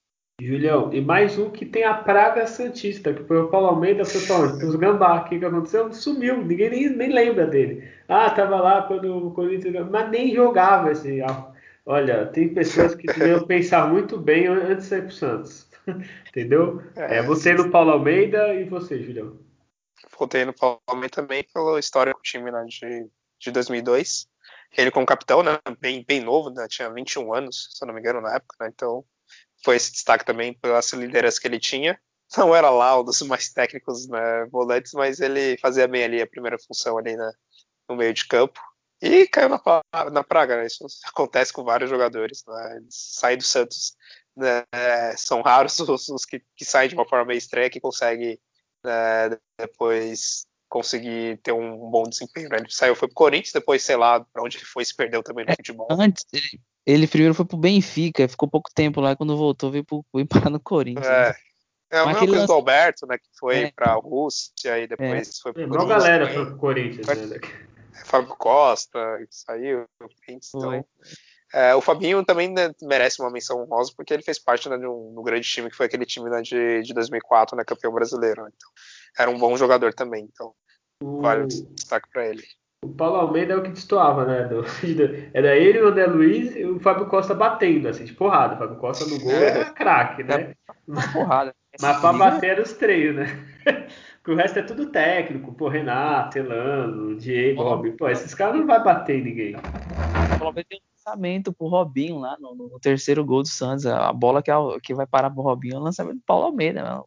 Julião, 0.40 0.92
e 0.92 1.00
mais 1.00 1.38
um 1.38 1.48
que 1.48 1.64
tem 1.64 1.84
a 1.84 1.94
praga 1.94 2.46
santista, 2.46 3.12
que 3.14 3.24
foi 3.24 3.38
o 3.38 3.48
Paulo 3.48 3.68
Almeida, 3.68 4.02
onde? 4.02 4.66
Os 4.66 4.76
Gambá, 4.76 5.20
o 5.20 5.24
que, 5.24 5.38
que 5.38 5.44
aconteceu? 5.44 5.90
Sumiu, 5.94 6.44
ninguém 6.44 6.68
nem, 6.68 6.88
nem 6.90 7.10
lembra 7.10 7.46
dele. 7.46 7.88
Ah, 8.06 8.28
tava 8.28 8.60
lá 8.60 8.82
quando 8.82 9.28
o 9.28 9.30
Corinthians, 9.30 9.88
mas 9.90 10.10
nem 10.10 10.34
jogava 10.34 10.92
esse. 10.92 11.20
Olha, 11.86 12.26
tem 12.26 12.52
pessoas 12.52 12.94
que 12.94 13.06
deveriam 13.06 13.46
pensar 13.46 13.88
muito 13.88 14.18
bem 14.18 14.46
antes 14.46 14.84
de 14.84 14.90
sair 14.90 15.02
pro 15.02 15.12
Santos. 15.12 15.70
Entendeu? 16.28 16.82
É, 16.94 17.18
é, 17.18 17.22
você 17.22 17.54
no 17.54 17.70
Paulo 17.70 17.92
Almeida 17.92 18.54
e 18.54 18.64
você, 18.64 19.02
Julião. 19.02 19.38
Votei 20.18 20.44
no 20.44 20.52
Paulo 20.52 20.80
Almeida 20.86 21.14
também 21.14 21.46
pela 21.54 21.78
história 21.80 22.12
do 22.12 22.20
time 22.20 22.50
né, 22.50 22.62
de, 22.68 23.08
de 23.38 23.50
2002. 23.50 24.28
Ele 24.76 24.90
como 24.90 25.06
capitão, 25.06 25.42
né, 25.42 25.58
bem, 25.80 26.04
bem 26.06 26.20
novo, 26.20 26.50
né, 26.50 26.66
tinha 26.68 26.92
21 26.92 27.32
anos, 27.34 27.70
se 27.74 27.84
não 27.86 27.94
me 27.94 28.00
engano, 28.00 28.20
na 28.20 28.34
época, 28.36 28.56
né, 28.60 28.70
então 28.72 29.04
foi 29.64 29.76
esse 29.76 29.92
destaque 29.92 30.24
também 30.24 30.54
pela 30.54 30.80
liderança 30.94 31.40
que 31.40 31.46
ele 31.46 31.58
tinha. 31.58 31.98
Não 32.36 32.54
era 32.54 32.70
lá 32.70 33.00
um 33.00 33.04
dos 33.04 33.20
mais 33.22 33.52
técnicos 33.52 34.08
né, 34.08 34.46
volantes, 34.46 34.92
mas 34.92 35.20
ele 35.20 35.56
fazia 35.58 35.88
bem 35.88 36.04
ali 36.04 36.22
a 36.22 36.26
primeira 36.26 36.58
função 36.58 36.98
ali 36.98 37.16
na, 37.16 37.32
no 37.88 37.96
meio 37.96 38.12
de 38.12 38.26
campo. 38.26 38.60
E 39.00 39.26
caiu 39.26 39.50
na, 39.50 39.60
na 40.10 40.24
praga, 40.24 40.56
né? 40.56 40.66
Isso 40.66 40.84
acontece 41.06 41.52
com 41.52 41.64
vários 41.64 41.90
jogadores. 41.90 42.42
Né? 42.46 42.80
Sair 42.88 43.36
do 43.36 43.42
Santos 43.42 43.94
né? 44.36 44.64
são 45.16 45.42
raros 45.42 45.78
os, 45.80 46.08
os 46.08 46.24
que, 46.24 46.42
que, 46.56 46.64
saem 46.64 46.88
de 46.88 46.94
uma 46.94 47.08
forma 47.08 47.26
meio 47.26 47.38
estranha 47.38 47.70
que 47.70 47.80
conseguem 47.80 48.38
né, 48.84 49.36
depois 49.58 50.46
conseguir 50.68 51.38
ter 51.42 51.52
um 51.52 51.90
bom 51.90 52.04
desempenho. 52.04 52.48
Né? 52.48 52.58
Ele 52.58 52.66
saiu, 52.70 52.94
foi 52.94 53.08
pro 53.08 53.14
Corinthians, 53.14 53.52
depois, 53.52 53.82
sei 53.82 53.96
lá, 53.96 54.20
para 54.20 54.42
onde 54.42 54.58
ele 54.58 54.64
foi, 54.64 54.84
se 54.84 54.94
perdeu 54.94 55.22
também 55.22 55.44
no 55.44 55.52
é, 55.52 55.56
futebol. 55.56 55.88
Antes, 55.90 56.24
ele, 56.32 56.60
ele 56.84 57.06
primeiro 57.06 57.34
foi 57.34 57.44
pro 57.44 57.56
Benfica, 57.56 58.28
ficou 58.28 58.48
pouco 58.48 58.70
tempo 58.74 59.00
lá, 59.00 59.16
quando 59.16 59.36
voltou 59.36 59.70
veio, 59.70 59.84
pro, 59.84 60.04
veio 60.14 60.26
para 60.26 60.50
no 60.50 60.60
Corinthians. 60.60 61.06
É. 61.06 61.28
Né? 61.28 61.34
É 61.88 62.02
o 62.02 62.06
mesmo 62.08 62.26
lance... 62.26 62.46
do 62.46 62.52
Alberto, 62.52 63.06
né, 63.06 63.16
que 63.16 63.28
foi 63.38 63.56
é. 63.64 63.70
pra 63.70 63.94
Rússia 63.94 64.78
e 64.78 64.88
depois 64.88 65.28
é. 65.28 65.42
foi 65.42 65.52
pro 65.52 65.68
Corinthians. 65.68 65.88
galera 65.88 66.34
foi 66.34 66.46
pro 66.46 66.56
Corinthians, 66.56 67.06
né? 67.06 67.40
Fábio 68.04 68.36
Costa, 68.36 68.98
saiu, 69.30 69.86
então, 70.28 70.84
É, 71.52 71.74
o 71.74 71.80
Fabinho 71.80 72.24
também 72.24 72.52
né, 72.52 72.72
merece 72.82 73.22
uma 73.22 73.30
menção 73.30 73.62
honrosa 73.62 73.92
porque 73.96 74.12
ele 74.12 74.22
fez 74.22 74.38
parte 74.38 74.68
né, 74.68 74.76
de 74.76 74.86
um, 74.86 75.14
um, 75.18 75.22
grande 75.22 75.48
time 75.48 75.70
que 75.70 75.76
foi 75.76 75.86
aquele 75.86 76.04
time 76.04 76.28
né, 76.28 76.42
de, 76.42 76.82
de 76.82 76.92
2004, 76.92 77.56
né, 77.56 77.64
campeão 77.64 77.92
brasileiro. 77.92 78.42
Né? 78.42 78.50
Então, 78.54 78.70
era 79.18 79.30
um 79.30 79.38
bom 79.38 79.56
jogador 79.56 79.92
também. 79.94 80.28
Então, 80.32 80.52
o... 81.02 81.20
vale 81.20 81.44
o 81.44 81.46
destaque 81.46 82.08
para 82.12 82.26
ele. 82.26 82.42
O 82.84 82.88
Paulo 82.88 83.16
Almeida 83.16 83.54
é 83.54 83.56
o 83.56 83.62
que 83.62 83.70
destoava, 83.70 84.24
né? 84.24 84.44
Do, 84.44 84.64
era 85.34 85.56
ele, 85.56 85.80
o 85.80 85.88
André 85.88 86.06
Luiz 86.06 86.54
e 86.54 86.64
o 86.64 86.78
Fábio 86.78 87.06
Costa 87.06 87.34
batendo, 87.34 87.88
assim, 87.88 88.04
de 88.04 88.12
porrada. 88.12 88.54
O 88.54 88.58
Fábio 88.58 88.76
Costa 88.76 89.04
no 89.06 89.18
gol 89.18 89.32
era 89.32 89.64
craque, 89.74 90.22
né? 90.22 90.54
Uma 90.86 91.12
porrada. 91.12 91.54
Mas 91.80 92.00
pra 92.00 92.12
bater 92.12 92.50
era 92.50 92.62
os 92.62 92.72
três, 92.74 93.14
né? 93.14 93.26
Porque 94.22 94.32
o 94.32 94.36
resto 94.36 94.58
é 94.58 94.62
tudo 94.62 94.86
técnico. 94.86 95.52
Pô, 95.52 95.68
Renato, 95.68 96.38
Elano, 96.38 97.16
Diego, 97.16 97.62
oh, 97.62 97.68
Robinho. 97.68 97.96
Pô, 97.96 98.08
esses 98.08 98.34
caras 98.34 98.56
não 98.56 98.66
vai 98.66 98.82
bater 98.82 99.20
em 99.20 99.24
ninguém. 99.24 99.56
O 99.56 99.60
Paulo 100.30 100.46
Almeida 100.46 100.68
tem 100.68 100.80
um 100.80 100.96
lançamento 100.96 101.52
pro 101.52 101.68
Robinho 101.68 102.18
lá 102.18 102.36
no, 102.40 102.54
no, 102.54 102.80
terceiro 102.80 103.24
gol 103.24 103.42
do 103.42 103.48
Santos. 103.48 103.86
A 103.86 104.12
bola 104.12 104.42
que, 104.42 104.50
é, 104.50 104.56
que 104.82 104.94
vai 104.94 105.06
parar 105.06 105.30
pro 105.30 105.42
Robinho 105.42 105.76
é 105.76 105.78
o 105.78 105.82
lançamento 105.82 106.16
do 106.16 106.24
Paulo 106.26 106.46
Almeida. 106.46 106.82
Né? 106.82 107.02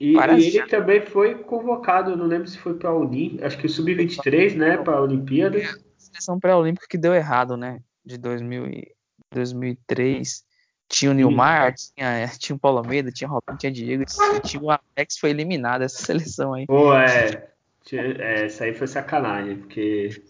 E, 0.00 0.14
e, 0.16 0.56
ele 0.56 0.66
também 0.66 1.00
foi 1.00 1.34
convocado, 1.34 2.16
não 2.16 2.26
lembro 2.26 2.46
se 2.46 2.58
foi 2.58 2.74
para 2.74 2.90
a 2.90 2.96
Unim, 2.96 3.38
acho 3.42 3.58
que 3.58 3.66
o 3.66 3.68
Sub-23, 3.68 4.54
né, 4.54 4.76
para 4.76 4.96
a 4.96 5.02
Olimpíada. 5.02 5.58
A 5.58 6.00
seleção 6.00 6.38
pré-olímpica 6.38 6.86
que 6.88 6.96
deu 6.96 7.14
errado, 7.14 7.56
né, 7.56 7.80
de 8.04 8.16
2000 8.16 8.66
e 8.66 8.92
2003. 9.32 10.46
Tinha 10.90 11.10
o 11.10 11.14
Nilmar, 11.14 11.74
tinha, 11.74 12.26
tinha 12.38 12.56
o 12.56 12.58
Paulo 12.58 12.78
Almeida, 12.78 13.12
tinha 13.12 13.28
o 13.28 13.32
Robinho, 13.32 13.58
tinha 13.58 13.70
o 13.70 13.74
Diego, 13.74 14.04
tinha 14.42 14.62
o 14.62 14.70
Alex, 14.70 15.18
foi 15.18 15.30
eliminado 15.30 15.82
essa 15.82 15.98
seleção 16.06 16.54
aí. 16.54 16.64
Pô, 16.66 16.94
é, 16.94 17.50
é 17.92 18.44
essa 18.46 18.64
aí 18.64 18.72
foi 18.72 18.86
sacanagem, 18.86 19.58
porque 19.58 20.22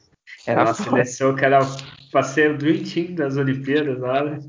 era 0.44 0.64
uma 0.64 0.74
seleção 0.74 1.36
que 1.36 1.44
era 1.44 1.60
para 2.10 2.22
ser 2.24 2.52
o 2.52 2.58
Dream 2.58 3.14
das 3.14 3.36
Olimpíadas 3.36 4.00
lá, 4.00 4.24
né? 4.24 4.40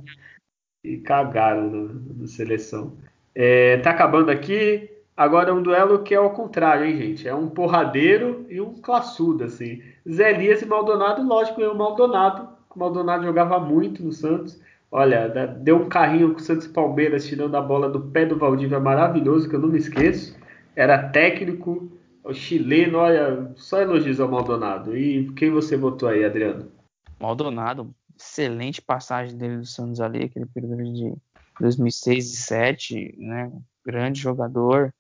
e 0.84 0.98
cagaram 0.98 1.70
na 2.18 2.28
seleção. 2.28 2.98
É, 3.36 3.78
tá 3.78 3.92
acabando 3.92 4.30
aqui. 4.30 4.90
Agora 5.20 5.50
é 5.50 5.54
um 5.54 5.62
duelo 5.62 6.02
que 6.02 6.14
é 6.14 6.18
ao 6.18 6.30
contrário, 6.30 6.86
hein, 6.86 6.96
gente? 6.96 7.28
É 7.28 7.36
um 7.36 7.50
porradeiro 7.50 8.46
e 8.48 8.62
um 8.62 8.76
classudo, 8.76 9.44
assim. 9.44 9.82
Zé 10.10 10.32
Elias 10.32 10.62
e 10.62 10.66
Maldonado, 10.66 11.22
lógico, 11.28 11.62
é 11.62 11.68
o 11.68 11.78
Maldonado. 11.78 12.48
O 12.74 12.80
Maldonado 12.80 13.26
jogava 13.26 13.60
muito 13.60 14.02
no 14.02 14.14
Santos. 14.14 14.58
Olha, 14.90 15.28
deu 15.28 15.76
um 15.76 15.90
carrinho 15.90 16.32
com 16.32 16.40
o 16.40 16.42
Santos 16.42 16.68
Palmeiras 16.68 17.28
tirando 17.28 17.54
a 17.56 17.62
bola 17.62 17.90
do 17.90 18.00
pé 18.00 18.26
do 18.26 18.38
Valdívia 18.38 18.80
maravilhoso, 18.80 19.50
que 19.50 19.58
eu 19.58 19.60
não 19.60 19.68
me 19.68 19.78
esqueço. 19.78 20.40
Era 20.74 21.10
técnico, 21.10 21.92
o 22.24 22.34
chileno, 22.34 23.00
olha, 23.00 23.52
só 23.58 23.82
elogios 23.82 24.22
ao 24.22 24.30
Maldonado. 24.30 24.96
E 24.96 25.30
quem 25.34 25.52
você 25.52 25.76
votou 25.76 26.08
aí, 26.08 26.24
Adriano? 26.24 26.72
Maldonado, 27.20 27.94
excelente 28.18 28.82
passagem 28.82 29.38
dele 29.38 29.58
do 29.58 29.66
Santos 29.66 30.00
ali, 30.00 30.24
aquele 30.24 30.46
período 30.46 30.78
de 30.78 31.14
2006 31.60 32.08
e 32.08 32.48
2007, 32.48 33.16
né? 33.18 33.52
Grande 33.86 34.18
jogador 34.18 34.94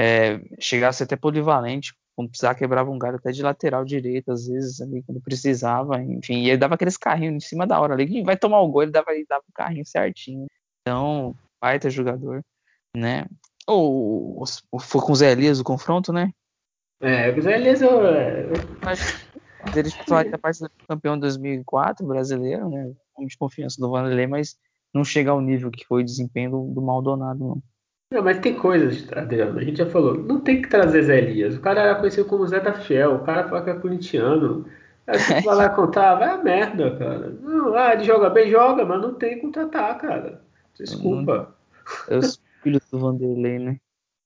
é, 0.00 0.40
ser 0.92 1.04
até 1.04 1.14
polivalente, 1.14 1.94
quando 2.16 2.30
precisar 2.30 2.54
quebrava 2.54 2.90
um 2.90 2.98
galho 2.98 3.16
até 3.16 3.30
de 3.30 3.42
lateral 3.42 3.84
direito, 3.84 4.32
às 4.32 4.46
vezes, 4.46 4.80
ali, 4.80 5.02
quando 5.02 5.20
precisava, 5.20 6.02
enfim, 6.02 6.42
e 6.42 6.48
ele 6.48 6.56
dava 6.56 6.74
aqueles 6.74 6.96
carrinhos 6.96 7.44
em 7.44 7.46
cima 7.46 7.66
da 7.66 7.78
hora 7.78 7.92
ali, 7.92 8.06
que 8.06 8.22
vai 8.22 8.36
tomar 8.36 8.60
o 8.60 8.68
gol, 8.68 8.82
ele 8.82 8.92
dava, 8.92 9.12
ele 9.12 9.26
dava 9.28 9.44
o 9.46 9.52
carrinho 9.52 9.84
certinho. 9.84 10.46
Então, 10.80 11.34
baita 11.60 11.90
jogador, 11.90 12.42
né? 12.96 13.26
Ou, 13.66 14.42
ou 14.72 14.80
foi 14.80 15.00
com 15.02 15.12
o 15.12 15.16
Zé 15.16 15.32
Elias 15.32 15.60
o 15.60 15.64
confronto, 15.64 16.12
né? 16.12 16.32
É, 17.02 17.30
o 17.30 17.42
Zé 17.42 17.56
Elias 17.56 17.82
eu, 17.82 18.02
eu... 18.02 18.52
Ele 19.76 19.90
faria 20.06 20.38
parte 20.38 20.60
do 20.60 20.70
campeão 20.88 21.18
2004 21.18 22.06
brasileiro, 22.06 22.70
né? 22.70 22.92
Com 23.12 23.26
de 23.26 23.36
confiança 23.36 23.78
do 23.78 23.90
Vanderlei, 23.90 24.26
mas 24.26 24.56
não 24.94 25.04
chega 25.04 25.30
ao 25.30 25.40
nível 25.40 25.70
que 25.70 25.84
foi 25.86 26.02
o 26.02 26.04
desempenho 26.04 26.50
do, 26.50 26.74
do 26.74 26.82
Maldonado, 26.82 27.38
não. 27.38 27.62
Não, 28.12 28.22
mas 28.22 28.40
tem 28.40 28.54
coisas, 28.54 29.06
Adriano, 29.12 29.58
a 29.58 29.62
gente 29.62 29.78
já 29.78 29.86
falou, 29.86 30.18
não 30.18 30.40
tem 30.40 30.60
que 30.60 30.68
trazer 30.68 31.04
Zé 31.04 31.18
Elias. 31.18 31.56
O 31.56 31.60
cara 31.60 31.80
era 31.80 31.94
conhecido 31.94 32.26
como 32.26 32.46
Zé 32.46 32.58
da 32.58 32.72
Fiel, 32.72 33.14
o 33.14 33.24
cara 33.24 33.48
fala 33.48 33.62
que 33.62 33.70
é 33.70 33.74
corintiano. 33.74 34.66
Aí 35.06 35.18
você 35.18 35.40
vai 35.42 35.54
lá 35.54 35.68
contar, 35.68 36.16
vai 36.16 36.30
a 36.30 36.38
merda, 36.38 36.96
cara. 36.96 37.30
Não, 37.30 37.74
ah, 37.74 37.92
ele 37.92 38.04
joga 38.04 38.28
bem, 38.28 38.50
joga, 38.50 38.84
mas 38.84 39.00
não 39.00 39.14
tem 39.14 39.36
que 39.36 39.42
contratar, 39.42 39.96
cara. 39.98 40.42
Desculpa. 40.76 41.54
É 42.08 42.16
os 42.16 42.40
filhos 42.62 42.82
do 42.90 42.98
Vanderlei, 42.98 43.58
né? 43.58 43.76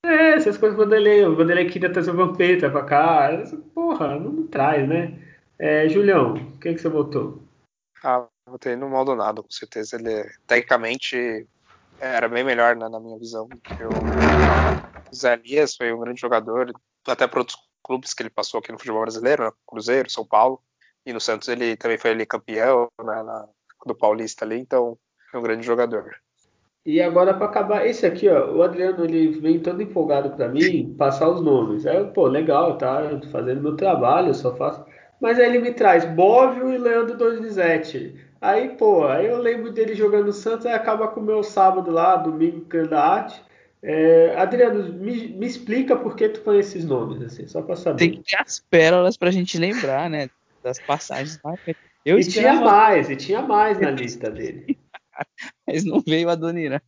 É, 0.04 0.30
essas 0.32 0.56
coisas 0.56 0.76
do 0.76 0.84
Vanderlei. 0.84 1.24
O 1.24 1.36
Vanderlei 1.36 1.66
queria 1.66 1.92
trazer 1.92 2.10
o 2.10 2.16
Vampeta 2.16 2.70
pra 2.70 2.84
cá. 2.84 3.30
Porra, 3.74 4.18
não, 4.18 4.32
não 4.32 4.46
traz, 4.46 4.86
né? 4.88 5.18
É, 5.58 5.88
Julião, 5.88 6.34
quem 6.60 6.74
que 6.74 6.80
você 6.80 6.88
votou? 6.88 7.42
Ah, 8.02 8.26
votei 8.46 8.76
no 8.76 8.90
Maldonado, 8.90 9.42
com 9.42 9.50
certeza. 9.50 9.96
Ele, 9.96 10.12
é, 10.12 10.30
tecnicamente, 10.46 11.46
era 11.98 12.28
bem 12.28 12.44
melhor 12.44 12.76
né, 12.76 12.88
na 12.88 13.00
minha 13.00 13.18
visão. 13.18 13.50
O 13.80 15.14
Zé 15.14 15.34
Elias 15.34 15.76
foi 15.76 15.92
um 15.92 16.00
grande 16.00 16.20
jogador, 16.20 16.72
até 17.06 17.26
para 17.26 17.40
outros 17.40 17.58
clubes 17.82 18.14
que 18.14 18.22
ele 18.22 18.30
passou 18.30 18.58
aqui 18.58 18.72
no 18.72 18.78
futebol 18.78 19.02
brasileiro, 19.02 19.44
né, 19.44 19.52
Cruzeiro, 19.66 20.10
São 20.10 20.26
Paulo, 20.26 20.62
e 21.04 21.12
no 21.12 21.20
Santos 21.20 21.48
ele 21.48 21.76
também 21.76 21.98
foi 21.98 22.24
campeão 22.26 22.88
né, 22.98 23.22
na, 23.22 23.48
do 23.86 23.94
Paulista 23.94 24.44
ali, 24.44 24.58
então 24.58 24.98
é 25.32 25.38
um 25.38 25.42
grande 25.42 25.64
jogador. 25.66 26.14
E 26.86 27.00
agora 27.00 27.32
para 27.32 27.46
acabar, 27.46 27.86
esse 27.86 28.04
aqui, 28.04 28.28
ó, 28.28 28.52
o 28.52 28.62
Adriano 28.62 29.04
ele 29.04 29.40
vem 29.40 29.58
todo 29.60 29.80
empolgado 29.80 30.30
para 30.36 30.48
mim 30.48 30.94
passar 30.98 31.30
os 31.30 31.40
nomes. 31.40 31.86
Aí, 31.86 32.04
pô, 32.12 32.26
legal, 32.26 32.76
tá? 32.76 33.00
Fazendo 33.32 33.62
meu 33.62 33.74
trabalho, 33.76 34.34
só 34.34 34.54
faço. 34.54 34.84
Mas 35.20 35.38
aí 35.38 35.46
ele 35.46 35.60
me 35.60 35.72
traz 35.72 36.04
Bóvio 36.04 36.70
e 36.70 36.76
Leandro 36.76 37.16
Donizete. 37.16 38.14
Aí, 38.44 38.76
pô, 38.76 39.06
aí 39.06 39.24
eu 39.24 39.38
lembro 39.38 39.72
dele 39.72 39.94
jogando 39.94 40.26
no 40.26 40.32
Santos, 40.34 40.66
aí 40.66 40.74
acaba 40.74 41.08
com 41.08 41.18
o 41.18 41.22
meu 41.22 41.42
sábado 41.42 41.90
lá, 41.90 42.14
domingo, 42.14 42.66
da 42.86 43.02
arte. 43.02 43.42
É, 43.82 44.34
Adriano, 44.36 44.92
me, 44.92 45.28
me, 45.28 45.46
explica 45.46 45.96
por 45.96 46.14
que 46.14 46.28
tu 46.28 46.42
põe 46.42 46.58
esses 46.58 46.84
nomes, 46.84 47.22
assim, 47.22 47.46
só 47.46 47.62
pra 47.62 47.74
saber. 47.74 47.98
Tem 48.00 48.10
que 48.10 48.30
ter 48.30 48.36
as 48.38 48.60
pérolas 48.60 49.16
pra 49.16 49.30
gente 49.30 49.56
lembrar, 49.56 50.10
né? 50.10 50.28
Das 50.62 50.78
passagens. 50.78 51.40
Eu 52.04 52.18
e 52.18 52.24
tinha 52.24 52.52
mais, 52.52 53.08
e 53.08 53.16
tinha 53.16 53.40
mais 53.40 53.80
na 53.80 53.88
lista 53.90 54.30
dele. 54.30 54.78
Mas 55.66 55.82
não 55.82 56.02
veio 56.06 56.28
a 56.28 56.34
Donira. 56.34 56.82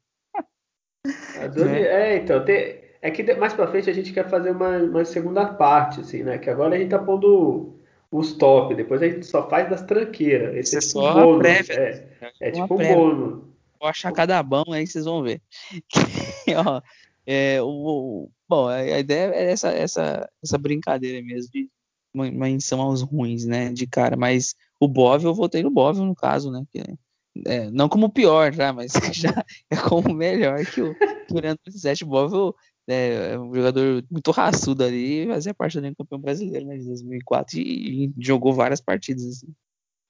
A 1.40 1.46
Doni... 1.46 1.72
é. 1.72 2.12
é, 2.12 2.16
então, 2.18 2.44
tem... 2.44 2.82
é 3.00 3.10
que 3.10 3.34
mais 3.36 3.54
pra 3.54 3.66
frente 3.66 3.88
a 3.88 3.94
gente 3.94 4.12
quer 4.12 4.28
fazer 4.28 4.50
uma, 4.50 4.76
uma 4.76 5.04
segunda 5.06 5.46
parte, 5.46 6.00
assim, 6.00 6.22
né? 6.22 6.36
Que 6.36 6.50
agora 6.50 6.76
a 6.76 6.78
gente 6.78 6.90
tá 6.90 6.98
pondo 6.98 7.75
os 8.10 8.32
top, 8.34 8.74
depois 8.74 9.02
a 9.02 9.08
gente 9.08 9.26
só 9.26 9.48
faz 9.48 9.68
das 9.68 9.82
tranqueiras. 9.82 10.54
Esse 10.56 10.76
é, 10.76 10.78
é 10.78 10.80
tipo 10.80 10.92
só 10.92 11.14
bônus. 11.14 11.38
Prévia, 11.38 11.74
é, 11.74 12.32
é 12.40 12.50
tipo 12.50 12.74
um 12.74 12.94
bônus. 12.94 13.44
Vou 13.78 13.88
achar 13.88 14.12
cada 14.12 14.42
bom, 14.42 14.64
aí 14.72 14.86
vocês 14.86 15.04
vão 15.04 15.22
ver. 15.22 15.40
Ó, 16.66 16.80
é, 17.26 17.60
o, 17.62 18.30
bom, 18.48 18.68
a 18.68 18.98
ideia 18.98 19.34
é 19.34 19.50
essa, 19.50 19.70
essa, 19.70 20.28
essa 20.42 20.56
brincadeira 20.58 21.22
mesmo 21.24 21.50
de 21.52 21.68
menção 22.14 22.80
aos 22.80 23.02
ruins, 23.02 23.44
né, 23.44 23.72
de 23.72 23.86
cara. 23.86 24.16
Mas 24.16 24.54
o 24.80 24.88
Bóvio, 24.88 25.28
eu 25.28 25.34
votei 25.34 25.62
no 25.62 25.70
Bóvio, 25.70 26.04
no 26.04 26.14
caso, 26.14 26.50
né, 26.50 26.64
que, 26.70 26.82
é, 27.44 27.70
não 27.70 27.88
como 27.88 28.10
pior, 28.10 28.52
já, 28.52 28.72
mas 28.72 28.92
já 29.12 29.44
é 29.70 29.76
como 29.76 30.14
melhor 30.14 30.64
que 30.64 30.80
o, 30.80 30.94
que 30.94 31.34
o 31.34 31.40
Leandro 31.40 31.62
17 31.66 32.04
Bóvio 32.86 32.94
é, 32.94 33.32
é 33.34 33.38
um 33.38 33.54
jogador 33.54 34.04
muito 34.10 34.30
raçudo 34.30 34.84
ali, 34.84 35.26
fazia 35.26 35.54
parte 35.54 35.80
do 35.80 35.96
campeão 35.96 36.20
brasileiro 36.20 36.66
né, 36.66 36.76
de 36.76 36.86
2004 36.86 37.58
e, 37.58 38.06
e 38.06 38.12
jogou 38.18 38.52
várias 38.52 38.80
partidas. 38.80 39.24
Assim. 39.24 39.48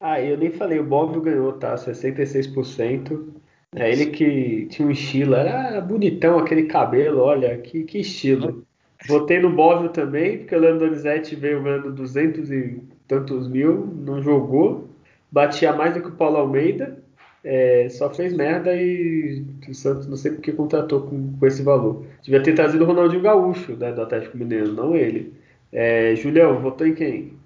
Ah, 0.01 0.21
eu 0.21 0.37
nem 0.37 0.51
falei, 0.51 0.79
o 0.79 0.85
Bob 0.85 1.21
ganhou, 1.21 1.53
tá? 1.55 1.75
66%. 1.75 3.35
É 3.75 3.91
ele 3.91 4.07
que 4.07 4.67
tinha 4.71 4.87
um 4.87 4.91
estilo, 4.91 5.35
era 5.35 5.81
bonitão 5.81 6.39
aquele 6.39 6.65
cabelo, 6.65 7.21
olha, 7.21 7.59
que, 7.59 7.83
que 7.83 7.99
estilo. 7.99 8.65
Votei 9.07 9.39
no 9.39 9.55
Bóvio 9.55 9.91
também, 9.91 10.39
porque 10.39 10.55
o 10.55 10.59
Leandro 10.59 10.87
Donizete 10.87 11.35
veio 11.35 11.63
ganhando 11.63 11.93
200 11.93 12.51
e 12.51 12.83
tantos 13.07 13.49
mil, 13.49 13.87
não 13.87 14.23
jogou. 14.23 14.89
Batia 15.31 15.73
mais 15.73 15.95
do 15.95 16.01
que 16.01 16.09
o 16.09 16.13
Paulo 16.13 16.39
Almeida. 16.39 17.03
É, 17.49 17.89
só 17.89 18.13
fez 18.13 18.33
merda 18.33 18.75
e 18.75 19.47
o 19.69 19.73
Santos 19.73 20.09
não 20.09 20.17
sei 20.17 20.33
porque 20.33 20.51
contratou 20.51 21.03
com, 21.03 21.39
com 21.39 21.47
esse 21.47 21.63
valor. 21.63 22.05
Devia 22.21 22.43
ter 22.43 22.57
trazido 22.57 22.83
o 22.83 22.87
Ronaldinho 22.89 23.23
Gaúcho 23.23 23.77
né, 23.77 23.93
do 23.93 24.03
Atlético 24.03 24.37
Mineiro, 24.37 24.73
não 24.73 24.97
ele. 24.97 25.33
É, 25.73 26.17
Julião, 26.17 26.61
votou 26.61 26.85
em 26.85 26.95
quem? 26.95 27.39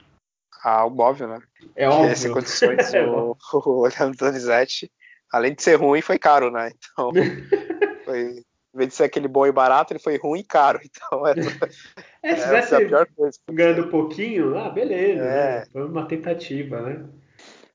Ah, 0.64 0.86
o 0.86 0.90
Bóvio, 0.90 1.28
né? 1.28 1.38
É 1.76 1.86
óbvio. 1.86 2.16
Sem 2.16 2.32
condições, 2.32 2.90
o, 2.94 3.36
o 3.52 3.82
Leandro 3.82 4.16
Donizete, 4.16 4.90
além 5.30 5.54
de 5.54 5.62
ser 5.62 5.74
ruim, 5.74 6.00
foi 6.00 6.18
caro, 6.18 6.50
né? 6.50 6.70
Então, 6.70 7.10
foi, 8.06 8.42
em 8.74 8.78
vez 8.78 8.88
de 8.88 8.94
ser 8.94 9.04
aquele 9.04 9.28
bom 9.28 9.46
e 9.46 9.52
barato, 9.52 9.92
ele 9.92 10.00
foi 10.00 10.16
ruim 10.16 10.40
e 10.40 10.44
caro. 10.44 10.80
Então, 10.82 11.26
é, 11.26 11.34
é 12.24 12.36
se 12.36 12.42
tivesse 12.42 12.74
é 12.74 12.78
a 12.78 12.88
pior 12.88 13.06
coisa. 13.14 13.38
ganhando 13.50 13.88
pouquinho, 13.88 14.56
ah, 14.56 14.70
beleza. 14.70 15.24
É. 15.24 15.58
Né? 15.60 15.66
Foi 15.70 15.84
uma 15.84 16.06
tentativa, 16.06 16.80
né? 16.80 17.04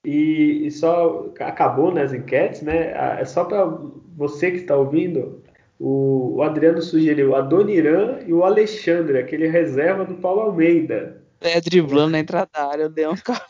E, 0.05 0.67
e 0.67 0.71
só 0.71 1.33
acabou 1.39 1.91
nas 1.91 2.11
né, 2.11 2.19
enquetes, 2.19 2.61
né? 2.61 2.91
É 3.19 3.25
só 3.25 3.43
para 3.43 3.65
você 4.15 4.51
que 4.51 4.57
está 4.57 4.77
ouvindo, 4.77 5.41
o, 5.79 6.35
o, 6.35 6.43
Adriano 6.43 6.81
sugeriu 6.81 7.35
a 7.35 7.41
Doniran 7.41 8.19
e 8.25 8.31
o 8.31 8.43
Alexandre, 8.43 9.17
aquele 9.17 9.47
reserva 9.47 10.05
do 10.05 10.15
Paulo 10.15 10.41
Almeida. 10.41 11.21
É, 11.41 11.59
driblando 11.59 12.11
na 12.11 12.19
entrada 12.19 12.49
da 12.53 12.67
área, 12.67 12.83
eu 12.83 12.89
dei 12.89 13.07
um 13.07 13.15
carro. 13.15 13.45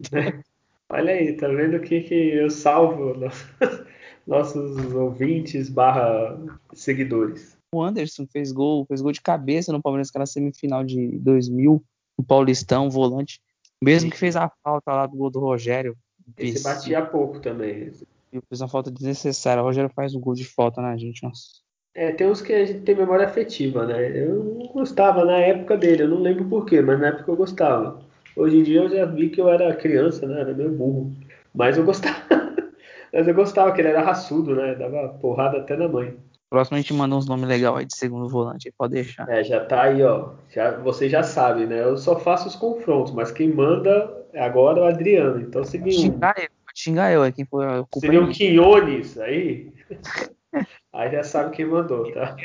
Olha 0.90 1.14
aí, 1.14 1.34
tá 1.36 1.48
vendo 1.48 1.80
que, 1.80 2.00
que 2.02 2.14
eu 2.14 2.50
salvo 2.50 3.14
nossos 4.26 4.92
ouvintes 4.92 5.70
barra 5.70 6.38
seguidores. 6.74 7.56
O 7.74 7.82
Anderson 7.82 8.26
fez 8.30 8.52
gol, 8.52 8.84
fez 8.84 9.00
gol 9.00 9.12
de 9.12 9.22
cabeça 9.22 9.72
no 9.72 9.80
Palmeiras 9.80 10.10
que 10.10 10.18
era 10.18 10.26
semifinal 10.26 10.84
de 10.84 11.18
2000, 11.18 11.82
no 12.18 12.24
Paulistão, 12.24 12.90
volante. 12.90 13.40
Mesmo 13.82 14.10
que 14.10 14.16
fez 14.16 14.36
a 14.36 14.50
falta 14.62 14.92
lá 14.92 15.06
do 15.06 15.16
gol 15.16 15.30
do 15.30 15.40
Rogério. 15.40 15.96
Esse 16.38 16.62
batia 16.62 17.00
há 17.00 17.06
pouco 17.06 17.40
também. 17.40 17.92
E 18.32 18.40
fez 18.48 18.60
uma 18.60 18.68
falta 18.68 18.90
desnecessária. 18.90 19.62
O 19.62 19.66
Rogério 19.66 19.90
faz 19.94 20.14
um 20.14 20.20
gol 20.20 20.34
de 20.34 20.44
falta 20.44 20.80
na 20.80 20.96
gente, 20.96 21.22
nossa. 21.22 21.62
É, 21.94 22.10
tem 22.12 22.26
uns 22.26 22.40
que 22.40 22.52
a 22.52 22.64
gente 22.64 22.80
tem 22.80 22.94
memória 22.94 23.26
afetiva, 23.26 23.84
né? 23.86 24.18
Eu 24.18 24.44
não 24.44 24.66
gostava 24.68 25.24
na 25.24 25.36
época 25.36 25.76
dele, 25.76 26.04
eu 26.04 26.08
não 26.08 26.20
lembro 26.22 26.48
porquê, 26.48 26.80
mas 26.80 26.98
na 26.98 27.08
época 27.08 27.30
eu 27.30 27.36
gostava. 27.36 28.00
Hoje 28.34 28.58
em 28.58 28.62
dia 28.62 28.80
eu 28.80 28.88
já 28.88 29.04
vi 29.04 29.28
que 29.28 29.40
eu 29.40 29.48
era 29.48 29.76
criança, 29.76 30.26
né? 30.26 30.40
Era 30.40 30.54
meio 30.54 30.70
burro. 30.70 31.12
Mas 31.54 31.76
eu 31.76 31.84
gostava. 31.84 32.16
mas 33.12 33.28
eu 33.28 33.34
gostava 33.34 33.72
que 33.72 33.80
ele 33.80 33.88
era 33.88 34.00
raçudo, 34.00 34.54
né? 34.54 34.74
Dava 34.74 35.08
porrada 35.20 35.58
até 35.58 35.76
na 35.76 35.88
mãe. 35.88 36.16
Próximo 36.52 36.76
a 36.76 36.80
gente 36.82 36.92
manda 36.92 37.16
uns 37.16 37.26
nomes 37.26 37.48
legais 37.48 37.74
aí 37.74 37.86
de 37.86 37.96
segundo 37.96 38.28
volante, 38.28 38.70
pode 38.76 38.92
deixar. 38.92 39.26
É, 39.26 39.42
já 39.42 39.64
tá 39.64 39.84
aí, 39.84 40.02
ó. 40.02 40.34
Já, 40.50 40.72
você 40.72 41.08
já 41.08 41.22
sabe, 41.22 41.64
né? 41.64 41.82
Eu 41.82 41.96
só 41.96 42.20
faço 42.20 42.46
os 42.46 42.54
confrontos, 42.54 43.10
mas 43.14 43.32
quem 43.32 43.48
manda 43.48 44.22
agora 44.34 44.80
é 44.80 44.82
o 44.82 44.86
Adriano. 44.86 45.40
Então 45.40 45.64
se 45.64 45.78
me. 45.78 45.90
Xingar 45.90 46.34
eu, 46.36 46.48
xingar 46.74 47.10
eu, 47.10 47.24
é 47.24 47.32
quem 47.32 47.46
foi. 47.46 47.64
Seria 47.98 48.22
o 48.22 48.28
Quinones 48.28 49.18
aí. 49.18 49.72
aí 50.92 51.10
já 51.10 51.24
sabe 51.24 51.56
quem 51.56 51.64
mandou, 51.64 52.12
tá? 52.12 52.36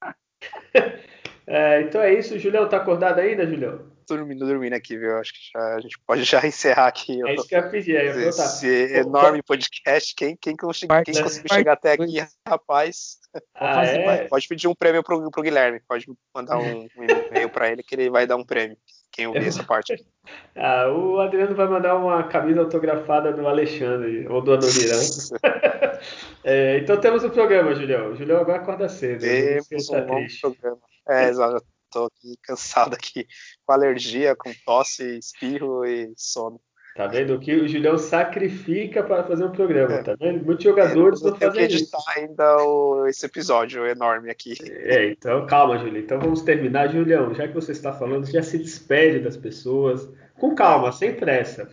É, 1.52 1.82
então 1.82 2.00
é 2.00 2.14
isso, 2.14 2.38
Julião. 2.38 2.68
Tá 2.68 2.76
acordado 2.76 3.18
ainda, 3.18 3.44
Julião? 3.44 3.80
Dormindo, 4.16 4.46
dormindo 4.46 4.74
aqui, 4.74 4.96
viu? 4.96 5.16
Acho 5.16 5.32
que 5.32 5.40
já, 5.52 5.74
a 5.76 5.80
gente 5.80 5.98
pode 6.06 6.24
já 6.24 6.40
encerrar 6.46 6.86
aqui. 6.86 7.20
É 7.26 7.34
isso 7.34 7.48
que 7.48 7.54
eu 7.54 7.60
ia 7.60 7.68
pedir, 7.68 7.96
é, 7.96 8.06
esse, 8.28 8.66
esse 8.66 8.94
enorme 8.96 9.42
podcast. 9.42 10.14
Quem, 10.14 10.36
quem, 10.36 10.56
quem, 10.56 10.68
quem 11.04 11.22
conseguiu 11.22 11.54
chegar 11.54 11.72
até 11.72 11.92
aqui, 11.92 12.24
rapaz, 12.46 13.18
ah, 13.54 13.84
é? 13.84 14.28
pode 14.28 14.48
pedir 14.48 14.68
um 14.68 14.74
prêmio 14.74 15.02
pro, 15.02 15.30
pro 15.30 15.42
Guilherme. 15.42 15.80
Pode 15.88 16.06
mandar 16.34 16.58
um, 16.58 16.82
um 16.96 17.04
e-mail 17.04 17.48
para 17.48 17.70
ele 17.70 17.82
que 17.82 17.94
ele 17.94 18.10
vai 18.10 18.26
dar 18.26 18.36
um 18.36 18.44
prêmio. 18.44 18.76
Quem 19.12 19.26
ouvir 19.26 19.46
essa 19.46 19.64
parte. 19.64 19.94
Ah, 20.54 20.86
o 20.88 21.18
Adriano 21.18 21.56
vai 21.56 21.66
mandar 21.66 21.96
uma 21.96 22.22
camisa 22.24 22.60
autografada 22.60 23.32
do 23.32 23.48
Alexandre 23.48 24.28
ou 24.28 24.40
do 24.40 24.52
Adoniran. 24.52 25.00
é, 26.44 26.78
então 26.78 27.00
temos 27.00 27.24
o 27.24 27.28
um 27.28 27.30
programa, 27.30 27.74
Julião. 27.74 28.12
O 28.12 28.14
Julião 28.14 28.38
agora 28.38 28.58
acorda 28.58 28.88
cedo. 28.88 29.22
Temos 29.22 29.88
um 29.88 29.94
tá 29.94 30.02
programa. 30.40 30.80
É, 31.08 31.28
exato 31.30 31.64
tô 31.90 32.04
aqui 32.06 32.36
cansado 32.42 32.94
aqui, 32.94 33.26
com 33.66 33.72
alergia, 33.72 34.36
com 34.36 34.52
tosse, 34.64 35.18
espirro 35.18 35.84
e 35.84 36.12
sono. 36.16 36.60
Tá 36.96 37.06
vendo 37.06 37.38
que 37.38 37.54
o 37.54 37.68
Julião 37.68 37.96
sacrifica 37.96 39.02
para 39.02 39.22
fazer 39.22 39.44
um 39.44 39.52
programa, 39.52 39.94
é. 39.94 40.02
tá 40.02 40.16
vendo? 40.18 40.44
Muitos 40.44 40.64
jogadores 40.64 41.22
não 41.22 41.34
fazem 41.36 41.52
que 41.52 41.74
editar 41.74 41.98
isso. 41.98 42.10
ainda 42.18 42.56
o, 42.64 43.06
esse 43.06 43.24
episódio 43.24 43.86
enorme 43.86 44.28
aqui. 44.28 44.54
É, 44.60 45.10
então 45.12 45.46
calma, 45.46 45.78
Julião. 45.78 46.02
Então 46.02 46.18
vamos 46.18 46.42
terminar. 46.42 46.90
Julião, 46.90 47.32
já 47.32 47.46
que 47.46 47.54
você 47.54 47.72
está 47.72 47.92
falando, 47.92 48.26
já 48.26 48.42
se 48.42 48.58
despede 48.58 49.20
das 49.20 49.36
pessoas. 49.36 50.08
Com 50.34 50.54
calma, 50.54 50.90
sem 50.90 51.14
pressa. 51.14 51.68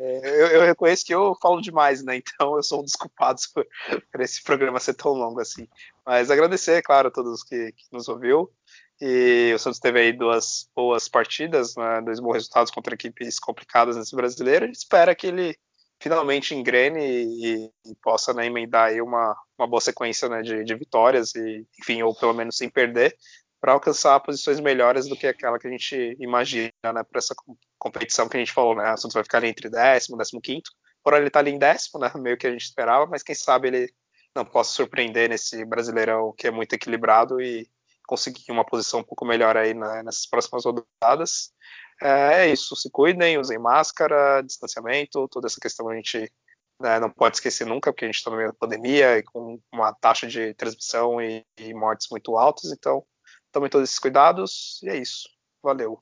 É, 0.00 0.42
eu, 0.42 0.46
eu, 0.48 0.62
reconheço 0.62 1.06
que 1.06 1.14
eu 1.14 1.36
falo 1.40 1.60
demais, 1.60 2.04
né? 2.04 2.16
Então 2.16 2.56
eu 2.56 2.62
sou 2.62 2.80
um 2.80 2.82
dos 2.82 2.96
culpados 2.96 3.46
por, 3.46 3.64
por 4.12 4.20
esse 4.20 4.42
programa 4.42 4.80
ser 4.80 4.94
tão 4.94 5.12
longo 5.12 5.40
assim. 5.40 5.66
Mas 6.04 6.30
agradecer, 6.30 6.82
claro, 6.82 7.08
a 7.08 7.10
todos 7.10 7.42
que, 7.42 7.72
que 7.72 7.84
nos 7.92 8.08
ouviu. 8.08 8.50
E 9.00 9.52
o 9.54 9.58
Santos 9.58 9.80
teve 9.80 10.00
aí 10.00 10.12
duas 10.12 10.68
boas 10.74 11.08
partidas, 11.08 11.74
né, 11.76 12.00
dois 12.00 12.20
bons 12.20 12.34
resultados 12.34 12.70
contra 12.70 12.94
equipes 12.94 13.38
complicadas 13.38 13.96
nesse 13.96 14.14
brasileiro. 14.14 14.64
A 14.64 14.66
gente 14.68 14.76
espera 14.76 15.14
que 15.14 15.26
ele 15.26 15.56
finalmente 16.00 16.54
engrene 16.54 17.00
e, 17.02 17.70
e 17.86 17.94
possa 18.02 18.32
né, 18.32 18.46
emendar 18.46 18.88
aí 18.88 19.00
uma, 19.00 19.36
uma 19.58 19.66
boa 19.66 19.80
sequência 19.80 20.28
né, 20.28 20.42
de, 20.42 20.64
de, 20.64 20.74
vitórias, 20.74 21.34
e, 21.34 21.66
enfim, 21.80 22.02
ou 22.02 22.14
pelo 22.14 22.34
menos 22.34 22.56
sem 22.56 22.68
perder, 22.68 23.16
para 23.60 23.72
alcançar 23.72 24.20
posições 24.20 24.60
melhores 24.60 25.08
do 25.08 25.16
que 25.16 25.26
aquela 25.26 25.58
que 25.58 25.66
a 25.66 25.70
gente 25.70 26.16
imagina 26.20 26.70
né, 26.84 27.02
para 27.02 27.18
essa 27.18 27.34
competição 27.78 28.28
que 28.28 28.36
a 28.36 28.40
gente 28.40 28.52
falou. 28.52 28.74
Né? 28.74 28.92
O 28.92 28.96
Santos 28.96 29.14
vai 29.14 29.22
ficar 29.22 29.38
ali 29.38 29.48
entre 29.48 29.70
décimo 29.70 30.18
décimo 30.18 30.40
quinto. 30.40 30.70
Por 31.02 31.14
ele 31.14 31.28
está 31.28 31.40
ali 31.40 31.50
em 31.50 31.58
décimo, 31.58 32.00
né, 32.00 32.10
meio 32.16 32.36
que 32.36 32.46
a 32.46 32.50
gente 32.50 32.64
esperava, 32.64 33.06
mas 33.06 33.22
quem 33.22 33.34
sabe 33.34 33.68
ele 33.68 33.94
não 34.36 34.44
possa 34.44 34.72
surpreender 34.72 35.28
nesse 35.28 35.64
brasileirão 35.64 36.34
que 36.36 36.46
é 36.46 36.50
muito 36.50 36.74
equilibrado 36.74 37.40
e 37.40 37.66
conseguir 38.06 38.50
uma 38.50 38.64
posição 38.64 39.00
um 39.00 39.04
pouco 39.04 39.24
melhor 39.24 39.56
aí 39.56 39.74
né, 39.74 40.02
nessas 40.02 40.26
próximas 40.26 40.64
rodadas. 40.64 41.52
É, 42.02 42.44
é, 42.44 42.52
isso, 42.52 42.74
se 42.76 42.90
cuidem, 42.90 43.38
usem 43.38 43.58
máscara, 43.58 44.42
distanciamento, 44.42 45.28
toda 45.28 45.46
essa 45.46 45.60
questão 45.60 45.88
a 45.88 45.94
gente 45.94 46.30
né, 46.80 46.98
não 46.98 47.10
pode 47.10 47.36
esquecer 47.36 47.66
nunca, 47.66 47.92
porque 47.92 48.04
a 48.04 48.08
gente 48.08 48.16
está 48.16 48.30
no 48.30 48.36
meio 48.36 48.48
da 48.48 48.58
pandemia 48.58 49.18
e 49.18 49.22
com 49.22 49.60
uma 49.72 49.92
taxa 49.94 50.26
de 50.26 50.54
transmissão 50.54 51.20
e, 51.20 51.44
e 51.58 51.72
mortes 51.72 52.08
muito 52.10 52.36
altas, 52.36 52.72
então 52.72 53.04
tomem 53.52 53.70
todos 53.70 53.88
esses 53.88 53.98
cuidados 53.98 54.80
e 54.82 54.88
é 54.88 54.96
isso. 54.96 55.28
Valeu. 55.62 55.98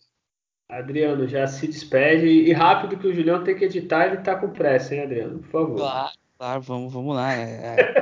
Adriano, 0.69 1.29
já 1.29 1.47
se 1.47 1.66
despede 1.66 2.27
e 2.27 2.53
rápido 2.53 2.99
que 2.99 3.07
o 3.07 3.15
Julião 3.15 3.45
tem 3.45 3.55
que 3.55 3.66
editar, 3.66 4.07
ele 4.07 4.19
está 4.19 4.35
com 4.35 4.49
pressa, 4.49 4.95
hein, 4.95 5.03
Adriano? 5.03 5.39
Por 5.41 5.51
favor. 5.51 5.77
Claro, 5.77 6.12
claro 6.39 6.61
vamos, 6.62 6.93
vamos 6.93 7.15
lá. 7.15 7.35
É, 7.35 7.77
é, 7.77 7.95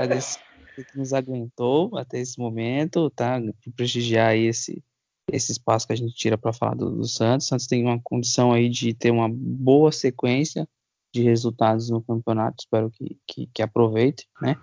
que 0.73 0.97
nos 0.97 1.13
aguentou 1.13 1.97
até 1.97 2.21
esse 2.21 2.39
momento, 2.39 3.11
tá? 3.11 3.41
Prestigiar 3.77 4.37
esse, 4.37 4.83
esse 5.31 5.53
espaço 5.53 5.87
que 5.87 5.93
a 5.93 5.97
gente 5.97 6.15
tira 6.15 6.39
para 6.39 6.53
falar 6.53 6.75
do, 6.75 6.91
do, 6.91 7.07
Santos. 7.07 7.47
O 7.47 7.49
Santos 7.51 7.67
tem 7.67 7.85
uma 7.85 8.01
condição 8.03 8.53
aí 8.53 8.69
de 8.69 8.95
ter 8.95 9.11
uma 9.11 9.29
boa 9.31 9.93
sequência 9.93 10.69
de 11.13 11.23
resultados 11.23 11.91
no 11.91 12.03
campeonato, 12.03 12.57
espero 12.61 12.91
que, 12.91 13.19
que, 13.27 13.47
que 13.53 13.63
aproveite, 13.63 14.29
né? 14.41 14.57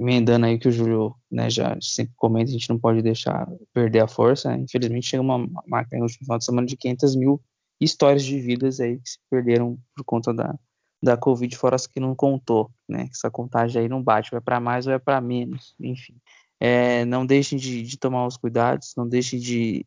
Emendando 0.00 0.46
aí 0.46 0.58
que 0.58 0.68
o 0.68 0.72
Júlio 0.72 1.14
né, 1.30 1.48
já 1.50 1.76
sempre 1.80 2.14
comenta, 2.16 2.50
a 2.50 2.52
gente 2.52 2.68
não 2.68 2.78
pode 2.78 3.02
deixar 3.02 3.46
perder 3.72 4.00
a 4.00 4.08
força. 4.08 4.48
Né? 4.48 4.62
Infelizmente 4.62 5.06
chega 5.06 5.22
uma 5.22 5.46
marca 5.66 5.96
no 5.96 6.04
último 6.04 6.24
final 6.24 6.38
de 6.38 6.44
semana 6.44 6.66
de 6.66 6.76
500 6.76 7.14
mil 7.14 7.40
histórias 7.80 8.24
de 8.24 8.40
vidas 8.40 8.80
aí 8.80 8.98
que 8.98 9.10
se 9.10 9.18
perderam 9.30 9.78
por 9.94 10.04
conta 10.04 10.32
da, 10.32 10.58
da 11.02 11.16
Covid, 11.16 11.56
fora 11.56 11.74
as 11.74 11.86
que 11.86 11.98
não 11.98 12.14
contou, 12.14 12.70
né? 12.88 13.08
Essa 13.10 13.30
contagem 13.30 13.82
aí 13.82 13.88
não 13.88 14.02
bate, 14.02 14.30
vai 14.30 14.40
para 14.40 14.60
mais 14.60 14.86
ou 14.86 14.92
é 14.92 14.98
para 14.98 15.20
menos, 15.20 15.74
enfim. 15.80 16.14
É, 16.60 17.04
não 17.04 17.26
deixem 17.26 17.58
de, 17.58 17.82
de, 17.82 17.98
tomar 17.98 18.24
os 18.26 18.36
cuidados, 18.36 18.94
não 18.96 19.08
deixem 19.08 19.40
de 19.40 19.84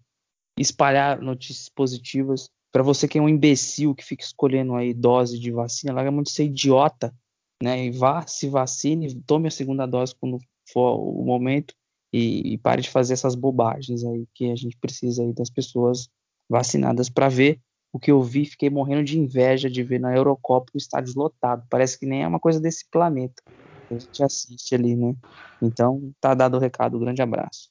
espalhar 0.60 1.22
notícias 1.22 1.70
positivas. 1.70 2.50
Para 2.72 2.84
você 2.84 3.08
que 3.08 3.18
é 3.18 3.22
um 3.22 3.30
imbecil 3.30 3.96
que 3.96 4.04
fica 4.04 4.24
escolhendo 4.26 4.76
aí 4.76 4.94
dose 4.94 5.40
de 5.40 5.52
vacina, 5.52 5.94
larga 5.94 6.12
muito 6.12 6.30
ser 6.30 6.46
idiota, 6.46 7.16
né? 7.64 7.86
E 7.86 7.92
vá, 7.92 8.28
se 8.28 8.50
vacine, 8.50 9.22
tome 9.22 9.48
a 9.48 9.52
segunda 9.52 9.86
dose 9.86 10.14
quando 10.20 10.38
for 10.72 11.00
o 11.00 11.24
momento 11.24 11.74
e, 12.12 12.54
e 12.54 12.58
pare 12.58 12.82
de 12.82 12.90
fazer 12.90 13.14
essas 13.14 13.36
bobagens 13.36 14.04
aí 14.04 14.28
que 14.34 14.52
a 14.52 14.56
gente 14.56 14.78
precisa 14.78 15.24
aí 15.24 15.34
das 15.34 15.50
pessoas 15.50 16.10
vacinadas 16.50 17.10
para 17.10 17.30
ver 17.30 17.62
o 17.96 18.00
que 18.00 18.12
eu 18.12 18.22
vi, 18.22 18.44
fiquei 18.44 18.70
morrendo 18.70 19.06
de 19.06 19.18
inveja 19.18 19.70
de 19.70 19.82
ver 19.82 20.02
na 20.02 20.14
Eurocopa 20.14 20.70
o 20.74 20.78
estádio 20.78 21.14
lotado. 21.16 21.66
Parece 21.70 21.98
que 21.98 22.06
nem 22.06 22.24
é 22.24 22.28
uma 22.28 22.42
coisa 22.42 22.60
desse 22.60 22.84
planeta. 22.92 23.42
A 23.90 23.94
gente 23.94 24.22
assiste 24.22 24.76
ali, 24.76 24.98
né? 24.98 25.16
Então, 25.62 26.12
tá 26.20 26.34
dado 26.34 26.58
o 26.58 26.60
recado. 26.60 26.98
Um 26.98 27.00
grande 27.00 27.22
abraço. 27.22 27.70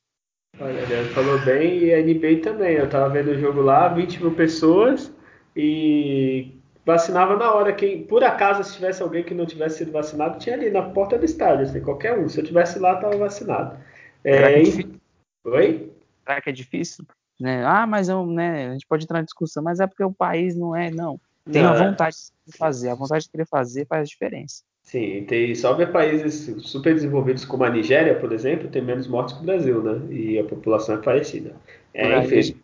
Olha, 0.58 0.80
ele 0.80 1.10
falou 1.10 1.38
bem 1.44 1.78
e 1.78 1.92
a 1.92 2.00
NBA 2.00 2.40
também. 2.42 2.74
Eu 2.74 2.88
tava 2.88 3.10
vendo 3.10 3.32
o 3.32 3.38
jogo 3.38 3.60
lá, 3.60 3.88
20 3.88 4.22
mil 4.22 4.34
pessoas 4.34 5.12
e 5.54 6.56
vacinava 6.86 7.36
na 7.36 7.52
hora. 7.52 7.74
Quem, 7.74 8.04
por 8.04 8.24
acaso, 8.24 8.64
se 8.64 8.76
tivesse 8.76 9.02
alguém 9.02 9.24
que 9.24 9.34
não 9.34 9.44
tivesse 9.44 9.76
sido 9.76 9.92
vacinado, 9.92 10.38
tinha 10.38 10.56
ali 10.56 10.70
na 10.70 10.88
porta 10.88 11.18
do 11.18 11.26
estádio, 11.26 11.66
assim, 11.66 11.82
qualquer 11.82 12.18
um. 12.18 12.30
Se 12.30 12.40
eu 12.40 12.44
tivesse 12.46 12.78
lá, 12.78 12.96
tava 12.96 13.18
vacinado. 13.18 13.78
É, 14.24 14.36
Será 14.36 14.48
que 14.48 14.54
é 14.54 14.62
difícil? 14.62 15.00
Oi? 15.44 15.92
Será 16.26 16.40
que 16.40 16.48
é 16.48 16.52
difícil? 16.54 17.06
Né? 17.40 17.64
Ah, 17.64 17.86
mas 17.86 18.08
eu, 18.08 18.24
né, 18.26 18.68
a 18.68 18.72
gente 18.72 18.86
pode 18.86 19.04
entrar 19.04 19.18
na 19.18 19.24
discussão, 19.24 19.62
mas 19.62 19.80
é 19.80 19.86
porque 19.86 20.04
o 20.04 20.12
país 20.12 20.56
não 20.56 20.74
é, 20.74 20.90
não. 20.90 21.20
Tem 21.50 21.62
não, 21.62 21.72
a 21.72 21.76
é. 21.76 21.88
vontade 21.88 22.16
de 22.46 22.56
fazer, 22.56 22.88
a 22.90 22.94
vontade 22.94 23.24
de 23.24 23.30
querer 23.30 23.46
fazer 23.46 23.86
faz 23.86 24.08
diferença. 24.08 24.62
Sim, 24.82 25.24
tem 25.26 25.54
só 25.54 25.72
ver 25.72 25.90
países 25.92 26.54
super 26.62 26.94
desenvolvidos 26.94 27.44
como 27.44 27.64
a 27.64 27.70
Nigéria, 27.70 28.14
por 28.14 28.32
exemplo, 28.32 28.68
tem 28.68 28.82
menos 28.82 29.08
mortes 29.08 29.34
que 29.34 29.42
o 29.42 29.46
Brasil, 29.46 29.82
né? 29.82 30.00
E 30.10 30.38
a 30.38 30.44
população 30.44 30.96
é 30.96 30.98
parecida. 30.98 31.54
É, 31.92 32.18
enfim. 32.18 32.60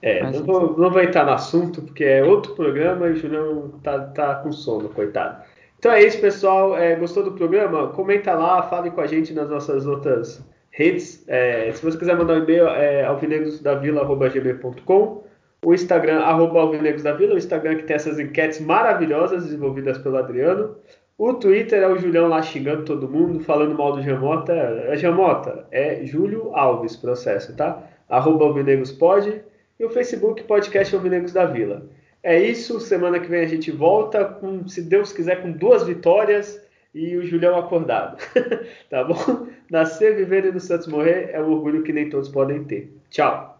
É, 0.00 0.22
não, 0.22 0.44
vou, 0.44 0.78
não 0.78 0.90
vou 0.90 1.02
entrar 1.02 1.24
no 1.24 1.32
assunto, 1.32 1.82
porque 1.82 2.04
é 2.04 2.22
outro 2.22 2.54
programa 2.54 3.08
e 3.08 3.12
o 3.12 3.16
Julião 3.16 3.70
tá, 3.82 3.98
tá 3.98 4.34
com 4.36 4.52
sono, 4.52 4.88
coitado. 4.88 5.42
Então 5.78 5.90
é 5.90 6.02
isso, 6.02 6.20
pessoal. 6.20 6.76
É, 6.76 6.94
gostou 6.94 7.24
do 7.24 7.32
programa? 7.32 7.88
Comenta 7.88 8.34
lá, 8.34 8.62
fale 8.62 8.90
com 8.90 9.00
a 9.00 9.06
gente 9.06 9.32
nas 9.32 9.48
nossas 9.48 9.86
outras 9.86 10.44
redes. 10.74 11.24
É, 11.28 11.70
se 11.72 11.82
você 11.82 11.96
quiser 11.96 12.16
mandar 12.16 12.34
um 12.34 12.44
e-mail, 12.44 12.68
é 12.68 13.04
alvinegrosdavila.gmail.com 13.04 15.24
o 15.64 15.72
Instagram, 15.72 16.20
arroba 16.20 16.60
alvinegrosdavila, 16.60 17.34
o 17.34 17.38
Instagram 17.38 17.76
que 17.76 17.84
tem 17.84 17.96
essas 17.96 18.18
enquetes 18.18 18.60
maravilhosas 18.60 19.44
desenvolvidas 19.44 19.96
pelo 19.96 20.18
Adriano. 20.18 20.76
O 21.16 21.32
Twitter 21.32 21.82
é 21.82 21.88
o 21.88 21.96
Julião 21.96 22.28
lá 22.28 22.42
xingando 22.42 22.84
todo 22.84 23.08
mundo, 23.08 23.40
falando 23.40 23.74
mal 23.74 23.92
do 23.92 24.02
Jamota. 24.02 24.52
É 24.52 24.96
Jamota, 24.96 25.66
é 25.70 26.04
Júlio 26.04 26.54
Alves, 26.54 26.96
processo, 26.96 27.56
tá? 27.56 27.82
Arroba 28.10 28.44
alvinegrospod. 28.44 29.42
E 29.80 29.84
o 29.84 29.90
Facebook, 29.90 30.42
podcast 30.44 30.94
Alvinegros 30.94 31.32
da 31.32 31.46
Vila. 31.46 31.86
É 32.22 32.38
isso. 32.38 32.78
Semana 32.78 33.18
que 33.18 33.28
vem 33.28 33.40
a 33.40 33.48
gente 33.48 33.70
volta, 33.70 34.24
com, 34.24 34.68
se 34.68 34.82
Deus 34.82 35.12
quiser, 35.12 35.40
com 35.40 35.50
duas 35.50 35.84
vitórias 35.84 36.60
e 36.94 37.16
o 37.16 37.26
Julião 37.26 37.58
acordado. 37.58 38.18
tá 38.88 39.04
bom? 39.04 39.48
Nascer, 39.70 40.16
viver 40.16 40.44
e 40.44 40.52
no 40.52 40.60
Santos 40.60 40.86
morrer 40.86 41.30
é 41.32 41.42
um 41.42 41.50
orgulho 41.50 41.82
que 41.82 41.92
nem 41.92 42.08
todos 42.08 42.28
podem 42.28 42.64
ter. 42.64 42.96
Tchau. 43.10 43.58